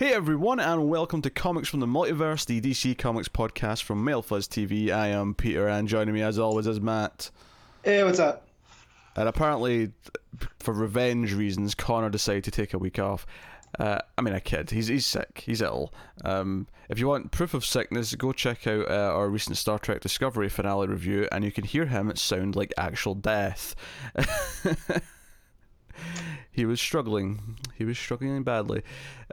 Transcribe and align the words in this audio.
Hey 0.00 0.14
everyone, 0.14 0.60
and 0.60 0.88
welcome 0.88 1.20
to 1.20 1.28
Comics 1.28 1.68
from 1.68 1.80
the 1.80 1.86
Multiverse, 1.86 2.46
the 2.46 2.58
DC 2.58 2.96
Comics 2.96 3.28
podcast 3.28 3.82
from 3.82 4.02
MailFuzz 4.02 4.48
TV. 4.48 4.90
I 4.90 5.08
am 5.08 5.34
Peter, 5.34 5.68
and 5.68 5.86
joining 5.86 6.14
me 6.14 6.22
as 6.22 6.38
always 6.38 6.66
is 6.66 6.80
Matt. 6.80 7.30
Hey, 7.84 8.02
what's 8.02 8.18
up? 8.18 8.48
And 9.14 9.28
apparently, 9.28 9.92
for 10.58 10.72
revenge 10.72 11.34
reasons, 11.34 11.74
Connor 11.74 12.08
decided 12.08 12.44
to 12.44 12.50
take 12.50 12.72
a 12.72 12.78
week 12.78 12.98
off. 12.98 13.26
Uh, 13.78 13.98
I 14.16 14.22
mean, 14.22 14.32
a 14.32 14.40
kid. 14.40 14.70
He's 14.70 14.86
he's 14.86 15.04
sick. 15.04 15.42
He's 15.44 15.60
ill. 15.60 15.92
Um, 16.24 16.66
if 16.88 16.98
you 16.98 17.06
want 17.06 17.30
proof 17.30 17.52
of 17.52 17.66
sickness, 17.66 18.14
go 18.14 18.32
check 18.32 18.66
out 18.66 18.90
uh, 18.90 19.12
our 19.14 19.28
recent 19.28 19.58
Star 19.58 19.78
Trek 19.78 20.00
Discovery 20.00 20.48
finale 20.48 20.86
review, 20.86 21.28
and 21.30 21.44
you 21.44 21.52
can 21.52 21.64
hear 21.64 21.84
him 21.84 22.10
sound 22.16 22.56
like 22.56 22.72
actual 22.78 23.14
death. 23.14 23.76
he 26.52 26.64
was 26.64 26.80
struggling. 26.80 27.56
He 27.74 27.84
was 27.84 27.98
struggling 27.98 28.42
badly. 28.42 28.82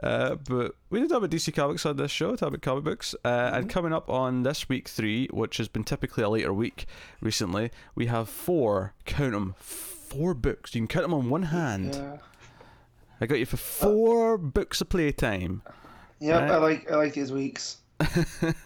Uh, 0.02 0.36
but 0.36 0.76
we 0.90 1.00
did 1.00 1.08
talk 1.08 1.18
about 1.18 1.30
DC 1.30 1.52
Comics 1.54 1.84
on 1.84 1.96
this 1.96 2.10
show, 2.10 2.36
talk 2.36 2.48
about 2.48 2.62
comic 2.62 2.84
books. 2.84 3.14
Uh, 3.24 3.28
mm-hmm. 3.28 3.54
And 3.56 3.70
coming 3.70 3.92
up 3.92 4.08
on 4.08 4.44
this 4.44 4.68
week 4.68 4.88
three, 4.88 5.26
which 5.28 5.56
has 5.56 5.68
been 5.68 5.84
typically 5.84 6.22
a 6.22 6.28
later 6.28 6.52
week 6.52 6.86
recently, 7.20 7.70
we 7.94 8.06
have 8.06 8.28
four, 8.28 8.94
count 9.04 9.32
them, 9.32 9.54
four 9.58 10.34
books. 10.34 10.74
You 10.74 10.82
can 10.82 10.88
count 10.88 11.04
them 11.04 11.14
on 11.14 11.28
one 11.28 11.44
hand. 11.44 11.96
Yeah. 11.96 12.18
I 13.20 13.26
got 13.26 13.40
you 13.40 13.46
for 13.46 13.56
four 13.56 14.38
books 14.38 14.80
of 14.80 14.88
playtime. 14.88 15.62
Yep, 16.20 16.40
right? 16.40 16.50
I 16.50 16.56
like 16.58 16.90
I 16.90 16.96
like 16.96 17.14
these 17.14 17.32
weeks. 17.32 17.78
I 18.00 18.04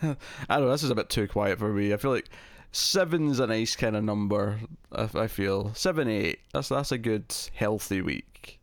don't 0.03 0.17
know. 0.49 0.71
This 0.71 0.83
is 0.83 0.91
a 0.91 0.95
bit 0.95 1.09
too 1.09 1.27
quiet 1.27 1.59
for 1.59 1.73
me. 1.73 1.93
I 1.93 1.97
feel 1.97 2.11
like 2.11 2.29
seven's 2.73 3.39
a 3.39 3.47
nice 3.47 3.77
kind 3.77 3.97
of 3.97 4.05
number. 4.05 4.61
I, 4.91 5.09
I 5.15 5.27
feel 5.29 5.73
seven, 5.75 6.09
eight. 6.09 6.41
That's 6.53 6.69
that's 6.69 6.93
a 6.93 6.99
good 6.99 7.35
healthy 7.55 8.01
week. 8.03 8.61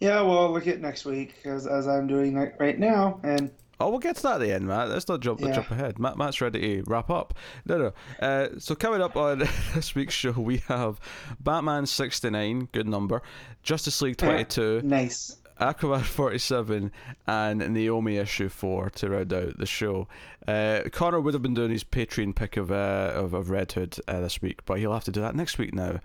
Yeah, 0.00 0.20
well, 0.20 0.52
look 0.52 0.66
at 0.66 0.80
next 0.80 1.04
week 1.04 1.34
as 1.44 1.66
as 1.66 1.88
I'm 1.88 2.06
doing 2.06 2.34
right 2.58 2.78
now, 2.78 3.20
and 3.22 3.50
Oh, 3.80 3.90
we'll 3.90 4.00
get 4.00 4.16
to 4.16 4.22
that 4.24 4.34
at 4.34 4.40
the 4.40 4.52
end, 4.52 4.66
Matt. 4.66 4.88
Let's 4.88 5.06
not 5.06 5.20
jump, 5.20 5.40
yeah. 5.40 5.52
jump 5.52 5.70
ahead. 5.70 6.00
Matt, 6.00 6.18
Matt's 6.18 6.40
ready 6.40 6.82
to 6.82 6.90
wrap 6.90 7.10
up. 7.10 7.34
No, 7.64 7.78
no. 7.78 7.92
Uh, 8.20 8.48
so 8.58 8.74
coming 8.74 9.00
up 9.00 9.16
on 9.16 9.38
this 9.74 9.94
week's 9.94 10.14
show, 10.14 10.32
we 10.32 10.58
have 10.66 10.98
Batman 11.38 11.86
69, 11.86 12.68
good 12.72 12.88
number, 12.88 13.22
Justice 13.62 14.02
League 14.02 14.16
22. 14.16 14.82
nice. 14.82 15.36
Aquaman 15.60 16.02
47 16.04 16.92
and 17.26 17.58
Naomi 17.74 18.16
issue 18.16 18.48
4 18.48 18.90
to 18.90 19.10
round 19.10 19.32
out 19.32 19.58
the 19.58 19.66
show. 19.66 20.08
Uh, 20.46 20.82
Connor 20.92 21.20
would 21.20 21.34
have 21.34 21.42
been 21.42 21.54
doing 21.54 21.70
his 21.70 21.84
Patreon 21.84 22.34
pick 22.34 22.56
of 22.56 22.70
uh, 22.70 23.12
of, 23.14 23.34
of 23.34 23.50
Red 23.50 23.72
Hood 23.72 23.96
uh, 24.08 24.20
this 24.20 24.40
week, 24.40 24.64
but 24.64 24.78
he'll 24.78 24.92
have 24.92 25.04
to 25.04 25.12
do 25.12 25.20
that 25.20 25.34
next 25.34 25.58
week 25.58 25.74
now 25.74 26.00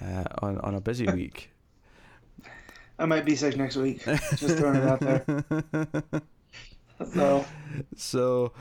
uh, 0.00 0.24
on, 0.42 0.58
on 0.58 0.74
a 0.74 0.80
busy 0.80 1.06
week. 1.12 1.50
I 2.98 3.06
might 3.06 3.24
be 3.24 3.34
sick 3.34 3.56
next 3.56 3.76
week. 3.76 4.04
Just 4.04 4.58
throwing 4.58 4.76
it 4.76 4.84
out 4.84 5.00
there. 5.00 6.22
So, 7.14 7.46
so 7.96 8.52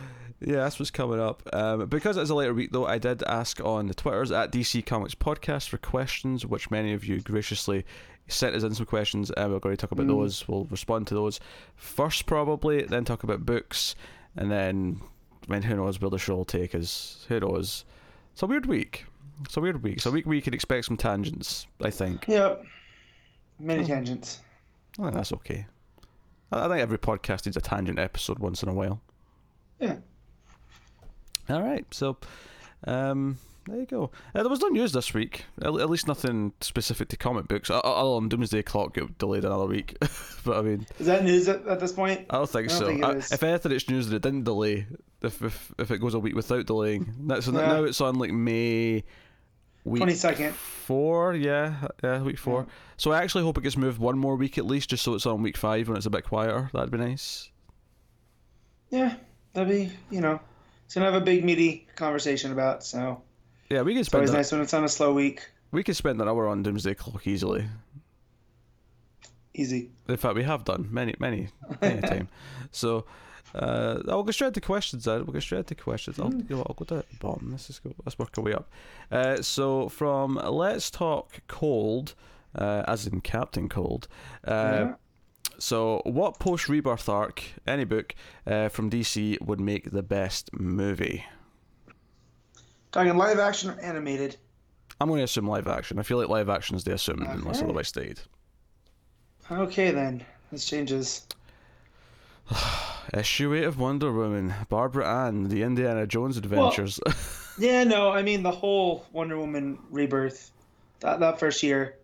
yeah, 0.42 0.58
that's 0.58 0.80
what's 0.80 0.92
coming 0.92 1.20
up. 1.20 1.44
Um, 1.52 1.86
because 1.88 2.18
it's 2.18 2.30
a 2.30 2.36
later 2.36 2.54
week, 2.54 2.72
though, 2.72 2.86
I 2.86 2.98
did 2.98 3.24
ask 3.24 3.60
on 3.64 3.88
the 3.88 3.94
Twitters 3.94 4.32
at 4.32 4.52
DC 4.52 4.86
Comics 4.86 5.16
Podcast 5.16 5.68
for 5.68 5.78
questions, 5.78 6.46
which 6.46 6.72
many 6.72 6.94
of 6.94 7.06
you 7.06 7.20
graciously 7.20 7.86
sent 8.28 8.56
us 8.56 8.64
in 8.64 8.74
some 8.74 8.86
questions, 8.86 9.32
and 9.32 9.52
we're 9.52 9.60
going 9.60 9.76
to 9.76 9.82
talk 9.82 9.92
about 9.92 10.06
mm. 10.06 10.10
those. 10.10 10.48
We'll 10.48 10.66
respond 10.66 11.08
to 11.08 11.14
those 11.14 11.40
first, 11.76 12.26
probably, 12.26 12.84
then 12.84 13.04
talk 13.04 13.24
about 13.24 13.46
books, 13.46 13.96
and 14.38 14.50
then, 14.50 15.02
I 15.50 15.54
mean, 15.54 15.62
who 15.64 15.76
knows 15.76 16.00
where 16.00 16.10
the 16.10 16.18
show 16.18 16.38
will 16.38 16.46
take 16.46 16.74
us? 16.74 17.26
Who 17.28 17.42
knows? 17.42 17.84
It's 18.32 18.44
a 18.44 18.48
weird 18.48 18.66
week. 18.66 19.06
It's 19.44 19.58
a 19.58 19.62
weird 19.62 19.84
week. 19.84 19.98
It's 19.98 20.06
a 20.06 20.12
week 20.12 20.26
where 20.26 20.36
you 20.36 20.42
can 20.42 20.54
expect 20.54 20.86
some 20.86 20.98
tangents, 20.98 21.68
I 21.82 21.90
think. 21.90 22.28
Yep. 22.28 22.64
Many 23.60 23.84
oh. 23.84 23.88
tangents. 23.88 24.40
think 24.96 25.14
that's 25.14 25.34
okay. 25.34 25.66
I 26.52 26.68
think 26.68 26.80
every 26.80 26.98
podcast 26.98 27.46
needs 27.46 27.58
a 27.58 27.62
tangent 27.62 28.00
episode 28.00 28.40
once 28.40 28.64
in 28.64 28.70
a 28.70 28.74
while. 28.74 29.02
Yeah. 29.80 29.98
All 31.50 31.62
right. 31.62 31.86
So, 31.92 32.18
um, 32.86 33.38
there 33.68 33.80
you 33.80 33.86
go. 33.86 34.12
Uh, 34.34 34.44
there 34.44 34.50
was 34.50 34.62
no 34.62 34.68
news 34.68 34.92
this 34.92 35.14
week. 35.14 35.46
At, 35.62 35.68
at, 35.68 35.90
least 35.90 36.08
nothing 36.08 36.54
specific 36.62 37.10
to 37.10 37.18
comic 37.18 37.48
books. 37.48 37.70
Other 37.70 38.16
than 38.16 38.30
Doomsday 38.30 38.64
Clock 38.64 38.94
got 38.94 39.18
delayed 39.18 39.46
another 39.46 39.66
week. 39.66 39.98
but 40.46 40.58
I 40.58 40.62
mean, 40.62 40.88
is 41.00 41.08
that 41.08 41.24
news 41.24 41.48
at, 41.48 41.68
at 41.68 41.80
this 41.80 41.92
point? 41.92 42.26
I 42.30 42.38
don't 42.38 42.50
think 42.50 42.72
I 42.72 42.80
don't 42.80 42.80
so. 42.80 42.86
Think 42.88 43.04
I, 43.04 43.16
if 43.18 43.44
anything, 43.44 43.72
it's 43.72 43.90
news 43.90 44.08
that 44.10 44.16
it 44.18 44.22
didn't 44.22 44.44
delay. 44.44 44.88
If 45.22 45.42
if, 45.42 45.74
if 45.78 45.92
it 45.92 46.00
goes 46.00 46.14
a 46.14 46.20
week 46.20 46.36
without 46.36 46.66
delaying, 46.66 47.14
so 47.42 47.52
yeah. 47.52 47.60
now 47.60 47.84
it's 47.84 48.02
on 48.02 48.16
like 48.16 48.32
May 48.32 49.04
Twenty 49.84 50.16
second. 50.16 50.54
Four, 50.54 51.36
yeah, 51.36 51.88
yeah, 52.04 52.22
week 52.22 52.38
four. 52.38 52.62
Yeah. 52.62 52.74
So 52.98 53.12
I 53.12 53.24
actually 53.24 53.44
hope 53.44 53.58
it 53.58 53.62
gets 53.62 53.78
moved 53.78 53.98
one 53.98 54.18
more 54.18 54.36
week 54.36 54.58
at 54.58 54.66
least, 54.66 54.90
just 54.90 55.04
so 55.04 55.14
it's 55.14 55.26
on 55.26 55.42
week 55.42 55.58
five 55.58 55.88
when 55.88 55.98
it's 55.98 56.06
a 56.06 56.10
bit 56.10 56.26
quieter. 56.26 56.70
That'd 56.74 56.92
be 56.92 56.98
nice. 56.98 57.50
Yeah, 58.90 59.16
that'd 59.54 59.70
be 59.70 59.92
you 60.10 60.22
know, 60.22 60.40
it's 60.90 60.96
gonna 60.96 61.06
have 61.06 61.22
a 61.22 61.24
big 61.24 61.46
meaty 61.46 61.86
conversation 61.96 62.52
about. 62.52 62.84
So 62.84 63.22
yeah, 63.70 63.84
we 63.84 63.94
can 63.94 64.04
spend. 64.04 64.24
It's 64.24 64.32
always 64.32 64.48
nice 64.48 64.52
when 64.52 64.62
it's 64.62 64.74
on 64.74 64.84
a 64.84 64.90
slow 64.90 65.14
week. 65.14 65.48
We 65.70 65.84
could 65.84 65.96
spend 65.96 66.20
an 66.20 66.28
hour 66.28 66.48
on 66.48 66.64
Doomsday 66.64 66.96
Clock 66.96 67.28
easily. 67.28 67.68
Easy. 69.54 69.92
In 70.08 70.18
fact, 70.18 70.34
we 70.34 70.42
have 70.42 70.66
done 70.66 70.88
many, 70.90 71.14
many, 71.20 71.50
many 71.80 72.02
time. 72.02 72.28
So 72.72 73.06
uh, 73.54 74.00
I'll 74.08 74.24
go 74.24 74.32
straight 74.32 74.56
to 74.56 74.62
questions. 74.62 75.06
Then 75.06 75.26
we'll 75.26 75.34
go 75.34 75.40
straight 75.40 75.68
to 75.68 75.76
questions. 75.76 76.20
I'll, 76.20 76.34
you 76.34 76.56
know, 76.56 76.66
I'll 76.68 76.74
go 76.74 76.86
to 76.86 76.96
the 76.96 77.18
bottom. 77.20 77.52
Let's 77.52 77.68
just 77.68 77.84
go. 77.84 77.94
Let's 78.04 78.18
work 78.18 78.36
our 78.40 78.44
way 78.44 78.54
up. 78.54 78.72
Uh, 79.12 79.44
so 79.44 79.90
from 79.90 80.42
Let's 80.44 80.90
Talk 80.90 81.42
Cold, 81.48 82.16
uh, 82.56 82.84
as 82.88 83.06
in 83.06 83.22
Captain 83.22 83.70
Cold. 83.70 84.08
Uh, 84.44 84.52
yeah. 84.52 84.94
So, 85.60 86.02
what 86.06 86.40
post 86.40 86.70
rebirth 86.70 87.10
arc, 87.10 87.44
any 87.68 87.84
book 87.84 88.16
uh, 88.48 88.70
from 88.70 88.90
DC, 88.90 89.42
would 89.42 89.60
make 89.60 89.92
the 89.92 90.02
best 90.02 90.50
movie? 90.54 91.26
Talking 92.92 93.18
live 93.18 93.40
action 93.40 93.70
or 93.70 93.80
animated? 93.82 94.38
I'm 95.02 95.08
going 95.08 95.20
to 95.20 95.26
assume 95.26 95.48
live 95.48 95.68
action. 95.68 96.00
I 96.00 96.04
feel 96.04 96.18
like 96.18 96.30
live 96.30 96.50
action 96.50 96.76
is 96.76 96.84
the 96.84 96.94
assumed 96.94 97.24
okay. 97.24 97.32
unless 97.32 97.62
otherwise 97.62 97.90
stated. 97.90 98.22
Okay, 99.52 99.92
then. 99.92 100.26
This 100.52 100.66
changes. 100.66 101.28
Issue 103.14 103.54
8 103.54 103.64
of 103.64 103.80
Wonder 103.80 104.12
Woman, 104.12 104.54
Barbara 104.70 105.26
Ann, 105.26 105.50
the 105.50 105.64
Indiana 105.64 106.08
Jones 106.08 106.38
adventures. 106.38 107.00
Well, 107.06 107.16
yeah, 107.60 107.84
no, 107.84 108.12
I 108.12 108.22
mean 108.22 108.44
the 108.44 108.52
whole 108.52 109.06
Wonder 109.12 109.38
Woman 109.38 109.80
rebirth, 109.90 110.52
that, 111.00 111.20
that 111.20 111.40
first 111.40 111.64
year. 111.64 111.96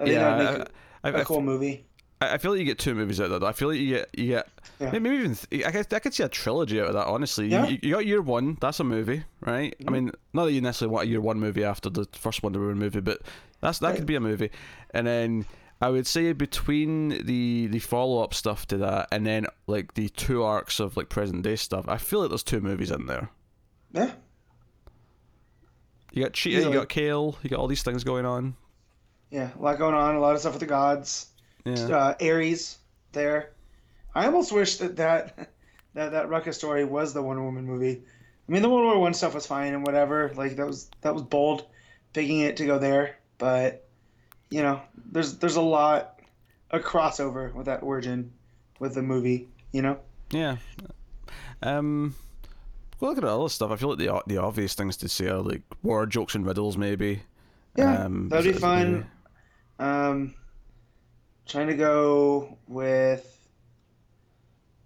I 0.00 0.04
yeah, 0.04 0.66
I, 1.04 1.08
a, 1.08 1.16
I, 1.16 1.20
a 1.20 1.24
cool 1.24 1.42
movie. 1.42 1.84
I 2.30 2.38
feel 2.38 2.50
like 2.52 2.60
you 2.60 2.64
get 2.64 2.78
two 2.78 2.94
movies 2.94 3.20
out 3.20 3.30
of 3.30 3.40
that. 3.40 3.46
I 3.46 3.52
feel 3.52 3.68
like 3.68 3.78
you 3.78 3.94
get 3.94 4.10
you 4.16 4.26
get 4.28 4.48
yeah. 4.80 4.90
maybe 4.92 5.16
even 5.16 5.34
th- 5.34 5.64
I 5.64 5.70
could 5.70 5.92
I 5.92 5.98
could 5.98 6.14
see 6.14 6.22
a 6.22 6.28
trilogy 6.28 6.80
out 6.80 6.88
of 6.88 6.94
that. 6.94 7.06
Honestly, 7.06 7.48
yeah. 7.48 7.66
you, 7.66 7.78
you 7.82 7.94
got 7.94 8.06
year 8.06 8.22
one. 8.22 8.58
That's 8.60 8.80
a 8.80 8.84
movie, 8.84 9.24
right? 9.40 9.76
Mm-hmm. 9.78 9.88
I 9.88 9.92
mean, 9.92 10.12
not 10.32 10.44
that 10.44 10.52
you 10.52 10.60
necessarily 10.60 10.92
want 10.92 11.06
a 11.06 11.10
year 11.10 11.20
one 11.20 11.38
movie 11.40 11.64
after 11.64 11.90
the 11.90 12.06
first 12.12 12.42
Wonder 12.42 12.60
Woman 12.60 12.78
movie, 12.78 13.00
but 13.00 13.22
that's 13.60 13.78
that 13.80 13.88
right. 13.88 13.96
could 13.96 14.06
be 14.06 14.16
a 14.16 14.20
movie, 14.20 14.50
and 14.90 15.06
then 15.06 15.46
I 15.82 15.90
would 15.90 16.06
say 16.06 16.32
between 16.32 17.24
the 17.26 17.66
the 17.66 17.80
follow 17.80 18.22
up 18.22 18.34
stuff 18.34 18.66
to 18.68 18.76
that 18.78 19.08
and 19.10 19.26
then 19.26 19.46
like 19.66 19.94
the 19.94 20.08
two 20.10 20.44
arcs 20.44 20.78
of 20.78 20.96
like 20.96 21.08
present 21.08 21.42
day 21.42 21.56
stuff, 21.56 21.88
I 21.88 21.98
feel 21.98 22.20
like 22.20 22.28
there's 22.28 22.44
two 22.44 22.60
movies 22.60 22.92
in 22.92 23.06
there. 23.06 23.30
Yeah. 23.92 24.12
You 26.12 26.22
got 26.22 26.34
Cheetah, 26.34 26.60
yeah. 26.60 26.68
you 26.68 26.74
got 26.74 26.88
Cale, 26.88 27.36
you 27.42 27.50
got 27.50 27.58
all 27.58 27.66
these 27.66 27.82
things 27.82 28.04
going 28.04 28.26
on. 28.26 28.54
Yeah, 29.30 29.50
a 29.58 29.62
lot 29.62 29.78
going 29.78 29.94
on, 29.94 30.14
a 30.14 30.20
lot 30.20 30.34
of 30.34 30.40
stuff 30.40 30.52
with 30.52 30.60
the 30.60 30.66
gods. 30.66 31.26
Yeah. 31.64 31.74
Uh, 31.74 32.14
Ares 32.20 32.78
there. 33.12 33.52
I 34.14 34.26
almost 34.26 34.52
wish 34.52 34.76
that 34.78 34.96
that 34.96 35.36
that 35.94 36.12
that 36.12 36.28
Rucka 36.28 36.54
story 36.54 36.84
was 36.84 37.12
the 37.12 37.22
Wonder 37.22 37.42
Woman 37.42 37.66
movie. 37.66 38.02
I 38.48 38.52
mean, 38.52 38.62
the 38.62 38.68
World 38.68 38.84
War 38.84 38.98
One 38.98 39.14
stuff 39.14 39.34
was 39.34 39.46
fine 39.46 39.74
and 39.74 39.86
whatever. 39.86 40.32
Like 40.34 40.56
that 40.56 40.66
was 40.66 40.90
that 41.02 41.14
was 41.14 41.22
bold, 41.22 41.66
picking 42.12 42.40
it 42.40 42.56
to 42.58 42.66
go 42.66 42.78
there, 42.78 43.16
but 43.38 43.86
you 44.50 44.62
know, 44.62 44.80
there's 45.10 45.38
there's 45.38 45.56
a 45.56 45.62
lot 45.62 46.20
a 46.70 46.78
crossover 46.78 47.52
with 47.54 47.66
that 47.66 47.82
origin 47.82 48.32
with 48.78 48.94
the 48.94 49.02
movie. 49.02 49.48
You 49.72 49.82
know. 49.82 49.98
Yeah. 50.30 50.56
Um. 51.62 52.14
Well, 53.00 53.10
look 53.10 53.18
at 53.18 53.24
all 53.24 53.44
this 53.44 53.54
stuff. 53.54 53.70
I 53.70 53.76
feel 53.76 53.90
like 53.90 53.98
the 53.98 54.22
the 54.26 54.38
obvious 54.38 54.74
things 54.74 54.96
to 54.98 55.08
say 55.08 55.28
are 55.28 55.40
like 55.40 55.62
war 55.82 56.06
jokes 56.06 56.34
and 56.34 56.46
riddles, 56.46 56.76
maybe. 56.76 57.22
Yeah, 57.76 58.04
um, 58.04 58.28
that'd 58.28 58.52
be 58.52 58.58
fun. 58.58 59.06
Um, 59.78 60.34
trying 61.46 61.68
to 61.68 61.74
go 61.74 62.58
with 62.68 63.28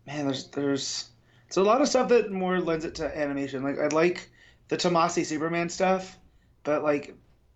man. 0.06 0.26
There's 0.26 0.48
there's 0.48 1.10
it's 1.46 1.56
a 1.56 1.62
lot 1.62 1.80
of 1.80 1.88
stuff 1.88 2.08
that 2.08 2.30
more 2.30 2.60
lends 2.60 2.84
it 2.84 2.96
to 2.96 3.18
animation. 3.18 3.62
Like 3.62 3.78
I 3.78 3.88
like 3.88 4.30
the 4.68 4.76
Tomasi 4.76 5.24
Superman 5.24 5.68
stuff, 5.68 6.16
but 6.62 6.82
like 6.82 7.14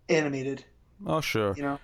animated. 0.09 0.63
Oh 1.05 1.21
sure. 1.21 1.55
You 1.55 1.63
know. 1.63 1.79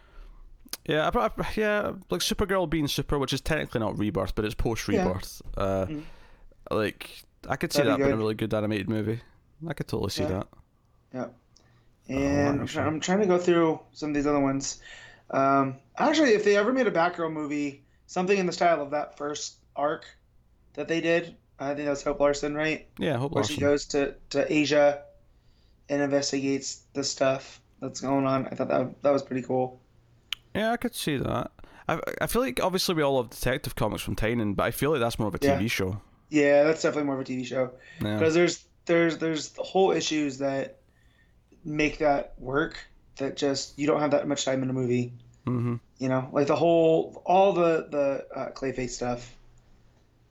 Yeah, 0.86 1.10
I, 1.14 1.26
I, 1.26 1.32
yeah, 1.56 1.92
like 2.10 2.22
Supergirl 2.22 2.70
being 2.70 2.88
super, 2.88 3.20
which 3.20 3.34
is 3.34 3.42
technically 3.42 3.80
not 3.80 3.98
rebirth, 3.98 4.36
but 4.36 4.46
it's 4.46 4.56
post 4.56 4.88
rebirth. 4.88 5.42
Yeah. 5.58 5.64
Uh, 5.64 5.86
mm-hmm. 5.86 6.00
Like 6.72 7.24
I 7.48 7.56
could 7.56 7.74
see 7.74 7.80
That'd 7.80 7.94
that 7.94 7.98
be 7.98 8.04
being 8.04 8.14
a 8.14 8.18
really 8.18 8.36
good 8.36 8.54
animated 8.54 8.90
movie. 8.90 9.22
I 9.68 9.74
could 9.74 9.88
totally 9.88 10.12
see 10.12 10.24
yeah. 10.24 10.30
that. 10.30 10.48
Yeah. 11.14 11.28
And 12.10 12.60
oh, 12.60 12.62
I'm, 12.62 12.68
try- 12.68 12.86
I'm, 12.86 13.00
trying 13.00 13.20
to 13.20 13.26
go 13.26 13.38
through 13.38 13.80
some 13.92 14.10
of 14.10 14.16
these 14.16 14.28
other 14.28 14.40
ones. 14.40 14.80
Um, 15.32 15.76
actually, 15.98 16.32
if 16.34 16.44
they 16.44 16.56
ever 16.58 16.72
made 16.74 16.88
a 16.88 16.92
Batgirl 16.92 17.32
movie, 17.32 17.84
something 18.06 18.38
in 18.38 18.46
the 18.46 18.52
style 18.54 18.82
of 18.82 18.92
that 18.92 19.18
first 19.18 19.58
arc 19.76 20.06
that 20.74 20.88
they 20.88 21.02
did. 21.02 21.36
I 21.60 21.74
think 21.74 21.86
that 21.86 21.90
was 21.90 22.04
Hope 22.04 22.20
Larson, 22.20 22.54
right? 22.54 22.88
Yeah, 23.00 23.18
Hope 23.18 23.32
Where 23.32 23.42
Larson. 23.42 23.56
she 23.56 23.62
goes 23.62 23.86
to, 23.88 24.14
to 24.30 24.52
Asia 24.54 25.02
and 25.90 26.02
investigates 26.04 26.84
the 26.94 27.04
stuff 27.04 27.62
that's 27.82 28.00
going 28.00 28.26
on. 28.28 28.46
I 28.48 28.52
thought 28.56 28.68
that 28.68 29.02
that 29.02 29.12
was 29.12 29.24
pretty 29.24 29.42
cool. 29.42 29.82
Yeah, 30.54 30.72
I 30.72 30.78
could 30.78 30.94
see 30.94 31.18
that. 31.18 31.52
I 31.90 32.00
I 32.22 32.28
feel 32.28 32.44
like 32.44 32.60
obviously 32.62 32.94
we 32.96 33.02
all 33.02 33.16
love 33.16 33.32
Detective 33.32 33.76
Comics 33.76 34.04
from 34.04 34.16
Tynion, 34.16 34.56
but 34.56 34.64
I 34.64 34.72
feel 34.72 34.92
like 34.92 35.00
that's 35.00 35.18
more 35.18 35.28
of 35.30 35.36
a 35.36 35.40
TV 35.40 35.62
Yeah. 35.64 35.68
show. 35.68 36.02
Yeah, 36.30 36.64
that's 36.64 36.82
definitely 36.84 37.06
more 37.06 37.16
of 37.16 37.22
a 37.22 37.24
TV 37.24 37.44
show 37.46 37.72
Yeah. 38.04 38.18
because 38.20 38.34
there's 38.36 38.66
there's 38.86 39.18
there's 39.18 39.56
whole 39.58 39.92
issues 39.92 40.38
that 40.38 40.78
make 41.66 41.98
that 42.00 42.34
work 42.38 42.78
that 43.18 43.36
just 43.38 43.78
you 43.80 43.88
don't 43.88 44.00
have 44.00 44.12
that 44.12 44.28
much 44.28 44.46
time 44.46 44.64
in 44.64 44.70
a 44.70 44.74
movie. 44.74 45.14
Mm-hmm. 45.46 45.76
You 46.00 46.10
know, 46.10 46.30
like 46.32 46.48
the 46.48 46.56
whole 46.56 47.22
all 47.26 47.54
the 47.54 47.88
the 47.90 48.28
uh, 48.40 48.52
Clayface 48.52 48.92
stuff. 48.92 49.34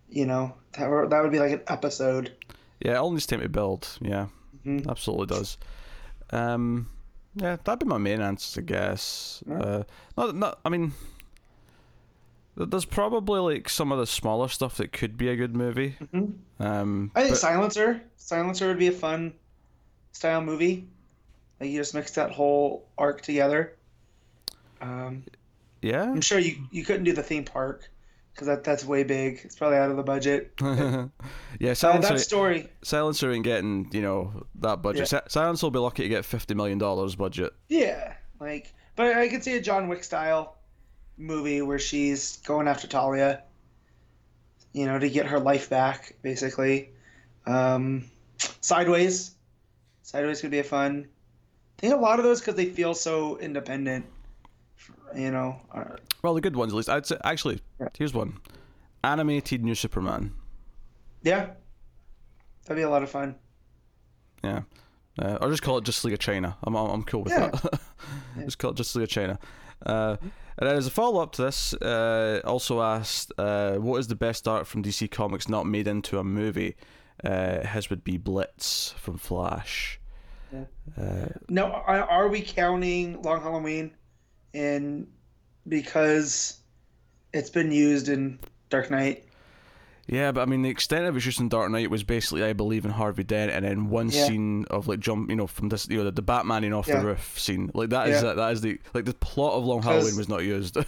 You 0.08 0.24
know, 0.24 0.54
that 0.78 0.88
were, 0.88 1.08
that 1.08 1.20
would 1.22 1.32
be 1.32 1.40
like 1.40 1.50
an 1.52 1.62
episode. 1.66 2.32
Yeah, 2.80 2.92
it 2.92 2.96
all 2.96 3.10
needs 3.10 3.26
time 3.26 3.40
to 3.40 3.48
build. 3.48 3.98
Yeah, 4.00 4.26
Mhm. 4.64 4.88
absolutely 4.88 5.26
does. 5.34 5.58
Um, 6.30 6.88
yeah, 7.34 7.56
that'd 7.64 7.80
be 7.80 7.86
my 7.86 7.98
main 7.98 8.20
answer, 8.20 8.60
I 8.60 8.64
guess. 8.64 9.42
Yeah. 9.48 9.58
Uh, 9.58 9.82
not, 10.16 10.36
not. 10.36 10.58
I 10.64 10.68
mean, 10.68 10.92
there's 12.56 12.84
probably 12.84 13.40
like 13.40 13.68
some 13.68 13.92
of 13.92 13.98
the 13.98 14.06
smaller 14.06 14.48
stuff 14.48 14.76
that 14.76 14.92
could 14.92 15.18
be 15.18 15.28
a 15.28 15.36
good 15.36 15.54
movie. 15.56 15.96
Mhm. 16.14 16.34
Um, 16.60 17.10
I 17.14 17.20
think 17.22 17.32
but- 17.32 17.38
Silencer. 17.38 18.00
Silencer 18.16 18.68
would 18.68 18.78
be 18.78 18.86
a 18.88 18.92
fun 18.92 19.34
style 20.12 20.40
movie. 20.40 20.86
Like 21.60 21.70
you 21.70 21.78
just 21.78 21.94
mix 21.94 22.12
that 22.12 22.30
whole 22.30 22.86
arc 22.98 23.22
together. 23.22 23.76
Um, 24.80 25.24
yeah. 25.82 26.02
I'm 26.02 26.20
sure 26.20 26.38
you 26.38 26.66
you 26.70 26.84
couldn't 26.84 27.04
do 27.04 27.12
the 27.12 27.22
theme 27.22 27.44
park 27.44 27.88
because 28.34 28.46
that 28.48 28.64
that's 28.64 28.84
way 28.84 29.04
big. 29.04 29.40
It's 29.44 29.56
probably 29.56 29.78
out 29.78 29.90
of 29.90 29.96
the 29.96 30.02
budget. 30.02 30.52
yeah, 30.60 31.74
Uh, 31.82 31.98
that 31.98 32.20
story, 32.20 32.68
Silencer 32.82 33.32
ain't 33.32 33.44
getting 33.44 33.88
you 33.92 34.02
know 34.02 34.44
that 34.56 34.82
budget. 34.82 35.08
Si- 35.08 35.16
Silencer 35.28 35.66
will 35.66 35.70
be 35.70 35.78
lucky 35.78 36.02
to 36.02 36.08
get 36.08 36.24
fifty 36.24 36.54
million 36.54 36.76
dollars 36.78 37.14
budget. 37.16 37.54
yeah, 37.68 38.14
like, 38.38 38.74
but 38.96 39.16
I 39.16 39.28
could 39.28 39.42
see 39.42 39.56
a 39.56 39.60
John 39.62 39.88
Wick 39.88 40.04
style 40.04 40.56
movie 41.16 41.62
where 41.62 41.78
she's 41.78 42.36
going 42.38 42.68
after 42.68 42.86
Talia. 42.86 43.42
You 44.74 44.84
know, 44.84 44.98
to 44.98 45.08
get 45.08 45.24
her 45.24 45.40
life 45.40 45.70
back, 45.70 46.16
basically. 46.20 46.90
Um, 47.46 48.04
Sideways, 48.60 49.30
Sideways 50.02 50.42
could 50.42 50.50
be 50.50 50.58
a 50.58 50.64
fun. 50.64 51.08
Think 51.78 51.92
a 51.94 51.96
lot 51.96 52.18
of 52.18 52.24
those 52.24 52.40
because 52.40 52.54
they 52.54 52.66
feel 52.66 52.94
so 52.94 53.38
independent. 53.38 54.06
You 55.14 55.30
know, 55.30 55.60
Well, 56.22 56.34
the 56.34 56.40
good 56.40 56.56
ones 56.56 56.72
at 56.72 56.76
least. 56.76 56.88
I'd 56.88 57.06
say 57.06 57.16
actually, 57.24 57.60
Yeah. 57.80 57.88
here's 57.96 58.12
one: 58.14 58.38
animated 59.04 59.62
New 59.64 59.74
Superman. 59.74 60.34
yeah, 61.22 61.50
that'd 62.64 62.76
be 62.76 62.82
a 62.82 62.90
lot 62.90 63.02
of 63.02 63.10
fun. 63.10 63.36
Yeah. 64.44 64.62
Uh, 65.18 65.38
or 65.40 65.48
just 65.50 65.62
call 65.62 65.78
it 65.78 65.84
Just 65.84 66.04
League 66.04 66.12
of 66.14 66.20
China. 66.20 66.56
I'm, 66.64 66.74
I'm, 66.74 66.90
I'm 66.90 67.02
cool 67.04 67.22
with 67.22 67.32
Yeah. 67.32 67.48
that. 67.50 67.80
just 68.44 68.58
call 68.58 68.72
it 68.72 68.76
Just 68.76 68.94
League 68.96 69.04
of 69.04 69.08
China. 69.08 69.38
Uh, 69.84 70.16
and 70.58 70.68
as 70.68 70.86
a 70.86 70.90
follow 70.90 71.22
up 71.22 71.32
to 71.32 71.42
this, 71.42 71.72
uh, 71.74 72.40
also 72.44 72.82
asked, 72.82 73.32
uh, 73.38 73.76
what 73.76 73.96
is 73.98 74.08
the 74.08 74.14
best 74.14 74.46
art 74.46 74.66
from 74.66 74.82
DC 74.82 75.10
Comics 75.10 75.48
not 75.48 75.64
made 75.66 75.88
into 75.88 76.18
a 76.18 76.24
movie? 76.24 76.76
Uh, 77.24 77.66
his 77.66 77.88
would 77.88 78.04
be 78.04 78.18
Blitz 78.18 78.92
from 78.98 79.16
Flash. 79.16 79.98
Uh, 80.98 81.26
No, 81.48 81.66
are, 81.66 82.28
we 82.28 82.40
counting 82.42 83.20
Long 83.22 83.40
Halloween 83.42 83.92
in 84.52 85.06
because 85.68 86.60
it's 87.32 87.50
been 87.50 87.72
used 87.72 88.08
in 88.08 88.38
Dark 88.70 88.90
Knight? 88.90 89.24
yeah, 90.06 90.30
but 90.32 90.42
I 90.42 90.44
mean, 90.46 90.62
the 90.62 90.68
extent 90.70 91.04
of 91.06 91.14
his 91.16 91.26
use 91.26 91.38
in 91.40 91.48
Dark 91.48 91.70
Knight 91.70 91.90
was 91.90 92.02
basically, 92.04 92.44
I 92.44 92.52
believe, 92.52 92.84
in 92.84 92.92
Harvey 92.92 93.24
Dent, 93.24 93.50
and 93.50 93.64
then 93.64 93.90
one 93.90 94.08
Yeah. 94.08 94.26
scene 94.26 94.64
of 94.70 94.86
like 94.88 95.00
jump, 95.00 95.30
you 95.30 95.36
know, 95.36 95.46
from 95.48 95.68
this, 95.68 95.88
you 95.88 95.98
know, 95.98 96.04
the, 96.04 96.12
the 96.12 96.22
Batmaning 96.22 96.76
off 96.76 96.86
Yeah. 96.86 97.00
the 97.00 97.06
roof 97.06 97.38
scene. 97.38 97.70
Like 97.74 97.90
that 97.90 98.08
is 98.08 98.22
Yeah. 98.22 98.34
that 98.34 98.52
is 98.52 98.60
the 98.60 98.78
like 98.94 99.04
the 99.04 99.14
plot 99.14 99.54
of 99.54 99.64
Long 99.64 99.82
Halloween 99.82 100.16
was 100.16 100.28
not 100.28 100.44
used. 100.44 100.76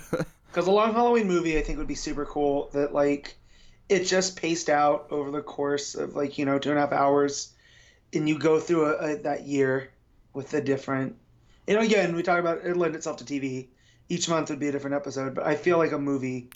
Because 0.51 0.67
a 0.67 0.71
Long 0.71 0.95
Halloween 0.95 1.29
movie, 1.29 1.59
I 1.59 1.63
think, 1.63 1.77
would 1.77 1.87
be 1.87 1.95
super 1.95 2.25
cool. 2.25 2.71
That 2.73 2.95
like 2.95 3.37
it 3.91 4.05
just 4.05 4.35
paced 4.37 4.71
out 4.71 5.07
over 5.11 5.31
the 5.31 5.43
course 5.43 5.95
of 5.95 6.17
like 6.17 6.39
you 6.39 6.47
know 6.47 6.59
two 6.59 6.71
and 6.71 6.79
a 6.79 6.81
half 6.81 6.93
hours, 6.93 7.53
and 8.15 8.29
you 8.29 8.39
go 8.39 8.59
through 8.61 8.87
a, 8.87 9.13
a, 9.13 9.17
that 9.23 9.47
year 9.47 9.91
with 10.35 10.51
the 10.51 10.61
different. 10.61 11.17
You 11.67 11.75
know, 11.75 11.81
again, 11.81 12.15
we 12.17 12.23
talk 12.23 12.41
about 12.41 12.65
it 12.65 12.77
lend 12.77 12.95
itself 12.95 13.19
to 13.19 13.25
TV. 13.25 13.69
Each 14.09 14.29
month 14.29 14.49
would 14.51 14.59
be 14.59 14.69
a 14.69 14.73
different 14.73 14.97
episode, 14.97 15.35
but 15.35 15.45
I 15.47 15.55
feel 15.55 15.77
like 15.79 15.93
a 15.93 15.99
movie 15.99 16.49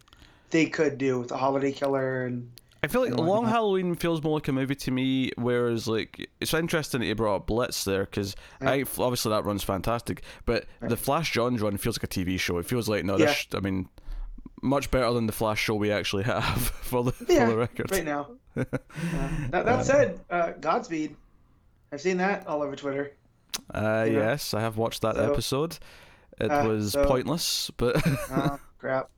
they 0.51 0.67
could 0.67 0.97
do 0.99 1.19
with 1.21 1.31
a 1.33 1.37
holiday 1.37 1.73
killer 1.73 2.25
and 2.27 2.51
I 2.85 2.89
feel 2.89 3.01
like 3.03 3.15
Long. 3.15 3.47
Halloween 3.47 3.95
feels 3.95 4.23
more 4.25 4.35
like 4.39 4.49
a 4.49 4.53
movie 4.53 4.75
to 4.75 4.91
me, 4.91 5.31
whereas 5.37 5.87
like 5.87 6.29
it's 6.41 6.53
interesting 6.53 7.01
that 7.01 7.07
you 7.07 7.15
brought 7.15 7.37
up 7.37 7.47
Blitz 7.47 7.85
there 7.85 8.05
because 8.05 8.35
Yeah. 8.61 8.71
I 8.71 8.85
obviously 8.99 9.31
that 9.31 9.45
runs 9.45 9.63
fantastic, 9.63 10.23
but 10.47 10.65
the 10.81 10.97
Flash 10.97 11.31
Johns 11.33 11.61
run 11.63 11.77
feels 11.77 11.97
like 11.97 12.05
a 12.05 12.09
TV 12.09 12.41
show. 12.41 12.59
It 12.59 12.67
feels 12.67 12.89
like 12.89 13.05
no, 13.05 13.17
Yeah. 13.17 13.27
this, 13.27 13.47
I 13.55 13.61
mean, 13.61 13.89
much 14.63 14.91
better 14.91 15.13
than 15.13 15.27
the 15.27 15.33
Flash 15.33 15.61
show 15.61 15.77
we 15.77 15.93
actually 15.93 16.23
have 16.25 16.61
for 16.61 17.05
the 17.05 17.13
yeah, 17.29 17.45
for 17.47 17.53
the 17.53 17.57
record. 17.59 17.91
right 17.93 18.05
now. 18.05 18.31
Uh, 18.57 18.65
that, 19.51 19.65
that 19.65 19.85
said, 19.85 20.21
uh, 20.29 20.51
Godspeed. 20.61 21.15
I've 21.93 22.01
seen 22.01 22.17
that 22.19 22.47
all 22.47 22.63
over 22.63 22.75
Twitter. 22.75 23.13
Uh, 23.73 24.05
you 24.07 24.15
know? 24.15 24.19
yes, 24.21 24.55
I 24.55 24.61
have 24.61 24.77
watched 24.77 25.03
that 25.03 25.17
So- 25.17 25.31
episode. 25.33 25.79
It 26.41 26.51
uh, 26.51 26.67
was 26.67 26.93
so- 26.93 27.05
pointless, 27.05 27.71
but 27.77 28.01
Oh, 28.31 28.59
crap. 28.79 29.11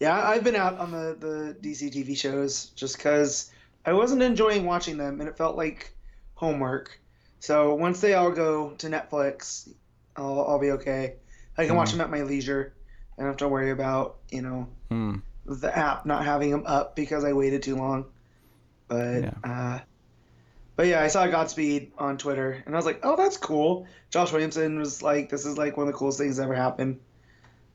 Yeah, 0.00 0.18
I've 0.28 0.42
been 0.44 0.56
out 0.56 0.78
on 0.78 0.90
the, 0.90 1.16
the 1.18 1.56
DC 1.68 1.92
TV 1.94 2.16
shows 2.16 2.66
just 2.70 2.96
because 2.96 3.50
I 3.84 3.92
wasn't 3.92 4.22
enjoying 4.22 4.64
watching 4.66 4.96
them 4.98 5.20
and 5.20 5.28
it 5.28 5.36
felt 5.36 5.56
like 5.56 5.94
homework. 6.34 6.98
So 7.40 7.74
once 7.74 8.00
they 8.00 8.14
all 8.14 8.30
go 8.30 8.70
to 8.78 8.86
Netflix, 8.88 9.68
I'll, 10.16 10.40
I'll 10.42 10.58
be 10.58 10.72
okay. 10.72 11.14
I 11.56 11.66
can 11.66 11.76
watch 11.76 11.90
Mhm. 11.90 11.92
them 11.92 12.00
at 12.02 12.10
my 12.10 12.22
leisure. 12.22 12.74
I 13.16 13.22
don't 13.22 13.28
have 13.30 13.36
to 13.38 13.48
worry 13.48 13.70
about, 13.70 14.16
you 14.30 14.42
know, 14.42 14.68
hmm. 14.90 15.16
the 15.46 15.74
app 15.76 16.04
not 16.04 16.24
having 16.24 16.50
them 16.50 16.64
up 16.66 16.96
because 16.96 17.24
I 17.24 17.32
waited 17.32 17.62
too 17.62 17.76
long. 17.76 18.06
But 18.88 19.22
Yeah. 19.22 19.30
uh, 19.44 19.78
but 20.76 20.86
yeah, 20.86 21.02
I 21.02 21.08
saw 21.08 21.26
Godspeed 21.26 21.90
on 21.98 22.16
Twitter 22.18 22.62
and 22.66 22.74
I 22.74 22.78
was 22.78 22.86
like, 22.86 23.00
oh, 23.02 23.16
that's 23.16 23.36
cool. 23.36 23.86
Josh 24.10 24.30
Williamson 24.32 24.78
was 24.78 25.02
like, 25.02 25.28
this 25.30 25.44
is 25.46 25.56
like 25.58 25.76
one 25.76 25.88
of 25.88 25.92
the 25.92 25.98
coolest 25.98 26.18
things 26.18 26.36
that 26.36 26.44
ever 26.44 26.54
happened. 26.54 27.00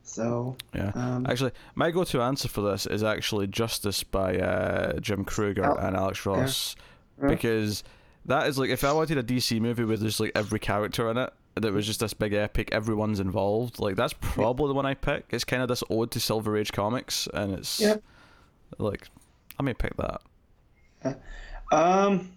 So 0.04 0.56
yeah. 0.74 0.92
um, 0.96 1.26
Actually, 1.30 1.52
my 1.76 1.92
go-to 1.92 2.22
answer 2.22 2.48
for 2.48 2.62
this 2.62 2.86
is 2.86 3.04
actually 3.04 3.48
Justice 3.48 4.04
by 4.04 4.38
uh, 4.38 5.00
Jim 5.00 5.24
Krueger 5.26 5.66
Oh, 5.66 5.76
and 5.76 5.96
Alex 5.96 6.26
Ross, 6.26 6.76
Yeah. 7.22 7.28
because 7.30 7.84
that 8.26 8.48
is 8.48 8.58
like 8.58 8.70
if 8.70 8.84
I 8.84 8.92
wanted 8.94 9.18
a 9.18 9.24
DC 9.24 9.60
movie 9.62 9.84
with 9.84 10.02
just 10.02 10.20
like 10.20 10.32
every 10.36 10.60
character 10.60 11.10
in 11.12 11.18
it 11.18 11.32
that 11.56 11.74
was 11.74 11.86
just 11.86 12.00
this 12.00 12.14
big 12.14 12.34
epic, 12.34 12.70
everyone's 12.72 13.20
involved. 13.20 13.80
Like 13.80 13.96
that's 13.96 14.14
probably 14.22 14.68
the 14.70 14.74
one 14.74 14.86
I 14.86 14.94
pick. 14.96 15.26
It's 15.32 15.44
kind 15.44 15.62
of 15.62 15.68
this 15.70 15.84
ode 15.90 16.12
to 16.12 16.20
Silver 16.20 16.58
Age 16.58 16.72
comics, 16.72 17.28
and 17.34 17.54
it's 17.54 17.80
Yeah. 17.80 17.98
like 18.80 19.08
I 19.60 19.64
may 19.64 19.74
pick 19.74 19.96
that. 19.98 20.22
Um, 21.72 22.32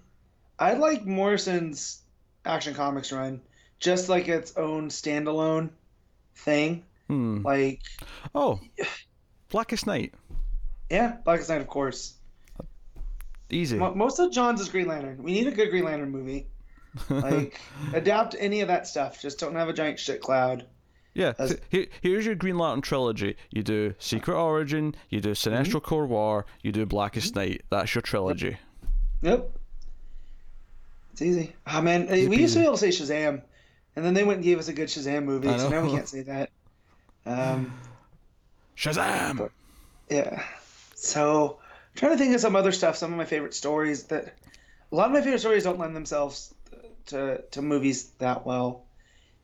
I 0.58 0.74
like 0.74 1.04
Morrison's 1.04 2.02
Action 2.44 2.74
Comics 2.74 3.10
run, 3.12 3.40
just 3.80 4.08
like 4.08 4.28
its 4.28 4.56
own 4.56 4.88
standalone 4.88 5.70
thing. 6.36 6.84
Hmm. 7.08 7.42
Like, 7.42 7.80
Oh, 8.34 8.60
Blackest 9.50 9.86
Night, 9.86 10.14
yeah, 10.90 11.16
Blackest 11.24 11.48
Night, 11.50 11.60
of 11.60 11.68
course. 11.68 12.14
easy. 13.50 13.78
Most 13.78 14.18
of 14.18 14.32
John's 14.32 14.60
is 14.60 14.68
Green 14.68 14.86
Lantern. 14.88 15.22
We 15.22 15.32
need 15.32 15.46
a 15.46 15.50
good 15.52 15.70
Green 15.70 15.84
Lantern 15.84 16.10
movie. 16.10 16.46
Like, 17.10 17.60
adapt 17.92 18.36
any 18.38 18.60
of 18.60 18.68
that 18.68 18.86
stuff. 18.86 19.20
Just 19.20 19.40
don't 19.40 19.56
have 19.56 19.68
a 19.68 19.72
giant 19.72 19.98
shit 19.98 20.20
cloud. 20.20 20.64
Yeah, 21.12 21.32
As- 21.40 21.58
here, 21.68 21.86
here's 22.02 22.24
your 22.24 22.36
Green 22.36 22.56
Lantern 22.56 22.82
trilogy. 22.82 23.36
You 23.50 23.64
do 23.64 23.94
Secret 23.98 24.36
Origin, 24.36 24.94
you 25.10 25.20
do 25.20 25.32
Sinestro 25.32 25.82
Corps 25.82 26.06
War, 26.06 26.46
you 26.62 26.70
do 26.70 26.86
Blackest 26.86 27.34
Night. 27.34 27.62
That's 27.70 27.92
your 27.96 28.02
trilogy. 28.02 28.58
Yep. 29.22 29.50
It's 31.14 31.22
easy. 31.22 31.54
Oh 31.64 31.80
man, 31.80 32.12
Easy 32.12 32.26
we 32.28 32.38
used 32.38 32.54
to 32.54 32.58
be 32.58 32.64
able 32.64 32.76
to 32.76 32.80
say 32.80 32.88
Shazam, 32.88 33.40
and 33.94 34.04
then 34.04 34.14
they 34.14 34.24
went 34.24 34.38
and 34.38 34.44
gave 34.44 34.58
us 34.58 34.66
a 34.66 34.72
good 34.72 34.88
Shazam 34.88 35.22
movie, 35.22 35.46
so 35.58 35.68
now 35.68 35.82
we 35.84 35.90
can't 35.90 36.08
say 36.08 36.22
that. 36.22 36.50
Um, 37.26 37.72
Shazam! 38.76 39.48
Yeah. 40.10 40.42
So, 40.94 41.58
I'm 41.62 41.96
trying 41.96 42.12
to 42.12 42.18
think 42.18 42.34
of 42.34 42.40
some 42.42 42.54
other 42.56 42.72
stuff. 42.72 42.96
Some 42.96 43.12
of 43.12 43.16
my 43.16 43.24
favorite 43.24 43.54
stories 43.54 44.04
that 44.08 44.34
a 44.92 44.94
lot 44.94 45.06
of 45.06 45.12
my 45.12 45.22
favorite 45.22 45.38
stories 45.38 45.64
don't 45.64 45.78
lend 45.78 45.96
themselves 45.96 46.52
to 47.06 47.42
to 47.52 47.62
movies 47.62 48.10
that 48.18 48.44
well. 48.44 48.84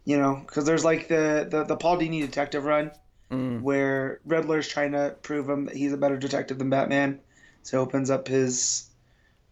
You 0.04 0.18
know, 0.18 0.42
because 0.44 0.64
there's 0.66 0.84
like 0.84 1.08
the, 1.08 1.46
the 1.48 1.64
the 1.64 1.76
Paul 1.76 1.98
Dini 1.98 2.20
detective 2.20 2.64
run 2.64 2.90
Mm. 3.30 3.62
where 3.62 4.20
Riddler's 4.26 4.66
trying 4.66 4.90
to 4.92 5.14
prove 5.22 5.48
him 5.48 5.66
that 5.66 5.76
he's 5.76 5.92
a 5.92 5.96
better 5.96 6.16
detective 6.16 6.58
than 6.58 6.68
Batman, 6.68 7.20
so 7.62 7.78
he 7.78 7.80
opens 7.80 8.10
up 8.10 8.26
his 8.26 8.90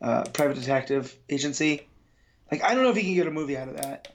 uh, 0.02 0.24
private 0.32 0.56
detective 0.56 1.16
agency. 1.30 1.87
Like 2.50 2.62
I 2.62 2.74
don't 2.74 2.82
know 2.84 2.90
if 2.90 2.96
you 2.96 3.02
can 3.02 3.14
get 3.14 3.26
a 3.26 3.30
movie 3.30 3.56
out 3.56 3.68
of 3.68 3.76
that. 3.76 4.08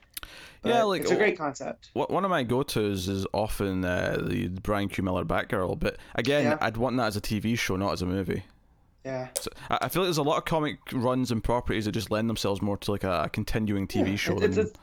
Yeah, 0.65 0.83
like, 0.83 1.01
it's 1.01 1.11
a 1.11 1.17
great 1.17 1.37
concept. 1.37 1.89
One 1.93 2.23
of 2.23 2.31
my 2.31 2.43
go-tos 2.43 3.09
is 3.09 3.27
often 3.33 3.83
uh, 3.83 4.17
the 4.25 4.47
Brian 4.47 4.87
Q. 4.87 5.03
Miller 5.03 5.25
Batgirl, 5.25 5.77
but 5.77 5.97
again, 6.15 6.43
Yeah. 6.45 6.57
I'd 6.61 6.77
want 6.77 6.95
that 6.97 7.07
as 7.07 7.17
a 7.17 7.21
TV 7.21 7.59
show, 7.59 7.75
not 7.75 7.91
as 7.91 8.01
a 8.01 8.05
movie. 8.05 8.43
Yeah. 9.03 9.27
So 9.37 9.49
I 9.69 9.89
feel 9.89 10.03
like 10.03 10.07
there's 10.07 10.19
a 10.19 10.23
lot 10.23 10.37
of 10.37 10.45
comic 10.45 10.77
runs 10.93 11.31
and 11.31 11.43
properties 11.43 11.83
that 11.83 11.91
just 11.91 12.11
lend 12.11 12.29
themselves 12.29 12.61
more 12.61 12.77
to 12.77 12.91
like 12.91 13.03
a, 13.03 13.29
continuing 13.33 13.89
TV 13.89 14.11
Yeah, 14.11 14.15
show. 14.15 14.37
it's, 14.39 14.55
than, 14.55 14.67
it's- 14.67 14.73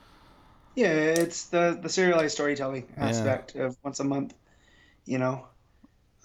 yeah, 0.75 0.89
it's 0.93 1.47
the 1.47 1.79
the 1.83 1.89
serialized 1.89 2.35
storytelling 2.35 2.87
aspect 2.99 3.55
of 3.57 3.75
once 3.83 4.01
a 4.01 4.05
month, 4.05 4.35
you 5.07 5.17
know. 5.19 5.47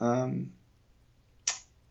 Um, 0.02 0.52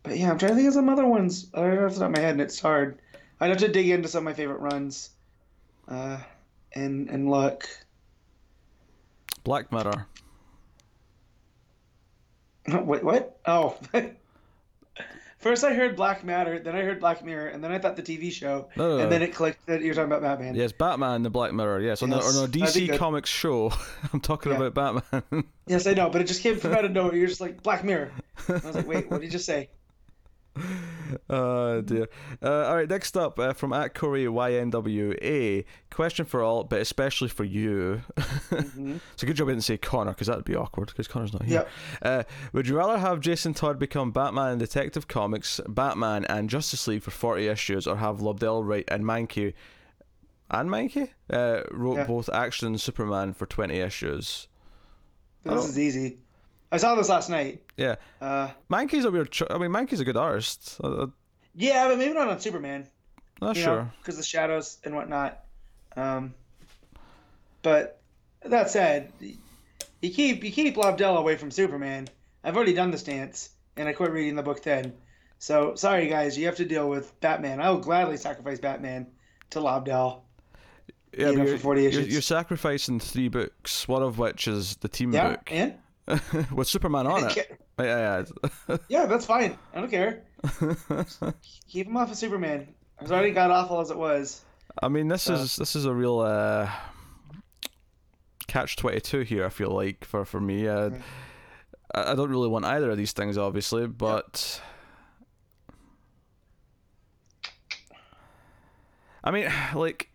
but 0.02 0.18
yeah, 0.18 0.30
I'm 0.30 0.38
trying 0.38 0.50
to 0.50 0.56
think 0.56 0.68
of 0.68 0.74
some 0.74 0.88
other 0.90 1.06
ones. 1.06 1.50
I 1.54 1.60
don't 1.62 1.70
have 1.72 1.84
off 1.84 1.94
the 1.94 2.00
top 2.00 2.10
of 2.10 2.16
my 2.16 2.20
head, 2.20 2.32
and 2.32 2.40
it's 2.42 2.60
hard. 2.60 3.00
I'd 3.40 3.48
have 3.48 3.58
to 3.58 3.68
dig 3.68 3.88
into 3.88 4.08
some 4.08 4.18
of 4.18 4.24
my 4.24 4.34
favorite 4.34 4.60
runs, 4.60 5.10
uh, 5.88 6.18
and 6.74 7.08
and 7.08 7.30
look. 7.30 7.68
Black 9.44 9.70
Mirror. 9.72 10.06
Wait, 12.68 13.04
what? 13.04 13.38
Oh. 13.46 13.76
First, 15.38 15.62
I 15.62 15.74
heard 15.74 15.94
Black 15.94 16.24
Matter, 16.24 16.58
then 16.58 16.74
I 16.74 16.80
heard 16.80 17.00
Black 17.00 17.22
Mirror, 17.22 17.48
and 17.48 17.62
then 17.62 17.70
I 17.70 17.78
thought 17.78 17.96
the 17.96 18.02
TV 18.02 18.32
show, 18.32 18.70
No, 18.76 18.96
no, 18.96 19.02
and 19.02 19.12
then 19.12 19.20
it 19.20 19.34
clicked 19.34 19.66
that 19.66 19.82
you're 19.82 19.92
talking 19.92 20.10
about 20.10 20.22
Batman. 20.22 20.54
Yes, 20.54 20.72
Batman, 20.72 21.22
the 21.22 21.28
Black 21.28 21.52
Mirror. 21.52 21.82
Yes, 21.82 22.02
on, 22.02 22.10
Yes, 22.10 22.32
the, 22.32 22.38
on 22.38 22.44
a 22.46 22.48
DC. 22.48 22.96
Comics 22.96 23.28
show. 23.28 23.70
I'm 24.14 24.20
talking 24.20 24.52
Yeah. 24.52 24.62
about 24.62 25.02
Batman. 25.12 25.44
Yes, 25.66 25.86
I 25.86 25.92
know, 25.92 26.08
but 26.08 26.22
it 26.22 26.28
just 26.28 26.42
came 26.42 26.56
from 26.56 26.72
out 26.72 26.86
of 26.86 26.92
nowhere. 26.92 27.14
You're 27.14 27.26
just 27.26 27.42
like 27.42 27.62
Black 27.62 27.84
Mirror. 27.84 28.12
And 28.48 28.62
I 28.64 28.66
was 28.66 28.76
like, 28.76 28.88
wait, 28.88 29.10
what 29.10 29.20
did 29.20 29.26
you 29.26 29.32
just 29.32 29.44
say? 29.44 29.68
oh 31.30 31.80
dear. 31.80 32.08
Uh, 32.42 32.64
all 32.66 32.76
right, 32.76 32.88
next 32.88 33.16
up 33.16 33.38
uh, 33.38 33.52
from 33.52 33.72
at 33.72 33.94
Corey 33.94 34.24
YNWA. 34.24 35.64
Question 35.90 36.24
for 36.26 36.42
all, 36.42 36.64
but 36.64 36.80
especially 36.80 37.28
for 37.28 37.44
you. 37.44 38.02
Mhm. 38.16 39.00
It's 39.12 39.22
a 39.22 39.26
good 39.26 39.36
job 39.36 39.48
I 39.48 39.52
didn't 39.52 39.64
say 39.64 39.76
Connor 39.76 40.12
because 40.12 40.26
that 40.28 40.36
would 40.36 40.44
be 40.44 40.56
awkward 40.56 40.86
because 40.88 41.06
Connor's 41.08 41.32
not 41.32 41.42
here. 41.44 41.54
Yep. 41.60 41.68
Uh, 42.02 42.22
would 42.52 42.66
you 42.68 42.76
rather 42.76 42.98
have 42.98 43.20
Jason 43.20 43.54
Todd 43.54 43.78
become 43.78 44.10
Batman 44.12 44.52
in 44.52 44.58
Detective 44.58 45.08
Comics, 45.08 45.60
Batman, 45.68 46.24
and 46.26 46.48
Justice 46.50 46.86
League 46.86 47.02
for 47.02 47.10
40 47.10 47.46
issues, 47.48 47.86
or 47.86 47.96
have 47.96 48.18
Lobdell 48.18 48.66
write 48.66 48.84
and 48.88 49.04
Mahnke 49.04 49.54
and 50.50 50.68
Mahnke 50.68 51.08
uh, 51.30 51.62
wrote 51.70 51.96
Yeah. 51.96 52.04
both 52.06 52.28
Action 52.28 52.68
and 52.68 52.80
Superman 52.80 53.32
for 53.34 53.46
20 53.46 53.78
issues? 53.78 54.48
This 55.44 55.52
Oh. 55.52 55.58
is 55.68 55.78
easy. 55.78 56.18
I 56.74 56.76
saw 56.78 56.94
this 56.96 57.08
last 57.08 57.30
night. 57.30 57.62
Yeah, 57.76 57.94
Uh, 58.20 58.48
Mahnke's 58.68 59.04
a 59.04 59.10
weird. 59.10 59.30
Cho- 59.30 59.46
I 59.48 59.58
mean, 59.58 59.70
Mahnke's 59.70 60.00
a 60.00 60.04
good 60.04 60.16
artist. 60.16 60.80
Uh, 60.82 60.88
uh, 60.88 61.06
yeah, 61.54 61.86
but 61.88 61.98
maybe 61.98 62.12
not 62.14 62.26
on 62.28 62.40
Superman. 62.40 62.88
not 63.40 63.56
sure. 63.56 63.92
because 64.00 64.16
the 64.16 64.24
shadows 64.24 64.78
and 64.84 64.94
whatnot. 64.96 65.38
Um, 65.96 66.34
but 67.62 68.00
that 68.44 68.70
said, 68.70 69.12
you 69.20 70.10
keep 70.10 70.42
you 70.44 70.50
keep 70.50 70.74
Lobdell 70.76 71.16
away 71.16 71.36
from 71.36 71.50
Superman. 71.50 72.08
I've 72.42 72.56
already 72.56 72.74
done 72.74 72.90
this 72.90 73.04
dance, 73.04 73.50
and 73.76 73.88
I 73.88 73.92
quit 73.92 74.10
reading 74.10 74.34
the 74.34 74.42
book 74.42 74.62
then. 74.62 74.92
So 75.38 75.74
sorry, 75.76 76.08
guys, 76.08 76.36
you 76.36 76.46
have 76.46 76.56
to 76.56 76.64
deal 76.64 76.88
with 76.88 77.18
Batman. 77.20 77.60
I 77.60 77.70
will 77.70 77.78
gladly 77.78 78.16
sacrifice 78.16 78.58
Batman 78.58 79.06
to 79.50 79.60
Lobdell. 79.60 80.22
Yeah, 81.16 81.30
you 81.30 81.36
know, 81.36 81.44
you're, 81.44 81.56
for 81.58 81.62
40 81.62 81.82
you're, 81.82 81.90
issues. 81.90 82.08
you're 82.12 82.22
sacrificing 82.22 82.98
three 82.98 83.28
books, 83.28 83.86
one 83.86 84.02
of 84.02 84.18
which 84.18 84.48
is 84.48 84.74
the 84.78 84.88
team 84.88 85.12
Yeah, 85.12 85.30
book 85.30 85.48
and 85.52 85.74
with 86.52 86.68
Superman 86.68 87.06
on 87.06 87.24
it. 87.30 87.36
Yeah, 87.78 88.22
yeah, 88.68 88.76
yeah. 88.88 89.06
that's 89.06 89.26
fine. 89.26 89.56
I 89.74 89.80
don't 89.80 89.90
care. 89.90 90.22
Keep 91.68 91.86
him 91.86 91.96
off 91.96 92.10
of 92.10 92.16
Superman. 92.16 92.60
It 92.98 93.02
was 93.02 93.12
already 93.12 93.32
got 93.32 93.50
awful 93.50 93.80
as 93.80 93.90
it 93.90 93.96
was. 93.96 94.42
I 94.82 94.88
mean, 94.88 95.08
this 95.08 95.22
So- 95.22 95.34
is 95.34 95.56
this 95.56 95.74
is 95.74 95.84
a 95.86 95.94
real 95.94 96.20
uh, 96.20 96.70
catch 98.46 98.76
twenty 98.76 99.00
two 99.00 99.20
here. 99.20 99.44
I 99.44 99.48
feel 99.48 99.70
like 99.70 100.04
for 100.04 100.24
for 100.24 100.40
me, 100.40 100.68
uh. 100.68 100.90
I, 101.94 102.12
I 102.12 102.14
don't 102.14 102.30
really 102.30 102.48
want 102.48 102.64
either 102.64 102.90
of 102.90 102.96
these 102.96 103.12
things, 103.12 103.38
obviously, 103.38 103.86
but. 103.86 104.60
I 109.22 109.30
mean, 109.30 109.50
like, 109.74 110.10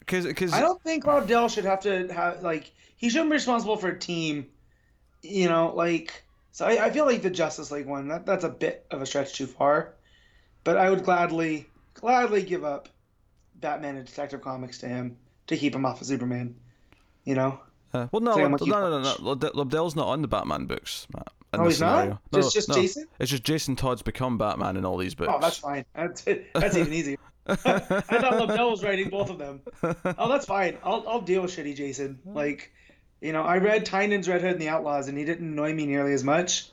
because 0.00 0.26
because 0.26 0.52
I 0.52 0.60
don't 0.60 0.82
think 0.82 1.04
Lobdell 1.04 1.52
should 1.52 1.64
have 1.64 1.80
to 1.80 2.12
have 2.12 2.42
like 2.42 2.70
he 3.00 3.08
shouldn't 3.08 3.30
be 3.30 3.34
responsible 3.34 3.78
for 3.78 3.88
a 3.88 3.98
team. 3.98 4.46
You 5.22 5.48
know, 5.48 5.72
like 5.74 6.22
so 6.52 6.66
I, 6.66 6.86
I 6.86 6.90
feel 6.90 7.06
like 7.06 7.22
the 7.22 7.30
Justice 7.30 7.70
League 7.70 7.86
one 7.86 8.08
that 8.08 8.26
that's 8.26 8.44
a 8.44 8.48
bit 8.50 8.84
of 8.90 9.00
a 9.00 9.06
stretch 9.06 9.32
too 9.34 9.46
far, 9.46 9.94
but 10.64 10.76
I 10.76 10.90
would 10.90 11.02
gladly 11.04 11.66
gladly 11.94 12.42
give 12.42 12.62
up 12.64 12.88
Batman 13.54 13.96
and 13.96 14.06
Detective 14.06 14.42
Comics 14.42 14.78
to 14.78 14.88
him 14.88 15.16
to 15.46 15.56
keep 15.56 15.74
him 15.74 15.86
off 15.86 16.00
of 16.00 16.06
Superman. 16.06 16.54
You 17.24 17.34
know, 17.36 17.60
Uh, 17.94 18.06
well, 18.12 18.20
no, 18.20 18.34
Say 18.34 18.44
I'm 18.44 18.52
Lob- 18.52 18.60
with 18.60 18.68
no, 18.70 18.90
no, 18.90 19.00
no, 19.02 19.34
no. 19.34 19.50
Lobdell's 19.50 19.96
not 19.96 20.08
on 20.08 20.22
the 20.22 20.28
Batman 20.28 20.66
books, 20.66 21.06
Matt. 21.14 21.28
oh 21.54 21.66
he's 21.66 21.78
scenario. 21.78 22.10
not 22.10 22.20
No, 22.32 22.38
just 22.40 22.54
just 22.54 22.68
no. 22.68 22.74
Jason. 22.76 23.06
It's 23.18 23.30
just 23.30 23.44
Jason 23.44 23.76
Todd's 23.76 24.02
become 24.02 24.38
Batman 24.38 24.76
in 24.76 24.84
all 24.84 24.96
these 24.96 25.14
books. 25.14 25.30
Oh, 25.34 25.38
that's 25.40 25.58
fine. 25.58 25.84
That's 25.94 26.22
that's 26.54 26.76
even 26.76 26.92
easier. 26.92 27.16
I 27.46 27.54
thought 27.56 28.02
Lobdell 28.48 28.70
was 28.70 28.82
writing 28.84 29.08
both 29.10 29.28
of 29.30 29.38
them. 29.38 29.60
Oh, 29.82 30.28
that's 30.28 30.46
fine. 30.46 30.78
I'll 30.84 31.04
I'll 31.08 31.20
deal 31.20 31.42
with 31.42 31.50
shitty 31.54 31.74
Jason. 31.76 32.18
Like, 32.24 32.72
you 33.20 33.32
know, 33.32 33.42
I 33.42 33.58
read 33.58 33.84
Tynion's 33.86 34.28
Red 34.28 34.40
Hood 34.40 34.52
and 34.52 34.60
the 34.60 34.68
Outlaws, 34.68 35.08
and 35.08 35.16
he 35.18 35.24
didn't 35.24 35.46
annoy 35.52 35.72
me 35.74 35.86
nearly 35.86 36.12
as 36.12 36.24
much. 36.24 36.70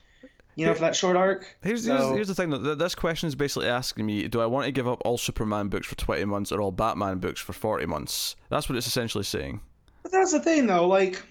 You 0.56 0.66
know, 0.66 0.74
for 0.74 0.80
that 0.82 0.96
short 0.96 1.16
arc. 1.16 1.56
Here's, 1.62 1.86
So- 1.86 1.96
here's, 1.96 2.16
here's 2.16 2.28
the 2.30 2.34
thing 2.34 2.50
though. 2.50 2.74
This 2.74 2.96
question 2.96 3.28
is 3.28 3.36
basically 3.36 3.68
asking 3.70 4.08
me: 4.08 4.28
Do 4.28 4.42
I 4.42 4.48
want 4.48 4.66
to 4.66 4.72
give 4.72 4.88
up 4.88 5.02
all 5.06 5.18
Superman 5.20 5.68
books 5.68 5.86
for 5.86 5.94
twenty 5.96 6.26
months 6.26 6.52
or 6.52 6.62
all 6.62 6.72
Batman 6.72 7.20
books 7.20 7.40
for 7.40 7.54
forty 7.54 7.86
months? 7.86 8.36
That's 8.50 8.68
what 8.68 8.76
it's 8.76 8.88
essentially 8.88 9.24
saying. 9.24 9.62
But 10.02 10.12
that's 10.12 10.32
the 10.32 10.40
thing, 10.40 10.66
though. 10.66 10.88
Like, 10.88 11.22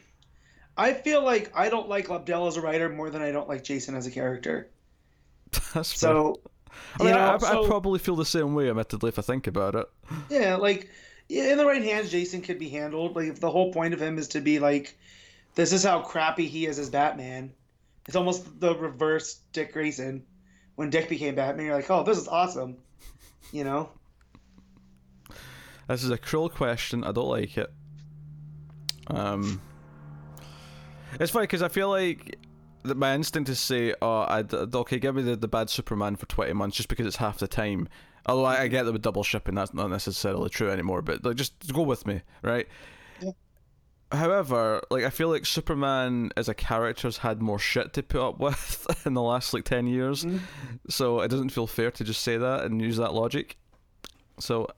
I 0.77 0.93
feel 0.93 1.25
like 1.25 1.51
I 1.57 1.69
don't 1.71 1.89
like 1.89 2.07
Lobdell 2.07 2.47
as 2.47 2.57
a 2.57 2.61
writer 2.61 2.89
more 2.89 3.11
than 3.11 3.21
I 3.21 3.33
don't 3.33 3.49
like 3.49 3.65
Jason 3.65 3.97
as 3.97 4.07
a 4.07 4.13
character. 4.13 4.69
That's 5.51 5.73
fair. 5.73 6.11
So, 6.11 6.41
I 7.01 7.03
mean, 7.03 7.09
you 7.09 7.15
know, 7.15 7.21
I, 7.21 7.35
I, 7.35 7.39
so- 7.39 7.65
I 7.65 7.67
probably 7.67 7.99
feel 7.99 8.15
the 8.17 8.25
same 8.25 8.55
way, 8.55 8.69
admittedly, 8.71 9.09
if 9.09 9.19
I 9.19 9.23
think 9.23 9.47
about 9.49 9.75
it. 9.75 9.87
yeah, 10.29 10.55
like 10.57 10.89
in 11.29 11.59
the 11.59 11.67
right 11.67 11.83
hands, 11.83 12.11
Jason 12.11 12.43
could 12.43 12.59
be 12.59 12.69
handled. 12.69 13.17
Like, 13.17 13.29
if 13.29 13.41
the 13.41 13.51
whole 13.51 13.73
point 13.73 13.95
of 13.95 14.01
him 14.01 14.19
is 14.19 14.29
to 14.29 14.41
be 14.41 14.59
like, 14.59 14.97
this 15.55 15.73
is 15.73 15.83
how 15.83 16.01
crappy 16.01 16.47
he 16.47 16.67
is 16.67 16.79
as 16.79 16.91
Batman. 16.91 17.53
It's 18.07 18.17
almost 18.17 18.61
the 18.61 18.75
reverse 18.77 19.41
Dick 19.53 19.73
Grayson. 19.73 20.25
When 20.77 20.91
Dick 20.91 21.09
became 21.09 21.35
Batman, 21.35 21.67
you're 21.67 21.75
like, 21.75 21.91
oh, 21.91 22.03
this 22.05 22.19
is 22.19 22.29
awesome. 22.29 22.77
You 23.53 23.65
know? 23.65 23.91
This 25.89 26.05
is 26.05 26.11
a 26.11 26.19
cruel 26.19 26.49
question. 26.49 27.05
I 27.05 27.13
don't 27.13 27.29
like 27.29 27.57
it. 27.57 27.73
Um, 29.07 29.61
it's 31.21 31.31
funny 31.31 31.45
because 31.45 31.63
I 31.63 31.69
feel 31.69 31.89
like 31.89 32.39
my 32.85 33.15
instinct 33.15 33.49
is 33.49 33.59
to 33.59 33.65
say, 33.65 33.95
"Oh, 34.03 34.27
I'd, 34.29 34.53
okay, 34.53 34.99
give 34.99 35.15
me 35.15 35.23
the, 35.23 35.37
the 35.37 35.49
bad 35.49 35.71
Superman 35.71 36.17
for 36.17 36.27
twenty 36.27 36.53
months, 36.53 36.77
just 36.77 36.89
because 36.89 37.07
it's 37.07 37.17
half 37.17 37.39
the 37.39 37.49
time." 37.49 37.89
Although 38.27 38.45
I, 38.45 38.63
I 38.63 38.69
get 38.69 38.85
that 38.85 38.93
with 38.93 39.03
double 39.03 39.23
shipping, 39.23 39.55
that's 39.55 39.73
not 39.73 39.89
necessarily 39.89 40.51
true 40.51 40.71
anymore. 40.71 41.01
But 41.03 41.25
like, 41.25 41.37
just 41.37 41.73
go 41.73 41.83
with 41.83 42.07
me, 42.07 42.23
right? 42.43 42.67
Yeah. 43.21 43.31
However, 44.13 44.83
like 44.91 45.05
I 45.05 45.11
feel 45.11 45.29
like 45.29 45.45
Superman 45.47 46.31
as 46.37 46.49
a 46.49 46.55
character 46.55 47.09
has 47.09 47.17
had 47.19 47.43
more 47.43 47.59
shit 47.59 47.93
to 47.95 48.03
put 48.03 48.21
up 48.21 48.39
with 48.41 48.87
in 49.07 49.15
the 49.15 49.23
last 49.23 49.53
like 49.53 49.65
ten 49.65 49.87
years, 49.87 50.25
Mhm. 50.25 50.41
so 50.89 51.21
it 51.21 51.29
doesn't 51.29 51.51
feel 51.51 51.67
fair 51.67 51.91
to 51.93 52.05
just 52.05 52.23
say 52.23 52.37
that 52.37 52.65
and 52.65 52.81
use 52.81 52.97
that 52.99 53.15
logic. 53.15 53.57
So 54.39 54.69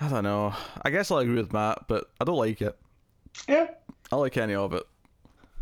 I 0.00 0.08
don't 0.08 0.24
know. 0.24 0.54
I 0.82 0.90
guess 0.90 1.10
I'll 1.10 1.18
agree 1.18 1.36
with 1.36 1.52
Matt, 1.52 1.84
but 1.88 2.10
I 2.20 2.24
don't 2.24 2.36
like 2.38 2.60
it. 2.62 2.78
Yeah. 3.48 3.68
I 4.12 4.16
like 4.16 4.36
any 4.36 4.54
of 4.54 4.72
it. 4.72 4.84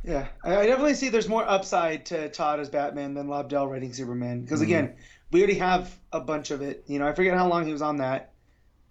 Yeah, 0.05 0.29
I, 0.45 0.67
definitely 0.67 0.95
see 0.95 1.09
there's 1.09 1.29
more 1.31 1.49
upside 1.49 2.05
to 2.07 2.29
Todd 2.29 2.61
as 2.61 2.69
Batman 2.69 3.15
than 3.15 3.27
Lobdell 3.27 3.71
writing 3.71 3.93
Superman. 3.95 4.43
Because 4.43 4.61
Mhm. 4.61 4.65
again, 4.65 4.97
we 5.35 5.41
already 5.41 5.59
have 5.59 5.93
a 6.13 6.21
bunch 6.21 6.53
of 6.53 6.63
it. 6.63 6.85
You 6.87 7.01
know, 7.01 7.09
I 7.09 7.13
forget 7.13 7.37
how 7.37 7.49
long 7.49 7.67
he 7.67 7.73
was 7.73 7.83
on 7.83 7.97
that, 7.97 8.35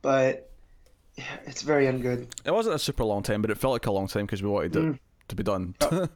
but 0.02 0.52
yeah, 1.16 1.24
it's 1.46 1.62
very 1.62 1.86
ungood. 1.86 2.28
It 2.44 2.52
wasn't 2.54 2.76
a 2.76 2.80
super 2.80 3.06
long 3.06 3.24
time, 3.24 3.42
but 3.42 3.50
it 3.50 3.58
felt 3.58 3.72
like 3.72 3.86
a 3.86 3.92
long 3.94 4.10
time 4.10 4.26
because 4.26 4.44
we 4.44 4.50
wanted 4.50 4.76
it 4.76 4.80
Mm. 4.84 5.00
to 5.30 5.36
be 5.36 5.44
done. 5.44 5.74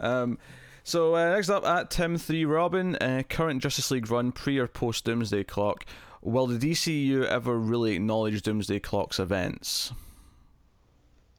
um, 0.00 0.36
so 0.82 1.14
uh, 1.14 1.30
next 1.30 1.48
up 1.48 1.64
at 1.64 1.92
Tim 1.92 2.18
Three 2.18 2.44
Robin, 2.44 2.96
uh, 2.96 3.22
current 3.28 3.62
Justice 3.62 3.92
League 3.92 4.10
run 4.10 4.32
pre 4.32 4.58
or 4.58 4.66
post 4.66 5.04
Doomsday 5.04 5.44
Clock. 5.44 5.86
Will 6.22 6.48
the 6.48 6.58
DCU 6.58 7.24
ever 7.24 7.56
really 7.56 7.94
acknowledge 7.94 8.42
Doomsday 8.42 8.80
Clock's 8.80 9.20
events? 9.20 9.92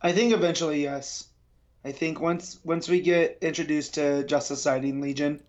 I 0.01 0.13
think 0.13 0.33
eventually, 0.33 0.81
yes. 0.81 1.27
I 1.83 1.91
think 1.91 2.21
once 2.21 2.57
once 2.63 2.87
we 2.87 3.01
get 3.01 3.39
introduced 3.41 3.95
to 3.95 4.23
Justice 4.23 4.59
Society 4.59 4.91
and 4.91 5.01
Legion 5.01 5.41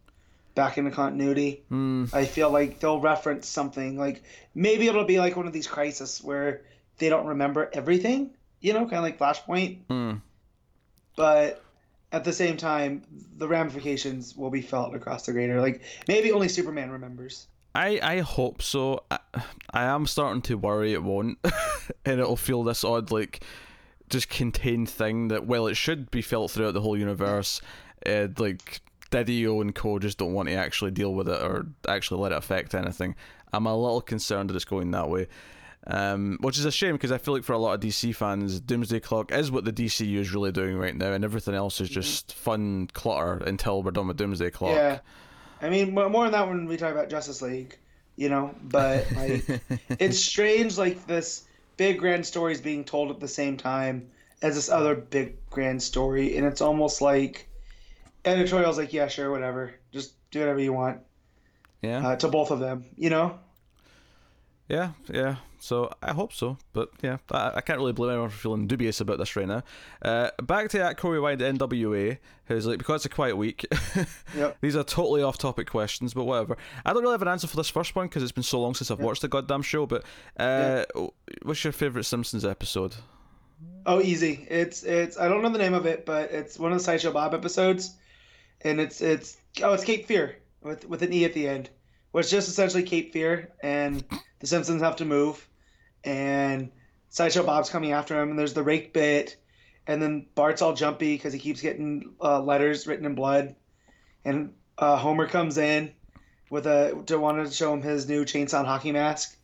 back 0.54 0.78
into 0.78 0.90
continuity, 0.90 1.64
Hmm. 1.68 2.04
I 2.12 2.24
feel 2.24 2.50
like 2.50 2.78
they'll 2.80 3.00
reference 3.00 3.48
something 3.48 3.98
like 3.98 4.22
maybe 4.54 4.86
it'll 4.86 5.04
be 5.04 5.18
like 5.18 5.36
one 5.36 5.46
of 5.46 5.52
these 5.52 5.66
crises 5.66 6.20
where 6.22 6.62
they 6.98 7.08
don't 7.08 7.26
remember 7.26 7.70
everything, 7.72 8.30
you 8.60 8.72
know, 8.72 8.80
kind 8.80 8.94
of 8.96 9.02
like 9.02 9.18
Flashpoint. 9.18 9.78
Hmm. 9.88 10.12
but 11.16 11.60
at 12.12 12.22
the 12.22 12.32
same 12.32 12.56
time, 12.56 13.02
the 13.36 13.48
ramifications 13.48 14.36
will 14.36 14.50
be 14.50 14.62
felt 14.62 14.94
across 14.94 15.26
the 15.26 15.32
greater. 15.32 15.60
Like 15.60 15.82
maybe 16.06 16.30
only 16.30 16.48
Superman 16.48 16.90
remembers. 16.90 17.48
I, 17.74 17.98
I 18.00 18.20
hope 18.20 18.62
so. 18.62 19.02
I, 19.10 19.18
I 19.72 19.84
am 19.84 20.06
starting 20.06 20.42
to 20.42 20.54
worry 20.54 20.92
it 20.92 21.02
won't, 21.02 21.38
and 22.04 22.20
it'll 22.20 22.36
feel 22.36 22.62
this 22.62 22.84
odd 22.84 23.10
like 23.10 23.42
just 24.08 24.28
contained 24.28 24.88
thing 24.88 25.28
that 25.28 25.46
well 25.46 25.66
it 25.66 25.74
should 25.76 26.08
be 26.12 26.22
felt 26.22 26.52
throughout 26.52 26.74
the 26.74 26.80
whole 26.80 26.96
universe, 26.96 27.60
uh, 28.06 28.28
like 28.38 28.80
Didio 29.14 29.60
and 29.60 29.74
Co 29.74 29.98
just 29.98 30.18
don't 30.18 30.32
want 30.32 30.48
to 30.48 30.54
actually 30.54 30.90
deal 30.90 31.14
with 31.14 31.28
it 31.28 31.40
or 31.40 31.66
actually 31.88 32.20
let 32.20 32.32
it 32.32 32.38
affect 32.38 32.74
anything. 32.74 33.14
I'm 33.52 33.66
a 33.66 33.76
little 33.76 34.00
concerned 34.00 34.50
that 34.50 34.56
it's 34.56 34.64
going 34.64 34.90
that 34.90 35.08
way. 35.08 35.28
Um, 35.86 36.38
which 36.40 36.58
is 36.58 36.64
a 36.64 36.72
shame 36.72 36.94
because 36.94 37.12
I 37.12 37.18
feel 37.18 37.34
like 37.34 37.44
for 37.44 37.52
a 37.52 37.58
lot 37.58 37.74
of 37.74 37.80
DC 37.80 38.16
fans, 38.16 38.58
Doomsday 38.58 39.00
Clock 39.00 39.30
is 39.32 39.50
what 39.50 39.66
the 39.66 39.72
DCU 39.72 40.16
is 40.16 40.32
really 40.32 40.50
doing 40.50 40.78
right 40.78 40.96
now, 40.96 41.12
and 41.12 41.22
everything 41.22 41.54
else 41.54 41.78
is 41.78 41.90
just 41.90 42.32
fun 42.32 42.88
clutter 42.94 43.44
until 43.44 43.82
we're 43.82 43.90
done 43.90 44.08
with 44.08 44.16
Doomsday 44.16 44.50
Clock. 44.50 44.74
Yeah, 44.74 45.00
I 45.60 45.68
mean 45.68 45.92
more 45.92 46.24
on 46.24 46.32
that 46.32 46.48
when 46.48 46.64
we 46.64 46.78
talk 46.78 46.92
about 46.92 47.10
Justice 47.10 47.42
League, 47.42 47.76
you 48.16 48.30
know. 48.30 48.54
But 48.62 49.06
like, 49.14 49.44
it's 49.98 50.18
strange, 50.18 50.78
like 50.78 51.06
this 51.06 51.44
big 51.76 51.98
grand 51.98 52.24
story 52.24 52.52
is 52.52 52.62
being 52.62 52.82
told 52.84 53.10
at 53.10 53.20
the 53.20 53.28
same 53.28 53.58
time 53.58 54.08
as 54.40 54.54
this 54.54 54.70
other 54.70 54.94
big 54.94 55.36
grand 55.50 55.82
story, 55.82 56.38
and 56.38 56.46
it's 56.46 56.62
almost 56.62 57.02
like 57.02 57.46
editorial's 58.24 58.78
like, 58.78 58.92
yeah, 58.92 59.08
sure, 59.08 59.30
whatever, 59.30 59.74
just 59.92 60.14
do 60.30 60.40
whatever 60.40 60.60
you 60.60 60.72
want. 60.72 61.00
Yeah. 61.82 62.06
Uh, 62.06 62.16
to 62.16 62.28
both 62.28 62.50
of 62.50 62.60
them, 62.60 62.84
you 62.96 63.10
know. 63.10 63.38
Yeah, 64.68 64.92
yeah. 65.10 65.36
So 65.58 65.90
I 66.02 66.12
hope 66.12 66.32
so, 66.32 66.58
but 66.74 66.90
yeah, 67.02 67.18
I, 67.30 67.52
I 67.56 67.60
can't 67.62 67.78
really 67.78 67.92
blame 67.92 68.10
anyone 68.10 68.28
for 68.28 68.36
feeling 68.36 68.66
dubious 68.66 69.00
about 69.00 69.18
this 69.18 69.34
right 69.34 69.48
now. 69.48 69.62
Uh, 70.02 70.30
back 70.42 70.68
to 70.70 70.78
that 70.78 70.98
Corey 70.98 71.18
YNWA, 71.18 72.18
who's 72.46 72.66
like 72.66 72.78
because 72.78 72.96
it's 72.96 73.06
a 73.06 73.08
quiet 73.08 73.36
week. 73.36 73.64
yep. 74.36 74.58
These 74.60 74.76
are 74.76 74.84
totally 74.84 75.22
off-topic 75.22 75.70
questions, 75.70 76.12
but 76.12 76.24
whatever. 76.24 76.58
I 76.84 76.92
don't 76.92 77.02
really 77.02 77.14
have 77.14 77.22
an 77.22 77.28
answer 77.28 77.46
for 77.46 77.56
this 77.56 77.70
first 77.70 77.96
one 77.96 78.06
because 78.06 78.22
it's 78.22 78.32
been 78.32 78.42
so 78.42 78.60
long 78.60 78.74
since 78.74 78.90
I've 78.90 78.98
yep. 78.98 79.06
watched 79.06 79.22
the 79.22 79.28
goddamn 79.28 79.62
show. 79.62 79.86
But 79.86 80.04
uh, 80.38 80.84
yep. 80.94 81.10
what's 81.42 81.64
your 81.64 81.72
favorite 81.72 82.04
Simpsons 82.04 82.44
episode? 82.44 82.94
Oh, 83.86 84.00
easy. 84.00 84.46
It's 84.50 84.82
it's 84.82 85.18
I 85.18 85.28
don't 85.28 85.42
know 85.42 85.50
the 85.50 85.58
name 85.58 85.74
of 85.74 85.86
it, 85.86 86.04
but 86.04 86.30
it's 86.30 86.58
one 86.58 86.72
of 86.72 86.78
the 86.78 86.84
Sideshow 86.84 87.12
Bob 87.12 87.34
episodes, 87.34 87.94
and 88.64 88.80
it's 88.80 89.00
it's 89.00 89.36
oh 89.62 89.72
it's 89.72 89.84
Cape 89.84 90.06
Feare 90.06 90.36
with 90.62 90.88
with 90.88 91.02
an 91.02 91.12
e 91.12 91.24
at 91.24 91.34
the 91.34 91.46
end, 91.48 91.70
which 92.12 92.30
just 92.30 92.48
essentially 92.48 92.82
Cape 92.82 93.12
Fear, 93.12 93.52
and 93.62 94.04
the 94.40 94.46
Simpsons 94.46 94.82
have 94.82 94.96
to 94.96 95.04
move 95.04 95.46
and 96.04 96.70
Sideshow 97.08 97.44
Bob's 97.44 97.70
coming 97.70 97.92
after 97.92 98.20
him, 98.20 98.30
and 98.30 98.38
there's 98.38 98.54
the 98.54 98.62
rake 98.62 98.92
bit, 98.92 99.36
and 99.86 100.00
then 100.00 100.26
Bart's 100.34 100.62
all 100.62 100.74
jumpy 100.74 101.14
because 101.16 101.32
he 101.32 101.38
keeps 101.38 101.60
getting 101.60 102.14
uh, 102.20 102.40
letters 102.40 102.86
written 102.86 103.06
in 103.06 103.14
blood, 103.14 103.54
and 104.24 104.52
uh, 104.78 104.96
Homer 104.96 105.26
comes 105.26 105.58
in 105.58 105.92
with 106.50 106.66
a 106.66 107.02
to 107.06 107.18
want 107.18 107.44
to 107.44 107.52
show 107.52 107.72
him 107.72 107.82
his 107.82 108.08
new 108.08 108.24
chainsaw 108.24 108.64
hockey 108.64 108.92
mask, 108.92 109.36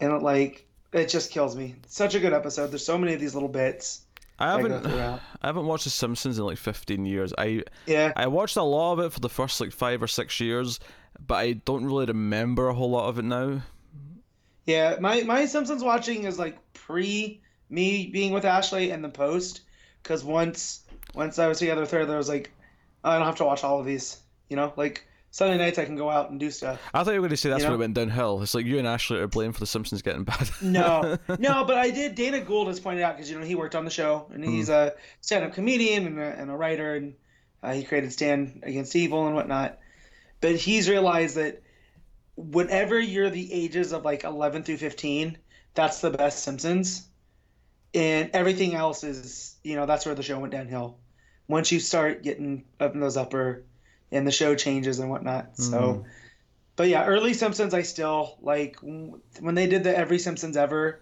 and 0.00 0.12
it, 0.12 0.22
like 0.22 0.66
it 0.92 1.08
just 1.08 1.30
kills 1.30 1.56
me. 1.56 1.74
such 1.86 2.14
a 2.14 2.20
good 2.20 2.32
episode. 2.32 2.68
There's 2.68 2.86
so 2.86 2.98
many 2.98 3.14
of 3.14 3.20
these 3.20 3.34
little 3.34 3.48
bits. 3.48 4.03
I 4.38 4.52
haven't 4.52 4.86
I 4.86 5.20
haven't 5.46 5.66
watched 5.66 5.84
The 5.84 5.90
Simpsons 5.90 6.38
in 6.38 6.44
like 6.44 6.58
15 6.58 7.06
years. 7.06 7.32
I 7.36 7.62
yeah 7.86 8.12
I 8.16 8.26
watched 8.26 8.56
a 8.56 8.62
lot 8.62 8.94
of 8.94 8.98
it 9.00 9.12
for 9.12 9.20
the 9.20 9.28
first 9.28 9.60
like 9.60 9.72
five 9.72 10.02
or 10.02 10.06
six 10.06 10.40
years, 10.40 10.80
but 11.24 11.36
I 11.36 11.52
don't 11.52 11.84
really 11.84 12.06
remember 12.06 12.68
a 12.68 12.74
whole 12.74 12.90
lot 12.90 13.08
of 13.08 13.18
it 13.18 13.24
now. 13.24 13.62
Yeah, 14.66 14.96
my 15.00 15.22
my 15.22 15.46
Simpsons 15.46 15.84
watching 15.84 16.24
is 16.24 16.38
like 16.38 16.58
pre 16.72 17.40
me 17.68 18.06
being 18.06 18.32
with 18.32 18.44
Ashley 18.44 18.90
and 18.90 19.04
the 19.04 19.08
post, 19.08 19.62
because 20.02 20.24
once 20.24 20.84
once 21.14 21.38
I 21.38 21.48
was 21.48 21.58
together 21.58 21.82
with 21.82 21.90
her, 21.90 22.04
there 22.06 22.16
was 22.16 22.28
like 22.28 22.50
oh, 23.04 23.10
I 23.10 23.18
don't 23.18 23.26
have 23.26 23.36
to 23.36 23.44
watch 23.44 23.62
all 23.62 23.80
of 23.80 23.86
these. 23.86 24.18
You 24.48 24.56
know, 24.56 24.72
like 24.76 25.06
Sunday 25.34 25.58
nights 25.58 25.80
I 25.80 25.84
can 25.84 25.96
go 25.96 26.08
out 26.08 26.30
and 26.30 26.38
do 26.38 26.48
stuff. 26.48 26.80
I 26.94 27.02
thought 27.02 27.10
you 27.10 27.20
were 27.20 27.26
going 27.26 27.30
to 27.30 27.36
say 27.36 27.48
that's 27.48 27.62
you 27.62 27.64
know? 27.64 27.72
when 27.72 27.80
it 27.80 27.82
went 27.82 27.94
downhill. 27.94 28.40
It's 28.40 28.54
like 28.54 28.66
you 28.66 28.78
and 28.78 28.86
Ashley 28.86 29.18
are 29.18 29.26
blamed 29.26 29.54
for 29.54 29.60
the 29.60 29.66
Simpsons 29.66 30.00
getting 30.00 30.22
bad. 30.22 30.48
no, 30.62 31.18
no, 31.40 31.64
but 31.64 31.76
I 31.76 31.90
did. 31.90 32.14
Dana 32.14 32.38
Gould 32.38 32.68
has 32.68 32.78
pointed 32.78 33.02
out 33.02 33.16
because 33.16 33.28
you 33.28 33.36
know 33.36 33.44
he 33.44 33.56
worked 33.56 33.74
on 33.74 33.84
the 33.84 33.90
show 33.90 34.28
and 34.32 34.44
he's 34.44 34.68
mm. 34.68 34.74
a 34.74 34.92
stand-up 35.22 35.52
comedian 35.52 36.06
and 36.06 36.20
a, 36.20 36.22
and 36.22 36.52
a 36.52 36.54
writer 36.56 36.94
and 36.94 37.14
uh, 37.64 37.72
he 37.72 37.82
created 37.82 38.12
Stan 38.12 38.60
Against 38.62 38.94
Evil 38.94 39.26
and 39.26 39.34
whatnot. 39.34 39.80
But 40.40 40.54
he's 40.54 40.88
realized 40.88 41.34
that 41.34 41.64
whenever 42.36 43.00
you're 43.00 43.28
the 43.28 43.52
ages 43.52 43.92
of 43.92 44.04
like 44.04 44.22
11 44.22 44.62
through 44.62 44.76
15, 44.76 45.36
that's 45.74 46.00
the 46.00 46.10
best 46.10 46.44
Simpsons. 46.44 47.08
And 47.92 48.30
everything 48.34 48.76
else 48.76 49.02
is, 49.02 49.56
you 49.64 49.74
know, 49.74 49.86
that's 49.86 50.06
where 50.06 50.14
the 50.14 50.22
show 50.22 50.38
went 50.38 50.52
downhill. 50.52 50.98
Once 51.48 51.72
you 51.72 51.80
start 51.80 52.22
getting 52.22 52.66
up 52.78 52.94
in 52.94 53.00
those 53.00 53.16
upper, 53.16 53.64
and 54.12 54.26
the 54.26 54.32
show 54.32 54.54
changes 54.54 54.98
and 54.98 55.10
whatnot. 55.10 55.56
So, 55.56 55.78
mm-hmm. 55.78 56.08
but 56.76 56.88
yeah, 56.88 57.04
early 57.06 57.34
Simpsons, 57.34 57.74
I 57.74 57.82
still 57.82 58.38
like 58.40 58.76
when 58.80 59.54
they 59.54 59.66
did 59.66 59.84
the 59.84 59.96
Every 59.96 60.18
Simpsons 60.18 60.56
Ever 60.56 61.00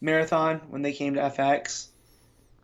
marathon 0.00 0.60
when 0.68 0.82
they 0.82 0.92
came 0.92 1.14
to 1.14 1.20
FX. 1.20 1.88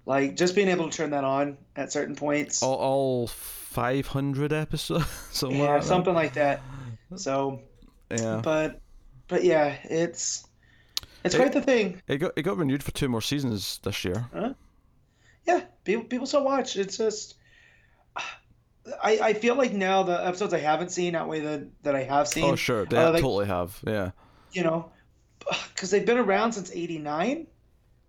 Like 0.06 0.36
just 0.36 0.54
being 0.54 0.68
able 0.68 0.88
to 0.88 0.96
turn 0.96 1.10
that 1.10 1.24
on 1.24 1.58
at 1.76 1.92
certain 1.92 2.16
points. 2.16 2.62
All, 2.62 2.74
all 2.74 3.26
500 3.26 4.52
episodes. 4.52 5.06
something 5.30 5.58
yeah, 5.58 5.74
like 5.74 5.82
something 5.82 6.14
like 6.14 6.34
that. 6.34 6.62
So 7.16 7.60
yeah. 8.10 8.40
But 8.42 8.80
but 9.28 9.44
yeah, 9.44 9.76
it's 9.84 10.46
it's 11.24 11.34
it, 11.34 11.38
quite 11.38 11.52
the 11.52 11.62
thing. 11.62 12.02
It 12.08 12.18
got 12.18 12.32
it 12.36 12.42
got 12.42 12.56
renewed 12.56 12.82
for 12.82 12.90
two 12.92 13.08
more 13.08 13.22
seasons 13.22 13.78
this 13.82 14.04
year. 14.04 14.26
Huh? 14.34 14.54
Yeah, 15.46 15.62
people 15.84 16.04
people 16.04 16.26
still 16.26 16.44
watch. 16.44 16.76
It's 16.76 16.96
just 16.96 17.36
I, 19.02 19.18
I 19.22 19.32
feel 19.34 19.54
like 19.54 19.72
now 19.72 20.02
the 20.02 20.26
episodes 20.26 20.54
I 20.54 20.58
haven't 20.58 20.90
seen 20.90 21.14
outweigh 21.14 21.40
the 21.40 21.68
that 21.82 21.94
I 21.94 22.02
have 22.04 22.28
seen. 22.28 22.44
Oh 22.44 22.56
sure, 22.56 22.84
they 22.86 22.96
uh, 22.96 23.12
like, 23.12 23.22
totally 23.22 23.46
have. 23.46 23.78
Yeah. 23.86 24.10
You 24.52 24.64
know, 24.64 24.90
because 25.74 25.90
they've 25.90 26.04
been 26.04 26.18
around 26.18 26.52
since 26.52 26.70
'89, 26.72 27.46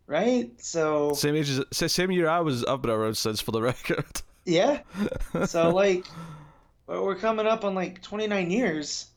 right? 0.07 0.51
So 0.61 1.13
same 1.13 1.35
age 1.35 1.49
as 1.49 1.91
same 1.91 2.11
year 2.11 2.27
I 2.29 2.39
was. 2.39 2.63
I've 2.65 2.81
been 2.81 2.91
around 2.91 3.15
since, 3.15 3.41
for 3.41 3.51
the 3.51 3.61
record. 3.61 4.05
Yeah. 4.45 4.81
So 5.45 5.69
like, 5.69 6.05
we're 6.87 7.15
coming 7.15 7.47
up 7.47 7.63
on 7.63 7.75
like 7.75 8.01
29 8.01 8.51
years 8.51 9.11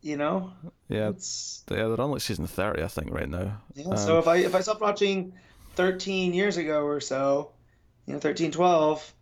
you 0.00 0.16
know. 0.16 0.52
Yeah, 0.88 1.10
it's 1.10 1.64
yeah, 1.70 1.88
they're 1.88 2.00
on 2.00 2.10
like 2.10 2.20
season 2.20 2.46
thirty, 2.46 2.82
I 2.82 2.88
think, 2.88 3.10
right 3.10 3.28
now. 3.28 3.60
Yeah. 3.74 3.88
Um, 3.88 3.96
so 3.96 4.18
if 4.18 4.26
I 4.26 4.36
if 4.36 4.54
I 4.54 4.60
stopped 4.60 4.80
watching 4.80 5.34
thirteen 5.74 6.32
years 6.34 6.56
ago 6.56 6.82
or 6.84 7.00
so, 7.00 7.52
you 8.06 8.14
know, 8.14 8.20
13, 8.20 8.50
12, 8.50 9.14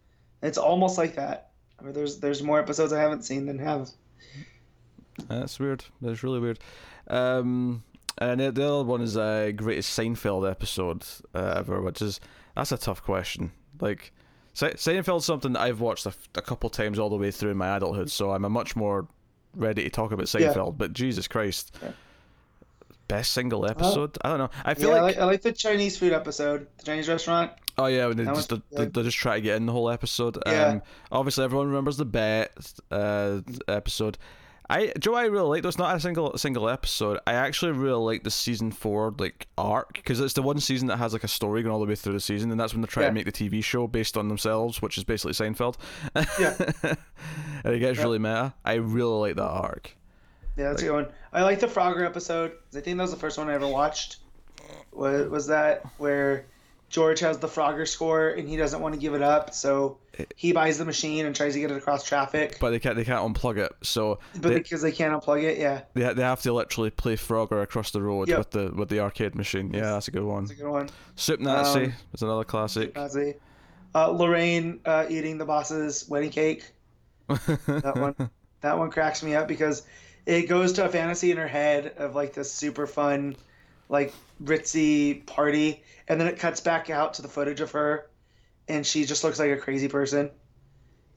it's 0.46 0.58
almost 0.58 0.98
like 0.98 1.16
that. 1.16 1.50
I 1.78 1.82
mean, 1.82 1.92
there's 1.92 2.18
there's 2.18 2.42
more 2.42 2.58
episodes 2.58 2.92
I 2.92 3.00
haven't 3.00 3.22
seen 3.22 3.46
than 3.46 3.58
have. 3.58 3.90
That's 5.28 5.58
weird. 5.58 5.84
That's 6.00 6.22
really 6.22 6.40
weird. 6.40 6.58
Um, 7.08 7.82
and 8.18 8.40
the 8.40 8.48
other 8.48 8.84
one 8.84 9.02
is 9.02 9.16
a 9.16 9.48
uh, 9.48 9.50
greatest 9.52 9.98
Seinfeld 9.98 10.50
episode 10.50 11.04
uh, 11.34 11.54
ever, 11.58 11.80
which 11.82 12.02
is 12.02 12.20
that's 12.54 12.72
a 12.72 12.78
tough 12.78 13.02
question. 13.02 13.52
Like. 13.80 14.12
Seinfeld's 14.56 15.26
something 15.26 15.52
that 15.52 15.60
I've 15.60 15.80
watched 15.80 16.06
a, 16.06 16.14
a 16.34 16.40
couple 16.40 16.70
times 16.70 16.98
all 16.98 17.10
the 17.10 17.16
way 17.18 17.30
through 17.30 17.50
in 17.50 17.58
my 17.58 17.76
adulthood, 17.76 18.10
so 18.10 18.30
I'm 18.30 18.46
a 18.46 18.48
much 18.48 18.74
more 18.74 19.06
ready 19.54 19.82
to 19.82 19.90
talk 19.90 20.12
about 20.12 20.24
Seinfeld, 20.24 20.66
yeah. 20.68 20.76
but 20.78 20.94
Jesus 20.94 21.28
Christ. 21.28 21.76
Yeah. 21.82 21.90
Best 23.06 23.32
single 23.32 23.68
episode? 23.68 24.16
I 24.24 24.30
don't 24.30 24.38
know. 24.38 24.50
I 24.64 24.72
feel 24.72 24.88
yeah, 24.88 24.94
like... 24.94 25.02
I 25.02 25.04
like, 25.04 25.16
I 25.18 25.24
like 25.24 25.42
the 25.42 25.52
Chinese 25.52 25.98
food 25.98 26.14
episode, 26.14 26.66
the 26.78 26.84
Chinese 26.84 27.06
restaurant. 27.06 27.52
Oh 27.78 27.86
yeah, 27.86 28.08
they 28.08 28.24
just 28.24 28.50
they, 28.70 28.86
they, 28.86 29.02
just 29.02 29.18
try 29.18 29.36
to 29.36 29.40
get 29.40 29.56
in 29.56 29.66
the 29.66 29.72
whole 29.72 29.90
episode. 29.90 30.38
Yeah. 30.46 30.66
Um, 30.66 30.82
obviously, 31.12 31.44
everyone 31.44 31.68
remembers 31.68 31.98
the 31.98 32.06
bet 32.06 32.56
uh, 32.90 33.40
episode. 33.68 34.16
I 34.68 34.92
Joe, 34.98 35.14
I 35.14 35.26
really 35.26 35.48
like. 35.48 35.62
There's 35.62 35.78
not 35.78 35.94
a 35.94 36.00
single 36.00 36.36
single 36.38 36.68
episode. 36.68 37.18
I 37.26 37.34
actually 37.34 37.72
really 37.72 38.02
like 38.02 38.24
the 38.24 38.30
season 38.30 38.72
four 38.72 39.14
like 39.18 39.46
arc 39.56 39.94
because 39.94 40.20
it's 40.20 40.32
the 40.32 40.42
one 40.42 40.58
season 40.58 40.88
that 40.88 40.96
has 40.96 41.12
like 41.12 41.22
a 41.22 41.28
story 41.28 41.62
going 41.62 41.72
all 41.72 41.80
the 41.80 41.86
way 41.86 41.94
through 41.94 42.14
the 42.14 42.20
season, 42.20 42.50
and 42.50 42.58
that's 42.58 42.72
when 42.72 42.80
they 42.80 42.88
try 42.88 43.04
yeah. 43.04 43.10
to 43.10 43.14
make 43.14 43.26
the 43.26 43.32
TV 43.32 43.62
show 43.62 43.86
based 43.86 44.16
on 44.16 44.28
themselves, 44.28 44.82
which 44.82 44.98
is 44.98 45.04
basically 45.04 45.34
Seinfeld. 45.34 45.76
Yeah, 46.40 46.56
and 47.64 47.74
it 47.74 47.78
gets 47.78 47.98
yeah. 47.98 48.02
really 48.02 48.18
meta. 48.18 48.54
I 48.64 48.74
really 48.74 49.18
like 49.18 49.36
that 49.36 49.42
arc. 49.42 49.94
Yeah, 50.56 50.70
that's 50.70 50.82
like, 50.82 50.90
a 50.90 50.94
good 50.94 51.04
one. 51.04 51.14
I 51.32 51.42
like 51.42 51.60
the 51.60 51.68
Frogger 51.68 52.04
episode. 52.04 52.52
I 52.74 52.80
think 52.80 52.96
that 52.96 53.02
was 53.02 53.12
the 53.12 53.18
first 53.18 53.38
one 53.38 53.48
I 53.48 53.54
ever 53.54 53.68
watched. 53.68 54.16
Was 54.92 55.28
was 55.28 55.46
that 55.46 55.84
where 55.98 56.46
George 56.88 57.20
has 57.20 57.38
the 57.38 57.48
Frogger 57.48 57.86
score 57.86 58.28
and 58.28 58.48
he 58.48 58.56
doesn't 58.56 58.80
want 58.80 58.94
to 58.94 59.00
give 59.00 59.14
it 59.14 59.22
up, 59.22 59.52
so 59.52 59.98
he 60.36 60.52
buys 60.52 60.78
the 60.78 60.84
machine 60.84 61.26
and 61.26 61.34
tries 61.34 61.54
to 61.54 61.60
get 61.60 61.70
it 61.70 61.76
across 61.76 62.04
traffic. 62.04 62.58
But 62.60 62.70
they 62.70 62.78
can't. 62.78 62.96
They 62.96 63.04
can't 63.04 63.34
unplug 63.34 63.58
it. 63.58 63.72
So. 63.82 64.20
But 64.34 64.48
they, 64.48 64.54
because 64.54 64.82
they 64.82 64.92
can't 64.92 65.12
unplug 65.20 65.42
it, 65.42 65.58
yeah. 65.58 65.82
They, 65.94 66.14
they 66.14 66.22
have 66.22 66.42
to 66.42 66.52
literally 66.52 66.90
play 66.90 67.16
Frogger 67.16 67.62
across 67.62 67.90
the 67.90 68.02
road 68.02 68.28
yep. 68.28 68.38
with 68.38 68.50
the 68.50 68.72
with 68.72 68.88
the 68.88 69.00
arcade 69.00 69.34
machine. 69.34 69.74
Yeah, 69.74 69.92
that's 69.92 70.08
a 70.08 70.12
good 70.12 70.22
one. 70.22 70.44
That's 70.44 70.60
a 70.60 70.62
good 70.62 70.70
one. 70.70 70.88
Soup 71.16 71.40
Nazi 71.40 71.86
um, 71.86 71.92
is 72.14 72.22
another 72.22 72.44
classic. 72.44 72.94
Nazi. 72.94 73.34
Uh, 73.94 74.10
Lorraine 74.10 74.80
uh, 74.84 75.06
eating 75.08 75.38
the 75.38 75.44
boss's 75.44 76.08
wedding 76.08 76.30
cake. 76.30 76.70
that 77.28 77.96
one. 77.96 78.30
That 78.62 78.78
one 78.78 78.90
cracks 78.90 79.22
me 79.22 79.34
up 79.34 79.46
because 79.46 79.82
it 80.24 80.48
goes 80.48 80.72
to 80.72 80.84
a 80.84 80.88
fantasy 80.88 81.30
in 81.30 81.36
her 81.36 81.46
head 81.46 81.92
of 81.98 82.16
like 82.16 82.32
this 82.32 82.50
super 82.50 82.86
fun, 82.86 83.36
like 83.88 84.12
ritzy 84.42 85.24
party, 85.26 85.82
and 86.08 86.20
then 86.20 86.28
it 86.28 86.38
cuts 86.38 86.60
back 86.60 86.90
out 86.90 87.14
to 87.14 87.22
the 87.22 87.28
footage 87.28 87.60
of 87.60 87.70
her 87.72 88.08
and 88.68 88.86
she 88.86 89.04
just 89.04 89.24
looks 89.24 89.38
like 89.38 89.50
a 89.50 89.56
crazy 89.56 89.88
person. 89.88 90.30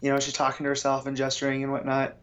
You 0.01 0.12
know, 0.12 0.19
she's 0.19 0.34
talking 0.34 0.63
to 0.63 0.69
herself 0.69 1.05
and 1.05 1.17
gesturing 1.17 1.63
and 1.63 1.71
whatnot. 1.71 2.17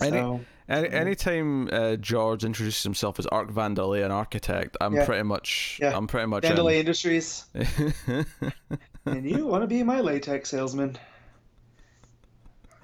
Any, 0.00 0.18
so, 0.18 0.40
any 0.68 0.88
anytime 0.90 1.68
uh, 1.72 1.96
George 1.96 2.44
introduces 2.44 2.82
himself 2.82 3.18
as 3.18 3.26
Art 3.26 3.48
Vandelay, 3.48 4.04
an 4.04 4.10
architect, 4.10 4.76
I'm 4.80 4.94
yeah. 4.94 5.06
pretty 5.06 5.22
much, 5.22 5.78
yeah. 5.80 5.96
I'm 5.96 6.06
pretty 6.06 6.26
much 6.26 6.42
Vandelay 6.42 6.74
in. 6.74 6.80
Industries. 6.80 7.46
and 9.06 9.30
you 9.30 9.46
want 9.46 9.62
to 9.62 9.66
be 9.66 9.82
my 9.82 10.00
latex 10.00 10.50
salesman? 10.50 10.98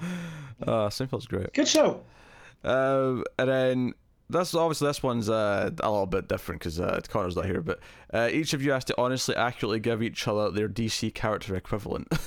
Uh, 0.01 0.89
Seinfeld's 0.89 1.27
great. 1.27 1.53
Good 1.53 1.69
show. 1.69 2.03
Um, 2.65 3.25
and 3.39 3.49
then 3.49 3.95
this 4.31 4.55
obviously 4.55 4.87
this 4.89 5.03
one's 5.03 5.29
uh, 5.29 5.71
a 5.81 5.91
little 5.91 6.07
bit 6.07 6.29
different 6.29 6.61
because 6.61 6.81
uh, 6.81 7.01
Connor's 7.09 7.37
not 7.37 7.47
here. 7.47 7.61
But 7.63 7.81
uh, 8.13 8.29
each 8.33 8.55
of 8.55 8.63
you 8.63 8.73
has 8.73 8.85
to 8.87 8.95
honestly, 9.01 9.37
accurately 9.37 9.81
give 9.81 10.03
each 10.03 10.27
other 10.27 10.51
their 10.51 10.69
DC 10.69 11.13
character 11.15 11.55
equivalent. 11.55 12.09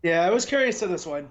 Yeah, 0.00 0.24
I 0.24 0.30
was 0.30 0.46
curious 0.46 0.78
to 0.78 0.86
this 0.86 1.04
one. 1.04 1.28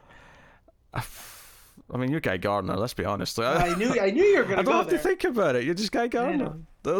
I 0.94 1.98
mean, 1.98 2.12
you're 2.12 2.20
Guy 2.20 2.36
Gardner. 2.36 2.76
Let's 2.76 2.94
be 2.94 3.06
honest. 3.06 3.40
I 3.40 3.74
knew 3.76 3.98
I 4.00 4.10
knew 4.12 4.24
you 4.24 4.40
were 4.40 4.44
gonna 4.44 4.60
I 4.60 4.64
don't 4.64 4.74
have 4.74 4.90
there. 4.90 4.98
to 4.98 5.04
think 5.04 5.24
about 5.24 5.56
it. 5.56 5.64
You're 5.64 5.74
just 5.74 5.92
Guy 5.94 6.08
Gardner. 6.08 6.54
I 6.86 7.00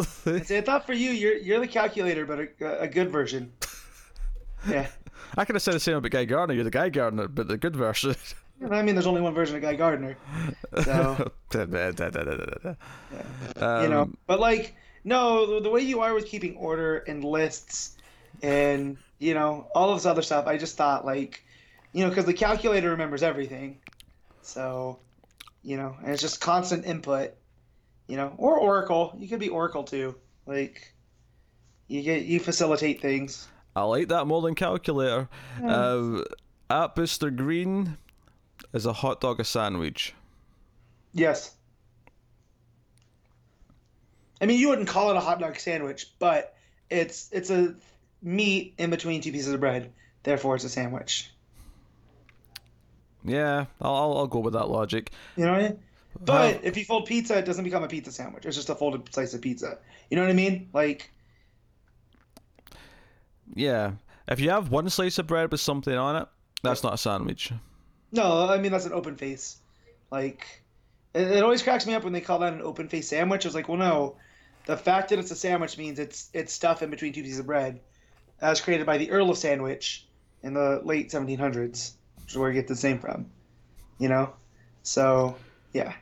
I 0.50 0.60
thought 0.62 0.86
for 0.86 0.94
you, 0.94 1.10
you're 1.10 1.36
you're 1.36 1.60
the 1.60 1.68
calculator, 1.68 2.24
but 2.24 2.38
a, 2.60 2.80
a 2.82 2.88
good 2.88 3.10
version. 3.10 3.52
Yeah. 4.68 4.88
I 5.36 5.44
could 5.44 5.54
have 5.54 5.62
said 5.62 5.74
the 5.74 5.80
same 5.80 5.96
about 5.96 6.10
Guy 6.10 6.24
Gardner. 6.24 6.52
You're 6.52 6.64
the 6.64 6.70
Guy 6.70 6.88
Gardner, 6.88 7.28
but 7.28 7.46
the 7.46 7.56
good 7.56 7.76
version. 7.76 8.16
I 8.70 8.82
mean, 8.82 8.94
there's 8.94 9.06
only 9.06 9.20
one 9.20 9.34
version 9.34 9.56
of 9.56 9.62
Guy 9.62 9.74
Gardner, 9.74 10.16
so 10.82 11.30
um, 13.56 13.82
you 13.82 13.88
know. 13.88 14.10
But 14.26 14.40
like, 14.40 14.74
no, 15.04 15.46
the, 15.46 15.60
the 15.60 15.70
way 15.70 15.80
you 15.80 16.00
are 16.00 16.12
with 16.14 16.26
keeping 16.26 16.56
order 16.56 16.98
and 16.98 17.22
lists, 17.22 17.96
and 18.42 18.96
you 19.18 19.34
know 19.34 19.68
all 19.74 19.90
of 19.90 19.96
this 19.96 20.06
other 20.06 20.22
stuff, 20.22 20.46
I 20.46 20.58
just 20.58 20.76
thought 20.76 21.06
like, 21.06 21.44
you 21.92 22.02
know, 22.02 22.08
because 22.08 22.24
the 22.24 22.34
calculator 22.34 22.90
remembers 22.90 23.22
everything, 23.22 23.78
so, 24.42 24.98
you 25.62 25.76
know, 25.76 25.96
and 26.02 26.10
it's 26.12 26.22
just 26.22 26.40
constant 26.40 26.84
input, 26.84 27.34
you 28.08 28.16
know, 28.16 28.34
or 28.38 28.58
Oracle. 28.58 29.14
You 29.18 29.28
could 29.28 29.40
be 29.40 29.48
Oracle 29.48 29.84
too, 29.84 30.16
like. 30.46 30.92
You 31.90 32.02
get 32.02 32.26
you 32.26 32.38
facilitate 32.38 33.00
things. 33.00 33.48
I 33.74 33.82
like 33.84 34.08
that 34.08 34.26
more 34.26 34.42
than 34.42 34.54
calculator. 34.54 35.26
Yeah. 35.58 35.74
Uh, 35.74 36.24
at 36.68 36.94
Booster 36.94 37.30
Green 37.30 37.96
is 38.72 38.86
a 38.86 38.92
hot 38.92 39.20
dog 39.20 39.40
a 39.40 39.44
sandwich. 39.44 40.14
Yes. 41.12 41.54
I 44.40 44.46
mean, 44.46 44.60
you 44.60 44.68
wouldn't 44.68 44.88
call 44.88 45.10
it 45.10 45.16
a 45.16 45.20
hot 45.20 45.40
dog 45.40 45.58
sandwich, 45.58 46.12
but 46.18 46.54
it's 46.90 47.28
it's 47.32 47.50
a 47.50 47.74
meat 48.22 48.74
in 48.78 48.90
between 48.90 49.20
two 49.20 49.32
pieces 49.32 49.52
of 49.52 49.60
bread. 49.60 49.92
Therefore, 50.22 50.54
it's 50.54 50.64
a 50.64 50.68
sandwich. 50.68 51.30
Yeah, 53.24 53.66
I'll, 53.80 53.94
I'll, 53.94 54.18
I'll 54.18 54.26
go 54.26 54.38
with 54.38 54.54
that 54.54 54.68
logic. 54.68 55.10
You 55.36 55.44
know 55.44 55.52
what 55.52 55.60
I 55.60 55.68
mean? 55.68 55.78
But 56.20 56.60
if 56.64 56.76
you 56.76 56.84
fold 56.84 57.06
pizza, 57.06 57.38
it 57.38 57.44
doesn't 57.44 57.64
become 57.64 57.82
a 57.84 57.88
pizza 57.88 58.10
sandwich. 58.12 58.44
It's 58.46 58.56
just 58.56 58.70
a 58.70 58.74
folded 58.74 59.12
slice 59.12 59.34
of 59.34 59.40
pizza. 59.40 59.78
You 60.10 60.16
know 60.16 60.22
what 60.22 60.30
I 60.30 60.34
mean? 60.34 60.70
Like, 60.72 61.12
Yeah, 63.54 63.92
if 64.26 64.40
you 64.40 64.50
have 64.50 64.70
one 64.70 64.88
slice 64.90 65.18
of 65.18 65.26
bread 65.26 65.50
with 65.50 65.60
something 65.60 65.94
on 65.94 66.16
it, 66.16 66.28
that's 66.62 66.82
not 66.82 66.94
a 66.94 66.98
sandwich. 66.98 67.52
No, 68.12 68.48
I 68.48 68.58
mean 68.58 68.72
that's 68.72 68.86
an 68.86 68.92
open 68.92 69.16
face. 69.16 69.58
Like, 70.10 70.62
it, 71.14 71.28
it 71.30 71.42
always 71.42 71.62
cracks 71.62 71.86
me 71.86 71.94
up 71.94 72.04
when 72.04 72.12
they 72.12 72.20
call 72.20 72.38
that 72.40 72.52
an 72.52 72.62
open 72.62 72.88
face 72.88 73.08
sandwich. 73.08 73.44
It's 73.46 73.54
like, 73.54 73.68
well, 73.68 73.78
no, 73.78 74.16
the 74.66 74.76
fact 74.76 75.10
that 75.10 75.18
it's 75.18 75.30
a 75.30 75.36
sandwich 75.36 75.78
means 75.78 75.98
it's 75.98 76.30
it's 76.32 76.52
stuff 76.52 76.82
in 76.82 76.90
between 76.90 77.12
two 77.12 77.22
pieces 77.22 77.38
of 77.38 77.46
bread, 77.46 77.80
as 78.40 78.60
created 78.60 78.86
by 78.86 78.98
the 78.98 79.10
Earl 79.10 79.30
of 79.30 79.38
Sandwich 79.38 80.06
in 80.42 80.54
the 80.54 80.80
late 80.84 81.10
1700s, 81.10 81.92
which 82.22 82.30
is 82.30 82.36
where 82.36 82.50
you 82.50 82.54
get 82.60 82.68
the 82.68 82.80
name 82.86 82.98
from. 82.98 83.26
You 83.98 84.08
know, 84.08 84.32
so 84.82 85.36
yeah, 85.72 85.92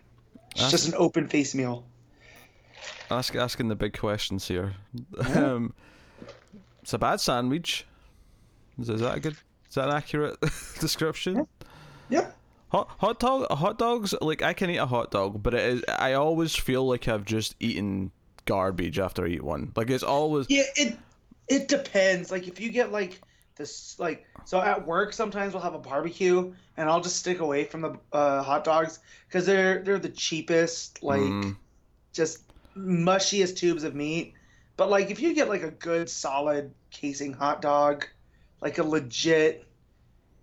it's 0.52 0.70
just 0.70 0.88
an 0.88 0.94
open 0.96 1.28
face 1.28 1.54
meal. 1.54 1.84
Ask 3.10 3.34
asking 3.36 3.68
the 3.68 3.76
big 3.76 3.96
questions 3.98 4.46
here. 4.48 4.74
Yeah. 4.92 5.44
Um, 5.56 5.74
it's 6.82 6.92
a 6.92 6.98
bad 6.98 7.20
sandwich. 7.20 7.84
Is, 8.78 8.88
is 8.88 9.00
that 9.00 9.16
a 9.16 9.20
good? 9.20 9.36
Is 9.68 9.74
that 9.74 9.88
an 9.88 9.94
accurate 9.94 10.38
description? 10.80 11.36
Yeah. 11.36 11.42
Hot 12.70 12.88
hot 12.98 13.20
dog 13.20 13.46
hot 13.50 13.78
dogs 13.78 14.12
like 14.20 14.42
I 14.42 14.52
can 14.52 14.70
eat 14.70 14.78
a 14.78 14.86
hot 14.86 15.12
dog, 15.12 15.42
but 15.42 15.54
it 15.54 15.60
is 15.60 15.84
I 15.88 16.14
always 16.14 16.54
feel 16.54 16.86
like 16.86 17.06
I've 17.06 17.24
just 17.24 17.54
eaten 17.60 18.10
garbage 18.44 18.98
after 18.98 19.24
I 19.24 19.28
eat 19.28 19.44
one. 19.44 19.72
Like 19.76 19.88
it's 19.88 20.02
always 20.02 20.46
Yeah, 20.48 20.64
it 20.74 20.98
it 21.48 21.68
depends. 21.68 22.30
Like 22.32 22.48
if 22.48 22.60
you 22.60 22.70
get 22.70 22.90
like 22.90 23.20
this, 23.54 23.96
like 24.00 24.26
so 24.44 24.60
at 24.60 24.84
work 24.84 25.12
sometimes 25.12 25.54
we'll 25.54 25.62
have 25.62 25.74
a 25.74 25.78
barbecue, 25.78 26.52
and 26.76 26.90
I'll 26.90 27.00
just 27.00 27.16
stick 27.16 27.38
away 27.38 27.64
from 27.64 27.82
the 27.82 27.98
uh, 28.12 28.42
hot 28.42 28.64
dogs 28.64 28.98
because 29.28 29.46
they're 29.46 29.82
they're 29.84 30.00
the 30.00 30.08
cheapest, 30.08 31.02
like 31.04 31.20
Mm. 31.20 31.56
just 32.12 32.42
mushiest 32.76 33.56
tubes 33.56 33.84
of 33.84 33.94
meat. 33.94 34.34
But 34.76 34.90
like 34.90 35.10
if 35.12 35.20
you 35.20 35.34
get 35.34 35.48
like 35.48 35.62
a 35.62 35.70
good 35.70 36.10
solid 36.10 36.74
casing 36.90 37.32
hot 37.32 37.62
dog, 37.62 38.06
like 38.60 38.78
a 38.78 38.82
legit 38.82 39.64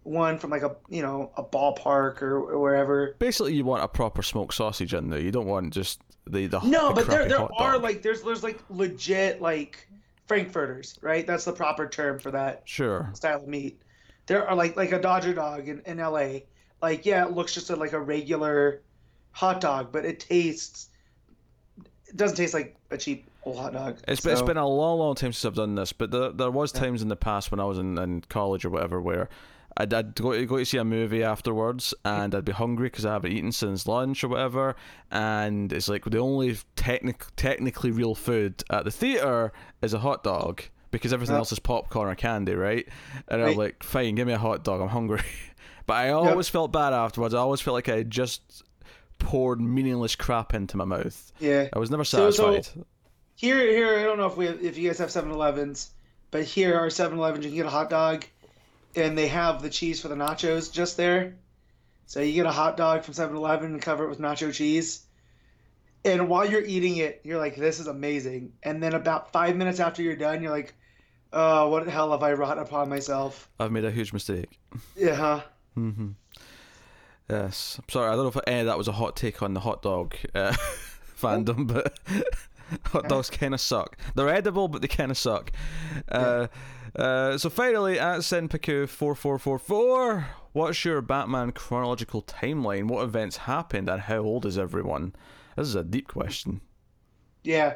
one 0.03 0.37
from 0.37 0.49
like 0.49 0.63
a 0.63 0.75
you 0.89 1.01
know 1.01 1.31
a 1.37 1.43
ballpark 1.43 2.21
or, 2.21 2.37
or 2.51 2.59
wherever. 2.59 3.15
basically 3.19 3.53
you 3.53 3.63
want 3.65 3.83
a 3.83 3.87
proper 3.87 4.21
smoked 4.21 4.53
sausage 4.53 4.93
in 4.93 5.09
there. 5.09 5.19
You 5.19 5.31
don't 5.31 5.47
want 5.47 5.73
just 5.73 6.01
the 6.27 6.47
the 6.47 6.59
No, 6.61 6.89
the 6.89 6.95
but 6.95 7.07
there 7.07 7.27
there 7.27 7.41
are 7.41 7.73
dog. 7.73 7.83
like 7.83 8.01
there's 8.01 8.21
there's 8.21 8.43
like 8.43 8.59
legit 8.69 9.41
like 9.41 9.87
frankfurters, 10.27 10.97
right? 11.01 11.25
That's 11.27 11.45
the 11.45 11.53
proper 11.53 11.87
term 11.87 12.19
for 12.19 12.31
that 12.31 12.61
sure. 12.65 13.09
style 13.13 13.41
of 13.41 13.47
meat. 13.47 13.81
There 14.25 14.47
are 14.47 14.55
like 14.55 14.75
like 14.77 14.91
a 14.91 14.99
Dodger 15.01 15.33
dog 15.33 15.67
in, 15.67 15.81
in 15.85 15.97
LA. 15.97 16.39
Like 16.81 17.05
yeah, 17.05 17.25
it 17.25 17.31
looks 17.31 17.53
just 17.53 17.69
like 17.69 17.93
a 17.93 17.99
regular 17.99 18.81
hot 19.31 19.61
dog, 19.61 19.91
but 19.91 20.05
it 20.05 20.19
tastes 20.19 20.89
it 22.07 22.15
doesn't 22.17 22.37
taste 22.37 22.53
like 22.53 22.75
a 22.91 22.97
cheap 22.97 23.25
old 23.43 23.57
hot 23.57 23.73
dog. 23.73 23.97
It's, 24.07 24.25
it's 24.25 24.39
So- 24.39 24.45
been 24.45 24.57
a 24.57 24.67
long, 24.67 24.99
long 24.99 25.15
time 25.15 25.33
since 25.33 25.45
I've 25.45 25.55
done 25.55 25.75
this, 25.75 25.91
but 25.93 26.11
there, 26.11 26.31
there 26.31 26.51
was 26.51 26.71
times 26.71 27.01
in 27.01 27.07
the 27.07 27.15
past 27.15 27.51
when 27.51 27.59
I 27.59 27.65
was 27.65 27.77
in, 27.77 27.97
in 27.97 28.21
college 28.21 28.63
or 28.65 28.69
whatever 28.69 29.01
where 29.01 29.29
I'd, 29.77 29.93
I'd 29.93 30.15
go, 30.15 30.33
to, 30.33 30.45
go 30.45 30.57
to 30.57 30.65
see 30.65 30.77
a 30.77 30.83
movie 30.83 31.23
afterwards 31.23 31.93
and 32.05 32.35
I'd 32.35 32.45
be 32.45 32.51
hungry 32.51 32.87
because 32.87 33.05
I 33.05 33.13
haven't 33.13 33.31
eaten 33.31 33.51
since 33.51 33.87
lunch 33.87 34.23
or 34.23 34.27
whatever, 34.27 34.75
and 35.11 35.73
it's 35.73 35.87
like 35.89 36.05
the 36.05 36.19
only 36.19 36.57
technic, 36.75 37.23
technically 37.35 37.91
real 37.91 38.13
food 38.15 38.63
at 38.69 38.85
the 38.85 38.91
theater 38.91 39.51
is 39.81 39.93
a 39.93 39.99
hot 39.99 40.23
dog 40.23 40.61
because 40.91 41.11
everything 41.11 41.33
Yeah. 41.33 41.39
else 41.39 41.51
is 41.51 41.59
popcorn 41.59 42.07
or 42.09 42.15
candy, 42.15 42.53
right? 42.53 42.87
And 43.27 43.41
I'm 43.41 43.55
like, 43.57 43.81
fine, 43.83 44.13
give 44.15 44.27
me 44.27 44.33
a 44.33 44.37
hot 44.37 44.63
dog, 44.63 44.79
I'm 44.81 44.89
hungry. 44.89 45.23
but 45.87 45.95
I 45.95 46.09
always 46.11 46.49
felt 46.49 46.71
bad 46.71 46.93
afterwards. 46.93 47.33
I 47.33 47.39
always 47.39 47.61
felt 47.61 47.73
like 47.73 47.89
I 47.89 48.03
just 48.03 48.61
poured 49.17 49.59
meaningless 49.59 50.15
crap 50.15 50.53
into 50.53 50.77
my 50.77 50.85
mouth. 50.85 51.31
yeah. 51.39 51.67
I 51.73 51.79
was 51.79 51.89
never 51.89 52.03
So- 52.03 52.29
so- 52.31 52.51
satisfied. 52.53 52.85
Here 53.35 53.57
here 53.71 53.97
I 53.99 54.03
don't 54.03 54.19
know 54.19 54.27
if 54.27 54.37
we 54.37 54.47
if 54.47 54.77
you 54.77 54.87
guys 54.87 54.99
have 54.99 55.09
7-Elevens, 55.09 55.89
but 56.29 56.43
here 56.43 56.77
are 56.77 56.87
7-Elevens 56.87 57.43
you 57.43 57.49
can 57.49 57.57
get 57.57 57.65
a 57.65 57.69
hot 57.71 57.89
dog 57.89 58.25
and 58.95 59.17
they 59.17 59.27
have 59.27 59.61
the 59.61 59.69
cheese 59.69 60.01
for 60.01 60.07
the 60.07 60.15
nachos 60.15 60.71
just 60.71 60.97
there. 60.97 61.35
So 62.05 62.19
you 62.21 62.33
get 62.33 62.45
a 62.45 62.51
hot 62.51 62.77
dog 62.77 63.03
from 63.03 63.13
7-Eleven 63.13 63.73
and 63.73 63.81
cover 63.81 64.05
it 64.05 64.09
with 64.09 64.19
nacho 64.19 64.53
cheese. 64.53 65.05
And 66.05 66.27
while 66.27 66.49
you're 66.49 66.63
eating 66.63 66.97
it, 66.97 67.21
you're 67.23 67.39
like, 67.39 67.55
this 67.55 67.79
is 67.79 67.87
amazing. 67.87 68.53
And 68.61 68.83
then 68.83 68.93
about 68.93 69.31
five 69.31 69.55
minutes 69.55 69.79
after 69.79 70.01
you're 70.03 70.17
done, 70.17 70.43
you're 70.43 70.51
like, 70.51 70.75
oh, 71.31 71.69
what 71.69 71.85
the 71.85 71.91
hell 71.91 72.11
have 72.11 72.21
I 72.23 72.33
wrought 72.33 72.57
upon 72.57 72.89
myself? 72.89 73.49
I've 73.59 73.71
made 73.71 73.85
a 73.85 73.91
huge 73.91 74.11
mistake. 74.11 74.59
Yeah. 74.95 75.15
huh? 75.15 75.41
hmm 75.75 76.09
Yes. 77.29 77.79
I'm 77.79 77.89
sorry. 77.89 78.09
I 78.09 78.15
don't 78.15 78.25
know 78.25 78.39
if 78.39 78.47
any 78.47 78.59
of 78.61 78.65
that 78.65 78.77
was 78.77 78.89
a 78.89 78.91
hot 78.91 79.15
take 79.15 79.41
on 79.41 79.53
the 79.53 79.61
hot 79.61 79.81
dog 79.81 80.13
uh, 80.35 80.53
fandom, 81.17 81.67
but 81.67 81.97
hot 82.85 83.09
dogs 83.09 83.29
kind 83.29 83.53
of 83.53 83.61
suck. 83.61 83.97
They're 84.15 84.29
edible, 84.29 84.67
but 84.67 84.81
they 84.81 84.87
kind 84.87 85.11
of 85.11 85.17
suck. 85.17 85.51
Uh, 86.09 86.47
uh, 86.95 87.37
so 87.37 87.49
finally, 87.49 87.99
at 87.99 88.19
Senpaku4444, 88.19 90.25
what's 90.53 90.85
your 90.85 91.01
Batman 91.01 91.51
chronological 91.51 92.21
timeline? 92.23 92.87
What 92.87 93.03
events 93.03 93.37
happened, 93.37 93.89
and 93.89 94.01
how 94.01 94.19
old 94.19 94.45
is 94.45 94.57
everyone? 94.57 95.13
This 95.55 95.67
is 95.67 95.75
a 95.75 95.83
deep 95.83 96.07
question. 96.07 96.61
Yeah. 97.43 97.75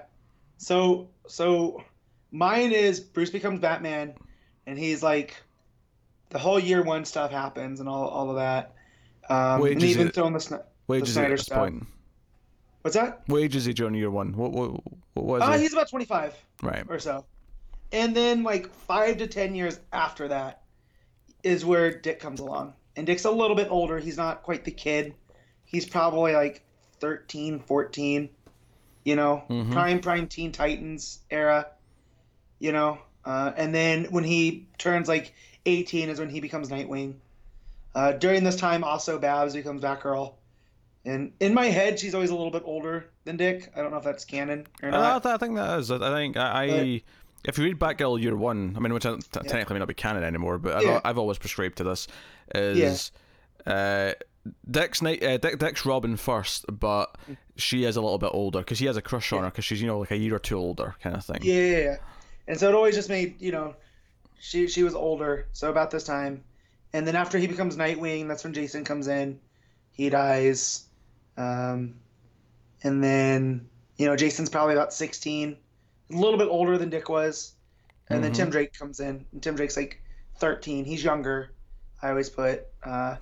So 0.57 1.10
so 1.27 1.83
mine 2.31 2.71
is 2.71 2.99
Bruce 2.99 3.29
becomes 3.29 3.60
Batman 3.60 4.15
and 4.65 4.77
he's 4.77 5.03
like 5.03 5.36
the 6.29 6.39
whole 6.39 6.60
year 6.60 6.83
one 6.83 7.05
stuff 7.05 7.31
happens 7.31 7.79
and 7.79 7.88
all, 7.88 8.07
all 8.07 8.29
of 8.29 8.38
that. 8.38 8.73
Um, 9.29 9.62
Wait, 9.62 9.73
and 9.73 9.83
even 9.83 10.07
it- 10.07 10.15
throwing 10.15 10.33
the 10.33 10.63
Wait, 10.88 11.01
The 11.01 11.07
Snyder 11.07 11.38
stuff. 11.38 11.57
point? 11.57 11.86
What's 12.88 12.95
that? 12.95 13.23
Wage 13.28 13.56
is 13.56 13.65
he 13.65 13.73
during 13.73 13.95
year 13.95 14.10
one? 14.10 14.32
What 14.34 14.52
what 14.54 14.71
what 15.13 15.26
was 15.26 15.41
Uh, 15.43 15.54
he? 15.54 15.62
he's 15.63 15.73
about 15.73 15.89
25 15.89 16.34
Right. 16.63 16.86
or 16.89 17.00
so. 17.00 17.26
And 17.91 18.15
then 18.15 18.43
like 18.43 18.73
5 18.73 19.17
to 19.17 19.28
10 19.28 19.56
years 19.56 19.80
after 19.91 20.28
that 20.30 20.62
is 21.43 21.65
where 21.65 21.97
Dick 22.00 22.19
comes 22.19 22.39
along. 22.39 22.73
And 22.95 23.06
Dick's 23.06 23.26
a 23.26 23.32
little 23.32 23.56
bit 23.56 23.67
older. 23.69 24.00
He's 24.00 24.17
not 24.17 24.43
quite 24.43 24.63
the 24.65 24.71
kid. 24.71 25.13
He's 25.65 25.86
probably 25.86 26.34
like 26.34 26.63
13, 27.00 27.60
14, 27.60 28.30
you 29.04 29.15
know, 29.15 29.43
Mhm. 29.50 29.71
prime 29.71 30.00
prime 30.00 30.28
Teen 30.28 30.52
Titans 30.52 31.19
era, 31.30 31.67
you 32.60 32.71
know. 32.71 33.00
Uh, 33.26 33.52
and 33.58 33.76
then 33.76 34.06
when 34.06 34.23
he 34.23 34.67
turns 34.78 35.08
like 35.10 35.34
18 35.65 36.10
is 36.10 36.19
when 36.19 36.30
he 36.30 36.39
becomes 36.39 36.69
Nightwing. 36.69 37.15
Uh, 37.93 38.13
during 38.13 38.43
this 38.43 38.56
time, 38.56 38.84
also 38.84 39.17
Babs 39.19 39.54
becomes 39.54 39.82
Batgirl. 39.82 40.34
And 41.08 41.32
in 41.39 41.54
my 41.54 41.67
head, 41.67 41.98
she's 41.98 42.13
always 42.13 42.32
a 42.32 42.36
little 42.36 42.52
bit 42.52 42.63
older 42.65 43.10
than 43.24 43.38
Dick. 43.38 43.72
I 43.76 43.82
don't 43.82 43.91
know 43.91 43.98
if 43.98 44.04
that's 44.04 44.26
canon 44.26 44.67
or 44.84 44.89
I, 44.89 44.91
not. 44.91 45.26
I 45.26 45.38
think 45.38 45.56
that 45.56 45.80
is. 45.80 45.89
I 45.89 45.96
I 45.96 46.13
think 46.13 46.38
I. 46.38 46.63
I 46.63 47.02
if 47.46 47.58
you 47.58 47.63
read 47.63 47.80
Batgirl 47.80 48.22
Year 48.22 48.36
One, 48.36 48.74
I 48.76 48.80
mean, 48.80 48.93
which 48.93 49.04
t- 49.04 49.15
technically 49.32 49.76
may 49.76 49.80
not 49.80 49.88
be 49.88 49.93
canon 49.93 50.24
anymore, 50.24 50.58
but 50.58 50.84
Yeah. 50.84 50.96
I've, 50.96 51.02
I've 51.06 51.17
always 51.17 51.38
prescribed 51.38 51.78
to 51.78 51.86
this, 51.86 52.08
is 52.54 53.12
uh, 53.65 54.13
Dick's 54.70 55.02
night, 55.02 55.24
uh, 55.24 55.38
Dick, 55.38 55.58
Dick's 55.60 55.86
Robin 55.86 56.17
first, 56.17 56.65
but 56.72 57.15
she 57.56 57.86
is 57.86 57.96
a 57.96 58.02
little 58.02 58.17
bit 58.17 58.32
older 58.34 58.60
because 58.60 58.80
he 58.80 58.86
has 58.88 58.98
a 58.98 59.02
crush 59.02 59.32
on 59.32 59.43
her 59.43 59.50
because 59.50 59.63
she's 59.63 59.82
you 59.82 59.88
know 59.88 60.00
like 60.00 60.12
a 60.12 60.17
year 60.17 60.36
or 60.36 60.39
two 60.39 60.58
older 60.58 60.96
kind 61.02 61.15
of 61.15 61.24
thing. 61.24 61.39
Yeah, 61.41 61.54
yeah, 61.54 61.78
yeah. 61.78 61.96
And 62.50 62.60
so 62.60 62.67
it 62.67 62.76
always 62.76 62.96
just 62.96 63.10
made 63.10 63.41
you 63.41 63.52
know, 63.52 63.76
she 64.39 64.67
she 64.67 64.84
was 64.84 64.96
older, 64.96 65.48
so 65.54 65.70
about 65.70 65.91
this 65.91 66.04
time, 66.04 66.43
and 66.91 67.08
then 67.08 67.15
after 67.15 67.38
he 67.38 67.48
becomes 67.48 67.78
Nightwing, 67.78 68.28
that's 68.28 68.43
when 68.43 68.54
Jason 68.54 68.84
comes 68.84 69.08
in. 69.08 69.39
He 69.91 70.10
dies, 70.10 70.87
um, 71.38 71.95
and 72.84 73.04
then 73.04 73.69
you 73.97 74.06
know 74.06 74.15
Jason's 74.15 74.50
probably 74.50 74.73
about 74.73 74.93
sixteen, 74.93 75.58
a 76.12 76.15
little 76.15 76.38
bit 76.38 76.47
older 76.50 76.78
than 76.78 76.89
Dick 76.89 77.10
was, 77.10 77.54
and 78.10 78.23
then 78.23 78.32
Mhm. 78.32 78.36
Tim 78.36 78.50
Drake 78.50 78.73
comes 78.73 79.00
in, 79.00 79.26
and 79.32 79.41
Tim 79.41 79.56
Drake's 79.56 79.78
like 79.78 80.02
thirteen. 80.38 80.86
He's 80.86 81.04
younger. 81.04 81.52
I 82.02 82.10
always 82.10 82.30
put, 82.30 82.67
uh, 82.84 83.17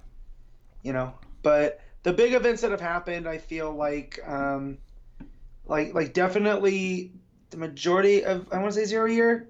you 0.81 0.91
know, 0.91 1.13
but 1.41 1.79
the 2.03 2.11
big 2.11 2.33
events 2.33 2.61
that 2.61 2.71
have 2.71 2.81
happened, 2.81 3.27
I 3.27 3.37
feel 3.37 3.71
like, 3.71 4.19
um, 4.27 4.77
like 5.65 5.93
like 5.93 6.13
definitely 6.13 7.13
the 7.51 7.57
majority 7.57 8.25
of 8.25 8.47
I 8.51 8.57
want 8.57 8.73
to 8.73 8.79
say 8.79 8.85
zero 8.85 9.05
year, 9.05 9.49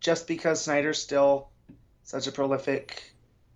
just 0.00 0.26
because 0.28 0.62
Snyder's 0.62 1.02
still 1.02 1.48
such 2.04 2.26
a 2.26 2.32
prolific 2.32 3.09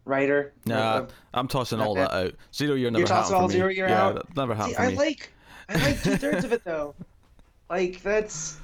writer. 0.04 0.52
Nah, 0.66 0.98
Of- 0.98 1.12
I'm 1.32 1.48
tossing 1.48 1.80
all 1.80 1.94
that 1.94 2.12
uh, 2.12 2.16
out. 2.26 2.34
Zero 2.52 2.74
year 2.74 2.90
never 2.90 3.00
You're 3.00 3.08
tossing 3.08 3.36
all 3.36 3.48
zero 3.48 3.68
year 3.68 3.88
yeah, 3.88 4.06
out? 4.06 4.36
never 4.36 4.54
happened 4.54 4.76
See, 4.76 4.82
I 4.82 4.88
like 4.88 5.32
I 5.68 5.74
like 5.76 6.02
two 6.02 6.16
thirds 6.16 6.44
of 6.44 6.52
it 6.52 6.64
though. 6.64 6.94
Like 7.70 8.02
that's 8.02 8.58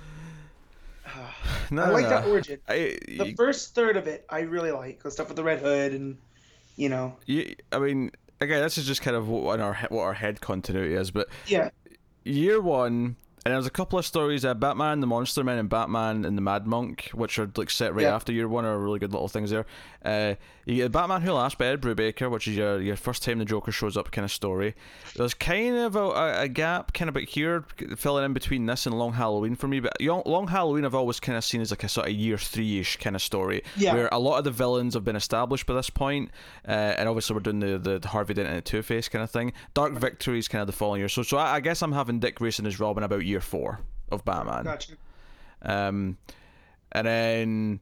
no, 1.70 1.82
I 1.84 1.90
like 1.90 2.04
no. 2.04 2.10
that 2.10 2.26
origin. 2.26 2.60
I, 2.68 2.98
The 3.06 3.28
you, 3.28 3.34
first 3.36 3.74
third 3.74 3.96
of 3.96 4.06
it 4.06 4.24
I 4.28 4.40
really 4.40 4.70
like 4.72 5.02
the 5.02 5.10
stuff 5.10 5.28
with 5.28 5.36
the 5.36 5.44
red 5.44 5.60
hood 5.60 5.92
and 5.92 6.18
you 6.76 6.88
know 6.88 7.16
you, 7.26 7.54
I 7.72 7.78
mean, 7.78 8.10
again, 8.40 8.62
this 8.62 8.78
is 8.78 8.86
just 8.86 9.02
kind 9.02 9.16
of 9.16 9.28
what 9.28 9.60
our 9.60 9.74
what 9.88 10.02
our 10.02 10.14
head 10.14 10.40
continuity 10.40 10.94
is, 10.94 11.10
but 11.10 11.28
yeah 11.46 11.70
year 12.24 12.60
one, 12.60 13.16
and 13.46 13.54
there's 13.54 13.66
a 13.66 13.70
couple 13.70 13.98
of 13.98 14.04
stories. 14.06 14.44
Uh, 14.44 14.54
Batman, 14.54 15.00
the 15.00 15.06
Monster 15.06 15.42
Man, 15.44 15.58
and 15.58 15.68
Batman 15.68 16.24
and 16.24 16.36
the 16.36 16.42
Mad 16.42 16.66
Monk, 16.66 17.10
which 17.14 17.38
are 17.38 17.50
like 17.56 17.70
set 17.70 17.94
right 17.94 18.02
Yeah. 18.02 18.14
after 18.14 18.32
year 18.32 18.48
one, 18.48 18.64
are 18.64 18.78
really 18.78 18.98
good 18.98 19.12
little 19.12 19.28
things 19.28 19.50
there. 19.50 19.66
Uh, 20.04 20.34
you 20.66 20.76
get 20.76 20.92
Batman 20.92 21.20
Who 21.22 21.32
Laughs 21.32 21.54
by 21.54 21.66
Ed 21.66 21.80
Brubaker, 21.82 22.30
which 22.30 22.46
is 22.48 22.56
your 22.56 22.80
your 22.80 22.96
first 22.96 23.22
time 23.22 23.38
the 23.38 23.44
Joker 23.44 23.72
shows 23.72 23.96
up 23.96 24.10
kind 24.10 24.24
of 24.24 24.30
story. 24.32 24.74
There's 25.16 25.34
kind 25.34 25.76
of 25.76 25.96
a, 25.96 26.00
a, 26.00 26.40
a 26.42 26.48
gap, 26.48 26.92
kind 26.92 27.08
of 27.08 27.14
back 27.14 27.28
here, 27.28 27.64
filling 27.96 28.24
in 28.24 28.32
between 28.32 28.66
this 28.66 28.86
and 28.86 28.98
Long 28.98 29.12
Halloween 29.14 29.56
for 29.56 29.68
me. 29.68 29.80
But 29.80 30.00
Long 30.00 30.46
Halloween, 30.48 30.84
I've 30.84 30.94
always 30.94 31.18
kind 31.20 31.36
of 31.36 31.44
seen 31.44 31.60
as 31.60 31.70
like 31.70 31.82
a 31.84 31.88
sort 31.88 32.08
of 32.08 32.14
year 32.14 32.38
three 32.38 32.78
ish 32.80 32.96
kind 32.98 33.16
of 33.16 33.22
story, 33.22 33.62
Yeah. 33.76 33.94
where 33.94 34.08
a 34.12 34.18
lot 34.18 34.38
of 34.38 34.44
the 34.44 34.50
villains 34.50 34.94
have 34.94 35.04
been 35.04 35.16
established 35.16 35.66
by 35.66 35.74
this 35.74 35.90
point, 35.90 36.30
uh, 36.66 36.70
and 36.70 37.08
obviously 37.08 37.34
we're 37.34 37.40
doing 37.40 37.60
the, 37.60 37.98
the 37.98 38.08
Harvey 38.08 38.34
Dent 38.34 38.48
and 38.48 38.56
the 38.58 38.62
Two 38.62 38.82
Face 38.82 39.08
kind 39.08 39.22
of 39.24 39.30
thing. 39.30 39.52
Dark 39.74 39.92
Victory 39.94 40.38
is 40.38 40.46
kind 40.48 40.60
of 40.60 40.66
the 40.66 40.72
following 40.72 41.00
year, 41.00 41.08
so 41.08 41.22
so 41.22 41.36
I, 41.36 41.56
I 41.56 41.60
guess 41.60 41.82
I'm 41.82 41.92
having 41.92 42.20
Dick 42.20 42.36
Grayson 42.36 42.64
as 42.66 42.78
Robin 42.80 43.02
about 43.02 43.24
year 43.30 43.40
four 43.40 43.80
of 44.10 44.24
Batman. 44.24 44.64
gotcha 44.64 44.92
Um, 45.62 46.18
and 46.92 47.06
then, 47.06 47.80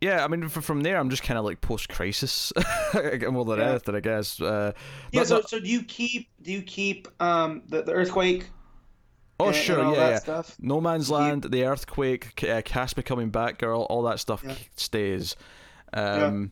yeah, 0.00 0.24
I 0.24 0.28
mean, 0.28 0.48
from 0.48 0.80
there, 0.82 0.96
I'm 0.96 1.10
just 1.10 1.22
kind 1.22 1.38
of 1.38 1.44
like 1.44 1.60
post 1.60 1.88
crisis 1.88 2.52
more 2.94 3.02
than 3.44 3.58
Yeah. 3.58 3.70
anything, 3.70 3.94
I 3.94 4.00
guess. 4.00 4.40
Uh, 4.40 4.72
yeah. 5.12 5.24
So 5.24 5.36
not- 5.36 5.48
so 5.50 5.60
do 5.60 5.68
you 5.68 5.82
keep 5.82 6.28
do 6.42 6.52
you 6.52 6.62
keep 6.62 7.08
um 7.20 7.62
the, 7.68 7.82
the 7.82 7.92
earthquake? 7.92 8.46
oh, 9.40 9.48
and, 9.48 9.56
sure, 9.56 9.80
and 9.80 9.92
yeah, 9.94 10.08
yeah. 10.10 10.18
Stuff? 10.18 10.56
No 10.60 10.80
Man's 10.80 11.10
Land, 11.10 11.44
the 11.44 11.64
earthquake, 11.64 12.42
uh, 12.42 12.60
Casper 12.64 13.02
coming 13.02 13.30
back, 13.30 13.58
girl, 13.58 13.82
all 13.90 14.02
that 14.04 14.18
stuff 14.20 14.42
Yeah. 14.44 14.54
stays. 14.76 15.36
Um, 15.92 16.50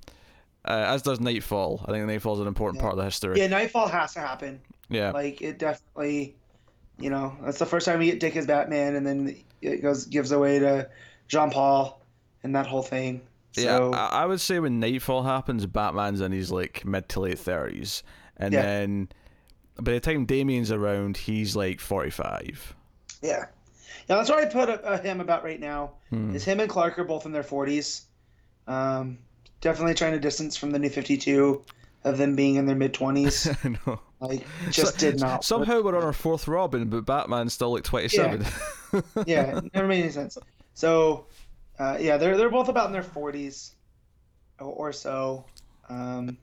uh, 0.64 0.84
as 0.88 1.02
does 1.02 1.20
Knightfall. 1.20 1.84
I 1.88 1.92
think 1.92 2.06
Knightfall 2.06 2.34
is 2.34 2.40
an 2.40 2.46
important 2.48 2.78
Yeah. 2.78 2.82
part 2.82 2.92
of 2.94 2.98
the 2.98 3.04
history. 3.04 3.38
Yeah, 3.38 3.46
Knightfall 3.48 3.88
has 3.88 4.12
to 4.14 4.20
happen. 4.20 4.60
yeah. 4.88 5.10
Like 5.12 5.40
it 5.42 5.58
definitely, 5.58 6.36
you 6.98 7.10
know, 7.10 7.36
that's 7.42 7.58
the 7.58 7.66
first 7.66 7.86
time 7.86 7.98
we 7.98 8.06
get 8.06 8.20
Dick 8.20 8.36
as 8.36 8.46
Batman, 8.46 8.94
and 8.96 9.06
then 9.06 9.36
it 9.62 9.82
goes 9.82 10.06
gives 10.06 10.32
away 10.32 10.58
to 10.58 10.88
Jean 11.28 11.50
Paul 11.50 12.00
and 12.42 12.54
that 12.54 12.66
whole 12.66 12.82
thing. 12.82 13.20
Yeah, 13.54 13.76
So 13.78 13.92
I, 13.92 14.06
I 14.22 14.26
would 14.26 14.40
say 14.40 14.58
when 14.58 14.80
Knightfall 14.80 15.22
happens, 15.22 15.64
Batman's 15.66 16.20
in 16.20 16.32
his 16.32 16.50
like 16.52 16.84
mid 16.84 17.08
to 17.10 17.20
late 17.20 17.38
thirties, 17.38 18.02
and 18.36 18.52
Yeah. 18.54 18.62
then 18.62 19.08
by 19.80 19.92
the 19.92 20.00
time 20.00 20.24
Damian's 20.26 20.70
around, 20.72 21.16
he's 21.16 21.54
like 21.56 21.80
forty-five. 21.80 22.74
yeah, 23.22 23.46
yeah, 24.08 24.16
that's 24.16 24.28
what 24.30 24.38
I 24.42 24.46
put 24.46 24.68
uh, 24.84 24.98
him 25.00 25.20
about 25.20 25.42
right 25.44 25.60
now. 25.60 25.92
Hmm. 26.10 26.34
Is 26.34 26.44
him 26.44 26.60
and 26.60 26.70
Clark 26.70 26.98
are 26.98 27.04
both 27.04 27.26
in 27.26 27.32
their 27.32 27.42
forties. 27.42 28.02
Um, 28.66 29.18
definitely 29.60 29.94
trying 29.94 30.12
to 30.12 30.20
distance 30.20 30.56
from 30.56 30.70
the 30.70 30.78
New 30.78 30.90
Fifty 30.90 31.16
Two 31.16 31.62
of 32.06 32.16
them 32.18 32.34
being 32.36 32.54
in 32.54 32.64
their 32.66 32.76
mid 32.76 32.94
twenties. 32.94 33.46
I 33.64 33.68
know. 33.86 34.00
Like 34.20 34.46
just 34.70 34.98
So- 34.98 35.10
did 35.10 35.20
not. 35.20 35.44
Somehow 35.44 35.82
we're 35.82 35.96
on 35.96 36.02
our 36.02 36.12
fourth 36.12 36.48
Robin, 36.48 36.88
but 36.88 37.04
Batman's 37.04 37.52
still 37.52 37.72
like 37.72 37.84
twenty-seven. 37.84 38.44
yeah, 39.26 39.58
it 39.64 39.74
never 39.74 39.86
made 39.88 40.02
any 40.02 40.10
sense. 40.12 40.38
So, 40.74 41.26
uh, 41.78 41.98
yeah, 42.00 42.16
they're 42.16 42.36
they're 42.36 42.50
both 42.50 42.68
about 42.68 42.86
in 42.86 42.92
their 42.92 43.02
forties 43.02 43.74
or, 44.58 44.66
or 44.72 44.92
so. 44.92 45.44
Um, 45.88 46.38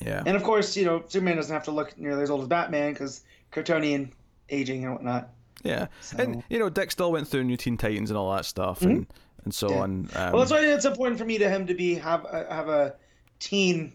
yeah. 0.00 0.22
And 0.24 0.36
of 0.36 0.42
course, 0.42 0.76
you 0.76 0.84
know, 0.84 1.02
Superman 1.08 1.36
doesn't 1.36 1.52
have 1.52 1.64
to 1.64 1.70
look 1.70 1.98
nearly 1.98 2.22
as 2.22 2.30
old 2.30 2.42
as 2.42 2.48
Batman 2.48 2.92
because 2.92 3.22
Kryptonian 3.52 4.10
aging 4.48 4.84
and 4.84 4.94
whatnot. 4.94 5.30
Yeah, 5.64 5.88
So- 6.00 6.18
and 6.18 6.42
you 6.48 6.58
know, 6.60 6.70
Dick 6.70 6.90
still 6.92 7.10
went 7.12 7.26
through 7.28 7.44
New 7.44 7.56
Teen 7.56 7.76
Titans 7.76 8.10
and 8.10 8.16
all 8.16 8.32
that 8.34 8.44
stuff, 8.44 8.82
and 8.82 9.06
and 9.44 9.52
so 9.52 9.68
Mm-hmm. 9.68 9.76
Yeah. 9.76 9.82
on. 9.82 9.90
Um, 10.14 10.32
well, 10.32 10.38
that's 10.38 10.50
why 10.52 10.60
it's 10.60 10.84
important 10.84 11.18
for 11.18 11.24
me 11.24 11.36
to 11.38 11.50
him 11.50 11.66
to 11.66 11.74
be 11.74 11.94
have 11.96 12.24
a, 12.24 12.46
have 12.48 12.68
a 12.68 12.94
teen. 13.40 13.92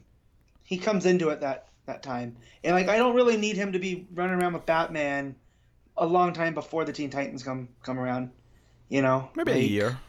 He 0.73 0.79
comes 0.79 1.05
into 1.05 1.29
it 1.29 1.41
that 1.41 1.67
that 1.85 2.01
time, 2.01 2.35
and 2.63 2.73
like 2.73 2.89
I 2.89 2.97
don't 2.97 3.13
really 3.13 3.37
need 3.37 3.55
him 3.55 3.73
to 3.73 3.79
be 3.79 4.07
running 4.15 4.41
around 4.41 4.53
with 4.53 4.65
Batman 4.65 5.35
a 5.97 6.05
long 6.07 6.33
time 6.33 6.55
before 6.55 6.83
the 6.83 6.91
Teen 6.91 7.11
Titans 7.11 7.43
come 7.43 7.69
come 7.83 7.99
around. 7.99 8.31
You 8.89 9.03
know, 9.03 9.29
maybe 9.35 9.51
a 9.51 9.57
year. 9.57 9.99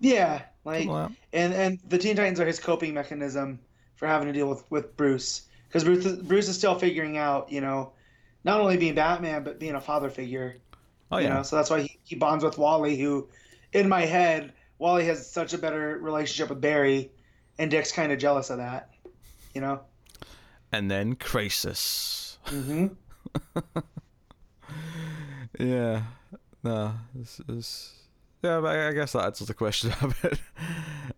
Yeah, 0.00 0.42
like 0.66 0.86
like 0.86 1.12
and 1.32 1.54
and 1.54 1.78
the 1.88 1.96
Teen 1.96 2.14
Titans 2.14 2.40
are 2.40 2.46
his 2.46 2.60
coping 2.60 2.92
mechanism 2.92 3.58
for 3.94 4.06
having 4.06 4.26
to 4.26 4.34
deal 4.34 4.50
with 4.50 4.70
with 4.70 4.94
Bruce 4.98 5.46
because 5.66 5.82
Bruce 5.82 6.06
Bruce 6.16 6.48
is 6.50 6.58
still 6.58 6.78
figuring 6.78 7.16
out, 7.16 7.50
you 7.50 7.62
know, 7.62 7.92
not 8.44 8.60
only 8.60 8.76
being 8.76 8.94
Batman 8.94 9.44
but 9.44 9.58
being 9.58 9.76
a 9.76 9.80
father 9.80 10.10
figure. 10.10 10.56
Oh 11.10 11.16
you 11.16 11.24
yeah. 11.28 11.36
know, 11.36 11.42
so 11.42 11.56
that's 11.56 11.70
why 11.70 11.80
he, 11.80 11.98
he 12.04 12.16
bonds 12.16 12.44
with 12.44 12.58
Wally, 12.58 12.98
who, 12.98 13.28
in 13.72 13.88
my 13.88 14.02
head, 14.02 14.52
Wally 14.78 15.06
has 15.06 15.30
such 15.30 15.54
a 15.54 15.58
better 15.58 15.96
relationship 16.02 16.50
with 16.50 16.60
Barry, 16.60 17.10
and 17.58 17.70
Dick's 17.70 17.92
kind 17.92 18.12
of 18.12 18.18
jealous 18.18 18.50
of 18.50 18.58
that. 18.58 18.90
You 19.56 19.62
know. 19.62 19.80
And 20.70 20.90
then 20.90 21.14
Crisis. 21.16 22.38
hmm 22.44 22.88
Yeah. 25.58 26.02
No, 26.62 26.92
this 27.14 27.40
is. 27.48 27.92
Yeah, 28.42 28.58
I 28.58 28.88
I 28.88 28.92
guess 28.92 29.12
that 29.12 29.24
answers 29.24 29.48
the 29.48 29.54
question 29.54 29.92
a 30.02 30.08
bit. 30.22 30.38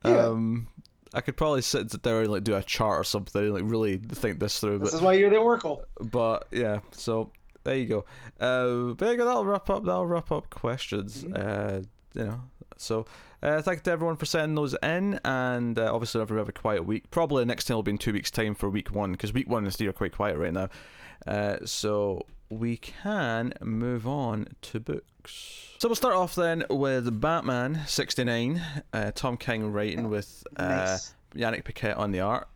Yeah. 0.04 0.26
Um, 0.26 0.68
I 1.14 1.20
could 1.20 1.36
probably 1.36 1.62
sit 1.62 1.90
there 2.04 2.20
and 2.20 2.30
like 2.30 2.44
do 2.44 2.54
a 2.54 2.62
chart 2.62 3.00
or 3.00 3.04
something, 3.04 3.42
and 3.42 3.54
like 3.54 3.64
really 3.66 3.96
think 3.96 4.38
this 4.38 4.60
through. 4.60 4.78
This 4.78 4.92
But 4.92 4.96
is 4.98 5.02
why 5.02 5.14
you're 5.14 5.30
the 5.30 5.38
Oracle. 5.38 5.84
but 6.00 6.46
yeah, 6.52 6.78
so 6.92 7.32
there 7.64 7.74
you 7.76 7.86
go. 7.86 8.04
Uh, 8.38 8.94
but 8.94 9.06
yeah, 9.18 9.24
that'll 9.24 9.44
wrap 9.44 9.68
up. 9.68 9.84
That'll 9.84 10.06
wrap 10.06 10.30
up 10.30 10.48
questions. 10.50 11.24
Mm-hmm. 11.24 11.34
Uh, 11.34 11.80
you 12.14 12.28
know, 12.28 12.40
so 12.78 13.06
uh, 13.42 13.60
thank 13.62 13.78
you 13.78 13.82
to 13.82 13.90
everyone 13.90 14.16
for 14.16 14.26
sending 14.26 14.54
those 14.54 14.74
in, 14.82 15.20
and 15.24 15.78
uh, 15.78 15.92
obviously 15.92 16.20
every 16.20 16.38
have 16.38 16.48
a 16.48 16.52
quiet 16.52 16.86
week. 16.86 17.10
Probably 17.10 17.44
next 17.44 17.64
time 17.64 17.76
will 17.76 17.82
be 17.82 17.92
in 17.92 17.98
two 17.98 18.12
weeks' 18.12 18.30
time 18.30 18.54
for 18.54 18.70
week 18.70 18.90
one, 18.90 19.12
because 19.12 19.32
week 19.32 19.48
one 19.48 19.66
is 19.66 19.74
still 19.74 19.92
quite 19.92 20.12
quiet 20.12 20.38
right 20.38 20.52
now. 20.52 20.68
Uh, 21.26 21.58
so 21.64 22.24
we 22.50 22.76
can 22.78 23.52
move 23.60 24.06
on 24.06 24.48
to 24.62 24.80
books. 24.80 25.74
So 25.78 25.88
we'll 25.88 25.96
start 25.96 26.14
off 26.14 26.34
then 26.34 26.64
with 26.70 27.20
Batman 27.20 27.82
'69. 27.86 28.62
Uh, 28.92 29.12
Tom 29.14 29.36
King 29.36 29.72
writing 29.72 30.08
with 30.08 30.44
uh, 30.56 30.68
Nice. 30.68 31.14
Yannick 31.34 31.64
Paquet 31.64 31.92
on 31.92 32.10
the 32.10 32.20
art, 32.20 32.48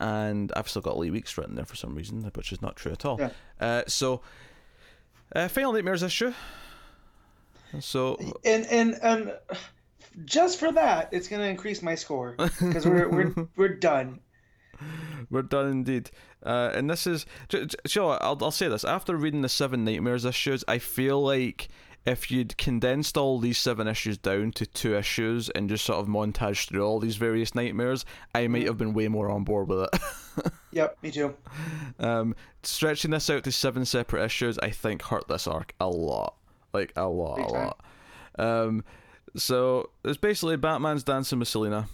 and 0.00 0.50
I've 0.56 0.68
still 0.68 0.82
got 0.82 0.98
Lee 0.98 1.10
Weeks 1.10 1.36
written 1.36 1.54
there 1.54 1.64
for 1.66 1.76
some 1.76 1.94
reason, 1.94 2.22
which 2.34 2.52
is 2.52 2.62
not 2.62 2.76
true 2.76 2.92
at 2.92 3.04
all. 3.04 3.18
Yeah. 3.20 3.30
Uh, 3.60 3.82
so, 3.86 4.22
uh, 5.36 5.48
Final 5.48 5.72
Nightmares 5.72 6.02
issue. 6.02 6.32
So, 7.80 8.16
And 8.44 8.66
and 8.66 8.98
and 9.02 9.34
just 10.24 10.58
for 10.58 10.72
that, 10.72 11.08
it's 11.12 11.28
gonna 11.28 11.44
increase 11.44 11.82
my 11.82 11.94
score 11.94 12.34
because 12.36 12.86
we're 12.86 13.08
we're 13.08 13.34
we're 13.56 13.76
done. 13.76 14.20
we're 15.30 15.42
done 15.42 15.70
indeed. 15.70 16.10
Uh, 16.44 16.72
and 16.74 16.90
this 16.90 17.06
is, 17.06 17.24
j- 17.48 17.66
j- 17.66 17.76
so 17.86 18.08
I'll, 18.10 18.36
I'll 18.42 18.50
say 18.50 18.66
this. 18.68 18.84
After 18.84 19.16
reading 19.16 19.42
the 19.42 19.48
Seven 19.48 19.84
Nightmares 19.84 20.24
issues, 20.24 20.64
I 20.66 20.78
feel 20.78 21.22
like 21.22 21.68
if 22.04 22.32
you'd 22.32 22.58
condensed 22.58 23.16
all 23.16 23.38
these 23.38 23.58
seven 23.58 23.86
issues 23.86 24.18
down 24.18 24.50
to 24.50 24.66
two 24.66 24.96
issues 24.96 25.48
and 25.50 25.68
just 25.68 25.84
sort 25.84 26.00
of 26.00 26.08
montage 26.08 26.66
through 26.68 26.84
all 26.84 26.98
these 26.98 27.14
various 27.14 27.54
nightmares, 27.54 28.04
I 28.34 28.48
might 28.48 28.66
have 28.66 28.76
been 28.76 28.92
way 28.92 29.06
more 29.06 29.30
on 29.30 29.44
board 29.44 29.68
with 29.68 29.82
it. 29.92 30.00
Yep, 30.72 30.96
me 31.02 31.10
too. 31.10 31.36
Um, 31.98 32.34
stretching 32.62 33.10
this 33.10 33.28
out 33.28 33.44
to 33.44 33.52
seven 33.52 33.84
separate 33.84 34.24
issues, 34.24 34.58
I 34.58 34.70
think 34.70 35.02
hurt 35.02 35.28
this 35.28 35.46
arc 35.46 35.74
a 35.78 35.86
lot, 35.86 36.34
like 36.72 36.92
a 36.96 37.06
lot, 37.06 37.36
Big 37.36 37.46
a 37.46 37.48
time. 37.48 37.64
lot. 37.66 37.80
Um, 38.38 38.84
so 39.36 39.90
it's 40.04 40.16
basically 40.18 40.56
Batman's 40.56 41.04
dancing 41.04 41.38
with 41.38 41.48
Selina, 41.48 41.88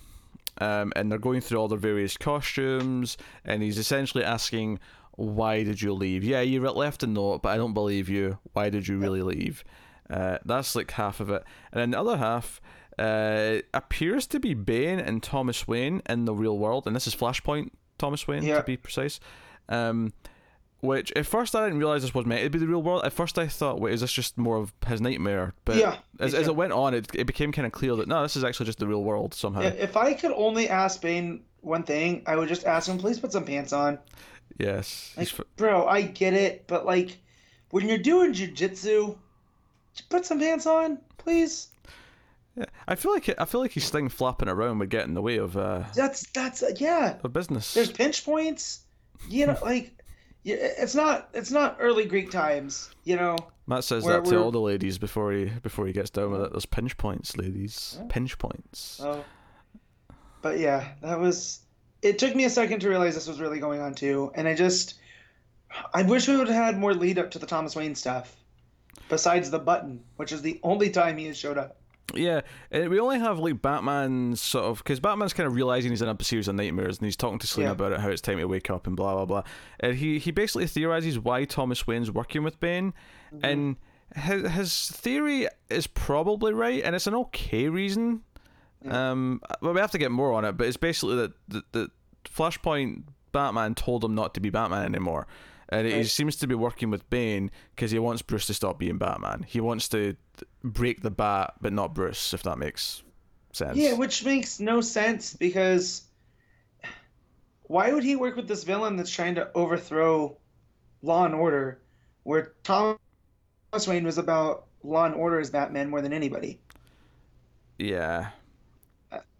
um, 0.61 0.93
and 0.97 1.11
they're 1.11 1.19
going 1.19 1.41
through 1.41 1.59
all 1.59 1.69
their 1.69 1.79
various 1.79 2.17
costumes, 2.17 3.17
and 3.45 3.63
he's 3.63 3.79
essentially 3.79 4.25
asking 4.25 4.79
why 5.13 5.65
did 5.65 5.83
you 5.83 5.93
leave? 5.93 6.23
Yeah, 6.23 6.43
you 6.43 6.61
left 6.61 7.03
a 7.03 7.07
note, 7.09 7.43
but 7.43 7.49
I 7.49 7.57
don't 7.57 7.75
believe 7.75 8.09
you. 8.09 8.39
Why 8.53 8.71
did 8.71 8.87
you 8.87 8.99
really 8.99 9.23
leave? 9.23 9.65
Uh, 10.09 10.39
that's 10.45 10.77
like 10.77 10.93
half 10.93 11.19
of 11.21 11.29
it, 11.31 11.43
and 11.73 11.81
then 11.81 11.91
the 11.91 11.99
other 11.99 12.17
half 12.17 12.61
uh, 12.99 13.57
appears 13.75 14.27
to 14.29 14.41
be 14.41 14.55
Bane 14.55 14.99
and 15.01 15.23
Thomas 15.23 15.67
Wayne 15.69 16.03
in 16.09 16.25
the 16.25 16.35
real 16.35 16.57
world, 16.57 16.87
and 16.87 16.95
this 16.97 17.07
is 17.07 17.15
Flashpoint 17.17 17.71
Thomas 17.99 18.27
Wayne 18.29 18.43
Yeah. 18.45 18.59
to 18.59 18.63
be 18.65 18.77
precise. 18.77 19.19
Um, 19.69 20.13
which 20.81 21.13
at 21.17 21.27
first 21.27 21.55
I 21.57 21.65
didn't 21.65 21.79
realize 21.79 22.03
this 22.03 22.15
was 22.15 22.27
meant 22.27 22.43
to 22.45 22.51
be 22.51 22.59
the 22.59 22.67
real 22.69 22.83
world. 22.83 23.05
At 23.05 23.13
first 23.13 23.39
I 23.39 23.47
thought, 23.49 23.81
wait, 23.81 23.95
is 23.95 24.01
this 24.01 24.13
just 24.13 24.39
more 24.39 24.57
of 24.57 24.73
his 24.87 25.01
nightmare? 25.01 25.55
But 25.65 25.77
Yeah, 25.77 25.97
as, 26.21 26.35
as 26.35 26.47
it 26.49 26.55
went 26.57 26.73
on, 26.73 26.95
it, 26.95 27.09
it 27.15 27.25
became 27.27 27.53
kind 27.53 27.67
of 27.67 27.73
clear 27.73 27.97
that 27.97 28.09
no, 28.09 28.23
this 28.23 28.37
is 28.37 28.45
actually 28.45 28.67
just 28.67 28.79
the 28.79 28.87
real 28.87 29.03
world 29.03 29.35
somehow. 29.35 29.63
If 29.63 29.97
I 29.97 30.15
could 30.15 30.33
only 30.33 30.69
ask 30.69 31.01
Bane 31.03 31.43
one 31.63 31.83
thing, 31.83 32.23
I 32.27 32.37
would 32.37 32.49
just 32.49 32.65
ask 32.67 32.89
him, 32.89 32.99
please 32.99 33.19
put 33.19 33.33
some 33.33 33.45
pants 33.45 33.73
on. 33.73 33.99
Yes, 34.59 35.15
Like, 35.17 35.29
f- 35.29 35.41
bro, 35.57 35.87
I 35.87 36.03
get 36.03 36.33
it, 36.35 36.65
but 36.67 36.85
like, 36.87 37.19
when 37.71 37.87
you're 37.89 37.99
doing 37.99 38.33
jujitsu, 38.33 39.17
put 40.09 40.25
some 40.27 40.39
pants 40.41 40.67
on, 40.67 40.99
please. 41.19 41.69
yeah. 42.57 42.65
I 42.89 42.95
feel 42.95 43.13
like 43.13 43.29
I 43.39 43.45
feel 43.45 43.61
like 43.61 43.73
he's 43.73 43.91
thing 43.91 44.09
flapping 44.09 44.49
around 44.49 44.79
would 44.79 44.91
get 44.91 45.05
in 45.07 45.15
the 45.15 45.23
way 45.23 45.37
of 45.37 45.57
uh, 45.57 45.85
That's 45.95 46.27
that's 46.31 46.63
uh, 46.63 46.71
yeah. 46.77 47.17
of 47.23 47.33
business. 47.33 47.75
There's 47.75 47.93
pinch 47.93 48.25
points. 48.25 48.81
You 49.29 49.47
know, 49.49 49.59
like, 49.63 49.93
it's 50.55 50.95
not 50.95 51.29
it's 51.35 51.51
not 51.51 51.77
early 51.81 52.05
Greek 52.07 52.31
times. 52.31 52.91
You 53.05 53.17
know, 53.17 53.37
Matt 53.67 53.85
says 53.85 54.05
that 54.05 54.25
to 54.25 54.31
we're- 54.31 54.43
all 54.43 54.51
the 54.51 54.61
ladies 54.61 54.99
before 54.99 55.33
he 55.33 55.47
before 55.47 55.87
he 55.87 55.93
gets 55.93 56.11
down 56.11 56.31
with 56.31 56.43
it. 56.43 56.53
There's 56.53 56.67
pinch 56.67 56.97
points, 56.97 57.37
ladies. 57.37 57.99
Pinch 58.09 58.39
points. 58.39 58.79
so. 58.81 59.25
But 60.41 60.59
yeah, 60.59 60.89
that 61.03 61.19
was. 61.19 61.61
It 62.01 62.19
took 62.19 62.35
me 62.37 62.45
a 62.45 62.51
second 62.51 62.79
to 62.81 62.89
realize 62.89 63.15
this 63.15 63.27
was 63.27 63.41
really 63.41 63.59
going 63.59 63.81
on 63.81 63.93
too, 63.95 64.31
and 64.37 64.47
I 64.47 64.55
just, 64.55 64.95
I 65.93 66.03
wish 66.03 66.29
we 66.29 66.37
would 66.37 66.47
have 66.47 66.65
had 66.65 66.79
more 66.79 66.95
lead 66.95 67.19
up 67.19 67.33
to 67.33 67.41
the 67.41 67.47
Thomas 67.47 67.75
Wayne 67.75 67.97
stuff, 67.97 68.37
besides 69.09 69.51
the 69.51 69.59
button, 69.59 70.05
which 70.15 70.31
is 70.31 70.41
the 70.41 70.61
only 70.63 70.91
time 70.91 71.17
he 71.17 71.27
has 71.27 71.37
showed 71.37 71.59
up. 71.59 71.77
Yeah, 72.15 72.41
we 72.73 72.99
only 72.99 73.19
have 73.19 73.39
like 73.39 73.61
Batman's 73.61 74.41
sort 74.41 74.65
of 74.65 74.79
because 74.79 74.99
Batman's 74.99 75.35
kind 75.35 75.47
of 75.47 75.55
realizing 75.55 75.91
he's 75.93 76.01
in 76.01 76.09
a 76.09 76.17
series 76.25 76.49
of 76.49 76.55
nightmares, 76.55 76.99
and 76.99 77.05
he's 77.05 77.17
talking 77.17 77.39
to 77.39 77.47
Selina 77.47 77.69
Yeah. 77.71 77.73
about 77.73 77.93
it, 77.93 78.01
how 78.01 78.09
it's 78.09 78.23
time 78.23 78.39
to 78.39 78.47
wake 78.47 78.71
up, 78.71 78.87
and 78.87 78.97
blah 78.97 79.15
blah 79.15 79.27
blah. 79.27 79.43
And 79.81 79.97
he 79.97 80.19
he 80.19 80.31
basically 80.31 80.67
theorizes 80.67 81.19
why 81.19 81.45
Thomas 81.45 81.87
Wayne's 81.87 82.11
working 82.11 82.43
with 82.43 82.59
Bane, 82.61 82.95
Mm-hmm. 83.35 83.45
and 83.45 83.77
his 84.17 84.51
his 84.53 84.91
theory 84.91 85.49
is 85.69 85.87
probably 85.87 86.55
right, 86.55 86.83
and 86.83 86.97
it's 86.97 87.07
an 87.07 87.15
okay 87.15 87.69
reason. 87.69 88.23
Um, 88.89 89.43
well, 89.61 89.75
we 89.75 89.81
have 89.81 89.91
to 89.91 89.99
get 89.99 90.11
more 90.11 90.33
on 90.33 90.45
it, 90.47 90.53
but 90.57 90.67
it's 90.67 90.77
basically 90.79 91.17
that 91.17 91.33
that, 91.49 91.73
that 91.73 91.91
Flashpoint 92.25 93.03
Batman 93.33 93.75
told 93.75 94.03
him 94.05 94.15
not 94.15 94.33
to 94.35 94.41
be 94.41 94.49
Batman 94.51 94.85
anymore. 94.85 95.27
And 95.71 95.87
he 95.87 96.05
seems 96.05 96.37
to 96.37 96.47
be 96.47 96.55
working 96.55 96.89
with 96.91 97.09
Bane 97.11 97.51
because 97.77 97.91
he 97.91 97.99
wants 97.99 98.23
Bruce 98.23 98.47
to 98.47 98.55
stop 98.55 98.79
being 98.79 98.97
Batman. 98.97 99.45
He 99.47 99.61
wants 99.61 99.87
to 99.91 100.17
break 100.63 101.03
the 101.03 101.11
bat, 101.11 101.55
but 101.61 101.73
not 101.73 101.95
Bruce, 101.95 102.35
if 102.35 102.43
that 102.45 102.59
makes 102.59 103.03
sense. 103.53 103.77
Yeah, 103.77 103.95
which 103.95 104.25
makes 104.25 104.61
no 104.61 104.81
sense 104.81 105.35
because 105.35 106.03
why 107.65 107.93
would 107.93 108.05
he 108.05 108.17
work 108.17 108.37
with 108.37 108.49
this 108.49 108.65
villain 108.65 108.97
that's 108.97 109.11
trying 109.11 109.37
to 109.37 109.51
overthrow 109.55 110.37
law 111.03 111.25
and 111.25 111.35
order, 111.35 111.81
where 112.23 112.53
Thomas 112.63 112.99
Wayne 113.87 114.05
was 114.05 114.19
about 114.19 114.67
law 114.83 115.05
and 115.05 115.15
order 115.15 115.39
as 115.39 115.51
Batman 115.51 115.91
more 115.91 116.01
than 116.01 116.13
anybody? 116.13 116.59
yeah. 117.79 118.31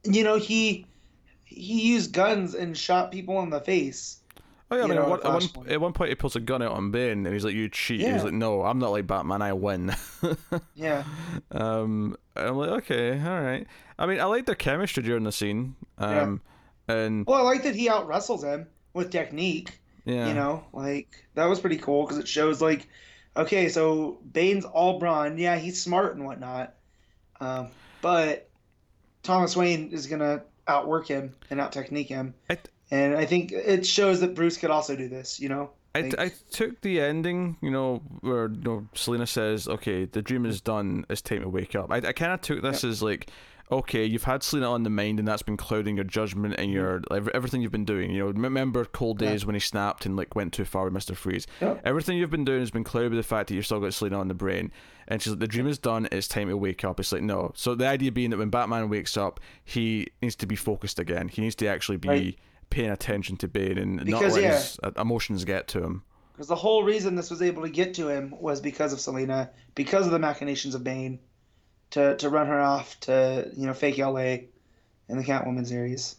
You 0.05 0.25
know, 0.25 0.37
he 0.37 0.87
he 1.45 1.89
used 1.93 2.13
guns 2.13 2.55
and 2.55 2.77
shot 2.77 3.11
people 3.11 3.43
in 3.43 3.51
the 3.51 3.61
face. 3.61 4.18
Oh 4.71 4.77
yeah, 4.77 4.85
I 4.85 4.87
mean, 4.87 4.97
know, 4.97 5.03
at, 5.05 5.09
one, 5.09 5.21
at, 5.21 5.25
one, 5.33 5.41
Flashpoint. 5.41 5.71
at 5.73 5.81
one 5.81 5.93
point 5.95 6.09
he 6.11 6.15
pulls 6.15 6.37
a 6.37 6.41
gun 6.41 6.61
out 6.63 6.73
on 6.73 6.91
Bane, 6.91 7.25
and 7.25 7.33
he's 7.33 7.45
like, 7.45 7.55
"You 7.55 7.69
cheat." 7.71 8.01
Yeah. 8.01 8.13
He's 8.13 8.25
like, 8.25 8.35
"No, 8.35 8.63
I'm 8.65 8.79
not 8.79 8.91
like 8.91 9.07
Batman. 9.07 9.41
I 9.43 9.53
win." 9.55 9.95
Yeah, 10.75 11.05
um, 11.53 12.17
I'm 12.37 12.57
like, 12.57 12.71
"Okay, 12.85 13.13
all 13.21 13.41
right." 13.41 13.67
I 13.99 14.07
mean, 14.07 14.21
I 14.21 14.25
like 14.25 14.47
their 14.47 14.55
chemistry 14.55 15.03
during 15.03 15.25
the 15.25 15.33
scene. 15.33 15.75
Um, 15.97 16.41
and 16.87 17.27
well, 17.27 17.39
I 17.39 17.43
like 17.51 17.63
that 17.65 17.75
he 17.75 17.89
out 17.89 18.07
wrestles 18.07 18.45
him 18.45 18.67
with 18.95 19.11
technique. 19.11 19.81
yeah, 20.05 20.29
You 20.29 20.35
know, 20.35 20.65
like 20.73 21.25
that 21.35 21.47
was 21.47 21.61
pretty 21.61 21.79
cool 21.79 22.05
because 22.05 22.19
it 22.19 22.29
shows 22.29 22.61
like, 22.63 22.89
okay, 23.37 23.69
so 23.69 24.19
Bane's 24.33 24.65
all 24.65 24.99
brawn. 24.99 25.39
Yeah, 25.39 25.57
he's 25.57 25.81
smart 25.83 26.15
and 26.17 26.25
whatnot, 26.25 26.75
um, 27.41 27.69
but 28.03 28.49
Thomas 29.23 29.57
Wayne 29.57 29.91
is 29.93 30.07
gonna 30.07 30.43
outwork 30.67 31.09
him 31.09 31.35
and 31.51 31.61
out 31.61 31.73
technique 31.73 32.09
him. 32.09 32.35
I- 32.51 32.59
and 32.91 33.17
I 33.17 33.25
think 33.25 33.53
it 33.53 33.87
shows 33.87 34.21
that 34.21 34.35
Bruce 34.35 34.57
could 34.57 34.71
also 34.71 34.97
do 34.97 35.09
this. 35.09 35.41
You 35.41 35.49
know, 35.49 35.71
I, 35.95 36.33
took 36.51 36.81
the 36.81 37.01
ending, 37.01 37.57
you 37.61 37.71
know, 37.71 38.03
where 38.21 38.49
you 38.51 38.61
know, 38.63 38.89
Selina 38.95 39.27
says, 39.27 39.69
"Okay, 39.69 40.05
the 40.05 40.23
dream 40.23 40.47
is 40.47 40.61
done. 40.61 41.05
It's 41.09 41.23
time 41.23 41.43
to 41.43 41.49
wake 41.49 41.75
up." 41.75 41.91
I, 41.91 41.97
I 41.97 42.13
kind 42.13 42.33
of 42.33 42.41
took 42.41 42.63
this 42.63 42.85
as 42.85 43.03
like, 43.03 43.31
okay, 43.71 44.05
you've 44.05 44.25
had 44.25 44.43
Selina 44.43 44.71
on 44.71 44.83
the 44.83 44.91
mind, 44.91 45.19
and 45.19 45.27
that's 45.27 45.43
been 45.43 45.57
clouding 45.57 45.97
your 45.97 46.05
judgment 46.05 46.55
and 46.59 46.71
your 46.71 47.01
mm-hmm. 47.01 47.15
ev- 47.15 47.29
everything 47.35 47.63
you've 47.63 47.73
been 47.73 47.85
doing. 47.85 48.11
You 48.11 48.27
know, 48.27 48.31
remember 48.31 48.85
Cold. 48.85 49.19
Days 49.19 49.45
when 49.45 49.55
he 49.55 49.61
snapped 49.61 50.07
and 50.07 50.17
like 50.17 50.37
went 50.37 50.53
too 50.53 50.65
far 50.65 50.85
with 50.85 50.93
Mister 50.93 51.15
Freeze. 51.15 51.47
Yep. 51.61 51.81
Everything 51.85 52.19
you've 52.19 52.31
been 52.31 52.45
doing 52.45 52.61
has 52.61 52.71
been 52.71 52.85
clouded 52.85 53.11
by 53.13 53.17
the 53.17 53.23
fact 53.23 53.49
that 53.49 53.55
you've 53.55 53.67
still 53.67 53.81
got 53.81 53.95
Selina 53.95 54.21
on 54.21 54.29
the 54.29 54.35
brain. 54.35 54.71
And 55.09 55.21
she's 55.23 55.33
like, 55.33 55.41
the 55.41 55.49
dream 55.49 55.67
is 55.67 55.79
done. 55.79 56.07
It's 56.13 56.29
time 56.29 56.49
to 56.49 56.57
wake 56.57 56.85
up. 56.85 57.01
It's 57.01 57.13
like 57.13 57.23
no. 57.23 57.53
So 57.57 57.75
the 57.75 57.89
idea 57.89 58.13
being 58.13 58.31
that 58.31 58.39
when 58.39 58.51
Batman 58.51 58.89
wakes 58.91 59.17
up, 59.17 59.41
he 59.65 60.09
needs 60.23 60.37
to 60.37 60.47
be 60.47 60.55
focused 60.55 60.99
again. 60.99 61.29
He 61.29 61.41
needs 61.43 61.55
to 61.57 61.67
actually 61.67 61.97
be. 61.97 62.09
Right. 62.09 62.39
Paying 62.71 62.91
attention 62.91 63.37
to 63.39 63.49
Bane 63.49 63.79
and 63.79 63.97
not 63.97 64.05
Because, 64.07 64.35
letting 64.35 64.51
yeah. 64.51 64.57
his 64.57 64.79
uh, 64.83 64.91
emotions 64.99 65.45
get 65.45 65.69
to 65.69 65.83
him. 65.83 66.03
because 66.33 66.49
the 66.49 66.57
whole 66.57 66.83
reason 66.85 67.15
this 67.17 67.31
was 67.31 67.43
able 67.43 67.63
to 67.63 67.71
get 67.71 67.95
to 67.95 68.09
him 68.09 68.35
was 68.41 68.61
because 68.61 68.93
of 68.93 69.01
Selina, 69.01 69.51
because 69.75 70.07
of 70.07 70.13
the 70.13 70.19
machinations 70.19 70.75
of 70.75 70.85
Bane, 70.85 71.19
to 71.91 72.17
to 72.17 72.29
run 72.29 72.47
her 72.47 72.61
off 72.61 72.99
to 73.01 73.51
you 73.57 73.67
know 73.67 73.73
fake 73.75 73.99
L.A. 73.99 74.49
in 75.09 75.17
the 75.19 75.25
Catwoman 75.25 75.67
series. 75.67 76.17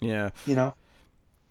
Yeah. 0.00 0.30
You 0.46 0.54
know, 0.54 0.74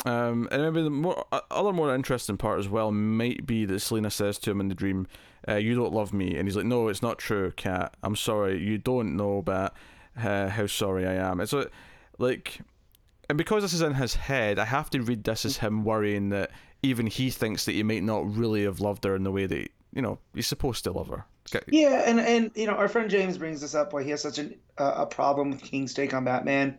Um, 0.05 0.47
and 0.51 0.61
maybe 0.63 0.81
the 0.83 0.89
more 0.89 1.25
uh, 1.33 1.41
other 1.51 1.73
more 1.73 1.93
interesting 1.93 2.37
part 2.37 2.59
as 2.59 2.69
well 2.69 2.91
might 2.91 3.45
be 3.45 3.65
that 3.65 3.79
Selina 3.81 4.09
says 4.09 4.37
to 4.39 4.51
him 4.51 4.61
in 4.61 4.69
the 4.69 4.75
dream, 4.75 5.07
uh, 5.47 5.55
"You 5.55 5.75
don't 5.75 5.93
love 5.93 6.13
me," 6.13 6.35
and 6.37 6.47
he's 6.47 6.55
like, 6.55 6.65
"No, 6.65 6.87
it's 6.87 7.01
not 7.01 7.17
true, 7.17 7.51
Cat. 7.51 7.95
I'm 8.03 8.15
sorry. 8.15 8.63
You 8.63 8.77
don't 8.77 9.17
know 9.17 9.37
about 9.39 9.73
uh, 10.17 10.47
how 10.47 10.67
sorry 10.67 11.05
I 11.05 11.15
am." 11.15 11.41
It's 11.41 11.53
like, 12.17 12.59
and 13.29 13.37
because 13.37 13.63
this 13.63 13.73
is 13.73 13.81
in 13.81 13.93
his 13.95 14.15
head, 14.15 14.57
I 14.57 14.65
have 14.65 14.89
to 14.91 15.01
read 15.01 15.23
this 15.23 15.45
as 15.45 15.57
him 15.57 15.83
worrying 15.83 16.29
that 16.29 16.51
even 16.81 17.07
he 17.07 17.29
thinks 17.29 17.65
that 17.65 17.73
he 17.73 17.83
might 17.83 18.03
not 18.03 18.35
really 18.35 18.63
have 18.63 18.79
loved 18.79 19.03
her 19.03 19.15
in 19.15 19.23
the 19.23 19.31
way 19.31 19.45
that 19.45 19.69
you 19.93 20.01
know 20.01 20.19
he's 20.33 20.47
supposed 20.47 20.83
to 20.85 20.91
love 20.91 21.07
her. 21.07 21.25
Okay. 21.53 21.65
Yeah, 21.67 22.03
and 22.05 22.19
and 22.19 22.51
you 22.55 22.67
know 22.67 22.73
our 22.73 22.87
friend 22.87 23.09
James 23.09 23.37
brings 23.37 23.61
this 23.61 23.75
up 23.75 23.93
why 23.93 24.03
he 24.03 24.11
has 24.11 24.21
such 24.21 24.37
an, 24.37 24.55
uh, 24.77 24.93
a 24.97 25.05
problem 25.05 25.51
with 25.51 25.61
King's 25.61 25.93
take 25.93 26.13
on 26.13 26.23
Batman, 26.23 26.77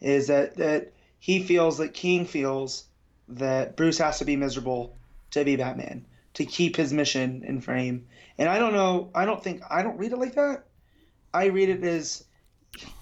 is 0.00 0.26
that 0.26 0.56
that 0.56 0.92
he 1.18 1.42
feels 1.42 1.78
that 1.78 1.94
King 1.94 2.26
feels 2.26 2.84
that 3.28 3.76
Bruce 3.76 3.98
has 3.98 4.18
to 4.18 4.24
be 4.24 4.36
miserable 4.36 4.96
to 5.30 5.44
be 5.44 5.56
Batman 5.56 6.04
to 6.34 6.44
keep 6.44 6.76
his 6.76 6.92
mission 6.92 7.42
in 7.44 7.60
frame, 7.60 8.06
and 8.36 8.48
I 8.48 8.58
don't 8.58 8.74
know, 8.74 9.10
I 9.14 9.24
don't 9.24 9.42
think 9.42 9.62
I 9.70 9.82
don't 9.82 9.98
read 9.98 10.12
it 10.12 10.18
like 10.18 10.34
that. 10.34 10.64
I 11.32 11.46
read 11.46 11.70
it 11.70 11.84
as 11.84 12.24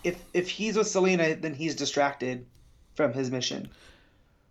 if 0.04 0.22
if 0.33 0.48
he's 0.48 0.76
with 0.76 0.87
Selina, 0.87 1.35
then 1.35 1.54
he's 1.54 1.74
distracted 1.74 2.46
from 2.94 3.12
his 3.12 3.30
mission. 3.30 3.68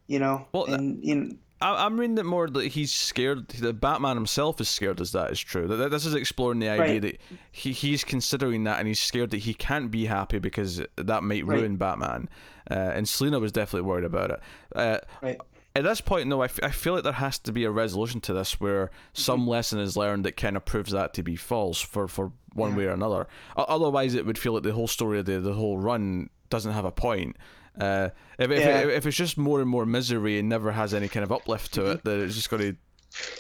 You 0.08 0.20
know, 0.20 0.46
Well, 0.52 0.66
and 0.66 1.04
you 1.04 1.16
know, 1.16 1.36
I, 1.62 1.86
I'm 1.86 1.98
reading 2.00 2.18
it 2.18 2.26
more 2.26 2.50
that 2.50 2.68
he's 2.68 2.92
scared. 2.94 3.48
That 3.50 3.80
Batman 3.80 4.18
himself 4.18 4.60
is 4.60 4.68
scared 4.68 5.00
as 5.00 5.14
that 5.14 5.32
is 5.32 5.40
true. 5.40 5.66
That, 5.68 5.92
this 5.92 6.06
is 6.06 6.14
exploring 6.14 6.60
the 6.60 6.68
idea 6.70 6.86
Right. 6.86 7.02
that 7.02 7.22
he 7.52 7.72
he's 7.72 8.04
considering 8.04 8.66
that, 8.66 8.80
and 8.80 8.88
he's 8.88 9.00
scared 9.00 9.32
that 9.32 9.38
he 9.38 9.54
can't 9.54 9.90
be 9.90 10.06
happy 10.06 10.40
because 10.40 10.82
that 10.98 11.24
might 11.24 11.46
Right. 11.46 11.60
ruin 11.60 11.78
Batman. 11.78 12.28
Uh, 12.70 12.74
and 12.74 13.08
Selina 13.08 13.40
was 13.40 13.52
definitely 13.54 13.88
worried 13.88 14.04
about 14.06 14.32
it. 14.32 14.40
Uh, 14.76 14.98
right. 15.22 15.38
at 15.76 15.84
this 15.84 16.02
point, 16.02 16.28
no, 16.28 16.42
I, 16.42 16.46
f- 16.46 16.60
I 16.64 16.70
feel 16.70 16.94
like 16.94 17.04
there 17.04 17.14
has 17.14 17.40
to 17.40 17.52
be 17.54 17.64
a 17.64 17.72
resolution 17.72 18.20
to 18.22 18.34
this 18.34 18.60
where 18.60 18.88
Mm-hmm. 18.88 18.98
some 19.14 19.48
lesson 19.48 19.80
is 19.80 19.96
learned 19.98 20.26
that 20.26 20.36
kind 20.38 20.58
of 20.58 20.66
proves 20.66 20.92
that 20.92 21.14
to 21.16 21.24
be 21.24 21.36
false 21.38 21.80
for, 21.82 22.08
for 22.10 22.32
one 22.54 22.72
Yeah. 22.72 22.78
way 22.78 22.86
or 22.86 22.92
another. 22.92 23.28
O- 23.56 23.64
otherwise, 23.64 24.16
it 24.16 24.26
would 24.26 24.38
feel 24.38 24.54
like 24.54 24.64
the 24.64 24.74
whole 24.74 24.88
story 24.88 25.20
of 25.20 25.26
the, 25.26 25.40
the 25.40 25.54
whole 25.54 25.78
run 25.78 26.30
doesn't 26.50 26.74
have 26.74 26.86
a 26.86 26.92
point. 26.92 27.38
Uh, 27.80 28.10
if, 28.38 28.52
if, 28.52 28.60
Yeah. 28.60 28.80
if, 28.82 28.90
if 28.90 29.06
it's 29.08 29.18
just 29.18 29.38
more 29.38 29.60
and 29.62 29.70
more 29.70 29.86
misery 29.86 30.40
and 30.40 30.48
never 30.48 30.72
has 30.72 30.94
any 30.94 31.10
kind 31.10 31.24
of 31.24 31.32
uplift 31.32 31.74
to 31.74 31.88
it, 31.92 32.04
then 32.04 32.22
it's 32.22 32.36
just 32.36 32.50
going 32.50 32.62
to 32.62 32.76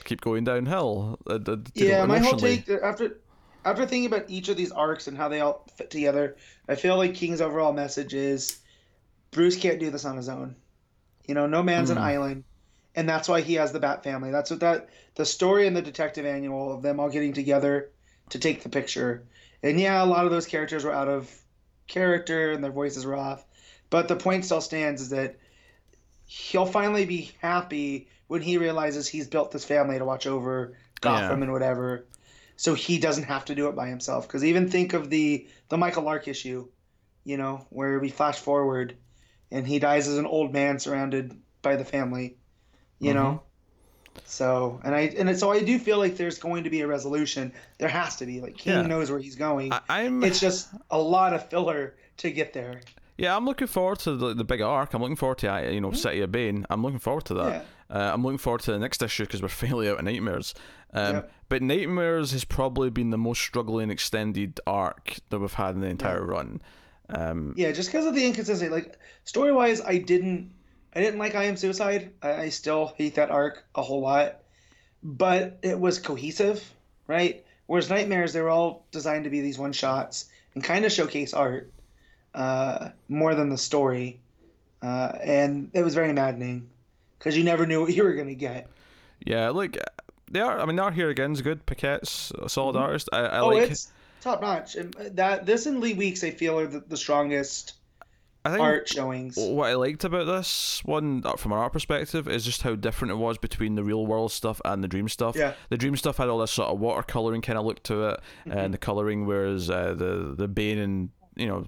keep 0.03 0.21
going 0.21 0.43
downhill. 0.43 1.19
uh, 1.27 1.39
uh, 1.45 1.57
Yeah, 1.75 2.05
my 2.05 2.19
whole 2.19 2.35
take 2.35 2.69
after 2.69 3.19
after 3.65 3.85
thinking 3.85 4.07
about 4.07 4.29
each 4.29 4.49
of 4.49 4.57
these 4.57 4.71
arcs 4.71 5.07
and 5.07 5.15
how 5.17 5.29
they 5.29 5.39
all 5.39 5.65
fit 5.77 5.89
together, 5.89 6.35
I 6.67 6.75
feel 6.75 6.97
like 6.97 7.15
King's 7.15 7.41
overall 7.41 7.71
message 7.73 8.13
is 8.13 8.59
Bruce 9.31 9.55
can't 9.57 9.79
do 9.79 9.89
this 9.89 10.05
on 10.05 10.17
his 10.17 10.29
own. 10.29 10.55
You 11.27 11.35
know, 11.35 11.47
no 11.47 11.63
man's 11.63 11.89
an 11.89 11.97
Mm. 11.97 12.01
island, 12.01 12.43
and 12.95 13.07
that's 13.07 13.29
why 13.29 13.41
he 13.41 13.53
has 13.55 13.71
the 13.71 13.79
Bat 13.79 14.03
family. 14.03 14.31
That's 14.31 14.51
what 14.51 14.59
that 14.61 14.89
the 15.15 15.25
story 15.25 15.67
in 15.67 15.73
the 15.73 15.81
detective 15.81 16.25
annual 16.25 16.73
of 16.73 16.81
them 16.81 16.99
all 16.99 17.09
getting 17.09 17.33
together 17.33 17.91
to 18.29 18.39
take 18.39 18.63
the 18.63 18.69
picture. 18.69 19.27
And 19.61 19.79
yeah, 19.79 20.03
a 20.03 20.05
lot 20.05 20.25
of 20.25 20.31
those 20.31 20.47
characters 20.47 20.83
were 20.83 20.91
out 20.91 21.07
of 21.07 21.33
character 21.87 22.51
and 22.51 22.63
their 22.63 22.71
voices 22.71 23.05
were 23.05 23.15
off, 23.15 23.45
but 23.93 24.07
the 24.07 24.15
point 24.15 24.43
still 24.43 24.59
stands 24.59 25.03
is 25.03 25.09
that 25.09 25.35
he'll 26.25 26.65
finally 26.65 27.05
be 27.05 27.31
happy 27.43 28.07
when 28.25 28.41
he 28.41 28.57
realizes 28.57 29.07
he's 29.07 29.27
built 29.27 29.51
this 29.51 29.63
family 29.63 29.99
to 29.99 30.03
watch 30.03 30.25
over 30.25 30.75
Gotham 30.99 31.37
yeah. 31.37 31.43
and 31.43 31.53
whatever, 31.53 32.07
so 32.55 32.73
he 32.73 32.97
doesn't 32.97 33.25
have 33.25 33.45
to 33.45 33.53
do 33.53 33.67
it 33.67 33.75
by 33.75 33.89
himself. 33.89 34.27
Because 34.27 34.43
even 34.43 34.67
think 34.67 34.93
of 34.93 35.11
the 35.11 35.47
the 35.69 35.77
Michael 35.77 36.01
Lark 36.01 36.27
issue, 36.27 36.67
you 37.23 37.37
know, 37.37 37.67
where 37.69 37.99
we 37.99 38.09
flash 38.09 38.39
forward, 38.39 38.97
and 39.51 39.67
he 39.67 39.77
dies 39.77 40.07
as 40.07 40.17
an 40.17 40.25
old 40.25 40.51
man 40.51 40.79
surrounded 40.79 41.39
by 41.61 41.75
the 41.75 41.85
family, 41.85 42.37
you 42.97 43.13
mm-hmm. 43.13 43.21
know. 43.21 43.43
So 44.25 44.81
and 44.83 44.95
I 44.95 45.01
and 45.01 45.37
so 45.37 45.51
I 45.51 45.61
do 45.61 45.77
feel 45.77 45.99
like 45.99 46.17
there's 46.17 46.39
going 46.39 46.63
to 46.63 46.71
be 46.71 46.81
a 46.81 46.87
resolution. 46.87 47.53
There 47.77 47.89
has 47.89 48.15
to 48.15 48.25
be. 48.25 48.41
Like 48.41 48.57
King 48.57 48.73
yeah. 48.73 48.87
knows 48.87 49.11
where 49.11 49.19
he's 49.19 49.35
going. 49.35 49.71
I, 49.87 50.01
am 50.01 50.23
It's 50.23 50.39
just 50.39 50.69
a 50.89 50.99
lot 50.99 51.35
of 51.35 51.47
filler 51.47 51.95
to 52.17 52.31
get 52.31 52.53
there. 52.53 52.81
Yeah, 53.17 53.35
I'm 53.35 53.45
looking 53.45 53.67
forward 53.67 53.99
to 53.99 54.15
the, 54.15 54.33
the 54.33 54.43
big 54.43 54.61
arc. 54.61 54.93
I'm 54.93 55.01
looking 55.01 55.15
forward 55.15 55.37
to 55.39 55.53
uh, 55.53 55.59
you 55.69 55.81
know 55.81 55.89
mm-hmm. 55.89 55.97
City 55.97 56.21
of 56.21 56.31
Bane. 56.31 56.65
I'm 56.69 56.81
looking 56.81 56.99
forward 56.99 57.25
to 57.25 57.33
that. 57.35 57.65
Yeah. 57.89 57.95
Uh, 57.95 58.11
I'm 58.13 58.23
looking 58.23 58.39
forward 58.39 58.61
to 58.61 58.71
the 58.71 58.79
next 58.79 59.01
issue 59.03 59.23
because 59.23 59.41
we're 59.41 59.47
fairly 59.49 59.89
out 59.89 59.99
of 59.99 60.05
Nightmares. 60.05 60.53
Um, 60.93 61.15
yep. 61.15 61.31
But 61.49 61.61
Nightmares 61.61 62.31
has 62.31 62.43
probably 62.43 62.89
been 62.89 63.11
the 63.11 63.17
most 63.17 63.41
struggling 63.41 63.91
extended 63.91 64.59
arc 64.65 65.17
that 65.29 65.39
we've 65.39 65.53
had 65.53 65.75
in 65.75 65.81
the 65.81 65.87
entire 65.87 66.25
yeah. 66.25 66.31
run. 66.31 66.61
Um, 67.09 67.53
yeah, 67.55 67.71
just 67.71 67.91
because 67.91 68.05
of 68.05 68.15
the 68.15 68.25
inconsistency. 68.25 68.69
Like 68.69 68.97
story 69.25 69.51
wise, 69.51 69.81
I 69.81 69.97
didn't, 69.97 70.51
I 70.95 71.01
didn't 71.01 71.19
like 71.19 71.35
I 71.35 71.45
Am 71.45 71.57
Suicide. 71.57 72.11
I, 72.21 72.33
I 72.33 72.49
still 72.49 72.93
hate 72.97 73.15
that 73.15 73.29
arc 73.29 73.63
a 73.75 73.83
whole 73.83 74.01
lot, 74.01 74.39
but 75.03 75.59
it 75.61 75.79
was 75.79 75.99
cohesive, 75.99 76.63
right? 77.07 77.45
Whereas 77.67 77.89
Nightmares, 77.89 78.33
they 78.33 78.41
were 78.41 78.49
all 78.49 78.85
designed 78.91 79.25
to 79.25 79.29
be 79.29 79.41
these 79.41 79.59
one 79.59 79.73
shots 79.73 80.25
and 80.55 80.63
kind 80.63 80.85
of 80.85 80.91
showcase 80.91 81.33
art 81.33 81.71
uh, 82.33 82.89
more 83.09 83.35
than 83.35 83.49
the 83.49 83.57
story, 83.57 84.19
uh, 84.81 85.13
and 85.21 85.69
it 85.73 85.83
was 85.83 85.93
very 85.93 86.13
maddening 86.13 86.69
because 87.17 87.37
you 87.37 87.43
never 87.43 87.65
knew 87.65 87.81
what 87.81 87.93
you 87.95 88.03
were 88.03 88.13
gonna 88.13 88.33
get. 88.33 88.67
Yeah, 89.25 89.49
like 89.49 89.77
they 90.31 90.39
are. 90.39 90.59
I 90.59 90.65
mean, 90.65 90.75
they 90.75 90.81
are 90.81 90.91
here 90.91 91.09
again. 91.09 91.31
Is 91.31 91.41
good. 91.41 91.65
Paquette's 91.65 92.31
a 92.41 92.49
solid 92.49 92.75
mm-hmm. 92.75 92.83
artist. 92.83 93.09
I, 93.13 93.19
I 93.19 93.39
oh, 93.39 93.49
like. 93.49 93.71
it's 93.71 93.91
top 94.21 94.41
notch. 94.41 94.75
And 94.75 94.93
that 94.93 95.45
this 95.45 95.65
and 95.65 95.79
Lee 95.79 95.93
Weeks, 95.93 96.23
I 96.23 96.31
feel, 96.31 96.59
are 96.59 96.67
the, 96.67 96.79
the 96.79 96.97
strongest. 96.97 97.73
I 98.45 98.49
think 98.49 98.61
art 98.61 98.89
showings. 98.89 99.37
What 99.37 99.69
I 99.69 99.75
liked 99.75 100.03
about 100.03 100.25
this 100.25 100.81
one, 100.83 101.21
uh, 101.23 101.37
from 101.37 101.53
our 101.53 101.69
perspective, 101.69 102.27
is 102.27 102.43
just 102.43 102.61
how 102.63 102.75
different 102.75 103.13
it 103.13 103.15
was 103.15 103.37
between 103.37 103.75
the 103.75 103.85
real 103.85 104.05
world 104.05 104.33
stuff 104.33 104.59
and 104.65 104.83
the 104.83 104.87
dream 104.89 105.07
stuff. 105.07 105.37
Yeah. 105.37 105.53
The 105.69 105.77
dream 105.77 105.95
stuff 105.95 106.17
had 106.17 106.27
all 106.27 106.39
this 106.39 106.51
sort 106.51 106.69
of 106.69 106.77
watercoloring 106.77 107.41
kind 107.41 107.57
of 107.57 107.65
look 107.65 107.81
to 107.83 108.09
it, 108.09 108.19
mm-hmm. 108.45 108.57
and 108.57 108.73
the 108.73 108.77
coloring, 108.77 109.25
whereas 109.25 109.69
uh, 109.69 109.93
the 109.93 110.35
the 110.37 110.49
Bane 110.49 110.79
and 110.79 111.09
you 111.35 111.47
know 111.47 111.67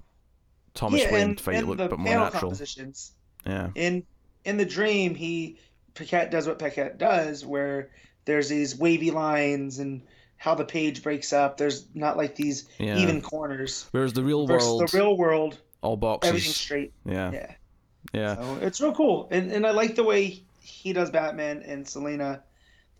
Thomas 0.76 1.02
yeah, 1.02 1.12
Wayne 1.12 1.36
fight 1.36 1.66
looked 1.66 1.80
a 1.80 1.88
bit 1.88 1.98
more 1.98 2.14
natural. 2.14 2.40
Compositions. 2.40 3.12
Yeah. 3.44 3.70
In 3.74 4.04
in 4.44 4.56
the 4.56 4.64
dream, 4.64 5.14
he 5.14 5.58
Paquette 5.94 6.30
does 6.30 6.46
what 6.46 6.58
Paquette 6.58 6.98
does, 6.98 7.44
where 7.44 7.90
there's 8.26 8.48
these 8.48 8.78
wavy 8.78 9.10
lines 9.10 9.78
and 9.78 10.02
how 10.36 10.54
the 10.54 10.64
page 10.64 11.02
breaks 11.02 11.32
up. 11.32 11.56
There's 11.56 11.86
not 11.94 12.16
like 12.16 12.36
these 12.36 12.68
yeah. 12.78 12.98
even 12.98 13.22
corners. 13.22 13.86
Whereas 13.90 14.12
the 14.12 14.22
real 14.22 14.46
world, 14.46 14.88
the 14.88 14.96
real 14.96 15.16
world, 15.16 15.58
all 15.80 15.96
boxes, 15.96 16.28
everything's 16.28 16.56
straight. 16.56 16.92
Yeah, 17.04 17.32
yeah, 17.32 17.54
yeah. 18.12 18.34
So 18.36 18.58
it's 18.60 18.80
real 18.80 18.94
cool, 18.94 19.28
and 19.30 19.50
and 19.50 19.66
I 19.66 19.70
like 19.70 19.96
the 19.96 20.04
way 20.04 20.42
he 20.60 20.92
does 20.92 21.10
Batman 21.10 21.62
and 21.62 21.88
Selina 21.88 22.42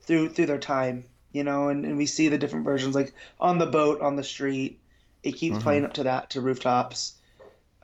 through 0.00 0.30
through 0.30 0.46
their 0.46 0.58
time. 0.58 1.04
You 1.32 1.44
know, 1.44 1.68
and, 1.68 1.84
and 1.84 1.98
we 1.98 2.06
see 2.06 2.28
the 2.28 2.38
different 2.38 2.64
versions, 2.64 2.94
like 2.94 3.12
on 3.38 3.58
the 3.58 3.66
boat, 3.66 4.00
on 4.00 4.16
the 4.16 4.24
street. 4.24 4.80
It 5.22 5.32
keeps 5.32 5.56
mm-hmm. 5.56 5.62
playing 5.62 5.84
up 5.84 5.94
to 5.94 6.04
that 6.04 6.30
to 6.30 6.40
rooftops, 6.40 7.15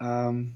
um, 0.03 0.55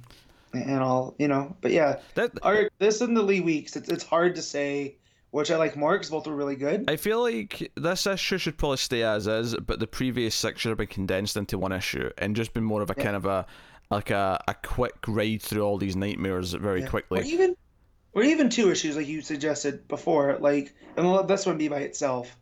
and 0.53 0.81
all 0.83 1.15
you 1.19 1.29
know. 1.29 1.57
But 1.61 1.73
yeah, 1.73 2.01
that 2.15 2.33
our, 2.43 2.71
this 2.79 3.01
and 3.01 3.17
the 3.17 3.23
Lee 3.23 3.41
Weeks, 3.41 3.77
it's 3.77 3.89
it's 3.89 4.05
hard 4.05 4.35
to 4.37 4.43
say 4.43 4.97
which 5.37 5.51
I 5.51 5.57
like 5.57 5.77
more 5.77 5.93
because 5.93 6.09
both 6.09 6.27
were 6.27 6.35
really 6.35 6.57
good. 6.57 6.89
I 6.89 6.97
feel 6.97 7.21
like 7.21 7.71
this 7.75 8.07
issue 8.07 8.39
should 8.39 8.57
probably 8.57 8.79
stay 8.79 9.03
as 9.03 9.27
is, 9.27 9.55
but 9.55 9.81
the 9.81 9.87
previous 9.87 10.35
six 10.35 10.61
should 10.61 10.71
have 10.71 10.79
been 10.79 10.87
condensed 10.87 11.37
into 11.37 11.59
one 11.59 11.73
issue 11.73 12.11
and 12.17 12.35
just 12.35 12.55
been 12.55 12.65
more 12.65 12.81
of 12.81 12.91
a 12.91 12.95
yeah. 12.97 13.05
kind 13.05 13.17
of 13.17 13.27
a 13.27 13.47
like 13.91 14.11
a, 14.11 14.43
a 14.49 14.55
quick 14.55 14.97
ride 15.07 15.43
through 15.43 15.63
all 15.63 15.79
these 15.79 15.95
nightmares 15.95 16.55
very 16.55 16.81
yeah. 16.81 16.87
quickly. 16.89 17.21
Or 17.21 17.25
even 17.25 17.57
or 18.15 18.23
even 18.23 18.49
two 18.49 18.71
issues 18.71 18.97
like 18.97 19.09
you 19.09 19.21
suggested 19.21 19.87
before, 19.89 20.39
like 20.41 20.75
and 20.97 21.11
let 21.11 21.29
this 21.29 21.45
one 21.45 21.59
be 21.59 21.69
by 21.69 21.81
itself 21.81 22.35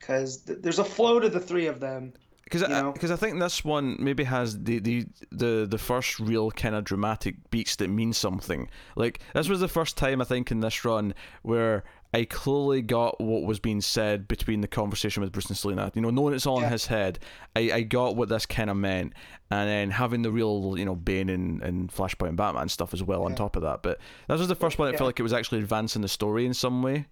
because 0.00 0.38
th- 0.38 0.58
there's 0.62 0.80
a 0.80 0.84
flow 0.84 1.20
to 1.20 1.28
the 1.28 1.40
three 1.40 1.66
of 1.66 1.78
them. 1.78 2.12
Because 2.52 2.70
I, 2.70 2.90
because 2.90 3.10
I 3.10 3.16
think 3.16 3.40
this 3.40 3.64
one 3.64 3.96
maybe 3.98 4.24
has 4.24 4.62
the, 4.62 4.78
the 4.78 5.06
the 5.30 5.66
the 5.68 5.78
first 5.78 6.20
real 6.20 6.50
kind 6.50 6.74
of 6.74 6.84
dramatic 6.84 7.36
beats 7.50 7.76
that 7.76 7.88
mean 7.88 8.12
something. 8.12 8.68
Like 8.94 9.20
this 9.34 9.48
was 9.48 9.60
the 9.60 9.68
first 9.68 9.96
time 9.96 10.20
I 10.20 10.24
think 10.24 10.50
in 10.50 10.60
this 10.60 10.84
run 10.84 11.14
where 11.40 11.82
I 12.12 12.26
clearly 12.26 12.82
got 12.82 13.18
what 13.22 13.44
was 13.44 13.58
being 13.58 13.80
said 13.80 14.28
between 14.28 14.60
the 14.60 14.68
conversation 14.68 15.22
with 15.22 15.32
Bruce 15.32 15.46
and 15.46 15.56
Selina. 15.56 15.90
You 15.94 16.02
know, 16.02 16.10
knowing 16.10 16.34
it's 16.34 16.46
all 16.46 16.60
yeah. 16.60 16.66
in 16.66 16.72
his 16.72 16.86
head, 16.86 17.18
I, 17.56 17.72
I 17.72 17.82
got 17.82 18.16
what 18.16 18.28
this 18.28 18.44
kind 18.44 18.68
of 18.68 18.76
meant, 18.76 19.14
and 19.50 19.66
then 19.66 19.90
having 19.90 20.20
the 20.20 20.30
real, 20.30 20.74
you 20.76 20.84
know, 20.84 20.94
Bane 20.94 21.30
and, 21.30 21.62
and 21.62 21.90
Flashpoint 21.90 22.28
and 22.28 22.36
Batman 22.36 22.68
stuff 22.68 22.92
as 22.92 23.02
well 23.02 23.20
yeah. 23.20 23.26
on 23.26 23.34
top 23.34 23.56
of 23.56 23.62
that. 23.62 23.82
But 23.82 23.98
this 24.28 24.38
was 24.38 24.48
the 24.48 24.54
first 24.54 24.78
one 24.78 24.88
that 24.88 24.92
yeah. 24.92 24.98
felt 24.98 25.08
like 25.08 25.20
it 25.20 25.22
was 25.22 25.32
actually 25.32 25.60
advancing 25.60 26.02
the 26.02 26.08
story 26.08 26.44
in 26.44 26.52
some 26.52 26.82
way. 26.82 27.06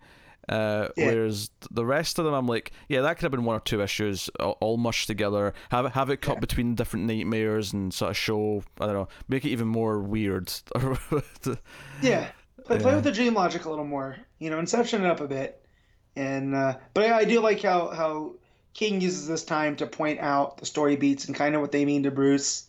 Uh, 0.51 0.89
Whereas 0.97 1.51
the 1.71 1.87
rest 1.87 2.19
of 2.19 2.25
them, 2.25 2.35
I'm 2.35 2.47
like, 2.47 2.73
yeah, 2.89 3.03
that 3.03 3.15
could 3.15 3.23
have 3.23 3.31
been 3.31 3.45
one 3.45 3.57
or 3.57 3.61
two 3.61 3.81
issues 3.81 4.29
all, 4.41 4.59
all 4.61 4.77
mushed 4.77 5.07
together. 5.07 5.55
Have 5.71 5.93
have 5.93 6.11
it 6.11 6.21
cut 6.21 6.41
between 6.41 6.75
different 6.75 7.07
nightmares 7.07 7.73
and 7.73 7.95
sort 7.95 8.11
of 8.11 8.17
show, 8.17 8.65
I 8.81 8.87
don't 8.87 8.95
know, 8.95 9.09
make 9.29 9.45
it 9.45 9.51
even 9.51 9.69
more 9.69 10.01
weird. 10.01 10.53
yeah, 12.03 12.31
Play, 12.65 12.79
play 12.79 12.95
with 12.95 13.05
the 13.05 13.13
dream 13.13 13.35
logic 13.35 13.65
a 13.65 13.71
little 13.71 13.85
more. 13.85 14.17
You 14.39 14.51
know, 14.51 14.59
inception 14.59 15.05
it 15.05 15.11
up 15.11 15.21
a 15.21 15.27
bit. 15.27 15.65
And 16.17 16.55
uh, 16.55 16.77
but 16.95 17.05
I, 17.05 17.19
I 17.19 17.25
do 17.25 17.41
like 17.41 17.63
how 17.63 17.89
how 17.89 18.35
King 18.75 19.01
uses 19.01 19.27
this 19.27 19.45
time 19.45 19.77
to 19.77 19.87
point 19.87 20.21
out 20.21 20.59
the 20.59 20.67
story 20.67 20.97
beats 20.97 21.27
and 21.27 21.35
kind 21.35 21.55
of 21.55 21.61
what 21.61 21.73
they 21.73 21.85
mean 21.85 22.05
to 22.05 22.11
Bruce. 22.11 22.67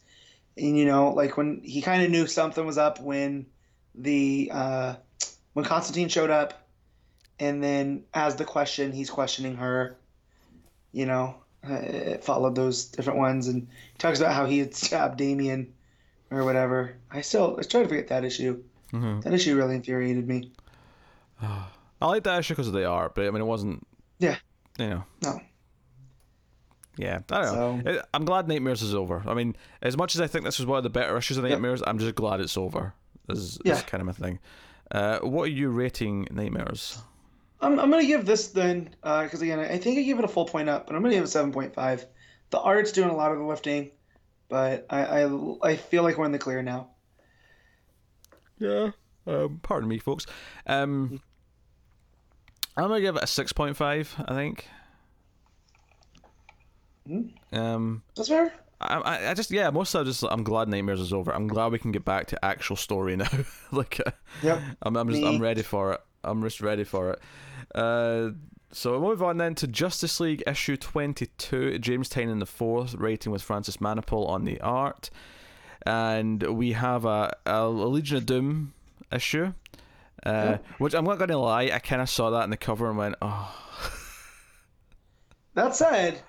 And 0.58 0.78
you 0.78 0.86
know, 0.86 1.12
like 1.12 1.38
when 1.38 1.62
he 1.64 1.82
kind 1.82 2.04
of 2.04 2.10
knew 2.10 2.28
something 2.28 2.66
was 2.66 2.78
up 2.78 3.00
when 3.00 3.46
the 3.96 4.50
uh, 4.54 4.96
when 5.54 5.66
Constantine 5.66 6.10
showed 6.10 6.30
up, 6.30 6.61
and 7.42 7.62
then 7.62 8.04
as 8.14 8.36
the 8.36 8.46
question, 8.46 8.92
he's 8.92 9.10
questioning 9.10 9.56
her. 9.58 9.98
You 10.92 11.08
know, 11.08 11.36
uh, 11.68 11.74
it 11.74 12.24
followed 12.24 12.54
those 12.54 12.86
different 12.86 13.18
ones, 13.18 13.48
and 13.48 13.68
he 13.94 13.98
talks 13.98 14.20
about 14.20 14.34
how 14.34 14.46
he 14.46 14.60
had 14.60 14.76
stabbed 14.76 15.18
Damian 15.18 15.74
or 16.30 16.46
whatever. 16.46 16.96
I 17.10 17.22
still 17.22 17.58
I 17.60 17.64
try 17.64 17.82
to 17.82 17.90
forget 17.90 18.10
that 18.10 18.24
issue. 18.24 18.64
Mm-hmm. 18.94 19.22
That 19.22 19.34
issue 19.34 19.58
really 19.58 19.76
infuriated 19.76 20.28
me. 20.28 20.52
I 21.42 22.06
like 22.06 22.24
that 22.24 22.40
issue 22.40 22.54
because 22.54 22.72
they 22.72 22.86
are 22.86 23.10
but 23.10 23.26
I 23.26 23.32
mean, 23.32 23.42
it 23.42 23.46
wasn't. 23.46 23.88
Yeah. 24.20 24.38
You 24.78 24.90
know. 24.90 25.04
No. 25.24 25.42
Yeah, 26.98 27.22
I 27.32 27.42
don't 27.42 27.86
know. 27.86 28.02
I'm 28.14 28.26
glad 28.26 28.48
Nightmares 28.48 28.84
is 28.84 28.94
over. 28.94 29.24
I 29.26 29.34
mean, 29.34 29.56
as 29.82 29.98
much 29.98 30.14
as 30.14 30.22
I 30.22 30.28
think 30.28 30.46
this 30.46 30.60
was 30.60 30.68
one 30.68 30.78
of 30.78 30.84
the 30.84 30.90
better 30.90 31.18
issues 31.18 31.38
of 31.38 31.46
Nightmares, 31.46 31.80
yep. 31.80 31.90
I'm 31.90 31.98
just 31.98 32.14
glad 32.14 32.42
it's 32.42 32.58
over. 32.58 32.94
Is, 33.30 33.58
yeah. 33.64 33.74
is 33.74 33.82
kind 33.84 34.02
of 34.02 34.10
a 34.10 34.14
thing. 34.14 34.40
Uh, 34.92 35.20
what 35.20 35.44
are 35.44 35.52
you 35.52 35.70
rating 35.70 36.28
Nightmares? 36.30 37.02
I'm, 37.62 37.80
I'm 37.80 37.92
going 37.92 38.02
to 38.02 38.08
give 38.08 38.26
this 38.26 38.48
then, 38.48 38.90
because 39.02 39.42
uh, 39.42 39.46
again, 39.46 39.60
I 39.60 39.78
think 39.78 40.00
I 40.00 40.02
give 40.02 40.20
it 40.20 40.26
a 40.26 40.30
full 40.30 40.46
point 40.46 40.70
up, 40.70 40.88
but 40.88 40.96
I'm 40.96 41.02
going 41.02 41.12
to 41.12 41.18
give 41.18 41.26
it 41.26 41.28
7.5. 41.28 42.06
The 42.50 42.60
art's 42.60 42.92
doing 42.92 43.10
a 43.10 43.16
lot 43.16 43.32
of 43.32 43.38
the 43.38 43.46
lifting, 43.46 43.92
but 44.50 44.86
I, 44.90 45.24
I, 45.24 45.48
I 45.64 45.76
feel 45.76 46.04
like 46.04 46.18
we're 46.18 46.26
in 46.26 46.32
the 46.32 46.40
clear 46.40 46.62
now. 46.62 46.90
Yeah. 48.58 48.92
Um, 49.26 49.60
pardon 49.64 49.90
me, 49.90 50.00
folks. 50.00 50.26
Um, 50.68 51.22
I'm 52.78 52.88
gonna 52.88 53.02
give 53.02 53.16
it 53.16 53.24
a 53.24 53.28
six 53.28 53.52
point 53.52 53.76
five. 53.76 54.14
I 54.26 54.34
think. 54.34 54.68
Mm-hmm. 57.10 57.58
Um, 57.58 58.04
That's 58.16 58.30
fair. 58.30 58.54
I, 58.80 59.30
I 59.30 59.34
just 59.36 59.52
yeah 59.52 59.70
most 59.70 59.94
of 59.94 60.08
just 60.08 60.24
I'm 60.24 60.44
glad 60.44 60.68
Nightmares 60.68 61.00
is 61.00 61.14
over. 61.14 61.32
I'm 61.32 61.48
glad 61.48 61.72
we 61.72 61.80
can 61.80 61.92
get 61.92 62.04
back 62.04 62.28
to 62.28 62.46
actual 62.46 62.76
story 62.76 63.16
now. 63.16 63.28
like, 63.72 64.00
uh, 64.06 64.12
yep. 64.42 64.62
I'm 64.82 64.96
I'm 64.96 65.10
just 65.10 65.24
I'm 65.24 65.40
ready 65.40 65.62
for 65.62 65.94
it. 65.94 66.02
I'm 66.24 66.42
just 66.42 66.62
ready 66.62 66.84
for 66.84 67.12
it. 67.12 67.20
Uh, 67.74 68.32
so 68.72 68.92
we'll 68.92 69.10
move 69.10 69.24
on 69.24 69.38
then 69.38 69.56
to 69.56 69.68
Justice 69.68 70.20
League 70.20 70.44
issue 70.48 70.78
22. 70.78 71.80
James 71.80 72.10
Tynion 72.10 72.40
the 72.40 72.46
fourth, 72.46 72.96
writing 72.96 73.32
with 73.32 73.42
Francis 73.42 73.78
Manapul 73.78 74.28
on 74.30 74.46
the 74.46 74.60
art 74.62 75.10
and 75.86 76.44
we 76.44 76.74
have 76.74 77.06
a, 77.06 77.36
a 77.46 77.68
Legion 77.68 78.18
of 78.18 78.26
Doom 78.26 78.74
issue, 79.12 79.54
uh, 80.26 80.58
which 80.78 80.94
I'm 80.94 81.06
not 81.06 81.18
going 81.18 81.30
to 81.30 81.38
lie, 81.38 81.72
I 81.74 81.80
kind 81.80 82.02
of 82.02 82.10
saw 82.10 82.30
that 82.32 82.44
in 82.44 82.50
the 82.50 82.58
cover 82.58 82.88
and 82.90 82.98
went, 82.98 83.16
oh. 83.22 83.58
That 85.54 85.76
said, 85.76 86.22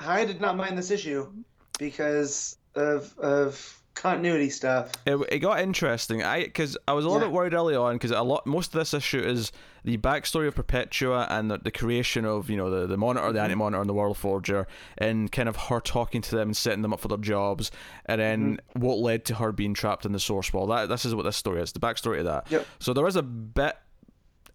I 0.00 0.24
did 0.24 0.40
not 0.40 0.56
mind 0.56 0.78
this 0.78 0.90
issue 0.92 1.32
because 1.78 2.56
of 2.76 3.16
of 3.18 3.82
continuity 3.94 4.50
stuff. 4.50 4.92
It, 5.06 5.16
it 5.30 5.38
got 5.38 5.60
interesting. 5.60 6.22
I 6.22 6.44
because 6.44 6.76
I 6.88 6.92
was 6.92 7.04
a 7.04 7.08
little 7.08 7.22
Yeah. 7.22 7.28
bit 7.28 7.34
worried 7.34 7.54
early 7.54 7.76
on 7.76 7.94
because 7.94 8.10
a 8.10 8.22
lot 8.22 8.46
most 8.46 8.74
of 8.74 8.78
this 8.80 8.92
issue 8.94 9.20
is 9.20 9.52
the 9.84 9.96
backstory 9.98 10.48
of 10.48 10.54
Perpetua 10.54 11.26
and 11.30 11.50
the, 11.50 11.58
the 11.58 11.70
creation 11.70 12.24
of 12.24 12.50
you 12.50 12.56
know 12.56 12.70
the 12.70 12.86
the 12.86 12.96
monitor, 12.96 13.26
Mm-hmm. 13.26 13.34
the 13.36 13.42
anti 13.42 13.54
monitor, 13.54 13.80
and 13.80 13.88
the 13.88 13.94
World 13.94 14.16
Forger, 14.16 14.66
and 14.98 15.30
kind 15.30 15.48
of 15.48 15.56
her 15.56 15.80
talking 15.80 16.20
to 16.22 16.30
them 16.36 16.48
and 16.48 16.56
setting 16.56 16.82
them 16.82 16.92
up 16.92 17.00
for 17.00 17.08
their 17.08 17.18
jobs, 17.18 17.70
and 18.06 18.20
then 18.20 18.56
Mm-hmm. 18.74 18.80
what 18.80 18.98
led 18.98 19.24
to 19.26 19.34
her 19.36 19.52
being 19.52 19.74
trapped 19.74 20.04
in 20.04 20.12
the 20.12 20.20
source 20.20 20.52
wall. 20.52 20.66
That 20.66 20.88
this 20.88 21.04
is 21.04 21.14
what 21.14 21.22
this 21.22 21.36
story 21.36 21.60
is. 21.62 21.72
The 21.72 21.80
backstory 21.80 22.18
of 22.18 22.24
that. 22.24 22.50
Yep. 22.50 22.66
So 22.80 22.92
there 22.92 23.06
is 23.06 23.16
a 23.16 23.22
bit 23.22 23.76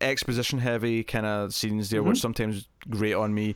exposition 0.02 0.60
heavy 0.60 1.04
kind 1.04 1.26
of 1.26 1.54
scenes 1.54 1.90
there, 1.90 2.02
Mm-hmm. 2.02 2.10
which 2.10 2.20
sometimes 2.22 2.68
grate 2.90 3.16
on 3.16 3.34
me. 3.34 3.56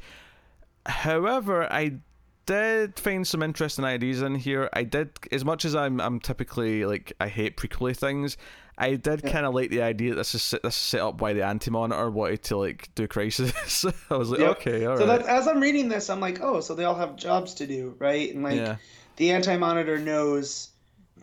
However, 0.85 1.71
I 1.71 1.99
did 2.45 2.99
find 2.99 3.27
some 3.27 3.41
interesting 3.43 3.85
ideas 3.85 4.21
in 4.21 4.35
here. 4.35 4.69
I 4.73 4.83
did, 4.83 5.11
as 5.31 5.43
much 5.45 5.65
as 5.65 5.75
I'm, 5.75 5.99
I'm 6.01 6.19
typically 6.19 6.85
like 6.85 7.13
I 7.19 7.27
hate 7.27 7.57
prequely 7.57 7.95
things. 7.95 8.37
I 8.77 8.95
did 8.95 9.21
kind 9.23 9.45
of 9.45 9.53
like 9.53 9.69
the 9.69 9.83
idea 9.83 10.11
that 10.11 10.15
this 10.15 10.33
is 10.33 10.41
set- 10.41 10.63
this 10.63 10.75
is 10.75 10.81
set 10.81 11.01
up 11.01 11.17
by 11.17 11.33
the 11.33 11.45
Anti 11.45 11.69
Monitor 11.69 12.09
wanted 12.09 12.43
to 12.45 12.57
like 12.57 12.89
do 12.95 13.07
Crisis. 13.07 13.85
I 14.09 14.15
was 14.17 14.31
like, 14.31 14.39
Yep. 14.39 14.57
okay, 14.57 14.85
all 14.85 14.93
right. 14.93 14.99
so 14.99 15.05
that 15.05 15.27
as 15.27 15.47
I'm 15.47 15.59
reading 15.59 15.89
this, 15.89 16.09
I'm 16.09 16.19
like, 16.19 16.41
oh, 16.41 16.59
so 16.59 16.73
they 16.73 16.83
all 16.83 16.95
have 16.95 17.15
jobs 17.15 17.53
to 17.55 17.67
do, 17.67 17.95
right? 17.99 18.33
And 18.33 18.43
like 18.43 18.55
yeah, 18.55 18.77
the 19.17 19.31
anti 19.31 19.57
monitor 19.57 19.99
knows 19.99 20.69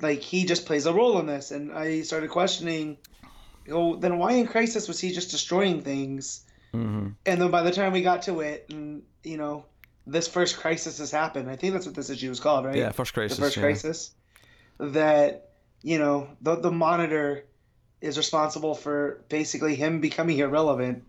like 0.01 0.21
he 0.21 0.45
just 0.45 0.65
plays 0.65 0.87
a 0.87 0.93
role 0.95 1.19
in 1.19 1.27
this 1.27 1.51
and 1.51 1.73
I 1.73 2.03
started 2.03 2.31
questioning 2.31 2.97
oh 3.71 3.97
then 3.97 4.19
why 4.19 4.33
in 4.33 4.47
crisis 4.47 4.89
was 4.89 4.99
he 4.99 5.13
just 5.13 5.31
destroying 5.31 5.83
things 5.83 6.47
hmm 6.73 7.09
and 7.27 7.41
then 7.43 7.51
by 7.51 7.63
the 7.63 7.71
time 7.71 7.93
we 7.93 8.01
got 8.01 8.23
to 8.23 8.41
it 8.41 8.65
and 8.71 9.03
you 9.25 9.37
know 9.37 9.67
this 10.11 10.27
first 10.27 10.57
crisis 10.57 10.99
has 10.99 11.11
happened 11.11 11.49
i 11.49 11.57
think 11.57 11.73
that's 11.73 11.87
what 11.87 11.95
this 11.95 12.11
issue 12.11 12.29
was 12.29 12.41
called 12.41 12.65
right 12.65 12.77
yeah. 12.77 12.91
First 12.91 13.15
Crisis. 13.15 13.37
the 13.39 13.43
first 13.45 13.57
yeah. 13.57 13.63
crisis 13.63 14.11
that 14.79 15.51
you 15.83 15.99
know 15.99 16.29
the, 16.43 16.57
the 16.57 16.71
monitor 16.71 17.45
is 18.01 18.17
responsible 18.17 18.75
for 18.75 19.23
basically 19.29 19.75
him 19.75 20.01
becoming 20.01 20.39
irrelevant 20.39 21.05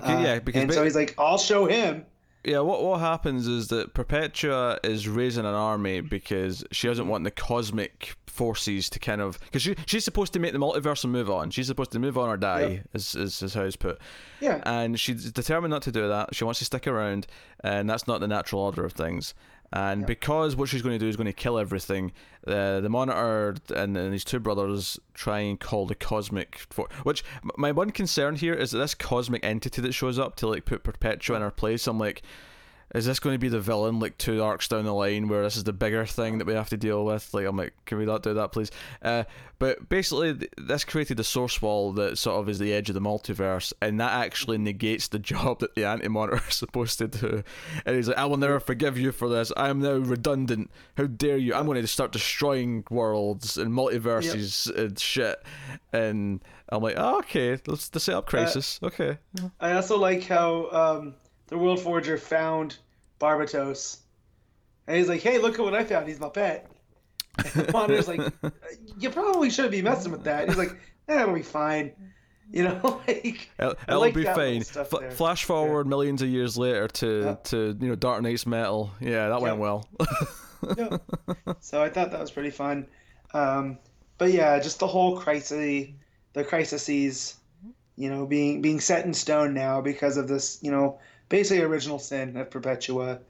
can- 0.00 0.18
Uh, 0.18 0.20
yeah, 0.22 0.38
because 0.38 0.60
and 0.62 0.68
ba- 0.68 0.74
so 0.74 0.84
he's 0.84 0.94
like 0.94 1.14
i'll 1.18 1.38
show 1.38 1.66
him 1.66 2.06
Yeah, 2.44 2.60
what 2.60 2.82
what 2.82 3.00
happens 3.00 3.46
is 3.46 3.68
that 3.68 3.92
Perpetua 3.92 4.78
is 4.82 5.06
raising 5.08 5.44
an 5.44 5.54
army 5.54 6.00
because 6.00 6.64
she 6.72 6.88
doesn't 6.88 7.06
want 7.08 7.24
the 7.24 7.30
cosmic 7.30 8.14
forces 8.26 8.88
to 8.88 8.98
kind 8.98 9.20
of 9.20 9.38
because 9.40 9.60
she 9.60 9.74
she's 9.86 10.04
supposed 10.04 10.32
to 10.32 10.38
make 10.38 10.52
the 10.52 10.58
multiverse 10.58 11.04
and 11.04 11.12
move 11.12 11.28
on. 11.30 11.50
She's 11.50 11.66
supposed 11.66 11.90
to 11.92 11.98
move 11.98 12.16
on 12.16 12.28
or 12.30 12.36
die, 12.38 12.60
Yep. 12.60 12.88
is, 12.94 13.14
is 13.14 13.42
is 13.42 13.54
how 13.54 13.62
it's 13.62 13.76
put. 13.76 13.98
yeah 14.40 14.62
And 14.64 14.98
she's 14.98 15.30
determined 15.32 15.70
not 15.70 15.82
to 15.82 15.92
do 15.92 16.08
that. 16.08 16.34
She 16.34 16.44
wants 16.44 16.60
to 16.60 16.64
stick 16.64 16.86
around, 16.86 17.26
and 17.62 17.90
that's 17.90 18.06
not 18.06 18.20
the 18.20 18.28
natural 18.28 18.62
order 18.62 18.84
of 18.86 18.92
things. 18.94 19.34
And 19.72 20.00
Yep. 20.00 20.08
because 20.08 20.56
what 20.56 20.68
she's 20.68 20.82
going 20.82 20.94
to 20.94 20.98
do 20.98 21.08
is 21.08 21.16
going 21.16 21.26
to 21.26 21.32
kill 21.32 21.58
everything, 21.58 22.10
uh, 22.46 22.80
the 22.80 22.88
Monitor 22.88 23.54
and, 23.74 23.96
and 23.96 24.12
these 24.12 24.24
two 24.24 24.40
brothers 24.40 24.98
try 25.14 25.40
and 25.40 25.60
call 25.60 25.86
the 25.86 25.94
cosmic 25.94 26.66
for 26.70 26.88
which 27.04 27.22
my 27.56 27.70
one 27.70 27.90
concern 27.90 28.34
here 28.34 28.54
is 28.54 28.72
that 28.72 28.78
this 28.78 28.94
cosmic 28.94 29.44
entity 29.44 29.80
that 29.82 29.92
shows 29.92 30.18
up 30.18 30.34
to 30.36 30.48
like 30.48 30.64
put 30.64 30.82
Perpetua 30.82 31.36
in 31.36 31.42
her 31.42 31.50
place. 31.52 31.86
I'm 31.86 31.98
like, 31.98 32.22
is 32.94 33.06
this 33.06 33.20
going 33.20 33.34
to 33.34 33.38
be 33.38 33.48
the 33.48 33.60
villain 33.60 34.00
like 34.00 34.18
two 34.18 34.42
arcs 34.42 34.68
down 34.68 34.84
the 34.84 34.92
line 34.92 35.28
where 35.28 35.42
this 35.42 35.56
is 35.56 35.64
the 35.64 35.72
bigger 35.72 36.04
thing 36.04 36.38
that 36.38 36.46
we 36.46 36.54
have 36.54 36.68
to 36.70 36.76
deal 36.76 37.04
with? 37.04 37.32
Like, 37.32 37.46
I'm 37.46 37.56
like, 37.56 37.72
can 37.86 37.98
we 37.98 38.04
not 38.04 38.22
do 38.22 38.34
that, 38.34 38.52
please? 38.52 38.70
Uh, 39.00 39.24
but 39.60 39.88
basically, 39.88 40.34
th- 40.34 40.52
this 40.58 40.84
created 40.84 41.20
a 41.20 41.24
source 41.24 41.62
wall 41.62 41.92
that 41.92 42.18
sort 42.18 42.40
of 42.40 42.48
is 42.48 42.58
the 42.58 42.72
edge 42.72 42.88
of 42.88 42.94
the 42.94 43.00
multiverse, 43.00 43.72
and 43.80 44.00
that 44.00 44.12
actually 44.12 44.58
negates 44.58 45.08
the 45.08 45.18
job 45.30 45.60
that 45.60 45.74
the 45.74 45.84
Anti 45.84 46.08
Monitor 46.08 46.42
is 46.48 46.54
supposed 46.56 46.98
to 46.98 47.08
do. 47.08 47.44
And 47.86 47.94
he's 47.94 48.08
like, 48.08 48.18
I 48.18 48.24
will 48.24 48.38
never 48.38 48.58
forgive 48.58 48.98
you 48.98 49.12
for 49.12 49.28
this. 49.28 49.52
I 49.56 49.68
am 49.68 49.80
now 49.80 49.92
redundant. 49.92 50.70
How 50.96 51.06
dare 51.06 51.36
you? 51.36 51.54
I'm 51.54 51.66
going 51.66 51.80
to 51.80 51.86
start 51.86 52.12
destroying 52.12 52.84
worlds 52.90 53.56
and 53.56 53.72
multiverses 53.72 54.74
and 54.76 54.98
shit. 54.98 55.40
And 55.92 56.40
I'm 56.70 56.82
like, 56.82 56.94
oh, 56.96 57.18
okay, 57.18 57.50
let's, 57.66 57.90
let's 57.94 58.04
set 58.04 58.14
up 58.14 58.26
Crisis. 58.26 58.80
okay. 58.82 59.18
I 59.60 59.72
also 59.72 59.98
like 59.98 60.24
how 60.24 60.70
um, 60.70 61.14
the 61.50 61.58
World 61.58 61.80
Forger 61.80 62.16
found 62.16 62.78
Barbatos. 63.20 63.98
And 64.86 64.96
he's 64.96 65.08
like, 65.08 65.20
hey, 65.20 65.38
look 65.38 65.58
at 65.58 65.62
what 65.64 65.74
I 65.74 65.84
found. 65.84 66.08
He's 66.08 66.18
my 66.20 66.28
pet. 66.30 66.70
And 67.38 67.66
the 67.66 67.72
Monitor's 67.72 68.08
like, 68.08 68.20
you 68.98 69.10
probably 69.10 69.50
shouldn't 69.50 69.72
be 69.72 69.82
messing 69.82 70.10
with 70.12 70.24
that. 70.24 70.48
He's 70.48 70.56
like, 70.58 70.76
it'll 71.08 71.34
be 71.34 71.42
fine. 71.42 71.92
You 72.52 72.64
know, 72.64 73.00
like, 73.06 73.48
It'll, 73.58 73.74
it'll 73.86 74.00
like 74.00 74.14
be 74.14 74.24
fine. 74.24 74.62
F- 74.76 75.14
flash 75.14 75.44
forward 75.44 75.86
millions 75.86 76.20
of 76.22 76.28
years 76.28 76.58
later 76.58 76.88
to 76.88 77.20
Yeah. 77.24 77.34
to 77.44 77.76
you 77.80 77.88
know 77.88 77.94
Dark 77.94 78.22
Nights 78.22 78.44
Metal. 78.46 78.90
Yeah, 79.00 79.28
that 79.28 79.40
went 79.40 79.58
well. 79.58 79.86
yeah. 80.76 80.96
So 81.60 81.80
I 81.82 81.88
thought 81.88 82.10
that 82.10 82.20
was 82.20 82.30
pretty 82.32 82.50
fun. 82.50 82.86
Um, 83.32 83.78
but 84.18 84.32
yeah, 84.32 84.58
just 84.58 84.80
the 84.80 84.86
whole 84.88 85.16
crisis, 85.18 85.86
the 86.32 86.44
crises, 86.44 87.36
you 87.96 88.10
know, 88.10 88.26
being 88.26 88.60
being 88.62 88.80
set 88.80 89.04
in 89.06 89.14
stone 89.14 89.54
now 89.54 89.80
because 89.80 90.16
of 90.16 90.26
this, 90.26 90.58
you 90.60 90.72
know, 90.72 90.98
basically 91.30 91.62
original 91.62 91.98
sin 91.98 92.36
of 92.36 92.50
Perpetua, 92.50 93.20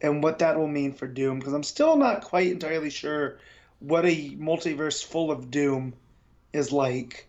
and 0.00 0.22
what 0.22 0.38
that 0.38 0.56
will 0.56 0.68
mean 0.68 0.92
for 0.92 1.08
Doom. 1.08 1.40
Because 1.40 1.52
I'm 1.52 1.64
still 1.64 1.96
not 1.96 2.22
quite 2.22 2.46
entirely 2.46 2.90
sure 2.90 3.38
what 3.80 4.06
a 4.06 4.36
multiverse 4.36 5.04
full 5.04 5.32
of 5.32 5.50
Doom 5.50 5.94
is 6.52 6.70
like, 6.70 7.28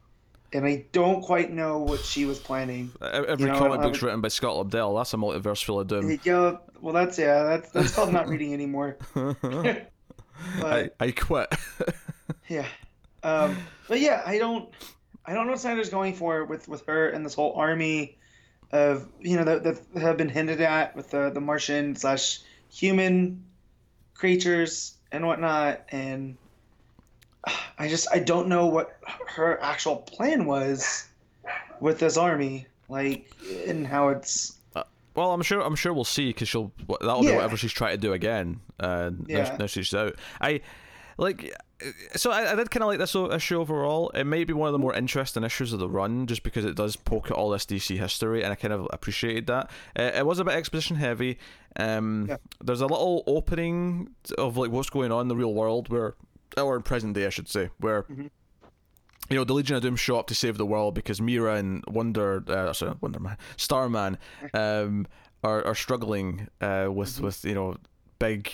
and 0.54 0.66
I 0.66 0.86
don't 0.92 1.22
quite 1.22 1.52
know 1.52 1.80
what 1.80 2.02
she 2.02 2.26
was 2.26 2.38
planning. 2.40 2.92
Every 3.02 3.46
You 3.46 3.52
know, 3.52 3.58
comic 3.58 3.82
book's 3.82 4.04
written 4.04 4.22
by 4.22 4.28
Scott 4.28 4.56
Lobdell. 4.56 5.00
That's 5.00 5.14
a 5.14 5.18
multiverse 5.18 5.64
full 5.64 5.80
of 5.80 5.88
doom. 5.88 6.20
Yeah, 6.24 6.58
well, 6.82 6.94
that's 6.94 7.18
yeah, 7.18 7.44
that's 7.44 7.72
that's 7.72 7.96
called 7.96 8.14
not 8.14 8.28
reading 8.28 8.54
anymore. 8.54 8.98
but 9.14 9.92
I, 10.62 10.90
I 11.00 11.12
quit. 11.12 11.54
Yeah. 12.50 12.66
Um, 13.24 13.58
but 13.90 14.00
yeah, 14.00 14.22
I 14.26 14.38
don't, 14.38 14.70
I 15.26 15.34
don't 15.34 15.48
know 15.48 15.52
what 15.52 15.60
Snyder's 15.60 15.90
going 15.90 16.14
for 16.14 16.46
with 16.46 16.68
with 16.68 16.86
her 16.86 17.10
and 17.10 17.26
this 17.26 17.34
whole 17.34 17.54
army 17.54 18.18
of 18.72 19.08
you 19.20 19.36
know 19.38 19.44
that, 19.44 19.64
that 19.64 20.02
have 20.02 20.18
been 20.18 20.30
hinted 20.30 20.62
at 20.62 20.96
with 20.96 21.12
the 21.12 21.30
the 21.30 21.42
Martian 21.42 21.96
slash 21.96 22.40
human 22.70 23.44
creatures 24.14 24.96
and 25.12 25.26
whatnot, 25.26 25.82
and 25.90 26.38
I 27.80 27.88
just 27.88 28.08
I 28.12 28.20
don't 28.20 28.48
know 28.48 28.66
what 28.66 28.98
her 29.28 29.62
actual 29.62 29.98
plan 29.98 30.46
was 30.46 31.06
with 31.80 32.00
this 32.00 32.18
army, 32.18 32.68
like 32.90 33.30
and 33.68 33.88
how 33.88 34.10
it's 34.10 34.54
well, 35.16 35.34
I'm 35.34 35.42
sure. 35.42 35.62
I'm 35.62 35.76
sure 35.76 35.94
we'll 35.94 36.04
see 36.04 36.28
because 36.28 36.48
she'll. 36.48 36.72
That'll 37.02 37.22
be 37.24 37.32
whatever 37.32 37.58
she's 37.58 37.72
trying 37.72 37.94
to 37.94 37.98
do 37.98 38.14
again. 38.14 38.60
Uh, 38.80 39.10
now, 39.10 39.26
Yeah. 39.28 39.58
now 39.60 39.66
she's 39.66 39.92
out. 39.96 40.16
I 40.40 40.62
like. 41.18 41.52
So 42.16 42.32
I, 42.32 42.52
I 42.52 42.56
did 42.56 42.72
kind 42.72 42.84
of 42.84 42.88
like 42.88 42.98
this 42.98 43.14
issue 43.16 43.60
overall. 43.60 44.10
It 44.10 44.24
may 44.24 44.44
be 44.44 44.54
one 44.54 44.68
of 44.68 44.74
the 44.74 44.80
more 44.80 44.94
interesting 44.96 45.44
issues 45.44 45.74
of 45.74 45.80
the 45.80 45.88
run, 45.90 46.26
just 46.26 46.42
because 46.44 46.66
it 46.66 46.76
does 46.76 46.96
poke 46.96 47.30
at 47.30 47.38
all 47.38 47.50
this 47.52 47.66
DC 47.66 47.98
history, 47.98 48.42
and 48.44 48.52
I 48.52 48.56
kind 48.56 48.74
of 48.74 48.88
appreciated 48.92 49.46
that. 49.48 49.70
Uh, 49.98 50.12
it 50.16 50.26
was 50.26 50.40
a 50.40 50.44
bit 50.44 50.56
exposition 50.56 50.96
heavy. 50.96 51.38
Um, 51.76 52.26
Yeah. 52.30 52.38
There's 52.64 52.82
a 52.82 52.88
little 52.88 53.24
opening 53.28 54.10
of 54.38 54.58
like 54.58 54.72
what's 54.72 54.90
going 54.90 55.12
on 55.12 55.22
in 55.22 55.28
the 55.28 55.36
real 55.36 55.54
world, 55.54 55.90
where 55.90 56.16
or 56.58 56.76
in 56.76 56.82
present 56.82 57.14
day, 57.14 57.26
I 57.28 57.30
should 57.30 57.48
say, 57.50 57.70
where 57.80 58.04
Mhm. 58.04 58.32
you 59.30 59.36
know, 59.36 59.44
the 59.44 59.54
Legion 59.54 59.76
of 59.76 59.84
Doom 59.84 59.96
show 59.98 60.18
up 60.18 60.26
to 60.28 60.34
save 60.36 60.58
the 60.58 60.66
world 60.66 60.96
because 60.96 61.22
Mira 61.22 61.56
and 61.56 61.84
Wonder, 61.88 62.44
uh, 62.48 62.74
sorry, 62.74 62.94
Wonder 63.02 63.20
Man, 63.20 63.38
Starman, 63.58 64.18
um, 64.56 65.06
are 65.44 65.64
are 65.68 65.76
struggling 65.76 66.48
uh, 66.62 66.88
with 66.92 67.22
with 67.22 67.46
you 67.46 67.54
know 67.54 67.76
big 68.18 68.50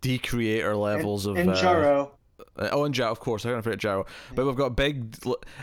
decreator 0.00 0.74
levels 0.76 1.26
and, 1.26 1.36
of 1.36 1.40
and 1.48 1.50
uh, 1.50 1.60
Jarro. 1.60 2.10
Uh, 2.58 2.68
oh, 2.72 2.84
and 2.84 2.94
Jarro, 2.94 3.10
of 3.12 3.20
course. 3.20 3.44
I 3.46 3.50
can't 3.50 3.62
forget 3.64 3.78
Jarro. 3.78 4.06
But 4.34 4.46
we've 4.46 4.56
got 4.56 4.76
big. 4.76 5.16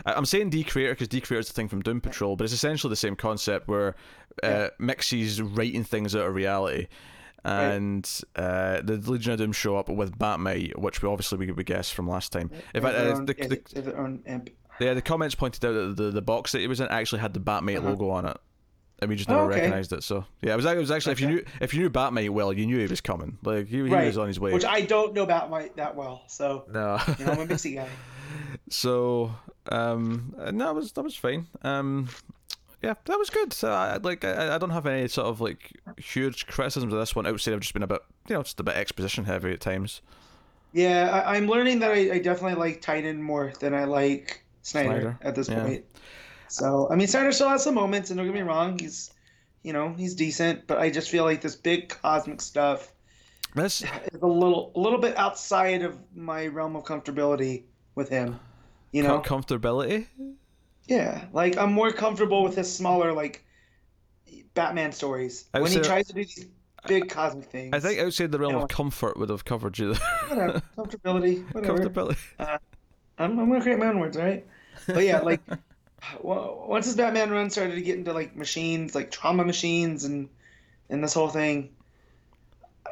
I- 0.06 0.12
I'm 0.14 0.24
saying 0.24 0.50
decreator 0.50 0.92
because 0.92 1.08
decreator 1.08 1.40
is 1.40 1.48
the 1.48 1.54
thing 1.54 1.68
from 1.68 1.82
Doom 1.82 2.00
Patrol, 2.00 2.36
but 2.36 2.44
it's 2.44 2.52
essentially 2.54 2.90
the 2.90 2.96
same 2.96 3.16
concept 3.16 3.68
where 3.68 3.94
uh, 4.42 4.46
Yeah. 4.48 4.68
Mixie's 4.78 5.40
writing 5.42 5.84
things 5.84 6.14
out 6.16 6.26
of 6.26 6.34
reality. 6.34 6.86
And 7.44 8.08
uh, 8.36 8.80
the 8.82 8.96
Legion 9.10 9.32
of 9.32 9.38
Doom 9.38 9.52
show 9.52 9.76
up 9.76 9.88
with 9.88 10.16
Batmite, 10.16 10.76
which 10.78 11.02
we 11.02 11.08
obviously 11.08 11.38
we, 11.38 11.50
we 11.52 11.64
guessed 11.64 11.92
from 11.94 12.08
last 12.08 12.30
time. 12.32 12.50
In 12.74 12.82
fact, 12.82 12.94
They 12.96 13.04
have 13.06 13.06
their 13.06 13.14
uh, 13.14 13.18
the, 13.18 13.34
the, 13.34 13.48
they 13.48 13.60
have 13.76 13.84
their 13.84 13.98
own 13.98 14.22
imp. 14.26 14.50
yeah, 14.80 14.94
the 14.94 15.02
comments 15.02 15.34
pointed 15.34 15.64
out 15.64 15.72
that 15.72 15.96
the, 15.96 16.10
the 16.10 16.22
box 16.22 16.52
that 16.52 16.60
it 16.60 16.68
was 16.68 16.80
in 16.80 16.86
actually 16.88 17.20
had 17.20 17.34
the 17.34 17.40
Batmite 17.40 17.78
Uh-huh. 17.78 17.88
logo 17.90 18.10
on 18.10 18.26
it, 18.26 18.36
and 19.02 19.08
we 19.08 19.16
just 19.16 19.28
Oh, 19.28 19.34
never 19.34 19.50
okay. 19.50 19.60
recognized 19.60 19.92
it. 19.92 20.04
So 20.04 20.24
yeah, 20.40 20.52
it 20.52 20.56
was, 20.56 20.64
it 20.64 20.76
was 20.76 20.90
actually 20.90 21.12
if 21.12 21.20
you 21.20 21.26
knew 21.28 21.44
if 21.60 21.74
you 21.74 21.80
knew 21.80 21.90
Batmite 21.90 22.30
well, 22.30 22.52
you 22.52 22.66
knew 22.66 22.78
he 22.78 22.86
was 22.86 23.00
coming. 23.00 23.36
Like 23.42 23.66
he, 23.66 23.78
he 23.78 23.82
Right, 23.82 24.06
was 24.06 24.16
on 24.16 24.28
his 24.28 24.38
way. 24.38 24.52
Which 24.52 24.64
I 24.64 24.82
don't 24.82 25.12
know 25.12 25.22
about 25.24 25.50
that 25.76 25.96
well, 25.96 26.22
so 26.28 26.64
no, 26.72 26.98
you 27.18 27.24
know 27.26 27.32
I'm 27.32 27.40
a 27.40 27.46
mixy 27.46 27.74
guy. 27.74 27.88
so 28.70 29.34
um, 29.70 30.34
and 30.38 30.60
that 30.60 30.74
was 30.74 30.92
that 30.92 31.02
was 31.02 31.16
fine. 31.16 31.48
Um, 31.62 32.08
yeah, 32.80 32.94
that 33.04 33.18
was 33.18 33.30
good. 33.30 33.52
So 33.52 33.72
I 33.72 33.98
like 33.98 34.24
I, 34.24 34.54
I 34.54 34.58
don't 34.58 34.70
have 34.70 34.86
any 34.86 35.08
sort 35.08 35.26
of 35.26 35.40
like 35.40 35.72
huge 35.98 36.46
criticisms 36.46 36.92
of 36.92 36.98
this 36.98 37.14
one 37.14 37.26
outside 37.26 37.54
of 37.54 37.60
just 37.60 37.72
been 37.74 37.82
a 37.82 37.88
bit 37.88 38.02
you 38.28 38.36
know 38.36 38.42
just 38.42 38.60
a 38.60 38.62
bit 38.62 38.76
exposition 38.76 39.24
heavy 39.24 39.52
at 39.52 39.60
times. 39.60 40.00
Yeah, 40.72 41.10
I, 41.26 41.36
I'm 41.36 41.48
learning 41.48 41.80
that 41.80 41.90
I, 41.90 42.12
I 42.14 42.18
definitely 42.18 42.58
like 42.58 42.80
Tynion 42.80 43.18
more 43.18 43.52
than 43.60 43.74
I 43.74 43.84
like 43.84 44.44
Snyder, 44.62 44.88
Snyder, 44.88 45.18
at 45.20 45.34
this 45.34 45.48
yeah. 45.48 45.62
point. 45.62 45.84
So 46.52 46.88
I 46.90 46.96
mean, 46.96 47.08
Snyder 47.08 47.32
still 47.32 47.48
has 47.48 47.64
some 47.64 47.74
moments, 47.74 48.10
and 48.10 48.18
don't 48.18 48.26
get 48.26 48.34
me 48.34 48.42
wrong, 48.42 48.78
he's 48.78 49.10
you 49.62 49.72
know 49.72 49.94
he's 49.96 50.14
decent, 50.14 50.66
but 50.66 50.78
I 50.78 50.90
just 50.90 51.08
feel 51.10 51.24
like 51.24 51.40
this 51.40 51.56
big 51.56 51.88
cosmic 51.88 52.40
stuff 52.40 52.92
This 53.54 53.82
is 53.82 54.20
a 54.20 54.26
little 54.26 54.72
a 54.74 54.80
little 54.80 54.98
bit 54.98 55.16
outside 55.16 55.82
of 55.82 55.98
my 56.14 56.46
realm 56.48 56.76
of 56.76 56.84
comfortability 56.84 57.62
with 57.94 58.08
him. 58.08 58.38
You 58.92 59.02
know, 59.02 59.20
comfortability. 59.20 60.06
Yeah, 60.86 61.24
like 61.32 61.56
I'm 61.56 61.72
more 61.72 61.90
comfortable 61.90 62.42
with 62.42 62.56
his 62.56 62.70
smaller 62.70 63.12
like 63.12 63.44
Batman 64.54 64.92
stories 64.92 65.46
when 65.52 65.70
he 65.70 65.80
tries 65.80 66.08
to 66.08 66.12
do 66.12 66.24
these 66.24 66.46
big 66.86 67.08
cosmic 67.08 67.46
things. 67.46 67.70
I 67.72 67.80
think 67.80 67.98
outside 68.00 68.30
the 68.30 68.38
realm 68.38 68.52
you 68.52 68.58
know, 68.58 68.64
of 68.64 68.68
comfort 68.68 69.16
would 69.16 69.30
have 69.30 69.44
covered 69.46 69.78
you. 69.78 69.94
whatever, 70.28 70.60
comfortability, 70.76 71.54
whatever. 71.54 71.78
Comfortability. 71.78 72.18
Uh, 72.38 72.58
I'm, 73.18 73.38
I'm 73.38 73.48
gonna 73.48 73.62
create 73.62 73.78
my 73.78 73.86
own 73.86 74.00
words, 74.00 74.16
right? 74.16 74.44
But 74.86 75.04
yeah, 75.04 75.20
like 75.20 75.40
well, 76.20 76.64
once 76.68 76.86
his 76.86 76.96
Batman 76.96 77.30
run 77.30 77.50
started 77.50 77.74
to 77.74 77.82
get 77.82 77.96
into 77.98 78.12
like 78.12 78.36
machines, 78.36 78.94
like 78.94 79.10
trauma 79.10 79.44
machines, 79.44 80.04
and 80.04 80.28
and 80.88 81.02
this 81.02 81.14
whole 81.14 81.28
thing, 81.28 81.70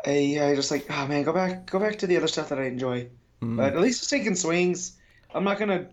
I 0.06 0.38
I 0.40 0.54
just 0.54 0.70
like 0.70 0.86
oh 0.90 1.06
man, 1.06 1.22
go 1.22 1.32
back 1.32 1.66
go 1.70 1.78
back 1.78 1.98
to 1.98 2.06
the 2.06 2.16
other 2.16 2.28
stuff 2.28 2.48
that 2.50 2.58
I 2.58 2.64
enjoy. 2.64 3.08
Mm. 3.42 3.56
But 3.56 3.74
at 3.74 3.80
least 3.80 4.00
he's 4.00 4.08
taking 4.08 4.34
swings. 4.34 4.96
I'm 5.34 5.44
not 5.44 5.58
gonna 5.58 5.86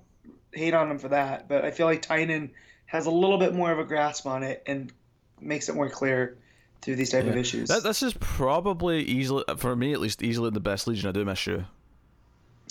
hate 0.51 0.73
on 0.73 0.89
him 0.89 0.99
for 0.99 1.09
that, 1.09 1.47
but 1.47 1.65
I 1.65 1.71
feel 1.71 1.85
like 1.85 2.01
Tynion 2.01 2.51
has 2.87 3.05
a 3.05 3.11
little 3.11 3.37
bit 3.37 3.53
more 3.53 3.71
of 3.71 3.79
a 3.79 3.83
grasp 3.83 4.25
on 4.25 4.43
it 4.43 4.63
and 4.65 4.91
makes 5.39 5.69
it 5.69 5.75
more 5.75 5.89
clear 5.89 6.37
through 6.81 6.95
these 6.95 7.09
type 7.09 7.25
yeah. 7.25 7.31
of 7.31 7.37
issues. 7.37 7.69
That, 7.69 7.83
this 7.83 8.01
is 8.01 8.13
probably 8.13 9.03
easily, 9.03 9.43
for 9.57 9.75
me 9.75 9.93
at 9.93 9.99
least, 9.99 10.23
easily 10.23 10.49
the 10.51 10.59
best 10.59 10.87
Legion 10.87 11.09
of 11.09 11.13
Doom 11.15 11.29
issue. 11.29 11.63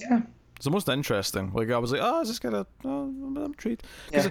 Yeah. 0.00 0.22
It's 0.56 0.64
the 0.64 0.70
most 0.70 0.88
interesting. 0.88 1.52
Like 1.52 1.70
I 1.70 1.78
was 1.78 1.92
like, 1.92 2.00
oh, 2.02 2.20
is 2.20 2.28
this 2.28 2.38
gonna? 2.38 2.66
Oh, 2.84 3.04
I'm 3.04 3.36
intrigued. 3.36 3.84
Yeah. 4.12 4.28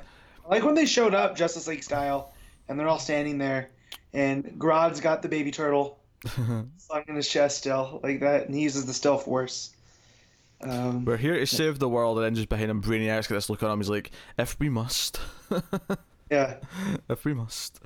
Like 0.50 0.64
when 0.64 0.76
they 0.76 0.86
showed 0.86 1.14
up 1.14 1.36
Justice 1.36 1.68
League 1.68 1.84
style, 1.84 2.34
and 2.68 2.80
they're 2.80 2.88
all 2.88 3.00
standing 3.00 3.38
there, 3.38 3.70
and 4.14 4.60
Grodd's 4.60 5.02
got 5.02 5.22
the 5.22 5.30
baby 5.30 5.52
turtle 5.52 6.00
slung 6.78 7.04
in 7.08 7.16
his 7.16 7.28
chest 7.28 7.58
still, 7.58 8.00
like 8.04 8.20
that, 8.20 8.46
and 8.46 8.56
he 8.56 8.62
uses 8.62 8.86
the 8.86 8.94
Still 8.94 9.18
Force. 9.18 9.72
Um, 10.62 11.06
We're 11.06 11.18
here 11.18 11.38
to 11.38 11.46
save 11.46 11.80
the 11.80 11.90
world, 11.90 12.18
and 12.18 12.26
then 12.26 12.36
just 12.36 12.50
behind 12.50 12.72
him, 12.72 12.82
Brainiac's 12.82 13.28
got 13.28 13.36
this 13.36 13.50
look 13.50 13.62
on 13.62 13.72
him. 13.72 13.80
He's 13.80 13.90
like, 13.90 14.12
"If 14.38 14.60
we 14.60 14.70
must." 14.70 15.20
yeah. 16.32 16.58
If 17.10 17.26
we 17.26 17.34
must. 17.34 17.80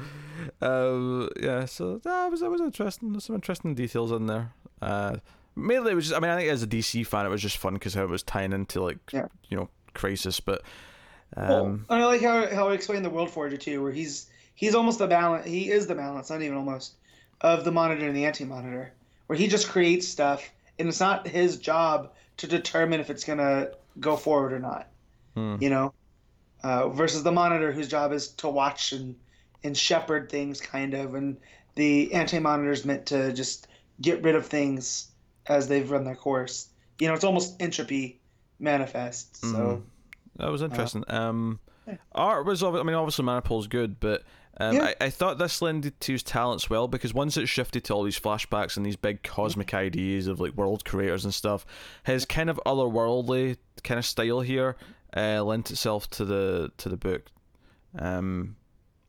Um, 0.61 1.29
yeah. 1.41 1.65
So 1.65 1.97
that 1.97 2.31
was 2.31 2.41
that 2.41 2.49
was 2.49 2.61
interesting. 2.61 3.11
There's 3.11 3.25
some 3.25 3.35
interesting 3.35 3.75
details 3.75 4.11
in 4.11 4.27
there. 4.27 4.53
Uh, 4.81 5.17
mainly, 5.59 5.91
it 5.91 5.95
was 5.95 6.05
just. 6.05 6.17
I 6.17 6.19
mean, 6.19 6.31
I 6.31 6.37
think 6.37 6.49
as 6.49 6.63
a 6.63 6.67
DC 6.67 7.05
fan, 7.05 7.25
it 7.25 7.29
was 7.29 7.41
just 7.41 7.57
fun 7.57 7.73
because 7.73 7.93
how 7.93 8.03
it 8.03 8.09
was 8.09 8.23
tying 8.23 8.53
into 8.53 8.81
like 8.81 8.97
yeah. 9.11 9.27
you 9.49 9.57
know 9.57 9.69
Crisis, 9.93 10.39
but. 10.39 10.61
Um, 11.37 11.85
well, 11.87 12.01
I 12.01 12.05
like 12.05 12.21
how 12.21 12.47
how 12.53 12.69
I 12.69 12.73
explained 12.73 13.05
the 13.05 13.09
World 13.09 13.29
Forger 13.29 13.57
too, 13.57 13.83
where 13.83 13.91
he's 13.91 14.29
he's 14.55 14.73
almost 14.73 14.99
the 14.99 15.07
balance. 15.07 15.45
He 15.45 15.69
is 15.69 15.87
the 15.87 15.95
balance, 15.95 16.29
not 16.29 16.41
even 16.41 16.57
almost, 16.57 16.95
of 17.41 17.63
the 17.63 17.71
Monitor 17.71 18.07
and 18.07 18.15
the 18.15 18.25
Anti 18.25 18.45
Monitor, 18.45 18.91
where 19.27 19.37
he 19.37 19.47
just 19.47 19.69
creates 19.69 20.07
stuff, 20.07 20.49
and 20.79 20.87
it's 20.87 20.99
not 20.99 21.27
his 21.27 21.57
job 21.57 22.11
to 22.37 22.47
determine 22.47 22.99
if 22.99 23.09
it's 23.09 23.23
gonna 23.23 23.69
go 23.99 24.17
forward 24.17 24.53
or 24.53 24.59
not. 24.59 24.87
Hmm. 25.35 25.57
You 25.59 25.69
know, 25.69 25.93
uh, 26.63 26.89
versus 26.89 27.23
the 27.23 27.31
monitor 27.31 27.71
whose 27.71 27.87
job 27.87 28.11
is 28.11 28.29
to 28.29 28.49
watch 28.49 28.91
and 28.91 29.15
and 29.63 29.77
shepherd 29.77 30.29
things, 30.29 30.61
kind 30.61 30.93
of, 30.93 31.15
and 31.15 31.37
the 31.75 32.13
anti-monitor 32.13 32.71
is 32.71 32.85
meant 32.85 33.05
to 33.07 33.33
just 33.33 33.67
get 34.01 34.23
rid 34.23 34.35
of 34.35 34.45
things 34.45 35.09
as 35.47 35.67
they've 35.67 35.89
run 35.89 36.03
their 36.03 36.15
course. 36.15 36.69
You 36.99 37.07
know, 37.07 37.13
it's 37.13 37.23
almost 37.23 37.61
entropy 37.61 38.19
manifest. 38.59 39.37
So 39.37 39.47
mm. 39.47 39.81
that 40.37 40.51
was 40.51 40.61
interesting. 40.61 41.03
Uh, 41.09 41.15
um, 41.15 41.59
yeah. 41.87 41.95
art 42.13 42.45
was, 42.45 42.61
I 42.63 42.69
mean, 42.83 42.95
obviously 42.95 43.25
Manapul's 43.25 43.67
good, 43.67 43.99
but 43.99 44.23
um, 44.59 44.75
yeah. 44.75 44.93
I, 44.99 45.05
I 45.05 45.09
thought 45.09 45.37
this 45.37 45.61
lended 45.61 45.99
to 46.01 46.11
his 46.11 46.23
talents 46.23 46.69
well 46.69 46.87
because 46.87 47.13
once 47.13 47.37
it 47.37 47.47
shifted 47.47 47.85
to 47.85 47.93
all 47.93 48.03
these 48.03 48.19
flashbacks 48.19 48.75
and 48.75 48.85
these 48.85 48.97
big 48.97 49.23
cosmic 49.23 49.73
ideas 49.73 50.27
of 50.27 50.39
like 50.39 50.53
world 50.53 50.83
creators 50.83 51.23
and 51.23 51.33
stuff, 51.33 51.65
his 52.03 52.25
kind 52.25 52.49
of 52.49 52.59
otherworldly 52.65 53.57
kind 53.83 53.97
of 53.97 54.05
style 54.05 54.41
here 54.41 54.75
uh, 55.15 55.41
lent 55.43 55.71
itself 55.71 56.09
to 56.11 56.25
the 56.25 56.71
to 56.77 56.89
the 56.89 56.97
book. 56.97 57.31
Um, 57.97 58.57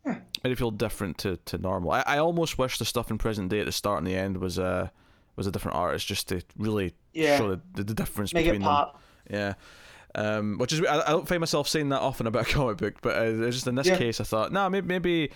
yeah. 0.07 0.19
it 0.45 0.57
feel 0.57 0.71
different 0.71 1.19
to, 1.19 1.37
to 1.47 1.59
normal. 1.59 1.91
I, 1.91 2.03
I 2.07 2.19
almost 2.19 2.57
wish 2.57 2.79
the 2.79 2.85
stuff 2.85 3.11
in 3.11 3.19
present 3.19 3.51
day 3.51 3.61
at 3.61 3.67
the 3.67 3.73
start 3.73 3.99
and 3.99 4.07
the 4.07 4.15
end 4.15 4.39
was 4.39 4.57
a 4.57 4.93
was 5.37 5.47
a 5.47 5.51
different 5.53 5.77
artist 5.77 6.07
just 6.07 6.29
to 6.29 6.43
really 6.57 6.95
yeah. 7.13 7.39
show 7.39 7.51
the, 7.75 7.85
the, 7.85 7.95
difference 7.95 8.35
Make 8.35 8.47
between 8.47 8.63
them. 8.63 8.87
Yeah. 9.31 9.55
Um, 10.15 10.59
which 10.59 10.73
is 10.73 10.83
I, 10.83 11.01
I, 11.01 11.11
don't 11.11 11.29
find 11.29 11.41
myself 11.41 11.69
saying 11.69 11.91
that 11.91 12.01
often 12.01 12.27
about 12.27 12.49
a 12.49 12.53
comic 12.53 12.79
book, 12.79 12.95
but 13.01 13.17
uh, 13.17 13.51
just 13.51 13.67
in 13.67 13.77
this 13.77 13.87
yeah. 13.87 13.97
case, 13.97 14.21
I 14.21 14.25
thought, 14.25 14.53
no, 14.53 14.63
nah, 14.63 14.69
maybe 14.69 14.87
maybe 14.87 15.31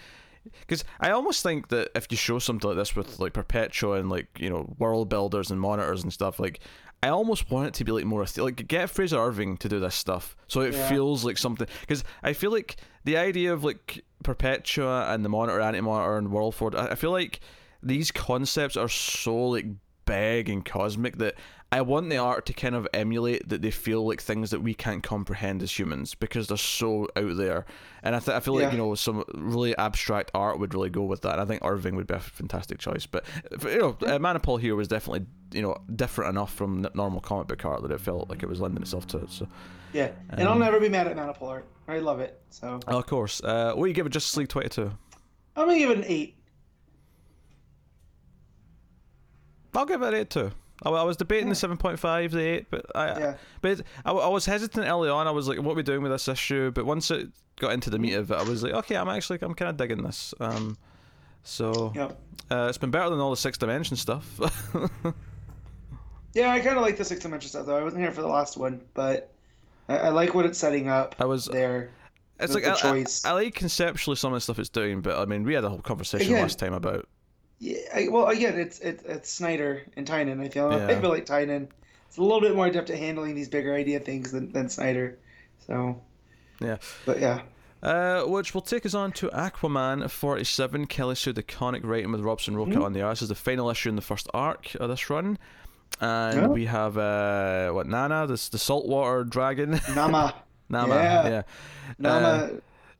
because 0.60 0.84
I 1.00 1.10
almost 1.10 1.42
think 1.42 1.68
that 1.68 1.90
if 1.94 2.06
you 2.10 2.16
show 2.16 2.38
something 2.38 2.68
like 2.68 2.76
this 2.76 2.94
with 2.94 3.18
like 3.18 3.32
Perpetua 3.32 3.98
and 3.98 4.10
like 4.10 4.26
you 4.38 4.50
know 4.50 4.74
world 4.78 5.08
builders 5.08 5.50
and 5.50 5.60
monitors 5.60 6.02
and 6.02 6.12
stuff, 6.12 6.38
like 6.38 6.60
I 7.02 7.08
almost 7.08 7.50
want 7.50 7.68
it 7.68 7.74
to 7.74 7.84
be 7.84 7.92
like 7.92 8.04
more 8.04 8.24
like 8.38 8.66
get 8.66 8.90
Frazer 8.90 9.18
Irving 9.18 9.56
to 9.58 9.68
do 9.68 9.80
this 9.80 9.94
stuff, 9.94 10.36
so 10.48 10.60
it 10.60 10.74
yeah. 10.74 10.88
feels 10.88 11.24
like 11.24 11.38
something. 11.38 11.66
Because 11.80 12.04
I 12.22 12.32
feel 12.32 12.50
like 12.50 12.76
the 13.04 13.16
idea 13.16 13.52
of 13.52 13.64
like 13.64 14.04
Perpetua 14.22 15.12
and 15.12 15.24
the 15.24 15.28
Monitor, 15.28 15.60
Anti 15.60 15.80
Monitor, 15.80 16.18
and 16.18 16.30
World 16.30 16.54
Forge, 16.54 16.74
I 16.74 16.94
feel 16.94 17.10
like 17.10 17.40
these 17.82 18.10
concepts 18.10 18.76
are 18.76 18.88
so 18.88 19.36
like 19.36 19.66
big 20.06 20.48
and 20.48 20.64
cosmic 20.64 21.18
that 21.18 21.34
I 21.74 21.80
want 21.80 22.08
the 22.08 22.18
art 22.18 22.46
to 22.46 22.52
kind 22.52 22.76
of 22.76 22.86
emulate 22.94 23.48
that 23.48 23.60
they 23.60 23.72
feel 23.72 24.06
like 24.06 24.20
things 24.20 24.50
that 24.50 24.60
we 24.60 24.74
can't 24.74 25.02
comprehend 25.02 25.60
as 25.60 25.76
humans 25.76 26.14
because 26.14 26.46
they're 26.46 26.56
so 26.56 27.08
out 27.16 27.36
there. 27.36 27.66
And 28.02 28.14
I, 28.14 28.20
th- 28.20 28.36
I 28.36 28.38
feel 28.38 28.54
like, 28.54 28.70
you 28.70 28.78
know, 28.78 28.94
some 28.94 29.24
really 29.34 29.76
abstract 29.76 30.30
art 30.34 30.60
would 30.60 30.72
really 30.72 30.90
go 30.90 31.02
with 31.02 31.22
that. 31.22 31.32
And 31.32 31.40
I 31.40 31.44
think 31.46 31.64
Irving 31.64 31.96
would 31.96 32.06
be 32.06 32.14
a 32.14 32.20
fantastic 32.20 32.78
choice. 32.78 33.06
But, 33.06 33.24
you 33.64 33.78
know, 33.78 33.88
uh, 34.02 34.18
Manapul 34.20 34.60
here 34.60 34.76
was 34.76 34.86
definitely, 34.86 35.26
you 35.52 35.62
know, 35.62 35.76
different 35.96 36.30
enough 36.30 36.54
from 36.54 36.86
normal 36.94 37.20
comic 37.20 37.48
book 37.48 37.64
art 37.64 37.82
that 37.82 37.90
it 37.90 38.00
felt 38.00 38.30
like 38.30 38.44
it 38.44 38.48
was 38.48 38.60
lending 38.60 38.82
itself 38.82 39.08
to 39.08 39.18
it. 39.18 39.30
So, 39.30 39.48
yeah. 39.92 40.10
And 40.30 40.42
um, 40.42 40.48
I'll 40.48 40.58
never 40.58 40.78
be 40.78 40.88
mad 40.88 41.08
at 41.08 41.16
Manapul 41.16 41.48
art. 41.48 41.66
I 41.88 41.98
love 41.98 42.20
it. 42.20 42.40
So, 42.50 42.78
oh, 42.86 42.98
of 42.98 43.06
course. 43.06 43.42
Uh, 43.42 43.72
what 43.74 43.86
do 43.86 43.88
you 43.88 43.94
give 43.94 44.06
it 44.06 44.10
Justice 44.10 44.36
League 44.36 44.48
22? 44.48 44.92
I'm 45.56 45.66
going 45.66 45.76
to 45.76 45.78
give 45.78 45.90
it 45.90 45.98
an 45.98 46.04
8. 46.06 46.36
I'll 49.76 49.86
give 49.86 50.02
it 50.02 50.08
an 50.08 50.14
8 50.14 50.30
too. 50.30 50.52
I, 50.82 50.90
I 50.90 51.02
was 51.02 51.16
debating 51.16 51.46
yeah. 51.46 51.52
the 51.52 51.56
seven 51.56 51.76
point 51.76 51.98
five, 51.98 52.32
the 52.32 52.40
eight, 52.40 52.66
but 52.70 52.84
I, 52.94 53.06
yeah. 53.18 53.34
but 53.60 53.80
I, 54.04 54.12
I 54.12 54.28
was 54.28 54.44
hesitant 54.46 54.86
early 54.86 55.08
on. 55.08 55.26
I 55.26 55.30
was 55.30 55.48
like, 55.48 55.58
"What 55.58 55.72
are 55.72 55.76
we 55.76 55.82
doing 55.82 56.02
with 56.02 56.12
this 56.12 56.28
issue?" 56.28 56.70
But 56.72 56.84
once 56.84 57.10
it 57.10 57.28
got 57.56 57.72
into 57.72 57.90
the 57.90 57.98
meat 57.98 58.14
of 58.14 58.30
it, 58.30 58.34
I 58.34 58.42
was 58.42 58.62
like, 58.62 58.72
"Okay, 58.72 58.96
I'm 58.96 59.08
actually, 59.08 59.38
I'm 59.42 59.54
kind 59.54 59.70
of 59.70 59.76
digging 59.76 60.02
this." 60.02 60.34
Um, 60.40 60.76
so 61.44 61.92
yep. 61.94 62.18
uh, 62.50 62.66
it's 62.68 62.78
been 62.78 62.90
better 62.90 63.10
than 63.10 63.20
all 63.20 63.30
the 63.30 63.36
six 63.36 63.56
dimension 63.56 63.96
stuff. 63.96 64.28
yeah, 66.34 66.50
I 66.50 66.60
kind 66.60 66.76
of 66.76 66.82
like 66.82 66.96
the 66.96 67.04
six 67.04 67.20
dimension 67.20 67.50
stuff 67.50 67.66
though. 67.66 67.76
I 67.76 67.82
wasn't 67.82 68.02
here 68.02 68.12
for 68.12 68.22
the 68.22 68.28
last 68.28 68.56
one, 68.56 68.80
but 68.94 69.32
I, 69.88 69.98
I 69.98 70.08
like 70.08 70.34
what 70.34 70.44
it's 70.44 70.58
setting 70.58 70.88
up. 70.88 71.14
I 71.18 71.24
was 71.24 71.46
there. 71.46 71.90
It's 72.40 72.52
like 72.52 72.64
I, 72.64 72.74
I, 72.82 73.04
I, 73.24 73.32
like 73.32 73.54
conceptually 73.54 74.16
some 74.16 74.32
of 74.32 74.38
the 74.38 74.40
stuff 74.40 74.58
it's 74.58 74.68
doing, 74.68 75.02
but 75.02 75.18
I 75.18 75.24
mean, 75.24 75.44
we 75.44 75.54
had 75.54 75.62
a 75.62 75.68
whole 75.68 75.78
conversation 75.78 76.32
Again, 76.32 76.42
last 76.42 76.58
time 76.58 76.72
about 76.72 77.08
yeah, 77.64 77.78
I, 77.94 78.08
well, 78.08 78.26
again, 78.26 78.58
it's 78.58 78.78
it, 78.80 79.00
it's 79.06 79.30
Snyder 79.30 79.82
and 79.96 80.06
Tynion. 80.06 80.38
I 80.42 80.50
feel 80.50 80.70
yeah. 80.70 80.86
I 80.86 81.00
feel 81.00 81.08
like 81.08 81.24
Tynion 81.24 81.68
is 82.10 82.18
a 82.18 82.22
little 82.22 82.42
bit 82.42 82.54
more 82.54 82.66
adept 82.66 82.90
at 82.90 82.98
handling 82.98 83.34
these 83.34 83.48
bigger 83.48 83.74
idea 83.74 84.00
things 84.00 84.32
than, 84.32 84.52
than 84.52 84.68
Snyder. 84.68 85.18
So 85.66 85.98
yeah, 86.60 86.76
but 87.06 87.20
yeah. 87.20 87.40
Uh, 87.82 88.24
which 88.24 88.54
will 88.54 88.62
take 88.62 88.84
us 88.86 88.94
on 88.94 89.12
to 89.12 89.28
Aquaman 89.28 90.10
47, 90.10 90.86
Kelly 90.86 91.14
Sue 91.14 91.34
DeConnick 91.34 91.84
writing 91.84 92.12
with 92.12 92.22
Robson 92.22 92.56
Rocha 92.56 92.72
mm-hmm. 92.72 92.82
on 92.82 92.92
the 92.94 93.02
art. 93.02 93.16
This 93.16 93.22
is 93.22 93.28
the 93.28 93.34
final 93.34 93.68
issue 93.68 93.90
in 93.90 93.96
the 93.96 94.02
first 94.02 94.26
arc 94.32 94.74
of 94.76 94.88
this 94.88 95.10
run. 95.10 95.38
And 96.00 96.50
we 96.50 96.64
have, 96.64 96.96
uh, 96.96 97.72
what, 97.72 97.86
Nana, 97.86 98.26
this, 98.26 98.48
the 98.48 98.56
saltwater 98.56 99.22
dragon? 99.24 99.78
Nama. 99.94 100.34
Nama, 100.70 100.94
yeah. 100.94 101.28
yeah. 101.28 101.42
Nama 101.98 102.26
uh, 102.26 102.50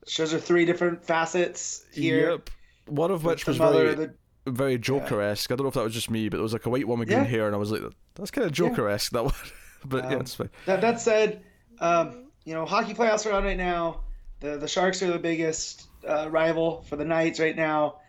shows 0.07 0.33
her 0.33 0.39
three 0.39 0.67
different 0.67 1.03
facets 1.03 1.87
here. 1.91 2.33
Yep. 2.33 2.51
One 2.89 3.11
of 3.11 3.25
which 3.25 3.47
was 3.47 3.59
really... 3.59 3.95
The 3.95 4.15
very 4.47 4.79
Joker 4.79 5.21
esque. 5.21 5.51
I 5.51 5.57
don't 5.57 5.65
know 5.65 5.69
if 5.69 5.75
that 5.75 5.85
was 5.85 5.95
just 5.95 6.11
me, 6.11 6.29
but 6.29 6.39
it 6.39 6.43
was 6.43 6.53
like 6.53 6.67
a 6.67 6.71
white 6.71 6.87
woman 6.87 7.09
yeah. 7.09 7.21
green 7.21 7.31
hair, 7.31 7.47
and 7.47 7.55
I 7.55 7.59
was 7.59 7.71
like, 7.71 7.83
that's 8.15 8.31
kind 8.31 8.47
of 8.47 8.53
Joker 8.53 8.89
esque. 8.89 9.13
That 9.13 9.25
one, 9.25 9.35
but 9.85 10.05
um, 10.05 10.13
yeah, 10.13 10.19
it's 10.19 10.35
fine. 10.35 10.51
That, 10.67 10.81
that 10.81 11.01
said, 11.01 11.43
um, 11.81 12.27
you 12.45 12.55
know, 12.55 12.65
hockey 12.65 12.95
playoffs 12.95 13.31
are 13.31 13.33
on 13.33 13.45
right 13.45 13.57
now. 13.57 14.01
The 14.41 14.57
the 14.57 14.69
Sharks 14.69 15.03
are 15.03 15.11
the 15.11 15.19
biggest 15.19 15.87
uh, 16.07 16.29
rival 16.31 16.83
for 16.83 16.97
the 16.97 17.05
Knights 17.05 17.41
right 17.41 17.57
now, 17.57 18.01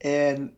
and 0.00 0.52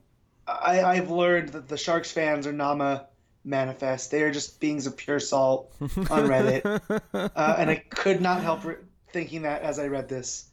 I, 0.47 0.83
I've 0.83 1.11
learned 1.11 1.51
that 1.51 1.69
the 1.69 1.77
Sharks 1.77 2.13
fans 2.13 2.47
are 2.47 2.53
Nama 2.53 3.07
manifest. 3.45 4.11
They 4.11 4.23
are 4.23 4.31
just 4.31 4.61
beings 4.61 4.87
of 4.87 4.97
pure 4.97 5.21
salt 5.21 5.75
on 5.81 5.89
Reddit, 5.89 6.81
uh, 7.15 7.55
and 7.59 7.71
I 7.71 7.77
could 7.77 8.21
not 8.21 8.43
help 8.43 8.65
re- 8.65 8.77
thinking 9.13 9.43
that 9.43 9.63
as 9.63 9.79
I 9.79 9.89
read 9.89 10.09
this. 10.09 10.51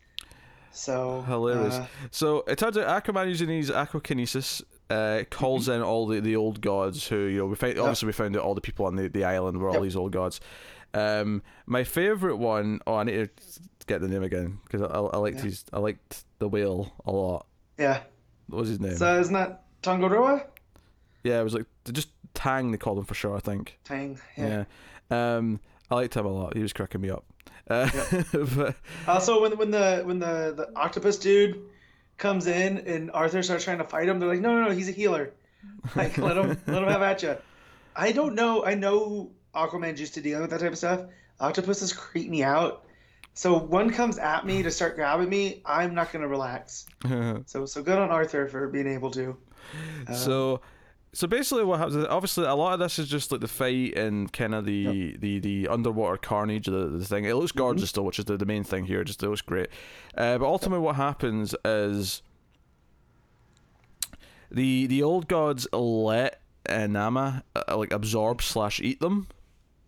So 0.74 1.22
hilarious. 1.22 1.76
Uh, 1.76 1.88
so 2.12 2.44
it 2.48 2.58
turns 2.58 2.78
out 2.78 3.04
Aquaman 3.04 3.30
using 3.30 3.48
his 3.48 3.70
aquakinesis 3.70 4.64
uh, 4.90 5.24
calls 5.30 5.64
mm-hmm. 5.64 5.74
in 5.74 5.82
all 5.82 6.08
the, 6.08 6.20
the 6.20 6.36
old 6.36 6.62
gods 6.62 7.08
who 7.08 7.26
you 7.26 7.38
know 7.38 7.46
we 7.46 7.56
find 7.56 7.78
obviously 7.78 8.08
we 8.08 8.14
found 8.14 8.36
out 8.36 8.44
all 8.44 8.56
the 8.56 8.62
people 8.62 8.86
on 8.86 8.96
the, 8.96 9.08
the 9.08 9.24
island 9.24 9.60
were 9.60 9.70
all 9.70 9.76
yep. 9.76 9.84
these 9.84 9.96
old 9.96 10.12
gods. 10.12 10.40
Um, 10.94 11.42
my 11.66 11.84
favorite 11.84 12.38
one. 12.38 12.80
Oh, 12.86 12.96
I 12.96 13.04
need 13.04 13.14
to 13.14 13.88
get 13.88 14.02
the 14.02 14.08
name 14.08 14.24
again 14.24 14.60
because 14.66 14.82
I, 14.82 15.00
I, 15.00 15.18
liked 15.18 15.38
yeah. 15.38 15.44
his 15.44 15.66
I 15.72 15.80
liked 15.80 16.26
the 16.40 16.50
whale 16.50 16.94
a 17.06 17.12
lot. 17.12 17.48
Yeah. 17.78 18.02
What 18.48 18.60
was 18.60 18.70
his 18.70 18.80
name? 18.80 18.96
So 18.96 19.20
isn't 19.20 19.34
that 19.34 19.64
Tongariro? 19.82 20.46
Yeah, 21.24 21.40
it 21.40 21.44
was 21.44 21.54
like 21.54 21.66
just 21.92 22.10
Tang 22.34 22.72
they 22.72 22.78
called 22.78 22.98
him 22.98 23.06
for 23.06 23.14
sure. 23.14 23.36
I 23.36 23.40
think. 23.40 23.80
Tang. 23.84 24.20
Yeah. 24.38 24.66
yeah. 25.10 25.36
Um, 25.38 25.60
I 25.90 25.96
liked 25.96 26.16
him 26.16 26.26
a 26.26 26.30
lot. 26.30 26.56
He 26.56 26.62
was 26.62 26.74
cracking 26.74 27.02
me 27.02 27.10
up. 27.10 27.26
Uh, 27.70 27.90
yep. 27.94 28.26
but, 28.56 28.76
also, 29.08 29.42
when 29.42 29.58
when 29.58 29.72
the 29.72 30.02
when 30.04 30.20
the 30.20 30.54
the 30.56 30.72
octopus 30.76 31.18
dude 31.18 31.62
comes 32.18 32.48
in 32.48 32.80
and 32.80 33.12
Arthur 33.12 33.42
starts 33.44 33.64
trying 33.64 33.80
to 33.80 33.84
fight 33.84 34.08
him, 34.08 34.20
they're 34.20 34.30
like, 34.30 34.42
no, 34.42 34.54
no, 34.60 34.70
no, 34.70 34.72
he's 34.72 34.90
a 34.90 34.94
healer. 34.94 35.34
Like, 35.96 36.18
let 36.18 36.38
him 36.38 36.58
let 36.68 36.84
him 36.84 36.90
have 36.90 37.02
at 37.02 37.24
you. 37.24 37.38
I 37.96 38.12
don't 38.12 38.36
know. 38.36 38.66
I 38.66 38.74
know 38.76 39.32
Aquaman's 39.56 40.00
used 40.00 40.16
to 40.16 40.22
dealing 40.22 40.42
with 40.42 40.52
that 40.52 40.60
type 40.60 40.72
of 40.72 40.78
stuff. 40.78 41.02
Octopuses 41.40 41.94
creep 41.94 42.30
me 42.30 42.44
out. 42.44 42.86
So 43.34 43.58
one 43.58 43.90
comes 43.90 44.20
at 44.20 44.46
me 44.46 44.62
to 44.64 44.70
start 44.70 44.96
grabbing 44.96 45.30
me, 45.30 45.62
I'm 45.66 45.96
not 45.96 46.12
gonna 46.12 46.28
relax. 46.28 46.86
so 47.46 47.66
so 47.66 47.82
good 47.82 47.98
on 47.98 48.12
Arthur 48.12 48.48
for 48.48 48.68
being 48.68 48.88
able 48.88 49.12
to. 49.12 49.38
Uh, 50.08 50.14
so 50.14 50.62
so 51.14 51.28
basically 51.28 51.64
what 51.64 51.78
happens 51.78 51.96
is 51.96 52.06
obviously 52.06 52.44
a 52.46 52.56
lot 52.56 52.74
of 52.74 52.80
this 52.80 52.98
is 52.98 53.08
just 53.08 53.32
like 53.32 53.40
the 53.40 53.48
fight 53.48 53.96
and 53.96 54.34
kind 54.34 54.56
of 54.56 54.66
the, 54.66 54.74
yep. 54.74 55.22
the 55.22 55.40
the 55.40 55.68
underwater 55.68 56.18
carnage 56.18 56.66
the, 56.66 56.88
the 56.90 57.06
thing 57.06 57.26
it 57.26 57.36
looks 57.36 57.52
mm-hmm. 57.52 57.60
gorgeous 57.60 57.84
mm-hmm. 57.84 57.88
still 57.88 58.06
which 58.06 58.20
is 58.20 58.26
the, 58.26 58.36
the 58.36 58.46
main 58.46 58.64
thing 58.64 58.86
here 58.86 59.04
just 59.04 59.22
it 59.22 59.30
looks 59.30 59.42
great 59.42 59.70
uh, 60.18 60.38
but 60.38 60.46
ultimately 60.46 60.84
what 60.84 60.96
happens 60.96 61.56
is 61.64 62.22
the 64.52 64.88
the 64.88 65.02
old 65.04 65.28
gods 65.28 65.68
let 65.72 66.42
Nama 66.68 67.44
uh, 67.56 67.78
like 67.78 67.94
absorb 67.94 68.42
slash 68.42 68.80
eat 68.82 69.00
them 69.00 69.28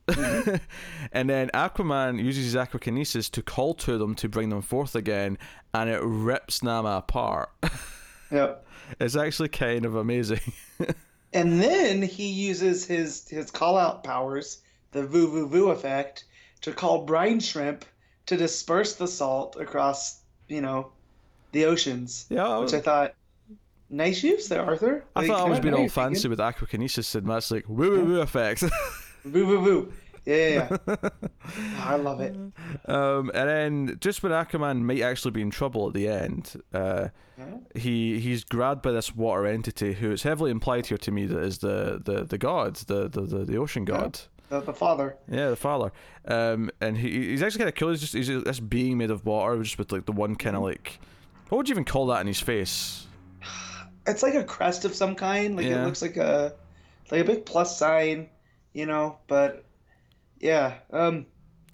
mm-hmm. 0.08 0.56
and 1.12 1.30
then 1.30 1.50
Aquaman 1.54 2.24
uses 2.24 2.46
his 2.46 2.56
aquakinesis 2.56 3.32
to 3.32 3.42
call 3.42 3.74
to 3.74 3.98
them 3.98 4.14
to 4.16 4.30
bring 4.30 4.50
them 4.50 4.62
forth 4.62 4.96
again 4.96 5.40
and 5.74 5.90
it 5.90 6.02
rips 6.04 6.62
Nama 6.62 6.98
apart 6.98 7.50
yep 8.32 8.64
it's 9.00 9.16
actually 9.16 9.50
kind 9.50 9.86
of 9.86 9.96
amazing 9.96 10.40
and 11.36 11.62
then 11.62 12.02
he 12.02 12.28
uses 12.28 12.86
his 12.86 13.28
his 13.28 13.52
call 13.52 13.78
out 13.78 14.04
powers, 14.04 14.62
the 14.92 15.06
voo 15.06 15.30
voo 15.30 15.48
voo 15.48 15.70
effect, 15.70 16.24
to 16.62 16.72
call 16.72 17.06
brine 17.06 17.40
shrimp 17.40 17.86
to 18.26 18.38
disperse 18.38 18.96
the 18.96 19.08
salt 19.08 19.58
across, 19.60 20.22
you 20.48 20.62
know, 20.62 20.92
the 21.52 21.66
oceans. 21.66 22.26
Yeah, 22.30 22.58
which 22.60 22.74
I 22.74 22.80
thought 22.80 23.14
nice 23.90 24.24
use 24.24 24.48
there, 24.48 24.66
Arthur. 24.66 25.04
I 25.16 25.28
thought 25.28 25.46
I 25.46 25.50
was 25.50 25.60
being 25.60 25.76
all 25.76 25.90
fancy 25.90 26.28
with 26.28 26.40
aquakinesis, 26.40 27.14
and 27.16 27.30
that's 27.30 27.52
like 27.52 27.68
woo 27.68 27.92
woo 27.92 28.06
woo 28.06 28.22
effect. 28.22 28.64
Voo 29.26 29.46
voo 29.46 29.62
voo. 29.62 29.94
Yeah, 30.26 30.78
yeah. 30.88 30.96
I 31.80 31.96
love 31.96 32.20
it. 32.20 32.36
Um, 32.86 33.32
and 33.34 33.50
then 33.50 33.98
just 34.00 34.24
when 34.24 34.32
Aquaman 34.32 34.82
might 34.82 35.02
actually 35.02 35.32
be 35.32 35.42
in 35.42 35.52
trouble 35.52 35.88
at 35.88 35.94
the 35.94 36.08
end, 36.08 36.62
uh, 36.74 37.10
yeah. 37.38 37.46
he 37.76 38.20
he's 38.20 38.44
grabbed 38.44 38.82
by 38.82 38.92
this 38.92 39.16
water 39.16 39.46
entity 39.46 39.94
who 39.94 40.12
is 40.12 40.24
heavily 40.24 40.52
implied 40.52 40.88
here 40.88 40.98
to 40.98 41.12
me 41.12 41.26
that 41.26 41.40
is 41.40 41.60
the 41.60 42.02
the 42.04 42.24
the 42.24 42.38
god, 42.38 42.76
the 42.88 43.08
the 43.08 43.22
the, 43.22 43.46
the 43.46 43.58
ocean 43.58 43.86
god. 43.86 44.20
Yeah. 44.50 44.60
The, 44.60 44.62
the 44.62 44.74
father. 44.74 45.18
Yeah, 45.30 45.50
the 45.50 45.56
father. 45.56 45.92
Um, 46.28 46.70
and 46.82 46.98
he 46.98 47.30
he's 47.30 47.44
actually 47.44 47.60
kind 47.60 47.70
of 47.70 47.76
cool. 47.76 47.90
He's 47.90 48.02
just 48.02 48.14
he's 48.14 48.28
this 48.28 48.60
being 48.60 48.98
made 48.98 49.12
of 49.12 49.26
water, 49.26 49.62
just 49.62 49.78
with 49.78 49.92
like 49.92 50.06
the 50.06 50.12
one 50.12 50.36
kind 50.36 50.56
of 50.56 50.62
mm-hmm. 50.62 50.70
like, 50.70 51.00
what 51.50 51.58
would 51.58 51.70
you 51.70 51.74
even 51.74 51.86
call 51.86 52.08
that 52.08 52.22
in 52.22 52.28
his 52.28 52.40
face? 52.40 53.08
It's 54.08 54.22
like 54.22 54.36
a 54.36 54.44
crest 54.44 54.86
of 54.86 54.94
some 54.94 55.16
kind. 55.16 55.56
Like 55.56 55.66
yeah. 55.66 55.82
it 55.82 55.86
looks 55.86 56.04
like 56.04 56.16
a 56.16 56.54
like 57.10 57.22
a 57.22 57.24
big 57.24 57.44
plus 57.44 57.76
sign, 57.76 58.30
you 58.72 58.86
know. 58.86 59.18
But 59.26 59.66
yeah. 60.40 60.76
Um, 60.92 61.26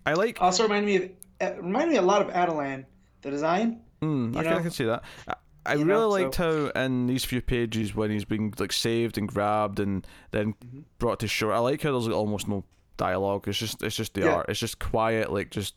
I 0.05 0.13
like. 0.13 0.41
Also 0.41 0.63
remind 0.63 0.85
me 0.85 0.95
of 0.97 1.09
uh, 1.41 1.53
remind 1.57 1.89
me 1.89 1.97
a 1.97 2.01
lot 2.01 2.21
of 2.21 2.29
Attilan, 2.29 2.85
the 3.21 3.31
design. 3.31 3.81
Mm, 4.01 4.35
I, 4.35 4.43
can, 4.43 4.53
I, 4.53 4.61
can, 4.61 4.71
see 4.71 4.85
that. 4.85 5.03
I, 5.27 5.35
I 5.65 5.73
really 5.73 5.85
know, 5.85 6.09
liked 6.09 6.35
so. 6.35 6.71
how 6.73 6.81
in 6.81 7.07
these 7.07 7.23
few 7.23 7.41
pages 7.41 7.95
when 7.95 8.09
he's 8.09 8.25
being 8.25 8.53
like 8.57 8.71
saved 8.71 9.17
and 9.17 9.27
grabbed 9.27 9.79
and 9.79 10.05
then 10.31 10.53
mm-hmm. 10.53 10.79
brought 10.97 11.19
to 11.19 11.27
shore. 11.27 11.53
I 11.53 11.59
like 11.59 11.81
how 11.81 11.91
there's 11.91 12.07
like, 12.07 12.15
almost 12.15 12.47
no 12.47 12.63
dialogue. 12.97 13.47
It's 13.47 13.57
just 13.57 13.83
it's 13.83 13.95
just 13.95 14.13
the 14.13 14.21
yeah. 14.21 14.35
art. 14.35 14.49
It's 14.49 14.59
just 14.59 14.79
quiet, 14.79 15.31
like 15.31 15.51
just 15.51 15.75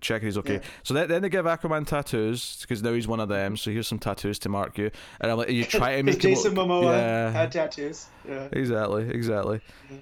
checking 0.00 0.26
he's 0.26 0.38
okay. 0.38 0.54
Yeah. 0.54 0.60
So 0.82 0.94
then, 0.94 1.08
then 1.08 1.22
they 1.22 1.28
give 1.28 1.44
Aquaman 1.44 1.86
tattoos 1.86 2.60
because 2.60 2.82
now 2.82 2.92
he's 2.92 3.08
one 3.08 3.20
of 3.20 3.28
them. 3.28 3.56
So 3.56 3.70
here's 3.70 3.88
some 3.88 3.98
tattoos 3.98 4.38
to 4.40 4.48
mark 4.48 4.78
you. 4.78 4.90
And 5.20 5.30
I'm 5.30 5.38
like, 5.38 5.50
you 5.50 5.64
try 5.64 5.96
to 5.96 6.02
make 6.02 6.18
Jason 6.18 6.54
look, 6.54 6.68
Momoa 6.68 6.92
yeah. 6.92 7.30
had 7.30 7.52
tattoos. 7.52 8.06
Yeah. 8.28 8.48
Exactly. 8.52 9.08
Exactly. 9.08 9.60
Yeah. 9.90 9.98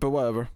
But 0.00 0.10
whatever. 0.10 0.48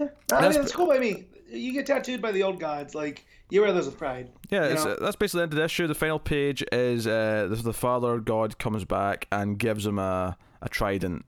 Yeah, 0.00 0.08
I 0.32 0.42
mean, 0.42 0.52
that's 0.52 0.72
cool 0.72 0.86
by 0.86 0.98
me. 0.98 1.26
You 1.48 1.72
get 1.72 1.86
tattooed 1.86 2.22
by 2.22 2.32
the 2.32 2.42
old 2.42 2.58
gods, 2.58 2.94
like 2.94 3.26
you 3.50 3.60
wear 3.60 3.72
those 3.72 3.86
with 3.86 3.98
pride. 3.98 4.30
Yeah, 4.50 4.60
uh, 4.60 4.96
that's 5.00 5.16
basically 5.16 5.40
the 5.40 5.42
end 5.42 5.52
of 5.52 5.56
this 5.58 5.66
issue. 5.66 5.86
The 5.86 5.94
final 5.94 6.18
page 6.18 6.64
is 6.72 7.06
uh, 7.06 7.48
the, 7.50 7.56
the 7.56 7.72
father 7.72 8.18
god 8.18 8.58
comes 8.58 8.84
back 8.84 9.26
and 9.30 9.58
gives 9.58 9.84
him 9.84 9.98
a 9.98 10.36
a 10.62 10.68
trident. 10.68 11.24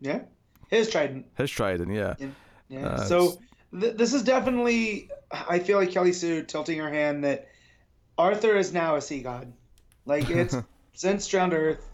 Yeah, 0.00 0.20
his 0.68 0.90
trident. 0.90 1.26
His 1.36 1.50
trident, 1.50 1.92
yeah. 1.92 2.14
Yeah. 2.18 2.28
yeah. 2.68 2.86
Uh, 2.86 3.04
so 3.04 3.38
th- 3.78 3.96
this 3.96 4.12
is 4.12 4.22
definitely, 4.22 5.08
I 5.32 5.58
feel 5.58 5.78
like 5.78 5.90
Kelly 5.90 6.12
Sue 6.12 6.42
tilting 6.42 6.78
her 6.78 6.90
hand 6.90 7.24
that 7.24 7.48
Arthur 8.18 8.56
is 8.56 8.72
now 8.72 8.96
a 8.96 9.00
sea 9.00 9.22
god. 9.22 9.52
Like 10.06 10.28
it's 10.30 10.56
since 10.92 11.26
drowned 11.26 11.54
Earth, 11.54 11.88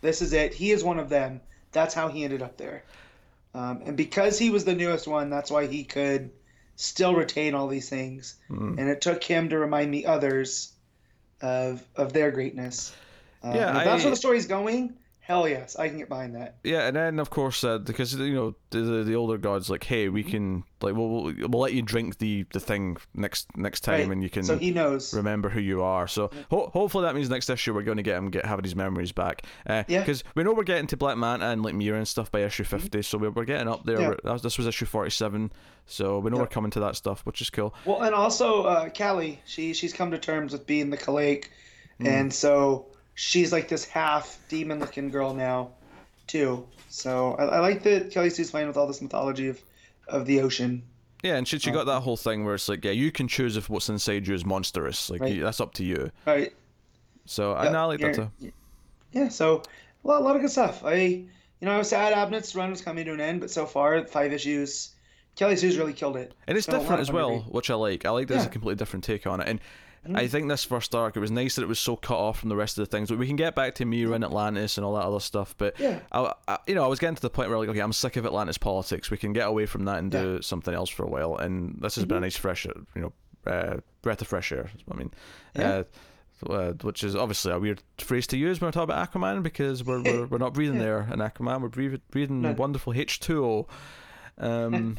this 0.00 0.20
is 0.20 0.32
it. 0.32 0.52
He 0.52 0.72
is 0.72 0.82
one 0.82 0.98
of 0.98 1.08
them. 1.08 1.40
That's 1.70 1.94
how 1.94 2.08
he 2.08 2.24
ended 2.24 2.42
up 2.42 2.56
there. 2.58 2.84
Um, 3.54 3.82
and 3.84 3.96
because 3.96 4.38
he 4.38 4.50
was 4.50 4.64
the 4.64 4.74
newest 4.74 5.06
one, 5.06 5.30
that's 5.30 5.50
why 5.50 5.66
he 5.66 5.84
could 5.84 6.30
still 6.76 7.14
retain 7.14 7.54
all 7.54 7.68
these 7.68 7.88
things. 7.88 8.36
Mm. 8.50 8.78
And 8.78 8.88
it 8.88 9.00
took 9.00 9.22
him 9.22 9.50
to 9.50 9.58
remind 9.58 9.92
the 9.92 10.06
others 10.06 10.72
of 11.40 11.82
of 11.96 12.12
their 12.12 12.30
greatness. 12.30 12.94
Uh, 13.44 13.52
yeah, 13.54 13.84
that's 13.84 14.04
where 14.04 14.10
the 14.10 14.16
story's 14.16 14.46
going, 14.46 14.94
hell 15.22 15.48
yes, 15.48 15.76
I 15.76 15.88
can 15.88 15.98
get 15.98 16.08
behind 16.08 16.34
that. 16.34 16.56
Yeah, 16.64 16.88
and 16.88 16.96
then 16.96 17.18
of 17.18 17.30
course 17.30 17.62
uh, 17.64 17.78
because 17.78 18.14
you 18.14 18.34
know 18.34 18.54
the, 18.70 18.80
the, 18.80 19.04
the 19.04 19.14
older 19.14 19.38
gods 19.38 19.70
like, 19.70 19.84
hey, 19.84 20.08
we 20.08 20.22
can 20.22 20.64
like 20.82 20.94
we'll, 20.94 21.08
we'll, 21.08 21.34
we'll 21.48 21.60
let 21.60 21.72
you 21.72 21.80
drink 21.80 22.18
the 22.18 22.44
the 22.52 22.60
thing 22.60 22.98
next 23.14 23.46
next 23.56 23.80
time, 23.80 24.08
right. 24.08 24.10
and 24.10 24.22
you 24.22 24.28
can 24.28 24.42
so 24.42 24.58
he 24.58 24.72
knows 24.72 25.14
remember 25.14 25.48
who 25.48 25.60
you 25.60 25.82
are. 25.82 26.08
So 26.08 26.30
ho- 26.50 26.70
hopefully 26.72 27.04
that 27.04 27.14
means 27.14 27.30
next 27.30 27.48
issue 27.48 27.72
we're 27.72 27.82
going 27.82 27.96
to 27.96 28.02
get 28.02 28.18
him 28.18 28.30
get 28.30 28.44
having 28.44 28.64
his 28.64 28.74
memories 28.74 29.12
back. 29.12 29.46
Uh, 29.64 29.84
yeah, 29.86 30.00
because 30.00 30.24
we 30.34 30.42
know 30.42 30.52
we're 30.52 30.64
getting 30.64 30.88
to 30.88 30.96
Black 30.96 31.16
Manta 31.16 31.46
and 31.46 31.62
like 31.62 31.74
Mera 31.74 31.96
and 31.96 32.06
stuff 32.06 32.30
by 32.30 32.40
issue 32.40 32.64
50 32.64 32.88
mm-hmm. 32.88 33.00
so 33.00 33.18
we're, 33.18 33.30
we're 33.30 33.44
getting 33.44 33.68
up 33.68 33.84
there. 33.84 34.16
Yeah. 34.24 34.38
This 34.42 34.58
was 34.58 34.66
issue 34.66 34.86
forty 34.86 35.10
seven, 35.10 35.52
so 35.86 36.18
we 36.18 36.30
know 36.30 36.36
yeah. 36.36 36.42
we're 36.42 36.48
coming 36.48 36.72
to 36.72 36.80
that 36.80 36.96
stuff, 36.96 37.24
which 37.24 37.40
is 37.40 37.48
cool. 37.48 37.74
Well, 37.84 38.02
and 38.02 38.14
also 38.14 38.64
uh, 38.64 38.88
Callie, 38.88 39.40
she 39.44 39.72
she's 39.72 39.92
come 39.92 40.10
to 40.10 40.18
terms 40.18 40.52
with 40.52 40.66
being 40.66 40.90
the 40.90 40.98
Kalake, 40.98 41.46
mm. 42.00 42.08
and 42.08 42.32
so 42.32 42.91
she's 43.14 43.52
like 43.52 43.68
this 43.68 43.84
half 43.84 44.38
demon 44.48 44.78
looking 44.80 45.10
girl 45.10 45.34
now 45.34 45.70
too. 46.26 46.66
So 46.88 47.34
I, 47.34 47.44
I 47.44 47.58
like 47.60 47.82
that 47.84 48.10
Kelly 48.10 48.30
Sue's 48.30 48.50
playing 48.50 48.68
with 48.68 48.76
all 48.76 48.86
this 48.86 49.02
mythology 49.02 49.48
of, 49.48 49.62
of 50.08 50.26
the 50.26 50.40
ocean. 50.40 50.82
Yeah, 51.22 51.36
and 51.36 51.46
she, 51.46 51.58
she 51.58 51.70
got 51.70 51.82
um, 51.82 51.86
that 51.86 52.00
whole 52.00 52.16
thing 52.16 52.44
where 52.44 52.54
it's 52.54 52.68
like, 52.68 52.84
yeah, 52.84 52.90
you 52.90 53.12
can 53.12 53.28
choose 53.28 53.56
if 53.56 53.70
what's 53.70 53.88
inside 53.88 54.26
you 54.26 54.34
is 54.34 54.44
monstrous. 54.44 55.08
Like 55.08 55.20
right. 55.20 55.32
you, 55.32 55.42
that's 55.42 55.60
up 55.60 55.72
to 55.74 55.84
you. 55.84 56.10
Right. 56.26 56.52
So 57.26 57.52
I, 57.52 57.66
I 57.66 57.84
like 57.84 58.00
that 58.00 58.14
too. 58.14 58.30
Yeah. 59.12 59.28
So 59.28 59.62
a 60.04 60.08
lot, 60.08 60.20
a 60.20 60.24
lot 60.24 60.34
of 60.34 60.42
good 60.42 60.50
stuff. 60.50 60.84
I, 60.84 60.94
you 60.94 61.28
know, 61.60 61.70
I 61.70 61.78
was 61.78 61.88
sad 61.88 62.12
Abnett's 62.12 62.56
run 62.56 62.70
was 62.70 62.80
coming 62.80 63.04
to 63.04 63.12
an 63.12 63.20
end, 63.20 63.40
but 63.40 63.50
so 63.50 63.66
far 63.66 64.04
five 64.06 64.32
issues, 64.32 64.90
Kelly 65.36 65.54
Sue's 65.54 65.78
really 65.78 65.92
killed 65.92 66.16
it. 66.16 66.34
And 66.48 66.58
it's 66.58 66.66
so 66.66 66.78
different 66.78 67.00
as 67.00 67.12
well, 67.12 67.40
which 67.48 67.70
I 67.70 67.74
like. 67.74 68.04
I 68.04 68.10
like 68.10 68.26
there's 68.26 68.42
yeah. 68.42 68.48
a 68.48 68.52
completely 68.52 68.78
different 68.78 69.04
take 69.04 69.26
on 69.26 69.40
it. 69.40 69.48
And 69.48 69.60
Mm. 70.08 70.16
I 70.16 70.26
think 70.26 70.48
this 70.48 70.64
first 70.64 70.94
arc, 70.94 71.16
it 71.16 71.20
was 71.20 71.30
nice 71.30 71.54
that 71.54 71.62
it 71.62 71.68
was 71.68 71.78
so 71.78 71.94
cut 71.94 72.18
off 72.18 72.40
from 72.40 72.48
the 72.48 72.56
rest 72.56 72.76
of 72.76 72.82
the 72.82 72.90
things. 72.90 73.08
But 73.08 73.18
we 73.18 73.26
can 73.26 73.36
get 73.36 73.54
back 73.54 73.76
to 73.76 73.84
Mera 73.84 74.12
and 74.12 74.24
Atlantis 74.24 74.76
and 74.76 74.84
all 74.84 74.94
that 74.94 75.04
other 75.04 75.20
stuff. 75.20 75.54
But 75.56 75.78
yeah. 75.78 76.00
I, 76.10 76.32
I, 76.48 76.58
you 76.66 76.74
know, 76.74 76.84
I 76.84 76.88
was 76.88 76.98
getting 76.98 77.14
to 77.14 77.22
the 77.22 77.30
point 77.30 77.48
where 77.50 77.58
like, 77.58 77.68
okay, 77.68 77.80
I'm 77.80 77.92
sick 77.92 78.16
of 78.16 78.26
Atlantis 78.26 78.58
politics. 78.58 79.10
We 79.10 79.16
can 79.16 79.32
get 79.32 79.46
away 79.46 79.66
from 79.66 79.84
that 79.84 79.98
and 79.98 80.10
do 80.10 80.34
yeah. 80.34 80.40
something 80.40 80.74
else 80.74 80.90
for 80.90 81.04
a 81.04 81.08
while. 81.08 81.36
And 81.36 81.78
this 81.80 81.94
has 81.94 82.04
mm-hmm. 82.04 82.08
been 82.08 82.16
a 82.16 82.18
mm-hmm. 82.18 82.24
nice 82.24 82.36
fresh, 82.36 82.66
you 82.66 82.84
know, 82.96 83.12
uh, 83.46 83.76
breath 84.02 84.20
of 84.20 84.28
fresh 84.28 84.50
air. 84.50 84.70
I 84.90 84.94
mean, 84.96 85.12
yeah. 85.54 85.70
uh, 85.70 85.84
uh, 86.50 86.72
which 86.82 87.04
is 87.04 87.14
obviously 87.14 87.52
a 87.52 87.58
weird 87.58 87.82
phrase 87.98 88.26
to 88.28 88.36
use 88.36 88.60
when 88.60 88.68
we 88.68 88.72
talk 88.72 88.84
about 88.84 89.12
Aquaman 89.12 89.42
because 89.42 89.84
we're 89.84 90.02
we're, 90.02 90.26
we're 90.30 90.38
not 90.38 90.54
breathing 90.54 90.78
there 90.78 91.08
in 91.12 91.20
Aquaman. 91.20 91.60
We're 91.60 91.68
breathing, 91.68 92.00
breathing 92.10 92.42
no. 92.42 92.52
wonderful 92.52 92.92
H2O. 92.92 93.66
Um, 94.38 94.96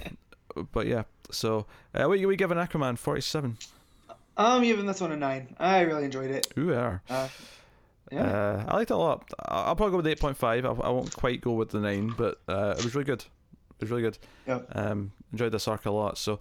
but 0.72 0.86
yeah, 0.86 1.04
so 1.32 1.66
uh, 1.96 2.06
what 2.06 2.20
are 2.20 2.28
we 2.28 2.36
giving 2.36 2.60
Aquaman? 2.60 3.00
Forty 3.00 3.20
seven. 3.20 3.58
I'm 4.38 4.64
giving 4.64 4.86
this 4.86 5.02
one 5.02 5.12
a 5.12 5.18
nine. 5.18 5.56
I 5.60 5.82
really 5.82 6.06
enjoyed 6.06 6.32
it. 6.32 6.48
Ooh, 6.58 6.70
yeah. 6.70 7.00
Uh, 7.10 7.28
yeah. 8.12 8.24
Uh, 8.24 8.66
I 8.68 8.76
liked 8.76 8.92
it 8.92 8.94
a 8.94 8.98
lot. 8.98 9.30
I'll 9.40 9.76
probably 9.76 9.92
go 9.92 9.98
with 9.98 10.08
eight 10.08 10.20
point 10.20 10.38
five. 10.38 10.66
I, 10.66 10.70
I 10.70 10.90
won't 10.90 11.16
quite 11.16 11.42
go 11.42 11.54
with 11.54 11.70
the 11.70 11.80
nine, 11.80 12.14
but 12.18 12.40
uh, 12.48 12.76
it 12.78 12.84
was 12.84 12.96
really 12.96 13.06
good. 13.06 13.22
It 13.22 13.82
was 13.82 13.90
really 13.90 14.04
good. 14.04 14.18
Yeah. 14.48 14.60
Um, 14.72 15.12
enjoyed 15.32 15.52
this 15.52 15.68
arc 15.68 15.86
a 15.86 15.92
lot. 15.92 16.18
So 16.18 16.40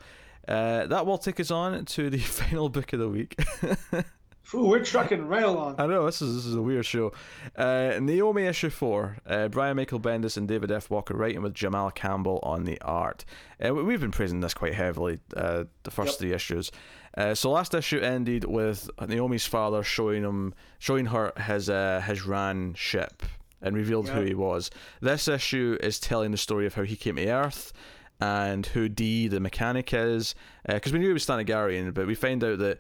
uh, 0.49 0.87
that 0.87 1.07
will 1.07 1.19
take 1.19 1.41
us 1.41 1.51
on 1.51 1.85
to 1.85 2.11
the 2.11 2.19
final 2.19 2.69
book 2.69 2.93
of 2.93 2.99
the 2.99 3.09
week. 3.09 3.37
Ooh, 4.55 4.67
we're 4.67 4.85
trucking 4.85 5.29
right 5.29 5.45
along. 5.45 5.77
I 5.79 5.87
know 5.87 6.05
this 6.05 6.21
is 6.21 6.35
this 6.35 6.45
is 6.45 6.55
a 6.55 6.61
weird 6.61 6.85
show. 6.85 7.13
Uh, 7.57 7.99
Naomi 8.01 8.45
issue 8.45 8.69
four. 8.69 9.17
Uh, 9.27 9.49
Brian 9.49 9.77
Michael 9.77 10.01
Bendis 10.01 10.37
and 10.37 10.47
David 10.47 10.71
F. 10.71 10.91
Walker 10.91 11.15
writing 11.15 11.41
with 11.43 11.55
Jamal 11.55 11.91
Campbell 11.91 12.39
on 12.43 12.65
the 12.65 12.79
art. 12.83 13.25
Uh, 13.65 13.75
we've 13.75 14.01
been 14.01 14.11
praising 14.11 14.41
this 14.41 14.53
quite 14.53 14.75
heavily. 14.75 15.21
Uh, 15.35 15.65
the 15.85 15.91
first 15.91 16.13
yep. 16.13 16.19
three 16.19 16.33
issues. 16.33 16.71
Uh, 17.17 17.35
so 17.35 17.51
last 17.51 17.75
issue 17.75 17.99
ended 17.99 18.45
with 18.45 18.89
Naomi's 19.07 19.45
father 19.47 19.83
showing 19.83 20.23
him, 20.23 20.55
showing 20.79 21.07
her 21.07 21.33
his 21.47 21.69
uh, 21.69 22.03
his 22.07 22.25
Rann 22.27 22.75
ship, 22.75 23.23
and 23.61 23.77
revealed 23.77 24.07
Yeah. 24.09 24.15
who 24.15 24.21
he 24.23 24.35
was. 24.35 24.71
This 25.01 25.29
issue 25.29 25.77
is 25.83 26.01
telling 26.01 26.31
the 26.31 26.39
story 26.39 26.67
of 26.67 26.75
how 26.75 26.83
he 26.85 26.97
came 26.97 27.17
to 27.17 27.29
Earth 27.29 27.73
and 28.21 28.65
who 28.67 28.89
D, 28.89 29.29
the 29.29 29.41
mechanic, 29.41 29.93
is. 29.93 30.35
Because 30.67 30.93
we 30.93 30.99
knew 31.01 31.09
he 31.09 31.13
was 31.13 31.27
Thanagarian, 31.27 31.93
but 31.93 32.07
we 32.07 32.15
find 32.15 32.43
out 32.45 32.59
that 32.61 32.79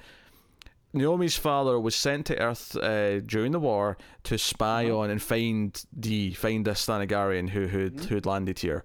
Naomi's 0.95 1.37
father 1.37 1.81
was 1.81 1.95
sent 1.97 2.27
to 2.27 2.39
Earth 2.39 2.77
uh, 2.77 3.21
during 3.21 3.53
the 3.53 3.59
war 3.61 3.97
to 4.25 4.37
spy 4.39 4.87
Uh-huh. 4.87 4.99
on 4.99 5.11
and 5.11 5.23
find 5.23 5.85
D, 5.99 6.33
find 6.33 6.65
this 6.65 6.87
Thanagarian 6.87 7.51
who 7.51 7.67
who'd, 7.67 8.01
who'd 8.05 8.27
landed 8.27 8.59
here. 8.59 8.85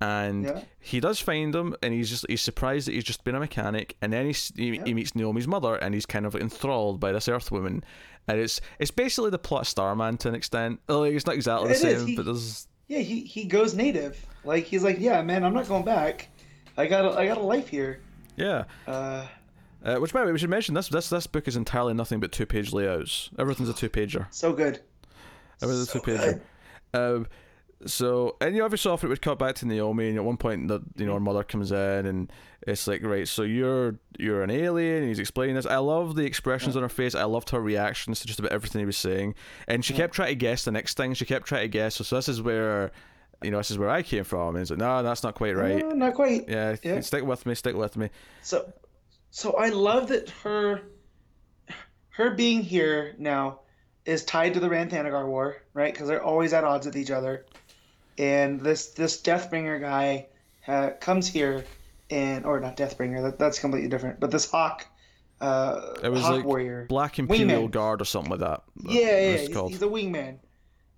And. 0.00 0.44
Yeah. 0.44 0.60
he 0.80 1.00
does 1.00 1.18
find 1.20 1.54
him, 1.54 1.74
and 1.82 1.92
he's 1.92 2.08
just 2.08 2.24
he's 2.28 2.40
surprised 2.42 2.86
that 2.88 2.92
he's 2.92 3.04
just 3.04 3.24
been 3.24 3.34
a 3.34 3.40
mechanic. 3.40 3.96
And 4.00 4.12
then 4.12 4.26
he's, 4.26 4.52
he 4.56 4.76
Yeah. 4.76 4.84
he 4.84 4.94
meets 4.94 5.14
Naomi's 5.14 5.48
mother, 5.48 5.74
and 5.76 5.92
he's 5.94 6.06
kind 6.06 6.24
of 6.26 6.34
enthralled 6.36 7.00
by 7.00 7.12
this 7.12 7.28
Earth 7.28 7.50
woman. 7.50 7.82
And 8.28 8.38
it's 8.38 8.60
it's 8.78 8.90
basically 8.90 9.30
the 9.30 9.38
plot 9.38 9.62
of 9.62 9.68
Starman 9.68 10.16
to 10.18 10.28
an 10.28 10.34
extent. 10.34 10.80
Like, 10.88 11.12
it's 11.14 11.26
not 11.26 11.34
exactly 11.34 11.68
the 11.68 11.74
It 11.74 11.78
same, 11.78 12.06
He- 12.06 12.16
but 12.16 12.24
there's 12.26 12.68
Yeah, 12.86 12.98
he, 13.00 13.20
he 13.20 13.44
goes 13.44 13.74
native. 13.74 14.24
Like 14.44 14.64
he's 14.64 14.82
like, 14.84 14.98
yeah, 15.00 15.20
man, 15.22 15.44
I'm 15.44 15.52
not 15.54 15.66
going 15.68 15.84
back. 15.84 16.28
I 16.76 16.86
got 16.86 17.04
a, 17.04 17.18
I 17.18 17.26
got 17.26 17.38
a 17.38 17.42
life 17.42 17.68
here. 17.68 18.00
yeah. 18.36 18.64
Uh, 18.86 19.26
Uh, 19.84 19.96
which 19.96 20.12
by 20.12 20.20
the 20.20 20.26
way, 20.26 20.32
we 20.32 20.38
should 20.38 20.50
mention 20.50 20.74
this 20.74 20.88
this 20.88 21.08
this 21.08 21.26
book 21.26 21.48
is 21.48 21.56
entirely 21.56 21.94
nothing 21.94 22.20
but 22.20 22.30
two 22.32 22.46
page 22.46 22.72
layouts. 22.72 23.30
Everything's 23.38 23.68
a 23.68 23.74
two 23.74 23.88
pager. 23.88 24.26
so 24.32 24.52
good. 24.52 24.80
Everything's 25.62 25.88
a 25.88 25.90
So 25.92 25.98
two 26.00 26.10
pager. 26.12 26.40
Um, 26.94 27.26
so 27.86 28.36
and 28.40 28.56
you 28.56 28.64
obviously 28.64 28.90
often 28.90 29.08
it 29.08 29.10
would 29.10 29.22
cut 29.22 29.38
back 29.38 29.54
to 29.56 29.66
Naomi, 29.66 30.08
and 30.08 30.16
at 30.18 30.24
one 30.24 30.36
point 30.36 30.68
the 30.68 30.80
you 30.96 31.06
know 31.06 31.14
her 31.14 31.20
mother 31.20 31.44
comes 31.44 31.70
in, 31.72 32.06
and 32.06 32.32
it's 32.66 32.86
like 32.86 33.02
right, 33.04 33.26
so 33.28 33.42
you're 33.42 33.98
you're 34.18 34.42
an 34.42 34.50
alien, 34.50 34.98
and 34.98 35.08
he's 35.08 35.18
explaining 35.18 35.54
this. 35.54 35.66
I 35.66 35.78
love 35.78 36.16
the 36.16 36.24
expressions 36.24 36.76
on 36.76 36.82
her 36.82 36.88
face. 36.88 37.14
I 37.14 37.24
loved 37.24 37.50
her 37.50 37.60
reactions 37.60 38.20
to 38.20 38.26
just 38.26 38.38
about 38.40 38.52
everything 38.52 38.80
he 38.80 38.86
was 38.86 38.96
saying, 38.96 39.34
and 39.66 39.84
she 39.84 39.94
kept 39.94 40.14
trying 40.14 40.30
to 40.30 40.34
guess 40.34 40.64
the 40.64 40.72
next 40.72 40.96
thing. 40.96 41.14
She 41.14 41.24
kept 41.24 41.46
trying 41.46 41.62
to 41.62 41.68
guess. 41.68 41.96
So, 41.96 42.04
so 42.04 42.16
this 42.16 42.28
is 42.28 42.42
where. 42.42 42.92
You 43.40 43.52
know, 43.52 43.58
this 43.58 43.70
is 43.70 43.78
where 43.78 43.88
I 43.88 44.02
came 44.02 44.24
from. 44.24 44.56
And 44.56 44.58
he's 44.58 44.70
like, 44.70 44.80
no, 44.80 45.00
that's 45.04 45.22
not 45.22 45.36
quite 45.36 45.54
right. 45.54 45.80
Uh, 45.84 45.94
not 45.94 46.14
quite. 46.14 46.48
Yeah, 46.48 46.74
Yeah. 46.82 46.98
stick 47.02 47.22
with 47.24 47.46
me, 47.46 47.54
stick 47.54 47.76
with 47.76 47.96
me. 47.96 48.10
So, 48.42 48.72
so 49.30 49.52
I 49.52 49.68
love 49.68 50.08
that 50.08 50.28
her, 50.42 50.82
her 52.08 52.30
being 52.30 52.62
here 52.62 53.14
now, 53.16 53.60
is 54.04 54.24
tied 54.24 54.54
to 54.54 54.60
the 54.60 54.68
Rann-Thanagar 54.68 55.24
War, 55.28 55.58
right? 55.72 55.92
Because 55.94 56.08
they're 56.08 56.20
always 56.20 56.52
at 56.52 56.64
odds 56.64 56.84
with 56.86 56.96
each 56.96 57.12
other, 57.12 57.46
and 58.18 58.60
this 58.60 58.88
this 58.88 59.22
Deathbringer 59.22 59.80
guy 59.80 60.26
uh, 60.66 60.90
comes 61.00 61.28
here, 61.28 61.64
and 62.10 62.44
or 62.44 62.60
not 62.60 62.76
Deathbringer, 62.76 63.22
that, 63.22 63.38
that's 63.38 63.58
completely 63.58 63.88
different. 63.88 64.20
But 64.20 64.30
this 64.30 64.50
Hawk, 64.50 64.86
uh, 65.40 65.94
It 66.02 66.10
was 66.10 66.22
Hawk 66.22 66.32
like 66.32 66.44
Warrior, 66.44 66.86
Black 66.88 67.18
Imperial 67.18 67.68
Wingman. 67.68 67.70
Guard 67.70 68.02
or 68.02 68.04
something 68.04 68.30
like 68.30 68.40
that. 68.40 68.62
yeah, 68.82 69.00
yeah, 69.00 69.36
he's, 69.36 69.48
called. 69.48 69.70
he's 69.70 69.82
a 69.82 69.86
wingman. 69.86 70.38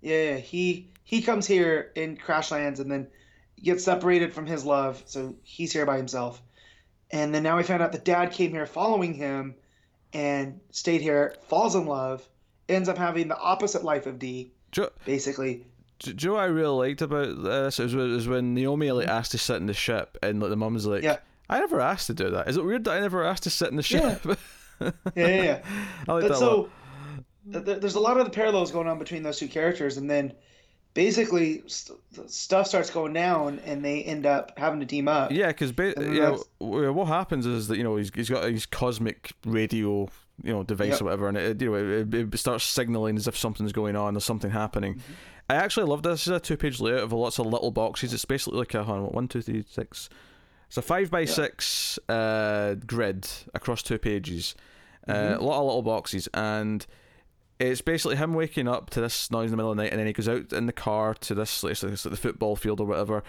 Yeah, 0.01 0.31
yeah, 0.31 0.37
he 0.37 0.89
he 1.03 1.21
comes 1.21 1.45
here 1.45 1.91
and 1.95 2.19
crash 2.19 2.51
lands, 2.51 2.79
and 2.79 2.91
then 2.91 3.07
gets 3.61 3.83
separated 3.83 4.33
from 4.33 4.47
his 4.47 4.65
love, 4.65 5.03
so 5.05 5.35
he's 5.43 5.71
here 5.71 5.85
by 5.85 5.97
himself. 5.97 6.41
And 7.11 7.35
then 7.35 7.43
now 7.43 7.57
we 7.57 7.63
found 7.63 7.83
out 7.83 7.91
the 7.91 7.99
dad 7.99 8.31
came 8.31 8.51
here 8.51 8.65
following 8.65 9.13
him, 9.13 9.55
and 10.13 10.59
stayed 10.71 11.01
here, 11.01 11.35
falls 11.47 11.75
in 11.75 11.85
love, 11.85 12.27
ends 12.67 12.89
up 12.89 12.97
having 12.97 13.27
the 13.27 13.37
opposite 13.37 13.83
life 13.83 14.07
of 14.07 14.17
D, 14.17 14.53
Do, 14.71 14.89
basically. 15.05 15.67
Do, 16.01 16.13
do 16.13 16.23
you 16.25 16.29
know 16.29 16.35
what 16.35 16.43
I 16.43 16.47
really 16.47 16.89
liked 16.89 17.01
about 17.01 17.43
this? 17.43 17.79
Was, 17.79 18.27
when- 18.27 18.53
Naomi 18.53 18.91
like 18.91 19.07
asked 19.07 19.31
to 19.31 19.37
sit 19.37 19.57
in 19.57 19.65
the 19.67 19.73
ship, 19.73 20.17
and 20.21 20.39
like, 20.41 20.49
the 20.49 20.55
mum's 20.57 20.85
like, 20.85 21.03
Yeah. 21.03 21.17
"I 21.49 21.59
never 21.59 21.79
asked 21.79 22.07
to 22.07 22.13
do 22.13 22.29
that. 22.31 22.47
Is 22.47 22.57
it 22.57 22.65
weird 22.65 22.83
that 22.85 22.91
I 22.97 22.99
never 22.99 23.23
asked 23.23 23.43
to 23.43 23.49
sit 23.49 23.69
in 23.69 23.75
the 23.77 23.83
ship?" 23.83 24.21
Yeah, 24.81 24.91
yeah, 25.15 25.43
yeah. 25.43 25.59
I 26.07 26.13
like 26.13 26.23
But 26.23 26.29
that 26.29 26.37
so 26.37 26.69
th- 27.51 27.65
th- 27.65 27.79
there's 27.81 27.93
a 27.95 27.99
lot 27.99 28.17
of 28.17 28.25
the 28.25 28.31
parallels 28.31 28.71
going 28.71 28.87
on 28.87 28.97
between 28.97 29.21
those 29.21 29.37
two 29.37 29.47
characters, 29.47 29.97
and 29.97 30.09
then 30.09 30.33
basically 30.95 31.61
st- 31.67 31.99
stuff 32.27 32.67
starts 32.67 32.89
going 32.89 33.13
down, 33.13 33.59
and 33.65 33.83
they 33.85 34.01
end 34.03 34.25
up 34.25 34.57
having 34.57 34.79
to 34.79 34.85
team 34.87 35.07
up. 35.07 35.31
Yeah, 35.31 35.47
because 35.47 35.71
ba- 35.71 35.93
yeah, 35.97 36.35
what 36.89 37.07
happens 37.07 37.45
is 37.45 37.67
that 37.67 37.77
you 37.77 37.83
know 37.83 37.95
he's 37.95 38.11
he's 38.13 38.29
got 38.29 38.43
his 38.49 38.65
cosmic 38.65 39.33
radio 39.45 40.09
you 40.43 40.51
know 40.51 40.63
device 40.63 40.93
Yep. 40.93 41.01
or 41.01 41.03
whatever, 41.05 41.27
and 41.27 41.37
it 41.37 41.61
you 41.61 41.69
know 41.71 41.75
it, 42.01 42.13
it 42.13 42.37
starts 42.39 42.63
signaling 42.63 43.17
as 43.17 43.27
if 43.27 43.37
something's 43.37 43.71
going 43.73 43.95
on, 43.95 44.13
there's 44.15 44.25
something 44.25 44.51
happening. 44.51 44.95
Mm-hmm. 44.95 45.13
I 45.49 45.55
actually 45.55 45.85
love 45.87 46.03
this. 46.03 46.11
This 46.25 46.27
is 46.27 46.33
a 46.33 46.39
two 46.39 46.57
page 46.57 46.79
layout 46.79 46.99
of 47.03 47.11
lots 47.13 47.39
of 47.39 47.45
little 47.47 47.71
boxes. 47.71 48.13
It's 48.13 48.25
basically 48.25 48.59
like 48.59 48.73
a 48.73 48.81
on, 48.83 49.03
one, 49.07 49.27
two, 49.27 49.41
three, 49.41 49.65
six. 49.69 50.09
It's 50.67 50.77
a 50.77 50.81
five 50.81 51.11
by 51.11 51.25
six 51.25 51.99
uh, 52.07 52.75
grid 52.85 53.27
across 53.53 53.83
two 53.83 53.97
pages. 53.97 54.55
Uh, 55.07 55.13
Mm-hmm. 55.13 55.41
a 55.41 55.45
lot 55.45 55.59
of 55.59 55.65
little 55.65 55.81
boxes, 55.81 56.29
and 56.33 56.85
it's 57.59 57.81
basically 57.81 58.15
him 58.17 58.35
waking 58.35 58.67
up 58.67 58.91
to 58.91 59.01
this 59.01 59.31
noise 59.31 59.45
in 59.45 59.51
the 59.51 59.57
middle 59.57 59.71
of 59.71 59.77
the 59.77 59.83
night, 59.83 59.91
and 59.91 59.99
then 59.99 60.05
he 60.07 60.13
goes 60.13 60.29
out 60.29 60.53
in 60.53 60.67
the 60.67 60.71
car 60.71 61.15
to 61.15 61.33
this, 61.33 61.63
like, 61.63 61.71
it's 61.71 61.83
like 61.83 62.03
the 62.03 62.15
football 62.15 62.55
field 62.55 62.79
or 62.79 62.85
whatever. 62.85 63.23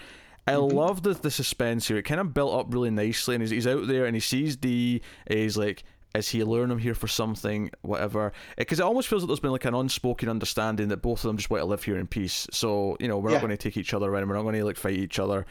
I 0.46 0.52
Mm-hmm. 0.52 0.76
love 0.76 1.02
the 1.02 1.14
the 1.14 1.30
suspense 1.30 1.88
here. 1.88 1.96
It 1.96 2.02
kind 2.02 2.20
of 2.20 2.34
built 2.34 2.52
up 2.54 2.72
really 2.74 2.90
nicely, 2.90 3.34
and 3.36 3.42
he's, 3.42 3.50
he's 3.50 3.66
out 3.66 3.86
there 3.86 4.04
and 4.04 4.14
he 4.14 4.20
sees 4.20 4.54
D. 4.56 5.00
He's 5.28 5.56
like, 5.56 5.82
is 6.14 6.28
he 6.28 6.40
alluring 6.40 6.70
him 6.70 6.78
here 6.78 6.94
for 6.94 7.08
something, 7.08 7.70
whatever? 7.82 8.32
Because 8.56 8.80
it, 8.80 8.82
almost 8.82 9.08
feels 9.08 9.22
like 9.22 9.28
there's 9.28 9.40
been 9.40 9.50
like 9.52 9.64
an 9.64 9.74
unspoken 9.74 10.28
understanding 10.28 10.88
that 10.88 10.98
both 11.02 11.20
of 11.24 11.28
them 11.28 11.36
just 11.38 11.48
want 11.50 11.62
to 11.62 11.66
live 11.66 11.82
here 11.84 11.96
in 11.98 12.06
peace. 12.06 12.46
So 12.50 12.96
you 13.00 13.08
know, 13.08 13.18
we're 13.18 13.30
Yeah. 13.30 13.36
not 13.36 13.42
going 13.46 13.50
to 13.50 13.56
take 13.56 13.76
each 13.76 13.94
other 13.94 14.10
around. 14.10 14.28
We're 14.28 14.34
not 14.36 14.42
going 14.42 14.54
to 14.56 14.64
like 14.64 14.76
fight 14.76 14.94
each 14.94 15.18
other. 15.18 15.46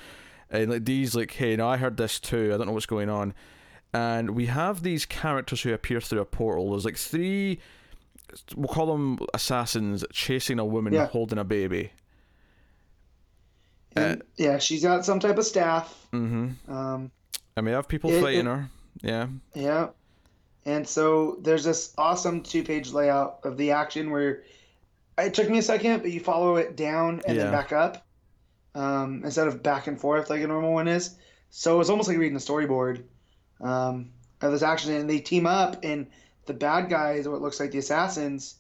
And 0.50 0.70
like 0.70 0.84
D's 0.84 1.16
like, 1.16 1.32
hey, 1.32 1.56
no, 1.56 1.68
I 1.68 1.78
heard 1.78 1.98
this 1.98 2.20
too. 2.20 2.52
I 2.54 2.58
don't 2.58 2.68
know 2.68 2.74
what's 2.74 2.86
going 2.86 3.10
on. 3.10 3.34
And 3.94 4.32
we 4.32 4.46
have 4.46 4.84
these 4.84 5.06
characters 5.06 5.62
who 5.62 5.74
appear 5.74 6.00
through 6.02 6.20
a 6.22 6.26
portal. 6.26 6.72
There's 6.72 6.86
like 6.86 6.98
three, 6.98 7.60
we'll 8.56 8.68
call 8.68 8.86
them 8.86 9.20
assassins, 9.34 10.06
chasing 10.14 10.60
a 10.60 10.66
woman 10.66 10.94
Yeah. 10.94 11.08
holding 11.08 11.40
a 11.40 11.44
baby. 11.44 11.92
And, 13.96 14.22
yeah, 14.38 14.58
she's 14.58 14.84
got 14.84 15.04
some 15.06 15.20
type 15.20 15.38
of 15.38 15.46
staff. 15.46 16.08
Mm-hmm. 16.14 16.72
Um, 16.72 17.12
And 17.58 17.66
we 17.66 17.72
have 17.74 17.88
people 17.88 18.10
It- 18.12 18.22
fighting 18.22 18.42
it- 18.42 18.46
her. 18.46 18.70
Yeah. 19.02 19.28
yeah. 19.54 19.88
And 20.66 20.88
so 20.88 21.38
there's 21.42 21.64
this 21.64 21.94
awesome 21.98 22.42
two 22.42 22.64
page 22.64 22.92
layout 22.92 23.40
of 23.44 23.58
the 23.58 23.72
action 23.72 24.12
where 24.12 24.44
it 25.18 25.34
took 25.34 25.50
me 25.50 25.58
a 25.58 25.62
second, 25.64 26.02
but 26.02 26.12
you 26.12 26.20
follow 26.20 26.56
it 26.58 26.76
down 26.76 27.22
and 27.28 27.36
Yeah. 27.38 27.44
then 27.46 27.52
back 27.52 27.72
up 27.72 28.06
um, 28.76 29.22
instead 29.26 29.48
of 29.48 29.62
back 29.64 29.88
and 29.88 30.00
forth 30.00 30.30
like 30.30 30.42
a 30.42 30.48
normal 30.48 30.74
one 30.74 30.88
is. 30.88 31.16
So 31.50 31.80
it's 31.82 31.90
almost 31.90 32.08
like 32.08 32.18
reading 32.18 32.36
a 32.38 32.40
storyboard 32.40 33.04
um, 33.60 34.12
of 34.42 34.52
this 34.52 34.62
action. 34.62 34.94
And 34.94 35.10
they 35.10 35.20
team 35.20 35.46
up, 35.46 35.84
and 35.84 36.08
the 36.46 36.54
bad 36.54 36.90
guys, 36.90 37.28
or 37.28 37.32
what 37.32 37.42
looks 37.42 37.60
like 37.60 37.72
the 37.72 37.80
assassins, 37.80 38.56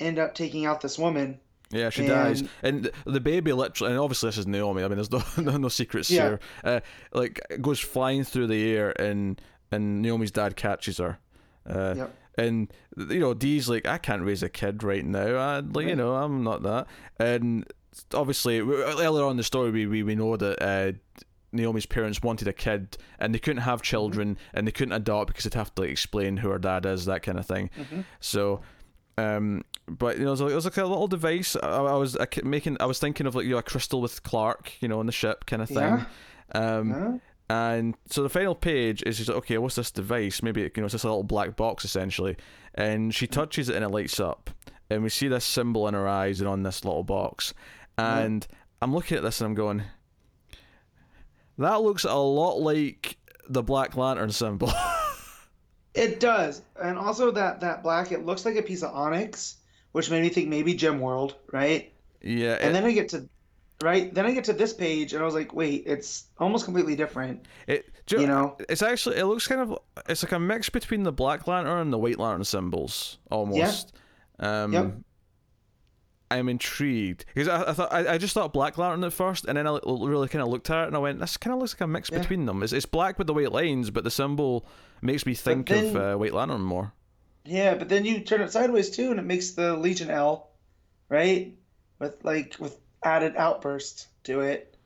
end 0.00 0.18
up 0.18 0.34
taking 0.34 0.66
out 0.66 0.80
this 0.80 0.98
woman. 0.98 1.38
Yeah, 1.70 1.88
she 1.90 2.02
And- 2.02 2.08
dies, 2.10 2.44
and 2.62 2.90
the 3.06 3.20
baby 3.20 3.52
literally, 3.52 3.92
and 3.92 4.00
obviously 4.00 4.28
this 4.28 4.38
is 4.38 4.46
Naomi. 4.46 4.82
I 4.84 4.88
mean, 4.88 4.96
there's 4.96 5.10
no 5.12 5.22
no, 5.38 5.56
no 5.56 5.68
secrets 5.68 6.10
Yeah. 6.10 6.22
here. 6.22 6.40
Uh, 6.64 6.80
like 7.14 7.40
goes 7.60 7.78
flying 7.80 8.24
through 8.24 8.48
the 8.48 8.72
air, 8.74 8.90
and 9.00 9.40
and 9.70 10.02
Naomi's 10.02 10.30
dad 10.32 10.56
catches 10.56 10.98
her. 10.98 11.18
Uh, 11.66 11.94
Yep. 11.96 12.14
And 12.38 12.72
you 12.96 13.20
know, 13.20 13.34
Dee's 13.34 13.68
like, 13.68 13.86
I 13.86 13.98
can't 13.98 14.22
raise 14.22 14.42
a 14.42 14.48
kid 14.48 14.82
right 14.82 15.04
now. 15.04 15.36
I 15.36 15.58
like, 15.60 15.86
you 15.86 15.96
know, 15.96 16.14
I'm 16.14 16.42
not 16.42 16.62
that. 16.62 16.86
And 17.18 17.66
obviously, 18.14 18.60
earlier 18.60 19.24
on 19.24 19.32
in 19.32 19.36
the 19.36 19.42
story, 19.42 19.70
we 19.70 19.86
we, 19.86 20.02
we 20.02 20.14
know 20.14 20.36
that. 20.36 20.62
Uh, 20.62 20.92
Naomi's 21.54 21.84
parents 21.84 22.22
wanted 22.22 22.48
a 22.48 22.52
kid 22.54 22.96
and 23.18 23.34
they 23.34 23.38
couldn't 23.38 23.60
have 23.60 23.82
children 23.82 24.38
and 24.54 24.66
they 24.66 24.70
couldn't 24.72 24.94
adopt 24.94 25.26
because 25.26 25.44
they'd 25.44 25.52
have 25.52 25.74
to 25.74 25.82
like, 25.82 25.90
explain 25.90 26.38
who 26.38 26.48
her 26.48 26.58
dad 26.58 26.86
is, 26.86 27.04
that 27.04 27.22
kind 27.22 27.38
of 27.38 27.44
thing. 27.44 27.68
Mhm. 27.78 28.04
So, 28.20 28.62
um, 29.18 29.62
but 29.86 30.16
you 30.16 30.22
know, 30.24 30.28
it 30.28 30.30
was 30.30 30.40
like, 30.40 30.52
it 30.52 30.54
was 30.54 30.64
like 30.64 30.76
a 30.78 30.86
little 30.86 31.08
device. 31.08 31.54
I, 31.62 31.66
I 31.68 31.96
was 31.96 32.16
I 32.16 32.26
making, 32.42 32.78
I 32.80 32.86
was 32.86 32.98
thinking 32.98 33.26
of 33.26 33.34
like 33.34 33.44
you 33.44 33.50
know 33.50 33.58
a 33.58 33.62
crystal 33.62 34.00
with 34.00 34.22
Clark, 34.22 34.72
you 34.80 34.88
know, 34.88 34.98
on 35.00 35.04
the 35.04 35.12
ship 35.12 35.44
kind 35.44 35.60
of 35.60 35.68
thing. 35.68 35.76
Yeah. 35.76 36.04
Um, 36.54 36.90
Huh? 36.90 37.18
And 37.52 37.94
so 38.08 38.22
the 38.22 38.30
final 38.30 38.54
page 38.54 39.02
is 39.04 39.18
just 39.18 39.28
like, 39.28 39.36
okay, 39.38 39.58
what's 39.58 39.74
this 39.74 39.90
device? 39.90 40.42
Maybe 40.42 40.62
you 40.62 40.70
know 40.78 40.84
it's 40.84 40.92
just 40.92 41.04
a 41.04 41.08
little 41.08 41.22
black 41.22 41.54
box 41.54 41.84
essentially. 41.84 42.38
And 42.74 43.14
she 43.14 43.26
mm-hmm. 43.26 43.34
touches 43.34 43.68
it 43.68 43.76
and 43.76 43.84
it 43.84 43.90
lights 43.90 44.18
up, 44.18 44.48
and 44.88 45.02
we 45.02 45.10
see 45.10 45.28
this 45.28 45.44
symbol 45.44 45.86
in 45.86 45.92
her 45.92 46.08
eyes 46.08 46.40
and 46.40 46.48
on 46.48 46.62
this 46.62 46.82
little 46.82 47.02
box. 47.02 47.52
Mm-hmm. 47.98 48.18
And 48.18 48.46
I'm 48.80 48.94
looking 48.94 49.18
at 49.18 49.22
this 49.22 49.42
and 49.42 49.48
I'm 49.48 49.54
going, 49.54 49.82
that 51.58 51.82
looks 51.82 52.04
a 52.04 52.14
lot 52.14 52.58
like 52.58 53.18
the 53.50 53.62
Black 53.62 53.98
Lantern 53.98 54.30
symbol. 54.30 54.72
It 55.94 56.20
does, 56.20 56.62
and 56.82 56.96
also 56.96 57.30
that 57.32 57.60
that 57.60 57.82
black. 57.82 58.12
It 58.12 58.24
looks 58.24 58.46
like 58.46 58.56
a 58.56 58.62
piece 58.62 58.82
of 58.82 58.94
onyx, 58.94 59.58
which 59.92 60.10
made 60.10 60.22
me 60.22 60.30
think 60.30 60.48
maybe 60.48 60.72
Gem 60.72 61.00
World, 61.00 61.36
right? 61.52 61.92
yeah, 62.22 62.54
And 62.54 62.70
it- 62.70 62.72
then 62.72 62.84
I 62.86 62.92
get 62.92 63.10
to, 63.10 63.28
right? 63.82 64.12
Then 64.14 64.24
I 64.26 64.32
get 64.32 64.44
to 64.44 64.52
this 64.52 64.72
page, 64.72 65.12
and 65.12 65.22
I 65.22 65.24
was 65.26 65.34
like, 65.34 65.52
wait, 65.54 65.84
it's 65.86 66.24
almost 66.38 66.64
completely 66.64 66.96
different. 66.96 67.44
It, 67.66 67.88
do 68.06 68.20
You 68.20 68.26
know? 68.26 68.56
it's 68.68 68.82
actually 68.82 69.16
it 69.16 69.26
looks 69.26 69.46
kind 69.46 69.60
of 69.60 69.78
it's 70.08 70.22
like 70.22 70.32
a 70.32 70.38
mix 70.38 70.68
between 70.68 71.02
the 71.02 71.12
Black 71.12 71.46
Lantern 71.46 71.78
and 71.78 71.92
the 71.92 71.98
White 71.98 72.18
Lantern 72.18 72.44
symbols 72.44 73.18
almost. 73.30 73.92
Um, 74.38 74.72
Yep. 74.72 74.94
I'm 76.30 76.48
intrigued 76.48 77.26
because 77.26 77.46
I, 77.46 77.70
I 77.70 77.72
thought 77.74 77.92
I, 77.92 78.14
I 78.14 78.18
just 78.18 78.32
thought 78.32 78.54
Black 78.54 78.78
Lantern 78.78 79.04
at 79.04 79.12
first, 79.12 79.44
and 79.44 79.58
then 79.58 79.66
I 79.66 79.78
really 79.84 80.28
kind 80.28 80.42
of 80.42 80.48
looked 80.48 80.70
at 80.70 80.84
it 80.84 80.86
and 80.86 80.96
I 80.96 80.98
went, 80.98 81.18
"This 81.20 81.36
kind 81.36 81.52
of 81.52 81.60
looks 81.60 81.74
like 81.74 81.82
a 81.82 81.86
mix 81.86 82.10
Yeah. 82.10 82.20
between 82.20 82.46
them. 82.46 82.62
It's, 82.62 82.72
it's 82.72 82.86
black 82.86 83.18
with 83.18 83.26
the 83.26 83.34
white 83.34 83.52
lines, 83.52 83.90
but 83.90 84.02
the 84.02 84.10
symbol 84.10 84.66
makes 85.02 85.26
me 85.26 85.34
think 85.34 85.68
of 85.70 85.94
uh, 85.94 86.16
White 86.16 86.32
Lantern 86.32 86.62
more." 86.62 86.94
Yeah, 87.44 87.74
but 87.74 87.88
then 87.90 88.06
you 88.06 88.20
turn 88.20 88.40
it 88.40 88.50
sideways 88.50 88.88
too, 88.90 89.10
and 89.10 89.20
it 89.20 89.24
makes 89.26 89.50
the 89.50 89.76
Legion 89.76 90.10
L, 90.10 90.48
right? 91.10 91.54
with 91.98 92.24
like 92.24 92.56
with 92.58 92.78
added 93.04 93.36
outbursts 93.36 94.08
to 94.24 94.40
it. 94.40 94.76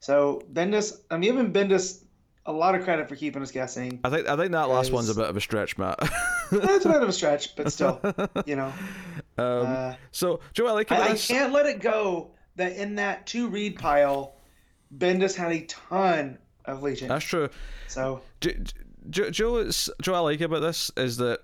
So 0.00 0.42
Bendis, 0.52 1.00
I'm 1.10 1.20
giving 1.20 1.52
Bendis 1.52 2.02
a 2.46 2.52
lot 2.52 2.74
of 2.74 2.84
credit 2.84 3.08
for 3.08 3.16
keeping 3.16 3.42
us 3.42 3.50
guessing. 3.50 4.00
I 4.04 4.10
think 4.10 4.28
I 4.28 4.36
think 4.36 4.52
that 4.52 4.68
last 4.68 4.92
one's 4.92 5.08
a 5.08 5.14
bit 5.14 5.28
of 5.28 5.36
a 5.36 5.40
stretch, 5.40 5.78
Matt. 5.78 5.98
That's 6.52 6.84
a 6.84 6.88
bit 6.88 7.02
of 7.02 7.08
a 7.08 7.12
stretch, 7.12 7.54
but 7.54 7.72
still, 7.72 8.00
you 8.46 8.56
know. 8.56 8.72
Um, 9.38 9.66
uh, 9.66 9.94
so 10.10 10.40
Joe, 10.52 10.66
I 10.66 10.84
I, 10.90 11.12
I 11.12 11.14
can't 11.14 11.50
let 11.50 11.64
it 11.64 11.80
go 11.80 12.32
that 12.56 12.72
in 12.76 12.96
that 12.96 13.26
two 13.26 13.48
read 13.48 13.78
pile, 13.78 14.34
Bendis 14.94 15.34
had 15.34 15.52
a 15.52 15.62
ton 15.62 16.36
of 16.66 16.82
Legion. 16.82 17.08
That's 17.08 17.24
true. 17.24 17.48
So 17.88 18.20
Joe, 18.42 18.50
Joe, 19.30 19.70
Joe, 20.02 20.14
I 20.14 20.18
like 20.18 20.42
about 20.42 20.60
this 20.60 20.90
is 20.96 21.16
that 21.18 21.40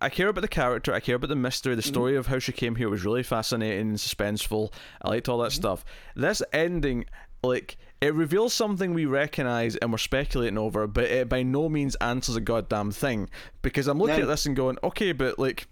I 0.00 0.08
care 0.08 0.28
about 0.28 0.40
the 0.40 0.48
character. 0.48 0.94
I 0.94 1.00
care 1.00 1.16
about 1.16 1.28
the 1.28 1.36
mystery. 1.36 1.74
The 1.74 1.82
mm-hmm. 1.82 1.88
story 1.88 2.12
mm-hmm. 2.12 2.20
of 2.20 2.26
how 2.28 2.38
she 2.38 2.52
came 2.52 2.76
here 2.76 2.88
was 2.88 3.04
really 3.04 3.22
fascinating 3.22 3.90
and 3.90 3.98
suspenseful. 3.98 4.72
I 5.02 5.08
liked 5.08 5.28
all 5.28 5.38
that 5.38 5.52
mm-hmm. 5.52 5.60
stuff. 5.60 5.84
This 6.16 6.42
ending, 6.52 7.04
like, 7.42 7.76
it 8.00 8.14
reveals 8.14 8.54
something 8.54 8.94
we 8.94 9.04
recognize 9.04 9.76
and 9.76 9.92
we're 9.92 9.98
speculating 9.98 10.56
over, 10.56 10.86
but 10.86 11.04
it 11.04 11.28
by 11.28 11.42
no 11.42 11.68
means 11.68 11.96
answers 11.96 12.36
a 12.36 12.40
goddamn 12.40 12.92
thing. 12.92 13.28
Because 13.60 13.88
I'm 13.88 13.98
looking 13.98 14.22
at 14.22 14.28
this 14.28 14.46
and 14.46 14.56
going, 14.56 14.78
okay, 14.82 15.12
but 15.12 15.38
like 15.38 15.66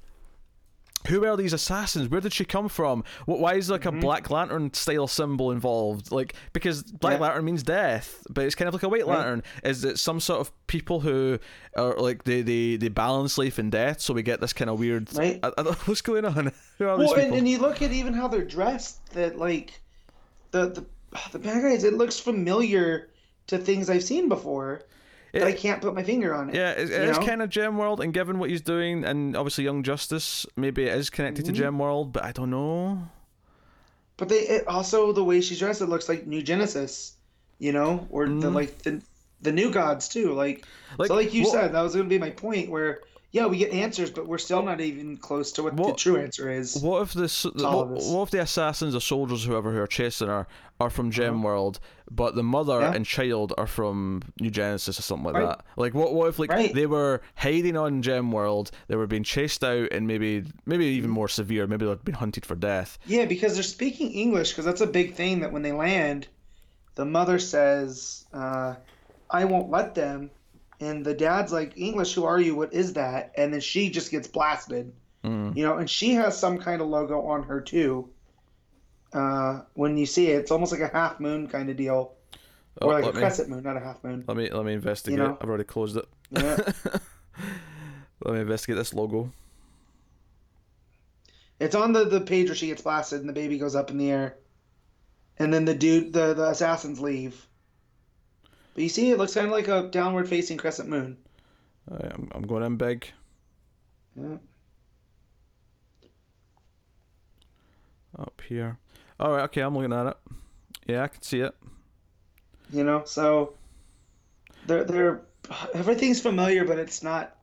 who 1.08 1.24
are 1.24 1.36
these 1.36 1.52
assassins? 1.52 2.08
Where 2.08 2.20
did 2.20 2.32
she 2.32 2.44
come 2.44 2.68
from? 2.68 3.04
What, 3.26 3.40
Why 3.40 3.54
is 3.54 3.70
like 3.70 3.82
mm-hmm. 3.82 3.98
a 3.98 4.00
Black 4.00 4.30
Lantern 4.30 4.72
style 4.74 5.06
symbol 5.06 5.50
involved? 5.50 6.12
Like 6.12 6.34
because 6.52 6.82
Black 6.82 7.14
yeah. 7.14 7.26
Lantern 7.26 7.44
means 7.44 7.62
death, 7.62 8.22
but 8.30 8.44
it's 8.44 8.54
kind 8.54 8.68
of 8.68 8.74
like 8.74 8.82
a 8.82 8.88
White 8.88 9.06
Lantern. 9.06 9.42
Right. 9.62 9.70
Is 9.70 9.84
it 9.84 9.98
some 9.98 10.20
sort 10.20 10.40
of 10.40 10.66
people 10.66 11.00
who 11.00 11.38
are 11.76 11.96
like 11.96 12.24
they, 12.24 12.42
they, 12.42 12.76
they 12.76 12.88
balance 12.88 13.38
life 13.38 13.58
and 13.58 13.72
death? 13.72 14.00
So 14.00 14.14
we 14.14 14.22
get 14.22 14.40
this 14.40 14.52
kind 14.52 14.70
of 14.70 14.78
weird. 14.78 15.12
Right. 15.14 15.40
I, 15.42 15.52
I 15.56 15.62
what's 15.84 16.02
going 16.02 16.24
on? 16.24 16.52
who 16.78 16.86
are 16.86 16.96
well, 16.96 17.14
and, 17.14 17.34
and, 17.34 17.48
you 17.48 17.58
look 17.58 17.82
at 17.82 17.92
even 17.92 18.12
how 18.12 18.28
they're 18.28 18.44
dressed. 18.44 19.04
That 19.14 19.38
like 19.38 19.80
the 20.50 20.68
the 20.68 20.84
the 21.32 21.38
bad 21.38 21.62
guys. 21.62 21.84
It 21.84 21.94
looks 21.94 22.20
familiar 22.20 23.08
to 23.48 23.58
things 23.58 23.90
I've 23.90 24.04
seen 24.04 24.28
before. 24.28 24.82
It, 25.32 25.42
I 25.42 25.52
can't 25.52 25.82
put 25.82 25.94
my 25.94 26.02
finger 26.02 26.34
on 26.34 26.48
it. 26.48 26.54
Yeah, 26.54 26.70
it, 26.70 26.90
it 26.90 27.08
is 27.08 27.18
kind 27.18 27.42
of 27.42 27.50
Gem 27.50 27.76
World, 27.76 28.00
and 28.00 28.14
given 28.14 28.38
what 28.38 28.48
he's 28.48 28.62
doing, 28.62 29.04
and 29.04 29.36
obviously 29.36 29.64
Young 29.64 29.82
Justice, 29.82 30.46
maybe 30.56 30.84
it 30.84 30.96
is 30.96 31.10
connected 31.10 31.44
mm-hmm. 31.44 31.54
to 31.54 31.60
Gem 31.60 31.78
World, 31.78 32.12
but 32.12 32.24
I 32.24 32.32
don't 32.32 32.50
know. 32.50 33.08
But 34.16 34.28
they 34.30 34.40
it, 34.40 34.66
also 34.66 35.12
the 35.12 35.24
way 35.24 35.40
she's 35.40 35.58
dressed, 35.58 35.80
it 35.80 35.88
looks 35.88 36.08
like 36.08 36.26
New 36.26 36.42
Genesis, 36.42 37.14
you 37.58 37.72
know, 37.72 38.06
or 38.10 38.26
mm. 38.26 38.40
the 38.40 38.50
like 38.50 38.78
the 38.78 39.02
the 39.42 39.52
new 39.52 39.70
gods 39.70 40.08
too. 40.08 40.32
Like, 40.32 40.64
like 40.98 41.08
so, 41.08 41.14
like 41.14 41.32
you 41.32 41.44
well, 41.44 41.52
said, 41.52 41.72
that 41.72 41.82
was 41.82 41.94
going 41.94 42.06
to 42.06 42.10
be 42.10 42.18
my 42.18 42.30
point. 42.30 42.70
Where 42.70 43.00
yeah, 43.30 43.46
we 43.46 43.58
get 43.58 43.72
answers, 43.72 44.10
but 44.10 44.26
we're 44.26 44.38
still 44.38 44.62
not 44.62 44.80
even 44.80 45.16
close 45.18 45.52
to 45.52 45.62
what, 45.62 45.74
what 45.74 45.88
the 45.88 45.94
true 45.94 46.16
answer 46.16 46.50
is. 46.50 46.80
What 46.82 47.02
if 47.02 47.12
this? 47.12 47.44
What, 47.44 47.88
what, 47.88 48.22
if 48.22 48.30
the 48.30 48.40
assassins 48.40 48.94
or 48.94 49.00
soldiers, 49.00 49.44
whoever 49.44 49.72
who 49.72 49.80
are 49.80 49.86
chasing 49.86 50.28
her, 50.28 50.46
are 50.80 50.90
from 50.90 51.10
Gem 51.10 51.34
uh-huh. 51.34 51.44
World, 51.44 51.80
but 52.10 52.34
the 52.34 52.42
mother 52.42 52.80
yeah. 52.80 52.92
and 52.92 53.04
child 53.04 53.52
are 53.58 53.66
from 53.66 54.22
New 54.40 54.50
Genesis 54.50 54.98
or 54.98 55.02
something 55.02 55.26
like 55.26 55.34
right. 55.34 55.48
that? 55.48 55.64
Like, 55.76 55.94
what? 55.94 56.14
What 56.14 56.28
if 56.28 56.38
like 56.38 56.50
right. 56.50 56.72
they 56.72 56.86
were 56.86 57.20
hiding 57.36 57.76
on 57.76 58.02
Gem 58.02 58.30
World, 58.30 58.70
they 58.88 58.96
were 58.96 59.06
being 59.06 59.24
chased 59.24 59.64
out, 59.64 59.92
and 59.92 60.06
maybe 60.06 60.44
maybe 60.66 60.86
even 60.86 61.10
more 61.10 61.28
severe, 61.28 61.66
maybe 61.66 61.86
they're 61.86 61.96
being 61.96 62.16
hunted 62.16 62.46
for 62.46 62.54
death. 62.54 62.98
Yeah, 63.06 63.24
because 63.24 63.54
they're 63.54 63.62
speaking 63.62 64.12
English, 64.12 64.50
because 64.50 64.64
that's 64.64 64.80
a 64.80 64.86
big 64.86 65.14
thing. 65.14 65.40
That 65.40 65.52
when 65.52 65.62
they 65.62 65.72
land, 65.72 66.28
the 66.94 67.04
mother 67.04 67.38
says, 67.38 68.26
uh, 68.32 68.76
"I 69.30 69.44
won't 69.44 69.70
let 69.70 69.94
them." 69.94 70.30
and 70.80 71.04
the 71.04 71.14
dad's 71.14 71.52
like 71.52 71.76
english 71.76 72.14
who 72.14 72.24
are 72.24 72.40
you 72.40 72.54
what 72.54 72.72
is 72.72 72.92
that 72.94 73.32
and 73.36 73.52
then 73.52 73.60
she 73.60 73.90
just 73.90 74.10
gets 74.10 74.28
blasted 74.28 74.92
mm. 75.24 75.56
you 75.56 75.64
know 75.64 75.76
and 75.76 75.88
she 75.90 76.14
has 76.14 76.38
some 76.38 76.58
kind 76.58 76.80
of 76.80 76.88
logo 76.88 77.22
on 77.22 77.42
her 77.42 77.60
too 77.60 78.08
uh, 79.12 79.62
when 79.74 79.96
you 79.96 80.06
see 80.06 80.30
it 80.30 80.40
it's 80.40 80.50
almost 80.50 80.72
like 80.72 80.80
a 80.80 80.88
half 80.88 81.20
moon 81.20 81.46
kind 81.48 81.70
of 81.70 81.76
deal 81.76 82.12
or 82.80 82.92
oh, 82.92 82.96
like 82.96 83.04
a 83.04 83.12
me, 83.12 83.20
crescent 83.20 83.48
moon 83.48 83.62
not 83.62 83.76
a 83.76 83.80
half 83.80 84.02
moon 84.04 84.24
let 84.26 84.36
me 84.36 84.50
let 84.50 84.64
me 84.64 84.72
investigate 84.72 85.18
you 85.18 85.24
know? 85.24 85.36
i've 85.40 85.48
already 85.48 85.64
closed 85.64 85.96
it 85.96 86.06
yeah. 86.30 86.56
let 88.24 88.34
me 88.34 88.40
investigate 88.40 88.76
this 88.76 88.94
logo 88.94 89.30
it's 91.60 91.74
on 91.74 91.92
the 91.92 92.04
the 92.04 92.20
page 92.20 92.48
where 92.48 92.54
she 92.54 92.66
gets 92.68 92.82
blasted 92.82 93.20
and 93.20 93.28
the 93.28 93.32
baby 93.32 93.58
goes 93.58 93.74
up 93.74 93.90
in 93.90 93.98
the 93.98 94.10
air 94.10 94.36
and 95.38 95.52
then 95.52 95.64
the 95.64 95.74
dude 95.74 96.12
the, 96.12 96.34
the 96.34 96.48
assassins 96.48 97.00
leave 97.00 97.48
but 98.78 98.84
you 98.84 98.90
see, 98.90 99.10
it 99.10 99.18
looks 99.18 99.34
kind 99.34 99.46
of 99.48 99.52
like 99.52 99.66
a 99.66 99.88
downward 99.90 100.28
facing 100.28 100.56
crescent 100.56 100.88
moon. 100.88 101.16
Right, 101.90 102.12
I'm, 102.14 102.30
I'm 102.32 102.46
going 102.46 102.62
in 102.62 102.76
big. 102.76 103.10
Yeah. 104.14 104.36
Up 108.16 108.40
here. 108.48 108.78
All 109.20 109.32
right. 109.32 109.42
Okay, 109.44 109.60
I'm 109.60 109.74
looking 109.74 109.92
at 109.92 110.06
it. 110.06 110.16
Yeah, 110.86 111.04
I 111.04 111.08
can 111.08 111.22
see 111.22 111.40
it. 111.40 111.54
You 112.72 112.84
know, 112.84 113.02
so 113.04 113.54
they're 114.66 114.84
they're 114.84 115.20
everything's 115.74 116.20
familiar, 116.20 116.64
but 116.64 116.78
it's 116.78 117.02
not. 117.02 117.36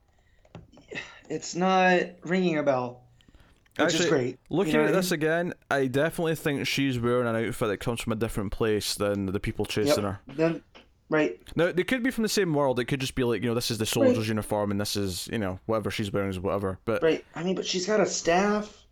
It's 1.28 1.56
not 1.56 2.02
ringing 2.24 2.60
a 2.60 2.64
bell. 2.64 3.02
Which 3.78 3.88
Actually, 3.88 4.06
is 4.06 4.10
great. 4.10 4.40
Looking 4.50 4.74
you 4.74 4.80
know 4.80 4.86
at 4.86 4.94
this 4.94 5.12
I 5.12 5.16
mean? 5.16 5.24
again, 5.24 5.54
I 5.70 5.88
definitely 5.88 6.36
think 6.36 6.66
she's 6.68 7.00
wearing 7.00 7.28
an 7.28 7.36
outfit 7.36 7.68
that 7.68 7.78
comes 7.80 8.00
from 8.00 8.14
a 8.14 8.16
different 8.16 8.52
place 8.52 8.96
than 8.96 9.26
the 9.26 9.40
people 9.40 9.66
chasing 9.66 10.04
yep. 10.04 10.14
her. 10.14 10.20
Then 10.28 10.62
Right. 11.10 11.40
Now 11.56 11.72
they 11.72 11.84
could 11.84 12.02
be 12.02 12.10
from 12.10 12.24
the 12.24 12.30
same 12.30 12.54
world. 12.54 12.80
It 12.80 12.86
could 12.86 13.00
just 13.00 13.16
be 13.16 13.24
like 13.24 13.44
you 13.44 13.50
know 13.50 13.56
this 13.56 13.70
is 13.70 13.78
the 13.78 13.86
soldier's 13.86 14.18
right. 14.20 14.28
uniform 14.28 14.72
and 14.72 14.82
this 14.82 14.96
is 14.96 15.28
you 15.32 15.38
know 15.38 15.60
whatever 15.68 15.92
she's 15.92 16.12
wearing 16.12 16.30
is 16.30 16.40
whatever. 16.40 16.80
But 16.86 17.04
right. 17.04 17.24
I 17.36 17.44
mean, 17.44 17.56
but 17.56 17.66
she's 17.66 17.86
got 17.86 18.00
a 18.00 18.06
staff. 18.06 18.86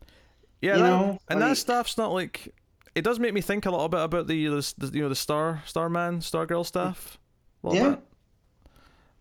Yeah. 0.61 0.77
You 0.77 0.83
that, 0.83 0.89
know, 0.89 1.19
and 1.29 1.39
like... 1.39 1.49
that 1.49 1.55
staff's 1.55 1.97
not 1.97 2.13
like. 2.13 2.53
It 2.95 3.03
does 3.03 3.19
make 3.19 3.33
me 3.33 3.41
think 3.41 3.65
a 3.65 3.71
little 3.71 3.89
bit 3.89 4.01
about 4.01 4.27
the, 4.27 4.47
the, 4.47 4.73
the 4.77 4.97
you 4.97 5.03
know 5.03 5.09
the 5.09 5.15
star 5.15 5.63
Starman 5.65 6.19
Stargirl 6.19 6.65
staff. 6.65 7.17
Yeah. 7.69 7.89
Bit. 7.89 7.99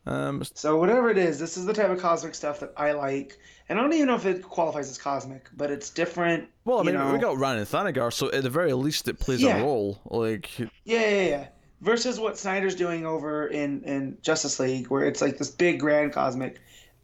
Um. 0.04 0.42
So 0.54 0.76
whatever 0.78 1.10
it 1.10 1.18
is, 1.18 1.38
this 1.38 1.56
is 1.56 1.64
the 1.64 1.72
type 1.72 1.90
of 1.90 2.00
cosmic 2.00 2.34
stuff 2.34 2.60
that 2.60 2.72
I 2.76 2.92
like, 2.92 3.38
and 3.68 3.78
I 3.78 3.82
don't 3.82 3.92
even 3.92 4.08
know 4.08 4.16
if 4.16 4.26
it 4.26 4.42
qualifies 4.42 4.90
as 4.90 4.98
cosmic, 4.98 5.48
but 5.56 5.70
it's 5.70 5.90
different. 5.90 6.48
Well, 6.64 6.80
I 6.80 6.82
mean, 6.82 6.94
know. 6.94 7.12
we 7.12 7.18
got 7.18 7.38
Rann 7.38 7.58
and 7.58 7.66
Thanagar, 7.66 8.12
so 8.12 8.30
at 8.32 8.42
the 8.42 8.50
very 8.50 8.72
least, 8.72 9.08
it 9.08 9.20
plays 9.20 9.40
yeah. 9.40 9.58
a 9.58 9.62
role. 9.62 10.00
Like. 10.04 10.58
Yeah, 10.58 10.68
yeah, 10.84 11.22
yeah 11.22 11.46
versus 11.82 12.18
what 12.18 12.38
Snyder's 12.38 12.74
doing 12.74 13.04
over 13.04 13.48
in 13.48 13.82
in 13.82 14.16
Justice 14.22 14.58
League, 14.58 14.88
where 14.88 15.04
it's 15.04 15.20
like 15.20 15.36
this 15.36 15.50
big 15.50 15.80
grand 15.80 16.12
cosmic. 16.12 16.60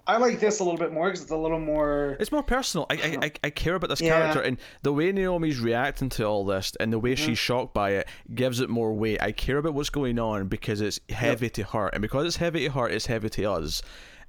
I 0.09 0.17
like 0.17 0.41
this 0.41 0.61
a 0.61 0.65
little 0.65 0.79
bit 0.79 0.93
more 0.93 1.09
because 1.09 1.23
it's 1.23 1.31
a 1.31 1.37
little 1.37 1.61
more. 1.61 2.17
It's 2.19 2.33
more 2.33 2.43
personal. 2.43 2.87
I 2.91 3.19
I, 3.23 3.33
I 3.45 3.51
care 3.51 3.75
about 3.75 3.91
this 3.91 4.01
yeah. 4.01 4.19
character 4.19 4.41
and 4.41 4.59
the 4.83 4.93
way 4.93 5.13
Naomi's 5.13 5.61
reacting 5.61 6.09
to 6.11 6.25
all 6.25 6.45
this 6.45 6.73
and 6.81 6.93
the 6.93 6.99
way 6.99 7.15
mm-hmm. 7.15 7.27
she's 7.27 7.39
shocked 7.39 7.75
by 7.75 7.91
it 7.91 8.09
gives 8.35 8.61
it 8.61 8.71
more 8.71 8.95
weight. 8.95 9.23
I 9.23 9.33
care 9.33 9.59
about 9.59 9.75
what's 9.75 9.91
going 9.91 10.19
on 10.19 10.49
because 10.49 10.81
it's 10.81 10.99
heavy 11.11 11.47
yep. 11.47 11.53
to 11.55 11.65
her, 11.65 11.89
and 11.89 12.01
because 12.01 12.27
it's 12.27 12.37
heavy 12.37 12.65
to 12.65 12.71
her, 12.71 12.89
it's 12.89 13.07
heavy 13.07 13.29
to 13.29 13.45
us 13.45 13.83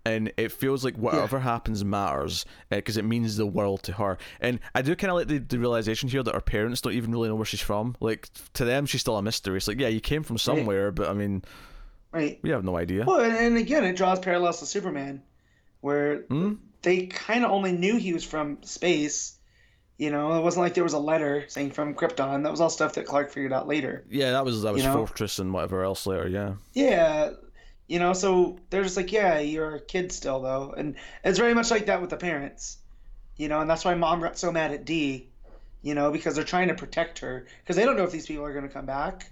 and 0.06 0.32
it 0.38 0.52
feels 0.52 0.84
like 0.86 0.96
whatever 0.96 1.38
yeah. 1.38 1.44
happens 1.44 1.84
matters 1.84 2.46
because 2.70 2.98
uh, 2.98 3.02
it 3.02 3.04
means 3.04 3.38
the 3.38 3.46
world 3.46 3.84
to 3.84 3.94
her. 3.94 4.18
And 4.40 4.60
I 4.74 4.82
do 4.82 4.96
kind 4.96 5.12
of 5.12 5.18
like 5.18 5.28
the, 5.28 5.40
the 5.40 5.60
realization 5.60 6.10
here 6.10 6.24
that 6.24 6.34
her 6.34 6.42
parents 6.42 6.82
don't 6.82 6.94
even 6.94 7.12
really 7.12 7.30
know 7.30 7.36
where 7.36 7.46
she's 7.46 7.62
from. 7.62 7.96
Like 8.00 8.30
to 8.54 8.66
them, 8.66 8.86
she's 8.86 9.02
still 9.02 9.18
a 9.18 9.22
mystery. 9.22 9.58
It's 9.58 9.68
like, 9.68 9.80
yeah, 9.80 9.90
you 9.90 10.00
came 10.00 10.24
from 10.24 10.38
somewhere, 10.38 10.86
right. 10.86 10.96
but 10.96 11.10
I 11.10 11.14
mean, 11.14 11.44
right? 12.12 12.40
We 12.42 12.50
have 12.52 12.64
no 12.64 12.78
idea. 12.78 13.04
Well, 13.06 13.20
and, 13.20 13.36
and 13.36 13.58
again, 13.58 13.84
it 13.84 13.98
draws 13.98 14.20
parallels 14.20 14.60
to 14.60 14.66
Superman, 14.66 15.22
where 15.82 16.22
hmm? 16.24 16.56
they 16.82 17.08
kind 17.08 17.46
of 17.46 17.52
only 17.52 17.72
knew 17.72 17.98
he 17.98 18.14
was 18.14 18.24
from 18.24 18.62
space. 18.64 19.36
You 19.98 20.12
know, 20.12 20.38
it 20.38 20.42
wasn't 20.42 20.64
like 20.64 20.76
there 20.76 20.84
was 20.84 20.94
a 20.94 21.00
letter 21.00 21.46
saying 21.50 21.72
from 21.72 21.94
Krypton. 21.94 22.44
That 22.44 22.52
was 22.52 22.62
all 22.62 22.70
stuff 22.70 22.94
that 22.94 23.06
Clark 23.06 23.32
figured 23.32 23.52
out 23.52 23.68
later. 23.68 24.06
Yeah, 24.10 24.32
that 24.32 24.46
was 24.46 24.62
that 24.64 24.74
was 24.74 24.82
you 24.82 24.88
know? 24.88 25.06
Fortress 25.06 25.40
and 25.40 25.54
whatever 25.54 25.84
else 25.84 26.06
later. 26.06 26.28
Yeah. 26.30 26.54
Yeah, 26.74 27.32
you 27.90 27.98
know, 27.98 28.14
so 28.14 28.60
they're 28.70 28.84
just 28.84 28.96
like, 28.96 29.12
yeah, 29.12 29.40
you're 29.40 29.76
a 29.76 29.82
kid 29.82 30.12
still, 30.12 30.40
though. 30.42 30.76
And 30.78 30.96
it's 31.24 31.40
very 31.40 31.56
much 31.56 31.72
like 31.72 31.88
that 31.88 32.00
with 32.00 32.12
the 32.12 32.18
parents. 32.18 32.78
You 33.36 33.48
know, 33.48 33.62
and 33.62 33.70
that's 33.70 33.84
why 33.84 33.96
mom 33.96 34.22
got 34.22 34.38
so 34.38 34.52
mad 34.52 34.72
at 34.72 34.86
Dee, 34.86 35.30
you 35.82 35.96
know, 35.96 36.12
because 36.12 36.36
they're 36.36 36.44
trying 36.44 36.68
to 36.68 36.76
protect 36.76 37.20
her. 37.20 37.48
Because 37.62 37.76
they 37.76 37.86
don't 37.86 37.98
know 37.98 38.04
if 38.04 38.12
these 38.12 38.28
people 38.28 38.46
are 38.46 38.54
going 38.54 38.68
to 38.68 38.74
come 38.74 38.86
back, 38.86 39.32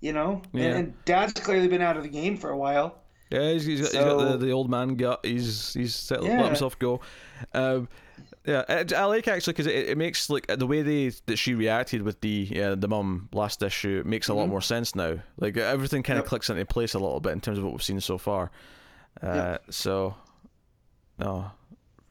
you 0.00 0.14
know? 0.14 0.40
Yeah. 0.54 0.64
And, 0.64 0.74
and, 0.76 1.04
dad's 1.04 1.34
clearly 1.34 1.68
been 1.68 1.82
out 1.82 1.98
of 1.98 2.02
the 2.02 2.08
game 2.08 2.38
for 2.38 2.48
a 2.48 2.56
while. 2.56 3.02
Yeah, 3.30 3.52
he's, 3.52 3.64
he's, 3.64 3.80
got, 3.80 3.90
so, 3.92 3.98
he's 3.98 4.06
got 4.06 4.30
the, 4.32 4.46
the 4.46 4.52
old 4.52 4.68
man 4.68 4.96
gut. 4.96 5.20
He's 5.22 5.72
he's 5.72 5.94
set, 5.94 6.22
yeah. 6.22 6.36
let 6.36 6.46
himself 6.46 6.78
go. 6.78 7.00
Um, 7.54 7.88
yeah, 8.44 8.64
I 8.68 9.04
like 9.04 9.28
actually 9.28 9.52
because 9.52 9.66
it, 9.66 9.90
it 9.90 9.98
makes 9.98 10.30
like 10.30 10.46
the 10.46 10.66
way 10.66 10.82
they 10.82 11.12
that 11.26 11.36
she 11.36 11.54
reacted 11.54 12.02
with 12.02 12.20
the 12.20 12.48
yeah, 12.50 12.74
the 12.74 12.88
mum 12.88 13.28
last 13.32 13.62
issue 13.62 14.02
makes 14.04 14.28
a 14.28 14.32
mm-hmm. 14.32 14.40
lot 14.40 14.48
more 14.48 14.60
sense 14.60 14.94
now. 14.94 15.18
Like 15.38 15.56
everything 15.56 16.02
kind 16.02 16.18
of 16.18 16.24
yep. 16.24 16.28
clicks 16.28 16.50
into 16.50 16.64
place 16.64 16.94
a 16.94 16.98
little 16.98 17.20
bit 17.20 17.32
in 17.32 17.40
terms 17.40 17.58
of 17.58 17.64
what 17.64 17.72
we've 17.72 17.82
seen 17.82 18.00
so 18.00 18.18
far. 18.18 18.50
Uh, 19.22 19.34
yep. 19.34 19.64
So, 19.70 20.14
no, 21.18 21.50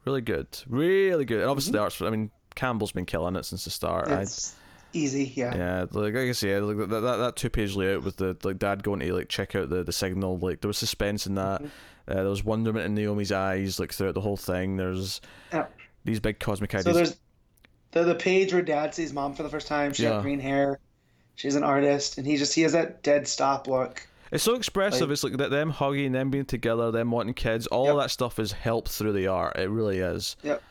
really 0.06 0.22
good, 0.22 0.48
really 0.68 1.26
good. 1.26 1.42
And 1.42 1.50
obviously 1.50 1.72
mm-hmm. 1.72 1.78
the 1.78 1.84
arts. 1.84 2.02
I 2.02 2.10
mean, 2.12 2.32
Campbell's 2.56 2.92
been 2.92 3.06
killing 3.06 3.36
it 3.36 3.46
since 3.46 3.66
the 3.66 3.72
start. 3.72 4.08
It's 4.10 4.54
I, 4.54 4.59
easy, 4.94 5.32
yeah. 5.36 5.56
Yeah, 5.56 5.86
like 5.92 6.16
I 6.16 6.26
guess 6.26 6.42
yeah, 6.44 6.60
like 6.60 6.78
that, 6.90 7.02
that, 7.02 7.16
that 7.18 7.36
two 7.36 7.50
page 7.50 7.76
layout 7.76 8.04
with 8.04 8.18
the 8.18 8.36
like 8.44 8.60
dad 8.60 8.84
going 8.84 9.00
to 9.02 9.14
like 9.14 9.30
check 9.30 9.56
out 9.56 9.70
the 9.70 9.84
the 9.84 9.92
signal. 9.94 10.38
Like 10.38 10.62
there 10.62 10.68
was 10.70 10.78
suspense 10.78 11.28
in 11.28 11.36
that. 11.36 11.62
Mm-hmm. 11.62 12.12
Uh, 12.12 12.16
there 12.16 12.30
was 12.30 12.44
wonderment 12.44 12.86
in 12.86 12.96
Naomi's 12.96 13.32
eyes, 13.32 13.80
like 13.80 13.94
throughout 13.94 14.16
the 14.16 14.22
whole 14.22 14.38
thing. 14.38 14.78
There's. 14.78 15.22
Yep 15.54 15.72
these 16.06 16.20
big 16.20 16.40
cosmic 16.40 16.74
ideas. 16.74 16.86
So 16.86 16.94
there's 16.94 17.18
the 17.92 18.04
the 18.04 18.16
page 18.16 18.54
where 18.54 18.62
Dad 18.62 18.96
sees 18.96 19.14
Mom 19.14 19.34
for 19.34 19.44
the 19.44 19.50
first 19.50 19.68
time. 19.68 19.94
She 19.94 20.04
Yeah. 20.04 20.12
got 20.12 20.22
green 20.24 20.40
hair. 20.40 20.80
She's 21.36 21.56
an 21.56 21.64
artist, 21.64 22.18
and 22.18 22.26
he 22.26 22.38
just 22.38 22.54
he 22.54 22.62
has 22.62 22.72
that 22.72 23.04
dead 23.04 23.28
stop 23.28 23.68
look. 23.68 24.08
It's 24.32 24.44
so 24.44 24.56
expressive. 24.56 25.02
Like- 25.10 25.12
it's 25.12 25.24
like 25.24 25.38
that 25.38 25.50
them 25.52 25.70
hugging, 25.70 26.12
them 26.12 26.30
being 26.30 26.46
together, 26.46 26.92
them 26.92 27.12
wanting 27.12 27.34
kids. 27.34 27.68
All 27.68 27.88
Yep. 27.88 27.98
that 27.98 28.12
stuff 28.12 28.40
is 28.40 28.52
helped 28.52 28.90
through 28.90 29.14
the 29.14 29.28
art. 29.28 29.58
It 29.58 29.70
really 29.70 30.00
is. 30.00 30.36
Yep. 30.44 30.62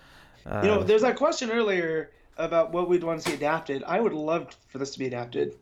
Uh, 0.47 0.61
You 0.62 0.69
know, 0.69 0.83
there's 0.83 1.03
that 1.03 1.16
question 1.16 1.51
earlier 1.51 2.11
about 2.39 2.72
what 2.72 2.89
we'd 2.89 3.03
want 3.05 3.20
to 3.20 3.28
see 3.28 3.34
adapted. 3.34 3.82
I 3.86 4.01
would 4.01 4.12
love 4.12 4.57
for 4.68 4.78
this 4.78 4.91
to 4.93 4.99
be 4.99 5.07
adapted 5.07 5.55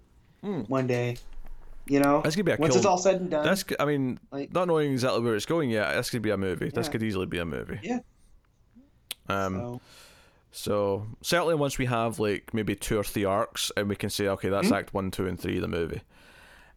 Hmm. 0.42 0.60
one 0.62 0.86
day. 0.86 1.16
You 1.88 2.00
know, 2.00 2.20
That's 2.22 2.34
gonna 2.36 2.44
be 2.44 2.52
a 2.52 2.56
once 2.56 2.72
cool- 2.72 2.78
it's 2.78 2.86
all 2.86 2.98
said 2.98 3.20
and 3.20 3.30
done. 3.30 3.44
that's. 3.44 3.62
g- 3.62 3.76
I 3.78 3.84
mean, 3.84 4.18
Like- 4.32 4.52
not 4.52 4.66
knowing 4.68 4.92
exactly 4.92 5.22
where 5.22 5.36
it's 5.36 5.46
going 5.46 5.70
yet, 5.70 5.94
this 5.94 6.10
could 6.10 6.22
be 6.22 6.30
a 6.30 6.36
movie. 6.36 6.68
This 6.68 6.88
could 6.88 7.02
easily 7.02 7.26
be 7.26 7.38
a 7.38 7.44
movie. 7.44 7.78
Yeah. 7.82 8.00
Um. 9.28 9.54
so, 9.54 9.80
So 10.52 11.06
certainly 11.22 11.54
once 11.54 11.76
we 11.78 11.84
have 11.86 12.18
like 12.18 12.52
maybe 12.54 12.74
two 12.74 12.98
or 12.98 13.04
three 13.04 13.24
arcs, 13.24 13.70
and 13.76 13.88
we 13.88 13.96
can 13.96 14.10
say, 14.10 14.26
okay, 14.28 14.48
that's 14.48 14.68
Mhm. 14.68 14.76
Act 14.76 14.94
One, 14.94 15.10
Two, 15.10 15.26
and 15.26 15.38
Three 15.38 15.56
of 15.56 15.62
the 15.62 15.68
movie. 15.68 16.00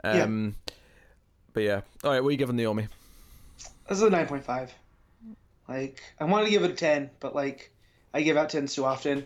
Yeah. 0.03 0.23
Um. 0.23 0.55
But 1.53 1.63
yeah. 1.63 1.81
All 2.03 2.11
right. 2.11 2.21
What 2.21 2.29
are 2.29 2.31
you 2.31 2.37
giving 2.37 2.55
Naomi? 2.55 2.87
this 3.87 3.97
is 3.97 4.03
a 4.03 4.09
nine 4.09 4.27
point 4.27 4.43
five. 4.45 4.71
Like 5.67 6.01
I 6.19 6.25
wanted 6.25 6.45
to 6.45 6.51
give 6.51 6.63
it 6.63 6.71
a 6.71 6.75
ten, 6.75 7.09
but 7.19 7.33
like 7.33 7.71
I 8.13 8.21
give 8.21 8.37
out 8.37 8.49
tens 8.49 8.75
too 8.75 8.85
often. 8.85 9.25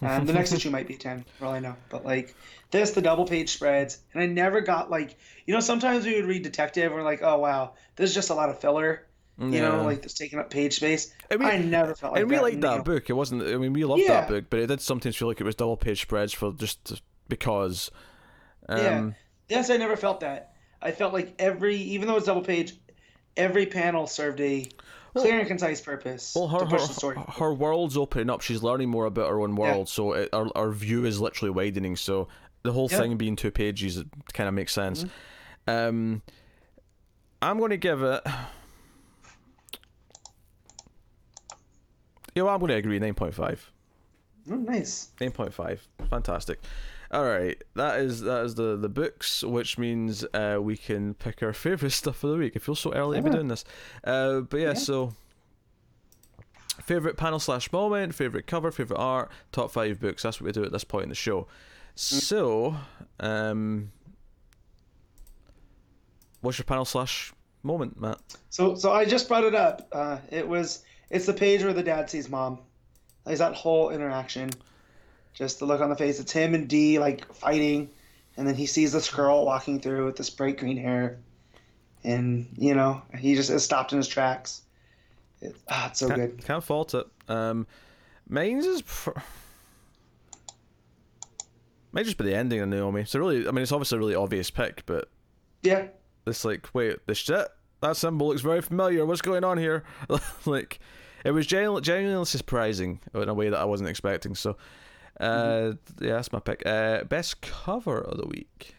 And 0.00 0.28
the 0.28 0.32
next 0.32 0.52
issue 0.52 0.70
might 0.70 0.86
be 0.86 0.94
a 0.94 0.98
ten, 0.98 1.24
for 1.38 1.46
all 1.46 1.52
I 1.52 1.60
know. 1.60 1.76
But 1.90 2.04
like 2.04 2.34
this, 2.70 2.92
the 2.92 3.02
double 3.02 3.24
page 3.26 3.50
spreads, 3.50 3.98
and 4.14 4.22
I 4.22 4.26
never 4.26 4.60
got 4.60 4.90
like 4.90 5.16
you 5.46 5.54
know 5.54 5.60
sometimes 5.60 6.04
we 6.06 6.14
would 6.16 6.24
read 6.26 6.42
detective 6.42 6.86
and 6.86 6.94
we're 6.94 7.02
like, 7.02 7.22
oh 7.22 7.38
wow, 7.38 7.74
this 7.96 8.10
is 8.10 8.14
just 8.14 8.30
a 8.30 8.34
lot 8.34 8.48
of 8.48 8.60
filler. 8.60 9.06
You 9.38 9.48
Yeah. 9.48 9.68
know, 9.68 9.84
like 9.84 10.04
it's 10.04 10.14
taking 10.14 10.38
up 10.38 10.50
page 10.50 10.74
space. 10.76 11.12
I 11.30 11.36
mean- 11.36 11.48
I 11.48 11.56
never 11.58 11.94
felt 11.94 12.12
like 12.12 12.20
and 12.22 12.30
we 12.30 12.36
that. 12.36 12.42
liked 12.42 12.60
that 12.60 12.74
Neo. 12.74 12.82
book. 12.84 13.08
It 13.10 13.14
wasn't. 13.14 13.42
I 13.42 13.56
mean, 13.56 13.72
we 13.72 13.84
loved 13.84 14.02
Yeah. 14.02 14.20
that 14.20 14.28
book, 14.28 14.44
but 14.50 14.60
it 14.60 14.66
did 14.66 14.80
sometimes 14.80 15.16
feel 15.16 15.26
like 15.28 15.40
it 15.40 15.44
was 15.44 15.54
double 15.54 15.76
page 15.76 16.02
spreads 16.02 16.32
for 16.32 16.52
just 16.52 17.02
because. 17.28 17.90
Um, 18.68 18.78
Yeah. 18.78 19.10
Yes, 19.48 19.70
I 19.70 19.76
never 19.78 19.96
felt 19.96 20.20
that. 20.20 20.52
I 20.80 20.92
felt 20.92 21.12
like 21.12 21.34
every, 21.38 21.76
even 21.76 22.08
though 22.08 22.16
it's 22.16 22.26
double 22.26 22.42
page, 22.42 22.74
every 23.36 23.66
panel 23.66 24.06
served 24.06 24.40
a 24.40 24.68
clear 25.14 25.38
and 25.38 25.46
concise 25.48 25.80
purpose 25.80 26.32
Well, 26.34 26.48
her, 26.48 26.60
to 26.60 26.64
her, 26.64 26.70
push 26.78 26.88
the 26.88 26.94
story. 26.94 27.16
her 27.38 27.52
world's 27.52 27.96
opening 27.96 28.30
up. 28.30 28.40
She's 28.40 28.62
learning 28.62 28.88
more 28.88 29.06
about 29.06 29.28
her 29.28 29.40
own 29.40 29.54
Yeah. 29.56 29.62
world, 29.62 29.88
so 29.88 30.12
it, 30.14 30.28
our, 30.32 30.48
our 30.56 30.70
view 30.70 31.04
is 31.04 31.20
literally 31.20 31.50
widening. 31.50 31.96
So 31.96 32.28
the 32.62 32.72
whole 32.72 32.88
Yeah. 32.90 32.98
thing 32.98 33.16
being 33.16 33.36
two 33.36 33.50
pages 33.50 34.02
kind 34.32 34.48
of 34.48 34.54
makes 34.54 34.72
sense. 34.72 35.04
Mm-hmm. 35.04 35.70
Um, 35.70 36.22
I'm 37.40 37.58
going 37.58 37.70
to 37.70 37.76
give 37.76 38.02
it. 38.02 38.22
Yeah, 42.34 42.44
well, 42.44 42.54
I'm 42.54 42.60
going 42.60 42.70
to 42.70 42.76
agree. 42.76 42.98
Nine 42.98 43.14
point 43.14 43.34
five. 43.34 43.70
Oh, 44.50 44.56
nice. 44.56 45.10
Nine 45.20 45.30
point 45.30 45.54
five. 45.54 45.86
Fantastic. 46.10 46.60
All 47.10 47.24
right, 47.24 47.62
that 47.76 48.00
is 48.00 48.22
that 48.22 48.44
is 48.44 48.54
the 48.54 48.76
the 48.76 48.88
books, 48.88 49.42
which 49.42 49.76
means 49.76 50.24
uh, 50.32 50.58
we 50.60 50.76
can 50.76 51.14
pick 51.14 51.42
our 51.42 51.52
favorite 51.52 51.90
stuff 52.02 52.24
of 52.24 52.30
the 52.30 52.36
week. 52.38 52.56
It 52.56 52.62
feels 52.62 52.80
so 52.80 52.92
early 52.94 53.18
to 53.18 53.22
be 53.22 53.30
doing 53.30 53.48
this, 53.48 53.64
uh, 54.04 54.40
but 54.40 54.58
yeah, 54.60 54.68
Yeah. 54.68 54.74
So, 54.74 55.14
favorite 56.82 57.16
panel 57.16 57.38
slash 57.38 57.70
moment, 57.70 58.14
favorite 58.14 58.46
cover, 58.46 58.70
favorite 58.70 58.98
art, 58.98 59.30
top 59.52 59.70
five 59.70 60.00
books. 60.00 60.22
That's 60.22 60.40
what 60.40 60.46
we 60.46 60.52
do 60.52 60.64
at 60.64 60.72
this 60.72 60.84
point 60.84 61.04
in 61.04 61.08
the 61.10 61.14
show. 61.14 61.46
So, 61.94 62.74
um, 63.20 63.92
what's 66.40 66.58
your 66.58 66.64
panel 66.64 66.86
slash 66.86 67.32
moment, 67.62 68.00
Matt? 68.00 68.18
So, 68.48 68.74
so 68.74 68.92
I 68.92 69.04
just 69.04 69.28
brought 69.28 69.44
it 69.44 69.54
up. 69.54 69.86
Uh, 69.92 70.16
it 70.30 70.48
was, 70.48 70.82
it's 71.10 71.26
the 71.26 71.34
page 71.34 71.62
where 71.62 71.74
the 71.74 71.82
dad 71.82 72.08
sees 72.08 72.30
mom. 72.30 72.60
There's 73.24 73.38
that 73.38 73.54
whole 73.54 73.90
interaction. 73.90 74.50
Just 75.34 75.58
the 75.58 75.66
look 75.66 75.80
on 75.80 75.90
the 75.90 75.96
face. 75.96 76.20
It's 76.20 76.32
him 76.32 76.54
and 76.54 76.68
Dee 76.68 76.98
like 76.98 77.32
fighting, 77.32 77.90
and 78.36 78.46
then 78.46 78.54
he 78.54 78.66
sees 78.66 78.92
this 78.92 79.10
girl 79.10 79.44
walking 79.46 79.80
through 79.80 80.06
with 80.06 80.16
this 80.16 80.30
bright 80.30 80.58
green 80.58 80.76
hair, 80.76 81.18
and 82.04 82.48
you 82.56 82.74
know 82.74 83.02
he 83.16 83.34
just 83.34 83.50
is 83.50 83.64
stopped 83.64 83.92
in 83.92 83.98
his 83.98 84.08
tracks. 84.08 84.62
It, 85.40 85.56
ah, 85.68 85.88
it's 85.88 86.00
so 86.00 86.08
can't, 86.08 86.20
good. 86.20 86.44
Can't 86.44 86.62
fault 86.62 86.94
it. 86.94 87.06
Um, 87.28 87.66
mine's 88.28 88.66
is. 88.66 88.82
Pr- 88.82 89.18
might 91.92 92.04
just 92.04 92.16
be 92.16 92.24
the 92.24 92.34
ending 92.34 92.60
of 92.60 92.68
Naomi. 92.68 93.04
So 93.04 93.18
really, 93.18 93.46
I 93.46 93.50
mean, 93.50 93.62
it's 93.62 93.72
obviously 93.72 93.96
a 93.96 94.00
really 94.00 94.14
obvious 94.14 94.50
pick, 94.50 94.84
but 94.86 95.08
Yeah, 95.62 95.86
it's 96.26 96.44
like, 96.44 96.68
wait, 96.74 97.06
this 97.06 97.18
shit. 97.18 97.48
That 97.80 97.96
symbol 97.96 98.28
looks 98.28 98.42
very 98.42 98.62
familiar. 98.62 99.04
What's 99.04 99.22
going 99.22 99.44
on 99.44 99.58
here? 99.58 99.84
like, 100.46 100.78
it 101.24 101.30
was 101.32 101.46
genuinely, 101.46 101.80
genuinely 101.82 102.24
surprising 102.26 103.00
in 103.14 103.28
a 103.28 103.34
way 103.34 103.48
that 103.48 103.58
I 103.58 103.64
wasn't 103.64 103.88
expecting. 103.90 104.34
So, 104.34 104.56
uh, 105.20 105.72
yeah, 106.00 106.14
that's 106.14 106.32
my 106.32 106.40
pick. 106.40 106.62
Uh, 106.66 107.04
best 107.04 107.40
cover 107.40 107.98
of 108.00 108.18
the 108.18 108.26
week. 108.26 108.74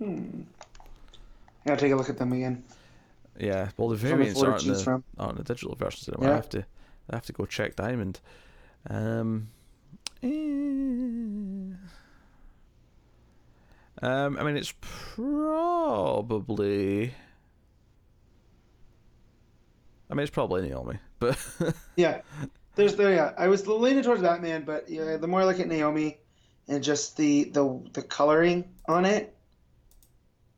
I 0.00 0.14
gotta 1.66 1.80
take 1.80 1.92
a 1.92 1.96
look 1.96 2.10
at 2.10 2.18
them 2.18 2.32
again. 2.32 2.64
Yeah, 3.38 3.68
well, 3.76 3.88
the 3.88 3.96
From 3.96 4.08
the 4.08 4.14
variants 4.16 4.42
aren't 4.42 4.64
the, 4.66 4.74
from. 4.74 5.04
aren't 5.18 5.38
the 5.38 5.44
digital 5.44 5.74
versions 5.76 6.08
anymore. 6.08 6.26
I 6.28 6.30
Yeah. 6.30 6.36
have 6.36 6.48
to, 6.50 6.66
I 7.10 7.16
have 7.16 7.26
to 7.26 7.32
go 7.32 7.46
check 7.46 7.76
Diamond. 7.76 8.20
Um, 8.90 9.48
eh. 10.22 10.28
um, 14.02 14.36
I 14.38 14.42
mean, 14.42 14.56
it's 14.56 14.74
probably. 14.80 15.84
I 20.12 20.14
mean, 20.14 20.22
it's 20.24 20.30
probably 20.30 20.68
Naomi, 20.68 20.98
but 21.18 21.38
Yeah, 21.96 22.20
there's 22.74 22.94
there. 22.96 23.14
Yeah, 23.14 23.32
I 23.38 23.48
was 23.48 23.66
leaning 23.66 24.02
towards 24.02 24.20
Batman, 24.22 24.62
but 24.64 24.88
yeah, 24.88 25.16
the 25.16 25.26
more 25.26 25.40
I 25.40 25.44
look 25.46 25.58
at 25.58 25.66
Naomi, 25.68 26.18
and 26.68 26.84
just 26.84 27.16
the 27.16 27.44
the 27.44 27.80
the 27.94 28.02
coloring 28.02 28.64
on 28.86 29.06
it, 29.06 29.34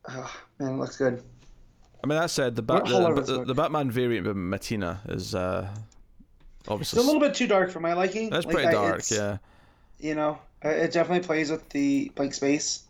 oh, 0.09 0.35
man, 0.59 0.73
it 0.73 0.77
looks 0.77 0.97
good. 0.97 1.23
I 2.03 2.07
mean, 2.07 2.19
that 2.19 2.29
said, 2.29 2.55
the, 2.55 2.61
Bat, 2.61 2.85
the, 2.85 3.21
the, 3.25 3.45
the 3.45 3.53
Batman 3.55 3.89
variant 3.89 4.27
of 4.27 4.35
Mattina 4.35 4.99
is 5.09 5.33
uh, 5.33 5.67
obviously 6.67 6.99
It's 6.99 7.03
a 7.07 7.11
little 7.11 7.19
bit 7.25 7.33
too 7.33 7.47
dark 7.47 7.71
for 7.71 7.79
my 7.79 7.93
liking. 7.93 8.29
that's 8.29 8.45
Like, 8.45 8.53
pretty 8.55 8.71
dark, 8.71 8.99
it's- 8.99 9.11
yeah. 9.11 9.37
You 9.97 10.13
know, 10.13 10.37
it 10.61 10.91
definitely 10.91 11.25
plays 11.25 11.49
with 11.49 11.67
the 11.69 12.11
blank 12.15 12.33
space 12.35 12.83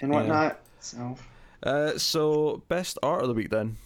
and 0.00 0.10
Yeah. 0.10 0.18
whatnot. 0.18 0.60
So 0.80 1.16
Uh, 1.62 1.98
so 1.98 2.62
best 2.68 2.98
art 3.02 3.22
of 3.22 3.28
the 3.28 3.34
week 3.34 3.50
then? 3.50 3.76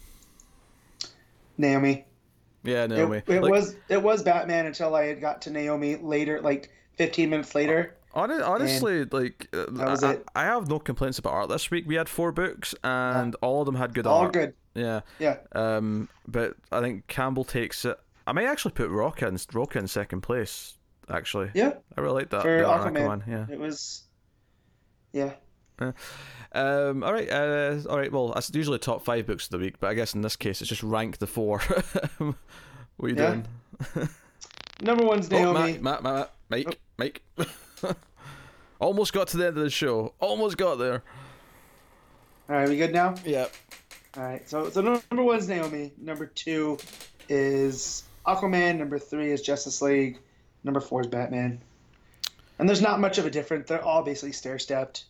Naomi. 1.59 2.07
Yeah, 2.63 2.87
Naomi. 2.87 3.23
it 3.27 3.43
Like, 3.43 3.51
was 3.53 3.77
it 3.89 4.03
was 4.03 4.23
Batman 4.23 4.67
until 4.67 4.95
I 4.95 5.05
had 5.07 5.21
got 5.21 5.43
to 5.43 5.51
Naomi 5.51 5.97
later, 5.97 6.41
like 6.41 6.71
15 6.99 7.31
minutes 7.31 7.55
later. 7.55 7.95
Hon- 8.13 8.43
honestly, 8.43 9.05
like 9.05 9.49
uh, 9.53 9.67
I, 9.79 10.13
it. 10.13 10.25
I 10.35 10.45
have 10.45 10.69
no 10.69 10.79
complaints 10.79 11.19
about 11.19 11.35
art 11.35 11.49
this 11.49 11.71
week. 11.71 11.85
We 11.87 11.95
had 11.97 12.09
four 12.09 12.33
books, 12.33 12.75
and 12.83 13.37
all 13.43 13.61
of 13.61 13.67
them 13.67 13.75
had 13.75 13.95
good 13.95 14.07
All 14.07 14.19
art. 14.21 14.25
All 14.37 14.43
good. 14.43 14.55
Yeah. 14.75 15.01
Yeah. 15.19 15.37
Um, 15.53 16.09
but 16.27 16.55
I 16.73 16.81
think 16.81 17.07
Campbell 17.09 17.45
takes 17.45 17.85
it. 17.85 17.97
I 18.27 18.33
might 18.33 18.47
actually 18.47 18.73
put 18.73 18.91
Rocha 18.91 19.29
in, 19.29 19.39
Rocha 19.53 19.79
in 19.79 19.87
second 19.87 20.23
place. 20.23 20.75
Actually, 21.09 21.51
Yeah. 21.55 21.75
I 21.97 22.01
really 22.01 22.15
like 22.15 22.31
that. 22.31 22.43
For 22.43 22.59
the 22.59 22.67
art 22.67 22.81
on 22.87 22.95
Aquaman. 22.95 23.23
Aquaman, 23.23 23.27
Yeah. 23.29 23.55
It 23.55 23.61
was. 23.61 24.03
Yeah. 25.13 25.33
Um. 26.57 27.03
All 27.05 27.13
right. 27.13 27.31
Uh. 27.31 27.79
All 27.89 27.99
right. 27.99 28.11
Well, 28.11 28.29
that's 28.33 28.51
usually 28.55 28.79
top 28.79 29.05
five 29.05 29.27
books 29.27 29.45
of 29.47 29.51
the 29.51 29.59
week, 29.59 29.75
but 29.81 29.89
I 29.91 29.95
guess 29.95 30.15
in 30.15 30.23
this 30.23 30.37
case 30.37 30.61
it's 30.61 30.69
just 30.69 30.83
rank 30.83 31.19
the 31.19 31.27
four. 31.27 31.59
what 32.19 32.35
are 33.03 33.09
you 33.09 33.15
Yeah. 33.17 33.43
doing? 33.95 34.09
Number 34.81 35.05
one's 35.05 35.33
Oh, 35.33 35.53
Naomi. 35.53 35.79
Matt, 35.79 36.03
Matt, 36.03 36.03
Matt, 36.03 36.33
Mike, 36.49 36.79
Mike. 36.99 37.23
Almost 38.79 39.13
got 39.15 39.29
to 39.29 39.37
the 39.39 39.47
end 39.47 39.57
of 39.57 39.63
the 39.65 39.71
show. 39.71 40.13
Almost 40.21 40.59
got 40.59 40.77
there. 40.77 41.03
All 42.49 42.57
right, 42.57 42.69
we 42.69 42.77
good 42.77 42.93
now? 42.93 43.15
Yeah. 43.25 43.47
All 44.17 44.23
right. 44.23 44.49
So 44.49 44.69
so 44.71 44.81
number 44.83 45.23
one's 45.23 45.49
Naomi. 45.49 45.93
Number 45.99 46.27
two 46.27 46.79
is 47.29 48.05
Aquaman. 48.27 48.77
Number 48.79 48.99
three 48.99 49.31
is 49.33 49.41
Justice 49.43 49.81
League. 49.83 50.19
Number 50.63 50.81
four 50.81 51.01
is 51.01 51.07
Batman. 51.07 51.61
And 52.59 52.69
there's 52.69 52.83
not 52.83 53.01
much 53.01 53.19
of 53.19 53.27
a 53.27 53.31
difference. 53.31 53.69
They're 53.69 53.85
all 53.85 54.03
basically 54.03 54.33
stair 54.33 54.59
stepped. 54.59 55.05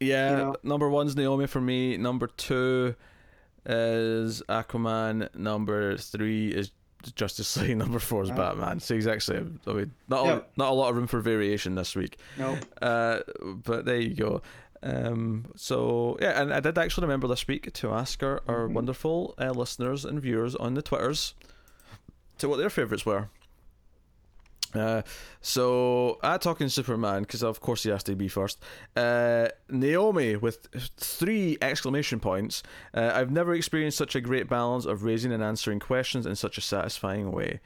Yeah, 0.00 0.30
You 0.30 0.36
know? 0.36 0.56
number 0.62 0.88
one's 0.88 1.14
Naomi 1.16 1.46
for 1.46 1.60
me. 1.60 1.96
Number 1.96 2.26
two 2.26 2.94
is 3.66 4.42
Aquaman. 4.48 5.34
Number 5.34 5.96
three 5.96 6.48
is 6.48 6.72
Justice 7.14 7.56
League. 7.58 7.76
Number 7.84 7.98
four 7.98 8.22
is 8.22 8.30
Oh. 8.30 8.34
Batman. 8.34 8.80
So 8.80 8.94
exactly. 8.94 9.36
I 9.36 9.72
mean, 9.72 9.92
not 10.08 10.26
a, 10.26 10.44
not 10.56 10.70
a 10.70 10.74
lot 10.74 10.90
of 10.90 10.96
room 10.96 11.06
for 11.06 11.20
variation 11.20 11.74
this 11.74 11.94
week. 11.94 12.18
Nope. 12.38 12.58
Uh, 12.80 13.20
but 13.42 13.84
there 13.84 14.00
you 14.00 14.14
go. 14.14 14.42
Um, 14.82 15.44
so 15.56 16.16
yeah, 16.22 16.40
and 16.40 16.54
I 16.54 16.60
did 16.60 16.78
actually 16.78 17.04
remember 17.06 17.28
this 17.28 17.46
week 17.46 17.70
to 17.74 17.90
ask 17.92 18.22
our, 18.22 18.42
our 18.48 18.66
Mhm. 18.66 18.72
wonderful 18.72 19.34
uh, 19.38 19.50
listeners 19.50 20.06
and 20.06 20.18
viewers 20.20 20.54
on 20.56 20.72
the 20.74 20.80
Twitters 20.82 21.34
to 22.38 22.48
what 22.48 22.56
their 22.56 22.70
favorites 22.70 23.04
were. 23.04 23.28
Uh, 24.74 25.02
so 25.40 26.18
at 26.22 26.42
talking 26.42 26.68
Superman, 26.68 27.22
because 27.22 27.42
of 27.42 27.60
course 27.60 27.82
he 27.82 27.90
has 27.90 28.02
to 28.04 28.14
be 28.14 28.28
first. 28.28 28.62
Uh, 28.96 29.48
Naomi 29.68 30.36
with 30.36 30.68
three 30.96 31.58
exclamation 31.60 32.20
points. 32.20 32.62
Uh, 32.94 33.10
I've 33.14 33.30
never 33.30 33.54
experienced 33.54 33.98
such 33.98 34.14
a 34.14 34.20
great 34.20 34.48
balance 34.48 34.84
of 34.84 35.02
raising 35.04 35.32
and 35.32 35.42
answering 35.42 35.80
questions 35.80 36.26
in 36.26 36.36
such 36.36 36.58
a 36.58 36.60
satisfying 36.60 37.32
way. 37.32 37.60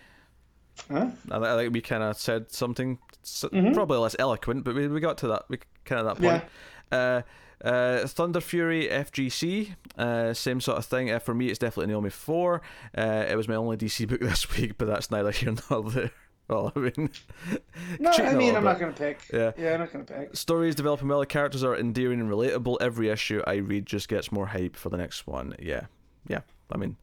Huh? 0.91 1.11
I, 1.31 1.37
I 1.37 1.57
think 1.57 1.75
we 1.75 1.81
kind 1.81 2.03
of 2.03 2.17
said 2.17 2.51
something 2.51 2.99
mm-hmm. 3.25 3.73
probably 3.73 3.99
less 3.99 4.17
eloquent, 4.19 4.65
but 4.65 4.75
we, 4.75 4.89
we 4.89 5.01
got 5.01 5.19
to 5.19 5.29
that 5.29 5.45
we 5.49 5.59
kind 5.85 6.07
of 6.07 6.17
that 6.17 6.23
point. 6.23 6.45
Yeah. 6.93 6.99
Uh, 6.99 7.23
uh, 7.65 8.07
Thunder 8.07 8.41
Fury 8.41 8.89
FGC, 8.89 9.75
uh, 9.97 10.35
same 10.35 10.61
sort 10.61 10.77
of 10.77 10.85
thing. 10.85 11.11
Uh, 11.11 11.19
for 11.19 11.35
me, 11.35 11.49
it's 11.49 11.59
definitely 11.59 11.93
Naomi 11.93 12.11
4. 12.11 12.61
Uh, 12.97 13.25
it 13.29 13.37
was 13.37 13.49
my 13.49 13.55
only 13.55 13.77
DC 13.77 14.07
book 14.09 14.21
this 14.21 14.55
week, 14.57 14.77
but 14.77 14.87
that's 14.87 15.11
neither 15.11 15.31
here 15.31 15.55
nor 15.71 15.91
there. 15.91 16.11
Well, 16.49 16.73
I 16.77 16.79
mean, 16.79 17.11
no, 17.99 18.11
I 18.11 18.35
mean, 18.35 18.55
I'm 18.55 18.63
bit. 18.63 18.65
not 18.65 18.79
gonna 18.79 18.93
pick. 18.93 19.21
Yeah, 19.33 19.53
yeah, 19.57 19.75
I'm 19.75 19.81
not 19.81 19.93
gonna 19.93 20.05
pick. 20.05 20.37
Stories 20.37 20.75
developing 20.75 21.09
well. 21.09 21.21
The 21.21 21.27
characters 21.27 21.65
are 21.65 21.75
endearing 21.75 22.21
and 22.21 22.29
relatable. 22.29 22.77
Every 22.83 23.09
issue 23.09 23.43
I 23.47 23.55
read 23.55 23.87
just 23.87 24.09
gets 24.09 24.31
more 24.31 24.45
hype 24.47 24.77
for 24.77 24.91
the 24.91 24.99
next 24.99 25.27
one. 25.27 25.55
Yeah, 25.59 25.87
yeah. 26.29 26.41
I 26.71 26.77
mean, 26.77 26.99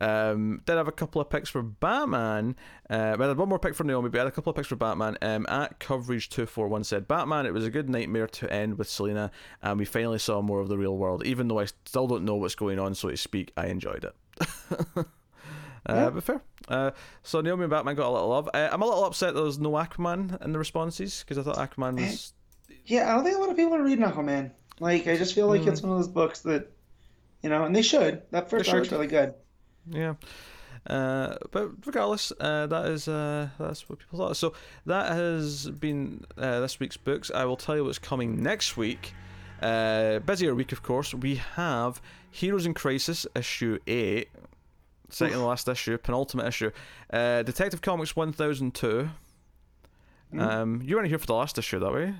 um, 0.00 0.62
did 0.64 0.76
have 0.76 0.88
a 0.88 0.92
couple 0.92 1.20
of 1.20 1.30
picks 1.30 1.48
for 1.48 1.62
Batman. 1.62 2.56
Uh, 2.88 3.16
I 3.16 3.26
had 3.28 3.36
one 3.36 3.48
more 3.48 3.60
pick 3.60 3.76
for 3.76 3.84
Naomi, 3.84 4.08
but 4.08 4.18
I 4.18 4.22
had 4.22 4.28
a 4.28 4.32
couple 4.32 4.50
of 4.50 4.56
picks 4.56 4.68
for 4.68 4.76
Batman. 4.76 5.16
Um, 5.22 5.46
at 5.48 5.78
coverage 5.78 6.28
two 6.28 6.46
four 6.46 6.66
one 6.66 6.82
said 6.82 7.06
Batman. 7.06 7.46
It 7.46 7.54
was 7.54 7.64
a 7.64 7.70
good 7.70 7.88
nightmare 7.88 8.26
to 8.26 8.52
end 8.52 8.76
with 8.76 8.88
Selina, 8.88 9.30
and 9.62 9.78
we 9.78 9.84
finally 9.84 10.18
saw 10.18 10.42
more 10.42 10.60
of 10.60 10.68
the 10.68 10.78
real 10.78 10.96
world. 10.96 11.24
Even 11.24 11.46
though 11.46 11.60
I 11.60 11.66
still 11.66 12.08
don't 12.08 12.24
know 12.24 12.34
what's 12.34 12.56
going 12.56 12.80
on, 12.80 12.96
so 12.96 13.08
to 13.08 13.16
speak, 13.16 13.52
I 13.56 13.66
enjoyed 13.66 14.04
it. 14.04 15.06
uh, 15.86 15.94
yeah. 15.94 16.10
But 16.10 16.22
fair. 16.22 16.42
Uh, 16.68 16.90
so 17.22 17.40
Naomi 17.40 17.64
and 17.64 17.70
Batman 17.70 17.96
got 17.96 18.08
a 18.08 18.12
little 18.12 18.28
love. 18.28 18.48
Uh, 18.52 18.68
I'm 18.70 18.82
a 18.82 18.86
little 18.86 19.04
upset 19.04 19.34
there 19.34 19.42
was 19.42 19.58
no 19.58 19.70
Aquaman 19.70 20.42
in 20.44 20.52
the 20.52 20.58
responses 20.58 21.24
because 21.26 21.38
I 21.38 21.42
thought 21.42 21.70
Aquaman 21.70 21.96
was. 21.96 22.32
Yeah, 22.84 23.10
I 23.10 23.14
don't 23.14 23.24
think 23.24 23.36
a 23.36 23.40
lot 23.40 23.50
of 23.50 23.56
people 23.56 23.74
are 23.74 23.82
reading 23.82 24.04
Aquaman. 24.04 24.52
Like, 24.78 25.06
I 25.06 25.16
just 25.16 25.34
feel 25.34 25.46
like 25.46 25.62
mm. 25.62 25.68
it's 25.68 25.82
one 25.82 25.92
of 25.92 25.98
those 25.98 26.08
books 26.08 26.40
that, 26.40 26.70
you 27.42 27.50
know, 27.50 27.64
and 27.64 27.76
they 27.76 27.82
should. 27.82 28.22
That 28.30 28.48
first 28.48 28.72
arc's 28.72 28.90
really 28.90 29.06
good. 29.06 29.34
Yeah. 29.88 30.14
Uh, 30.86 31.36
but 31.50 31.70
regardless, 31.84 32.32
uh, 32.40 32.66
that 32.66 32.86
is 32.86 33.06
uh, 33.06 33.48
that's 33.58 33.88
what 33.88 33.98
people 33.98 34.18
thought. 34.18 34.36
So 34.36 34.54
that 34.86 35.12
has 35.12 35.68
been 35.68 36.24
uh, 36.38 36.60
this 36.60 36.80
week's 36.80 36.96
books. 36.96 37.30
I 37.34 37.44
will 37.44 37.56
tell 37.56 37.76
you 37.76 37.84
what's 37.84 37.98
coming 37.98 38.42
next 38.42 38.76
week. 38.76 39.12
Uh, 39.60 40.20
busier 40.20 40.54
week, 40.54 40.72
of 40.72 40.82
course. 40.82 41.12
We 41.12 41.36
have 41.36 42.00
Heroes 42.30 42.64
in 42.64 42.72
Crisis 42.72 43.26
issue 43.36 43.78
eight, 43.86 44.30
second 45.12 45.38
to 45.38 45.44
last 45.44 45.68
issue, 45.68 45.96
penultimate 45.98 46.46
issue. 46.46 46.70
Uh, 47.12 47.42
Detective 47.42 47.82
Comics 47.82 48.16
one 48.16 48.32
thousand 48.32 48.74
two. 48.74 49.10
Mm. 50.32 50.40
Um, 50.40 50.82
you 50.84 50.96
weren't 50.96 51.08
here 51.08 51.18
for 51.18 51.26
the 51.26 51.34
last 51.34 51.58
issue, 51.58 51.78
that 51.80 51.92
way. 51.92 52.14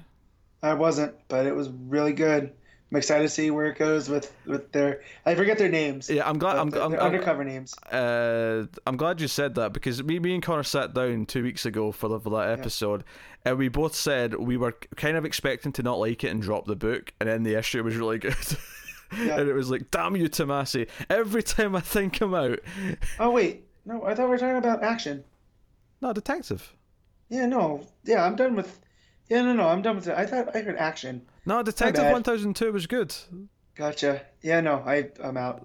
I 0.62 0.74
wasn't, 0.74 1.14
but 1.28 1.46
it 1.46 1.54
was 1.54 1.68
really 1.68 2.12
good. 2.12 2.52
I'm 2.90 2.96
excited 2.96 3.22
to 3.22 3.28
see 3.28 3.52
where 3.52 3.66
it 3.66 3.78
goes 3.78 4.08
with 4.08 4.34
with 4.46 4.72
their. 4.72 5.02
I 5.24 5.36
forget 5.36 5.58
their 5.58 5.68
names. 5.68 6.10
Yeah, 6.10 6.28
I'm 6.28 6.38
glad. 6.38 6.56
I'm, 6.56 6.74
I'm, 6.74 6.92
I'm, 6.92 6.94
undercover 6.94 7.44
names. 7.44 7.78
Uh, 7.78 8.66
I'm 8.84 8.96
glad 8.96 9.20
you 9.20 9.28
said 9.28 9.54
that 9.54 9.72
because 9.72 10.02
me, 10.02 10.18
me 10.18 10.34
and 10.34 10.42
Connor 10.42 10.64
sat 10.64 10.92
down 10.92 11.26
two 11.26 11.44
weeks 11.44 11.64
ago 11.66 11.92
for, 11.92 12.08
the, 12.08 12.18
for 12.18 12.30
that 12.30 12.58
episode, 12.58 13.04
yeah. 13.06 13.50
and 13.50 13.58
we 13.58 13.68
both 13.68 13.94
said 13.94 14.34
we 14.34 14.56
were 14.56 14.76
kind 14.96 15.16
of 15.16 15.24
expecting 15.24 15.70
to 15.72 15.84
not 15.84 16.00
like 16.00 16.24
it 16.24 16.28
and 16.28 16.42
drop 16.42 16.66
the 16.66 16.74
book, 16.74 17.12
and 17.20 17.28
then 17.28 17.44
the 17.44 17.54
issue 17.54 17.80
was 17.84 17.96
really 17.96 18.18
good. 18.18 18.34
Yeah. 19.18 19.40
and 19.40 19.48
it 19.48 19.54
was 19.54 19.70
like, 19.70 19.90
damn 19.90 20.16
you, 20.16 20.28
Tomasi! 20.28 20.88
Every 21.08 21.42
time 21.42 21.74
I 21.74 21.80
think 21.80 22.20
I'm 22.20 22.34
out. 22.34 22.60
Oh 23.18 23.30
wait, 23.30 23.66
no, 23.84 24.04
I 24.04 24.14
thought 24.14 24.24
we 24.24 24.30
were 24.30 24.38
talking 24.38 24.56
about 24.56 24.82
action. 24.82 25.24
No, 26.00 26.12
detective. 26.12 26.74
Yeah, 27.28 27.46
no, 27.46 27.86
yeah, 28.04 28.24
I'm 28.24 28.36
done 28.36 28.54
with. 28.54 28.80
Yeah, 29.28 29.42
no, 29.42 29.52
no, 29.52 29.68
I'm 29.68 29.82
done 29.82 29.96
with 29.96 30.08
it. 30.08 30.16
I 30.16 30.26
thought 30.26 30.54
I 30.54 30.60
heard 30.60 30.76
action. 30.76 31.22
No, 31.46 31.62
Detective 31.62 32.10
One 32.10 32.22
Thousand 32.22 32.56
Two 32.56 32.72
was 32.72 32.86
good. 32.86 33.14
Gotcha. 33.74 34.22
Yeah, 34.42 34.60
no, 34.60 34.82
I 34.84 35.10
I'm 35.22 35.36
out 35.36 35.64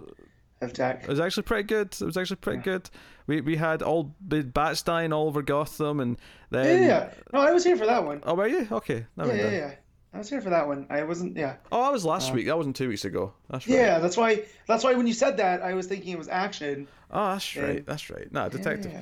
of 0.62 0.74
tech. 0.74 1.04
It 1.04 1.10
was 1.10 1.20
actually 1.20 1.44
pretty 1.44 1.64
good. 1.64 1.94
It 1.94 2.06
was 2.06 2.18
actually 2.18 2.38
pretty 2.38 2.60
yeah. 2.60 2.64
good. 2.64 2.90
We 3.28 3.42
we 3.42 3.56
had 3.56 3.82
all 3.82 4.16
bats 4.22 4.84
dying 4.84 5.12
all 5.12 5.28
over 5.28 5.42
Gotham, 5.42 6.00
and 6.00 6.18
then 6.50 6.84
yeah, 6.84 6.88
yeah, 6.88 7.14
no, 7.34 7.40
I 7.40 7.52
was 7.52 7.64
here 7.64 7.76
for 7.76 7.86
that 7.86 8.06
one. 8.06 8.22
Oh, 8.24 8.36
were 8.36 8.48
you? 8.48 8.68
Okay, 8.72 9.06
yeah, 9.18 9.26
yeah, 9.26 9.52
yeah. 9.52 9.72
I 10.16 10.18
was 10.18 10.30
here 10.30 10.40
for 10.40 10.50
that 10.52 10.66
one. 10.66 10.88
I 10.90 11.04
wasn't. 11.04 11.36
Yeah. 11.36 11.58
Oh, 11.74 11.82
I 11.82 11.90
was 11.90 12.06
last 12.06 12.32
uh, 12.32 12.36
week. 12.36 12.46
That 12.46 12.56
wasn't 12.56 12.78
two 12.78 12.88
weeks 12.88 13.04
ago. 13.04 13.34
That's 13.50 13.68
right. 13.68 13.78
Yeah, 13.78 14.00
that's 14.00 14.16
why. 14.16 14.44
That's 14.66 14.82
why 14.82 14.94
when 14.94 15.08
you 15.08 15.14
said 15.14 15.38
that, 15.38 15.62
I 15.62 15.74
was 15.74 15.88
thinking 15.88 16.14
it 16.14 16.18
was 16.18 16.30
action. 16.30 16.88
Oh, 17.12 17.34
that's 17.34 17.56
right. 17.58 17.70
And, 17.78 17.86
that's 17.86 18.10
right. 18.10 18.32
No, 18.32 18.48
detective. 18.48 18.94
Yeah, 18.94 19.02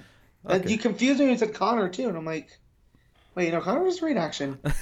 yeah. 0.50 0.56
Okay. 0.56 0.72
you 0.72 0.78
confused 0.80 1.20
me 1.20 1.26
when 1.26 1.34
you 1.34 1.38
said 1.38 1.54
Connor 1.54 1.88
too, 1.88 2.08
and 2.08 2.18
I'm 2.18 2.26
like, 2.26 2.58
Wait, 3.36 3.52
no, 3.52 3.62
Connor 3.62 3.84
was 3.84 4.02
read 4.02 4.16
action. 4.18 4.60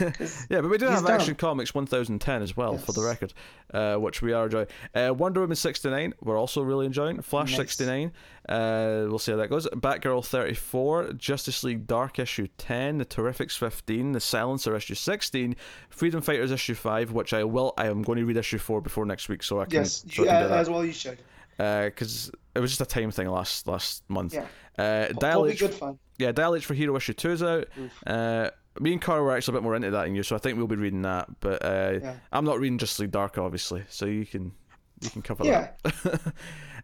yeah, 0.49 0.60
but 0.61 0.69
we 0.69 0.78
do 0.78 0.86
have 0.86 1.06
Action 1.06 1.36
Comics 1.36 1.73
1010 1.73 2.41
as 2.41 2.57
well, 2.57 2.73
yes. 2.73 2.84
for 2.84 2.91
the 2.91 3.02
record, 3.02 3.34
uh, 3.73 3.95
which 3.95 4.22
we 4.22 4.34
are 4.34 4.45
enjoying. 4.45 4.68
Uh, 4.94 5.14
Wonder 5.14 5.40
Woman 5.40 5.56
69, 5.56 6.14
we're 6.22 6.38
also 6.38 6.61
really 6.61 6.86
enjoying. 6.86 7.22
Flash 7.22 7.52
nice. 7.52 7.60
69, 7.60 8.11
uh, 8.49 9.06
we'll 9.07 9.19
see 9.19 9.32
how 9.32 9.38
that 9.38 9.49
goes. 9.49 9.68
Batgirl 9.68 10.26
34, 10.26 11.14
Justice 11.14 11.64
League 11.64 11.88
Dark 11.88 12.19
issue 12.19 12.48
10, 12.57 12.98
The 12.98 13.06
Terrifics 13.06 13.57
15, 13.57 14.11
The 14.11 14.19
Silencer 14.19 14.76
issue 14.76 14.95
16, 14.95 15.56
Freedom 15.90 16.22
Fighters 16.22 16.52
issue 16.52 16.76
5, 16.76 17.14
which 17.14 17.34
I 17.34 17.45
will, 17.45 17.73
I 17.78 17.88
am 17.88 18.02
going 18.02 18.18
to 18.18 18.26
read 18.26 18.38
issue 18.38 18.57
4 18.57 18.82
before 18.82 19.06
next 19.06 19.30
week, 19.30 19.44
so 19.44 19.61
I 19.61 19.65
can. 19.65 19.80
Yes, 19.80 20.03
so 20.11 20.23
I 20.23 20.28
can 20.28 20.52
as 20.52 20.69
well, 20.69 20.84
you 20.84 20.91
should. 20.91 21.19
Because 21.57 22.30
uh, 22.30 22.38
it 22.56 22.60
was 22.60 22.72
just 22.72 22.82
a 22.82 22.86
time 22.86 23.11
thing 23.11 23.28
last 23.28 23.68
last 23.68 24.03
month. 24.10 24.34
Yeah. 24.34 24.45
Uh, 24.78 25.07
Dial 25.14 25.45
H, 25.48 25.60
good 25.60 25.73
fun. 25.73 25.99
Yeah, 26.18 26.32
Dial 26.32 26.56
H 26.56 26.65
for 26.65 26.73
Hero 26.73 26.95
issue 26.95 27.14
two 27.14 27.32
is 27.32 27.44
out. 27.44 27.68
Uh, 28.06 28.49
me 28.80 28.94
and 28.94 29.02
Carl 29.02 29.23
were 29.23 29.36
actually 29.36 29.53
a 29.53 29.57
bit 29.60 29.64
more 29.64 29.76
into 29.76 29.91
that 29.91 30.03
than 30.03 30.15
you, 30.15 30.23
so 30.23 30.36
I 30.36 30.40
think 30.40 30.57
we'll 30.57 30.68
be 30.68 30.76
reading 30.76 31.02
that. 31.02 31.30
But 31.40 31.64
uh, 31.64 31.99
yeah. 32.02 32.15
I'm 32.32 32.45
not 32.45 32.60
reading 32.60 32.78
Just 32.78 32.99
League 32.99 33.11
Dark, 33.11 33.38
obviously, 33.38 33.84
so 33.90 34.06
you 34.06 34.26
can 34.26 34.53
you 35.02 35.10
can 35.10 35.22
cover 35.22 35.45
yeah. 35.45 35.72
that. 35.84 35.94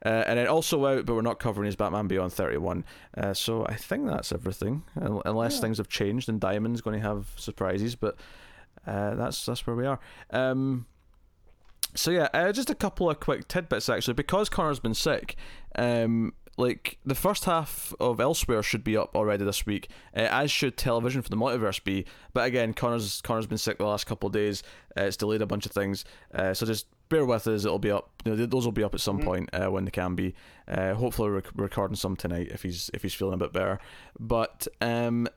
uh, 0.05 0.23
and 0.27 0.39
then 0.39 0.47
also 0.47 0.85
out, 0.85 1.05
but 1.05 1.15
we're 1.15 1.21
not 1.21 1.39
covering 1.39 1.67
is 1.67 1.75
Batman 1.75 2.07
Beyond 2.07 2.33
31. 2.33 2.83
Uh, 3.15 3.33
so 3.33 3.65
I 3.65 3.75
think 3.75 4.07
that's 4.07 4.31
everything, 4.31 4.83
unless 4.95 5.55
yeah. 5.55 5.61
things 5.61 5.77
have 5.77 5.87
changed 5.87 6.29
and 6.29 6.41
Diamond's 6.41 6.81
going 6.81 6.99
to 6.99 7.07
have 7.07 7.27
surprises. 7.35 7.95
But 7.95 8.17
uh, 8.85 9.15
that's 9.15 9.45
that's 9.45 9.65
where 9.65 9.75
we 9.75 9.85
are. 9.85 9.99
Um, 10.31 10.87
so 11.95 12.11
yeah, 12.11 12.27
uh, 12.33 12.51
just 12.51 12.69
a 12.69 12.75
couple 12.75 13.09
of 13.09 13.19
quick 13.19 13.47
tidbits 13.47 13.89
actually, 13.89 14.13
because 14.13 14.49
Connor's 14.49 14.79
been 14.79 14.93
sick. 14.93 15.35
Um, 15.75 16.33
like 16.57 16.97
the 17.05 17.15
first 17.15 17.45
half 17.45 17.93
of 17.99 18.19
Elsewhere 18.19 18.63
should 18.63 18.83
be 18.83 18.97
up 18.97 19.15
already 19.15 19.45
this 19.45 19.65
week, 19.65 19.89
uh, 20.15 20.21
as 20.21 20.49
should 20.49 20.75
Television 20.75 21.21
for 21.21 21.29
the 21.29 21.37
Multiverse 21.37 21.83
be. 21.83 22.05
But 22.33 22.47
again, 22.47 22.73
Connor's 22.73 23.21
Connor's 23.21 23.45
been 23.45 23.59
sick 23.59 23.77
the 23.77 23.85
last 23.85 24.07
couple 24.07 24.27
of 24.27 24.33
days. 24.33 24.63
Uh, 24.97 25.03
it's 25.03 25.17
delayed 25.17 25.41
a 25.41 25.45
bunch 25.45 25.65
of 25.65 25.71
things, 25.71 26.03
uh, 26.33 26.53
so 26.53 26.65
just 26.65 26.87
bear 27.09 27.25
with 27.25 27.47
us. 27.47 27.63
It'll 27.63 27.79
be 27.79 27.91
up. 27.91 28.09
You 28.25 28.35
know, 28.35 28.45
those 28.45 28.65
will 28.65 28.71
be 28.71 28.83
up 28.83 28.95
at 28.95 29.01
some 29.01 29.17
mm-hmm. 29.17 29.27
point 29.27 29.49
uh, 29.53 29.69
when 29.69 29.85
they 29.85 29.91
can 29.91 30.15
be. 30.15 30.33
Uh, 30.67 30.95
hopefully, 30.95 31.29
we're 31.29 31.43
recording 31.55 31.95
some 31.95 32.15
tonight 32.15 32.47
if 32.51 32.63
he's 32.63 32.89
if 32.93 33.03
he's 33.03 33.13
feeling 33.13 33.35
a 33.35 33.37
bit 33.37 33.53
better. 33.53 33.79
But 34.19 34.67
um, 34.81 35.27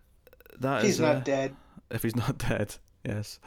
that 0.59 0.85
he's 0.85 0.95
is, 0.95 1.01
not 1.01 1.17
uh, 1.17 1.21
dead. 1.21 1.57
If 1.91 2.03
he's 2.03 2.17
not 2.17 2.39
dead. 2.39 2.77
Yes, 3.03 3.41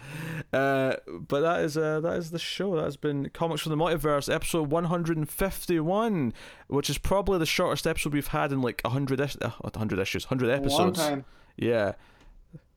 uh, 0.51 0.95
but 1.07 1.41
that 1.41 1.59
is 1.61 1.77
uh, 1.77 1.99
that 1.99 2.13
is 2.17 2.31
the 2.31 2.39
show. 2.39 2.75
That 2.75 2.85
has 2.85 2.97
been 2.97 3.29
Comics 3.29 3.61
from 3.61 3.69
the 3.69 3.77
Multiverse, 3.77 4.33
episode 4.33 4.71
one 4.71 4.85
hundred 4.85 5.15
and 5.15 5.29
fifty-one, 5.29 6.33
which 6.69 6.89
is 6.89 6.97
probably 6.97 7.37
the 7.37 7.45
shortest 7.45 7.85
episode 7.85 8.13
we've 8.13 8.25
had 8.25 8.51
in 8.51 8.63
like 8.63 8.81
hundred 8.83 9.19
is- 9.19 9.37
uh, 9.39 9.51
hundred 9.75 9.99
issues, 9.99 10.25
hundred 10.25 10.49
episodes. 10.49 10.97
long 10.97 11.09
time. 11.09 11.25
Yeah, 11.55 11.93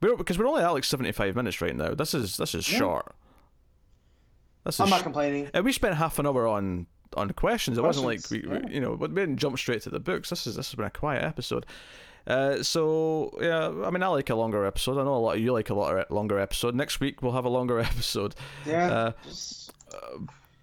we're, 0.03 0.17
because 0.17 0.39
we're 0.39 0.47
only 0.47 0.63
at 0.63 0.69
like 0.69 0.85
seventy-five 0.85 1.35
minutes 1.35 1.63
right 1.63 1.75
now. 1.75 1.95
This 1.95 2.13
is 2.13 2.37
this 2.37 2.55
is 2.55 2.71
yeah. 2.71 2.79
short. 2.79 3.15
This 4.65 4.79
I'm 4.79 4.91
not 4.91 5.01
sh- 5.01 5.05
complaining. 5.05 5.49
And 5.55 5.65
we 5.65 5.73
spent 5.73 5.95
half 5.95 6.19
an 6.19 6.27
hour 6.27 6.47
on 6.47 6.89
on 7.17 7.31
questions. 7.31 7.79
It 7.79 7.81
questions. 7.81 8.05
wasn't 8.05 8.43
like 8.43 8.53
we, 8.53 8.69
yeah. 8.69 8.71
you 8.71 8.81
know, 8.83 8.93
we 8.93 9.09
didn't 9.09 9.39
jump 9.39 9.59
straight 9.59 9.81
to 9.83 9.91
the 9.91 10.01
books. 10.01 10.29
This 10.29 10.47
is 10.47 10.57
this 10.57 10.69
has 10.71 10.75
been 10.75 10.85
a 10.85 10.91
quiet 10.91 11.25
episode. 11.25 11.65
Uh, 12.27 12.63
so 12.63 13.37
yeah, 13.41 13.69
I 13.87 13.91
mean, 13.91 14.03
I 14.03 14.09
like 14.09 14.31
a 14.31 14.35
longer 14.35 14.65
episode. 14.65 15.01
I 15.01 15.05
know 15.05 15.15
a 15.15 15.17
lot 15.17 15.37
of 15.37 15.41
you 15.41 15.53
like 15.53 15.71
a 15.71 15.75
lot 15.75 15.97
of 15.97 16.11
longer 16.11 16.39
episode. 16.39 16.75
Next 16.75 17.01
week 17.01 17.23
we'll 17.23 17.33
have 17.33 17.45
a 17.45 17.51
longer 17.51 17.79
episode. 17.93 18.35
Yeah. 18.65 18.93
Uh, 18.93 19.13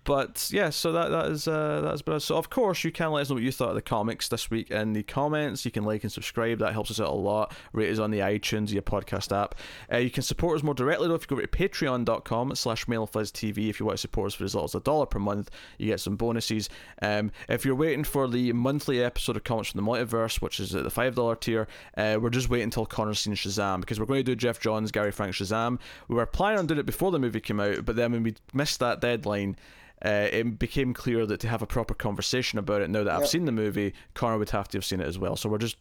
but 0.06 0.50
yeah, 0.52 0.70
so 0.70 0.92
that 0.92 1.10
that 1.10 1.28
is 1.28 1.48
uh, 1.48 1.82
that's 1.82 2.02
been 2.02 2.20
so. 2.20 2.36
Of 2.36 2.50
course, 2.50 2.84
you 2.84 2.92
can 2.92 3.12
let 3.12 3.22
us 3.22 3.30
know 3.30 3.36
what 3.36 3.44
you 3.44 3.52
thought 3.52 3.70
of 3.70 3.76
the 3.76 3.82
comics 3.82 4.28
this 4.28 4.50
week 4.52 4.70
in 4.70 4.94
the 4.94 5.04
comments. 5.04 5.64
You 5.64 5.72
can 5.72 5.84
like 5.84 6.04
and 6.04 6.12
subscribe; 6.12 6.60
that 6.60 6.74
helps 6.74 6.92
us 6.92 7.00
out 7.00 7.10
a 7.10 7.14
lot. 7.14 7.54
Rate 7.72 7.92
us 7.92 8.00
on 8.00 8.12
the 8.12 8.20
iTunes, 8.20 8.72
your 8.72 8.82
podcast 8.82 9.36
app. 9.36 9.56
Uh, 9.92 9.98
you 9.98 10.10
can 10.10 10.24
support 10.24 10.58
us 10.58 10.64
more 10.64 10.74
directly 10.74 11.08
though 11.08 11.16
if 11.16 11.30
you 11.30 11.38
go 11.38 11.42
to 11.42 11.48
Patreon.com/slash 11.48 12.86
TV. 12.86 13.70
If 13.70 13.80
you 13.80 13.86
want 13.86 13.98
to 13.98 14.02
support 14.02 14.28
us 14.28 14.34
for 14.34 14.44
as 14.44 14.54
little 14.54 14.66
as 14.66 14.76
a 14.76 14.82
dollar 14.82 15.06
per 15.06 15.20
month, 15.20 15.50
you 15.78 15.88
get 15.88 16.00
some 16.00 16.18
bonuses. 16.18 16.70
Um, 17.02 17.32
if 17.48 17.64
you're 17.64 17.76
waiting 17.76 18.04
for 18.04 18.28
the 18.28 18.52
monthly 18.54 19.02
episode 19.02 19.38
of 19.38 19.44
Comics 19.44 19.72
from 19.72 19.86
the 19.86 19.90
Multiverse, 19.90 20.42
which 20.42 20.60
is 20.60 20.76
at 20.76 20.84
the 20.84 20.90
five 20.90 21.16
dollar 21.16 21.36
tier, 21.36 21.68
uh, 21.98 22.18
we're 22.20 22.30
just 22.30 22.50
waiting 22.50 22.66
until 22.66 22.86
Connor's 22.86 23.22
seen 23.22 23.36
Shazam 23.36 23.80
because 23.80 24.00
we're 24.00 24.06
going 24.06 24.20
to 24.20 24.24
do 24.24 24.36
Geoff 24.36 24.60
Johns, 24.60 24.92
Gary 24.92 25.12
Frank 25.12 25.34
Shazam. 25.34 25.80
We 26.08 26.16
were 26.16 26.26
planning 26.26 26.60
on 26.60 26.68
doing 26.68 26.80
it 26.80 26.86
before 26.86 27.12
the 27.12 27.20
movie 27.20 27.40
came 27.40 27.60
out, 27.60 27.86
but 27.86 27.96
then 27.96 28.12
when 28.12 28.24
we 28.24 28.36
missed 28.54 28.80
that 28.80 29.00
deadline 29.00 29.56
uh, 30.04 30.28
it 30.32 30.60
became 30.60 30.94
clear 30.94 31.26
that 31.26 31.40
to 31.42 31.48
have 31.48 31.62
a 31.62 31.68
proper 31.68 31.94
conversation 31.94 32.60
about 32.60 32.82
it, 32.82 32.90
now 32.90 33.04
that 33.04 33.12
yep. 33.12 33.22
I've 33.22 33.28
seen 33.28 33.46
the 33.46 33.52
movie, 33.52 33.94
Connor 34.14 34.38
would 34.38 34.50
have 34.50 34.68
to 34.70 34.78
have 34.78 34.86
seen 34.86 35.00
it 35.00 35.08
as 35.08 35.18
well. 35.18 35.36
So 35.36 35.50
we're 35.50 35.58
just, 35.58 35.78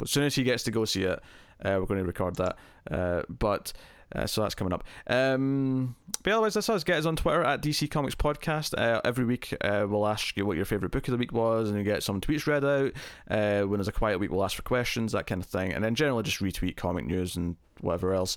as 0.00 0.10
soon 0.10 0.24
as 0.24 0.34
he 0.34 0.42
gets 0.42 0.64
to 0.64 0.70
go 0.70 0.84
see 0.84 1.04
it, 1.04 1.20
uh, 1.64 1.76
we're 1.78 1.86
going 1.86 2.00
to 2.00 2.06
record 2.06 2.36
that. 2.36 2.56
Uh, 2.90 3.22
but 3.28 3.72
Uh, 4.14 4.26
so 4.26 4.42
that's 4.42 4.54
coming 4.54 4.72
up. 4.72 4.84
Um, 5.06 5.96
but 6.22 6.32
otherwise, 6.32 6.54
that's 6.54 6.68
us. 6.68 6.84
Get 6.84 6.98
us 6.98 7.06
on 7.06 7.16
Twitter 7.16 7.42
at 7.42 7.62
DC 7.62 7.90
Comics 7.90 8.14
Podcast. 8.14 8.78
Uh, 8.78 9.00
every 9.04 9.24
week, 9.24 9.54
uh, 9.60 9.86
we'll 9.88 10.06
ask 10.06 10.36
you 10.36 10.46
what 10.46 10.56
your 10.56 10.66
favorite 10.66 10.92
book 10.92 11.08
of 11.08 11.12
the 11.12 11.18
week 11.18 11.32
was, 11.32 11.68
and 11.68 11.78
you 11.78 11.84
get 11.84 12.02
some 12.02 12.20
tweets 12.20 12.46
read 12.46 12.64
out. 12.64 12.92
Uh, 13.30 13.66
when 13.66 13.78
there's 13.78 13.88
a 13.88 13.92
quiet 13.92 14.18
week, 14.18 14.30
we'll 14.30 14.44
ask 14.44 14.56
for 14.56 14.62
questions, 14.62 15.12
that 15.12 15.26
kind 15.26 15.42
of 15.42 15.48
thing, 15.48 15.72
and 15.72 15.82
then 15.82 15.94
generally 15.94 16.22
just 16.22 16.40
retweet 16.40 16.76
comic 16.76 17.06
news 17.06 17.36
and 17.36 17.56
whatever 17.80 18.14
else. 18.14 18.36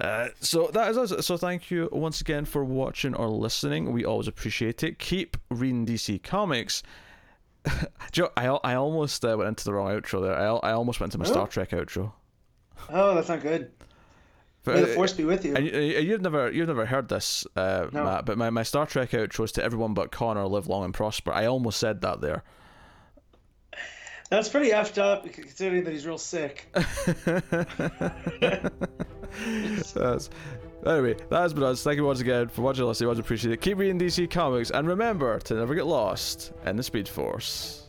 Uh, 0.00 0.28
so 0.40 0.70
that 0.72 0.90
is 0.90 0.98
us. 0.98 1.26
So 1.26 1.36
thank 1.36 1.70
you 1.70 1.88
once 1.92 2.20
again 2.20 2.44
for 2.44 2.64
watching 2.64 3.14
or 3.14 3.28
listening. 3.28 3.92
We 3.92 4.04
always 4.04 4.28
appreciate 4.28 4.82
it. 4.82 4.98
Keep 4.98 5.36
reading 5.50 5.86
DC 5.86 6.22
Comics. 6.22 6.82
Joe, 8.12 8.30
I, 8.36 8.46
I 8.46 8.74
almost 8.74 9.22
went 9.22 9.42
into 9.42 9.64
the 9.64 9.72
wrong 9.72 9.88
outro 9.88 10.20
there. 10.20 10.36
I, 10.36 10.70
I 10.70 10.72
almost 10.72 11.00
went 11.00 11.12
to 11.12 11.18
my 11.18 11.24
oh. 11.24 11.28
Star 11.28 11.46
Trek 11.46 11.70
outro. 11.70 12.12
Oh, 12.90 13.14
that's 13.14 13.28
not 13.28 13.40
good. 13.40 13.70
May 14.66 14.80
the 14.80 14.86
force 14.88 15.12
be 15.12 15.24
with 15.24 15.44
you. 15.44 15.54
And 15.54 15.66
you've 15.66 16.22
never 16.22 16.50
you've 16.50 16.68
never 16.68 16.86
heard 16.86 17.08
this, 17.08 17.46
uh, 17.56 17.88
no. 17.92 18.04
Matt. 18.04 18.24
But 18.24 18.38
my, 18.38 18.50
my 18.50 18.62
Star 18.62 18.86
Trek 18.86 19.10
outro 19.10 19.44
is 19.44 19.52
to 19.52 19.64
everyone 19.64 19.94
but 19.94 20.10
Connor 20.10 20.46
live 20.46 20.66
long 20.68 20.84
and 20.84 20.94
prosper. 20.94 21.32
I 21.32 21.46
almost 21.46 21.78
said 21.78 22.00
that 22.00 22.20
there. 22.20 22.42
That's 24.30 24.48
pretty 24.48 24.70
effed 24.70 24.98
up, 24.98 25.30
considering 25.30 25.84
that 25.84 25.92
he's 25.92 26.06
real 26.06 26.18
sick. 26.18 26.66
That's, 29.94 30.30
anyway, 30.86 31.14
that 31.28 31.40
has 31.40 31.52
been 31.52 31.62
us. 31.62 31.82
Thank 31.82 31.98
you 31.98 32.04
once 32.04 32.20
again 32.20 32.48
for 32.48 32.62
watching, 32.62 32.84
us. 32.84 32.88
listening. 32.88 33.08
Much 33.10 33.18
appreciate 33.18 33.52
it. 33.52 33.60
Keep 33.60 33.78
reading 33.78 33.98
DC 33.98 34.30
Comics, 34.30 34.70
and 34.70 34.88
remember 34.88 35.38
to 35.40 35.54
never 35.54 35.74
get 35.74 35.86
lost 35.86 36.52
in 36.64 36.76
the 36.76 36.82
Speed 36.82 37.06
Force. 37.06 37.82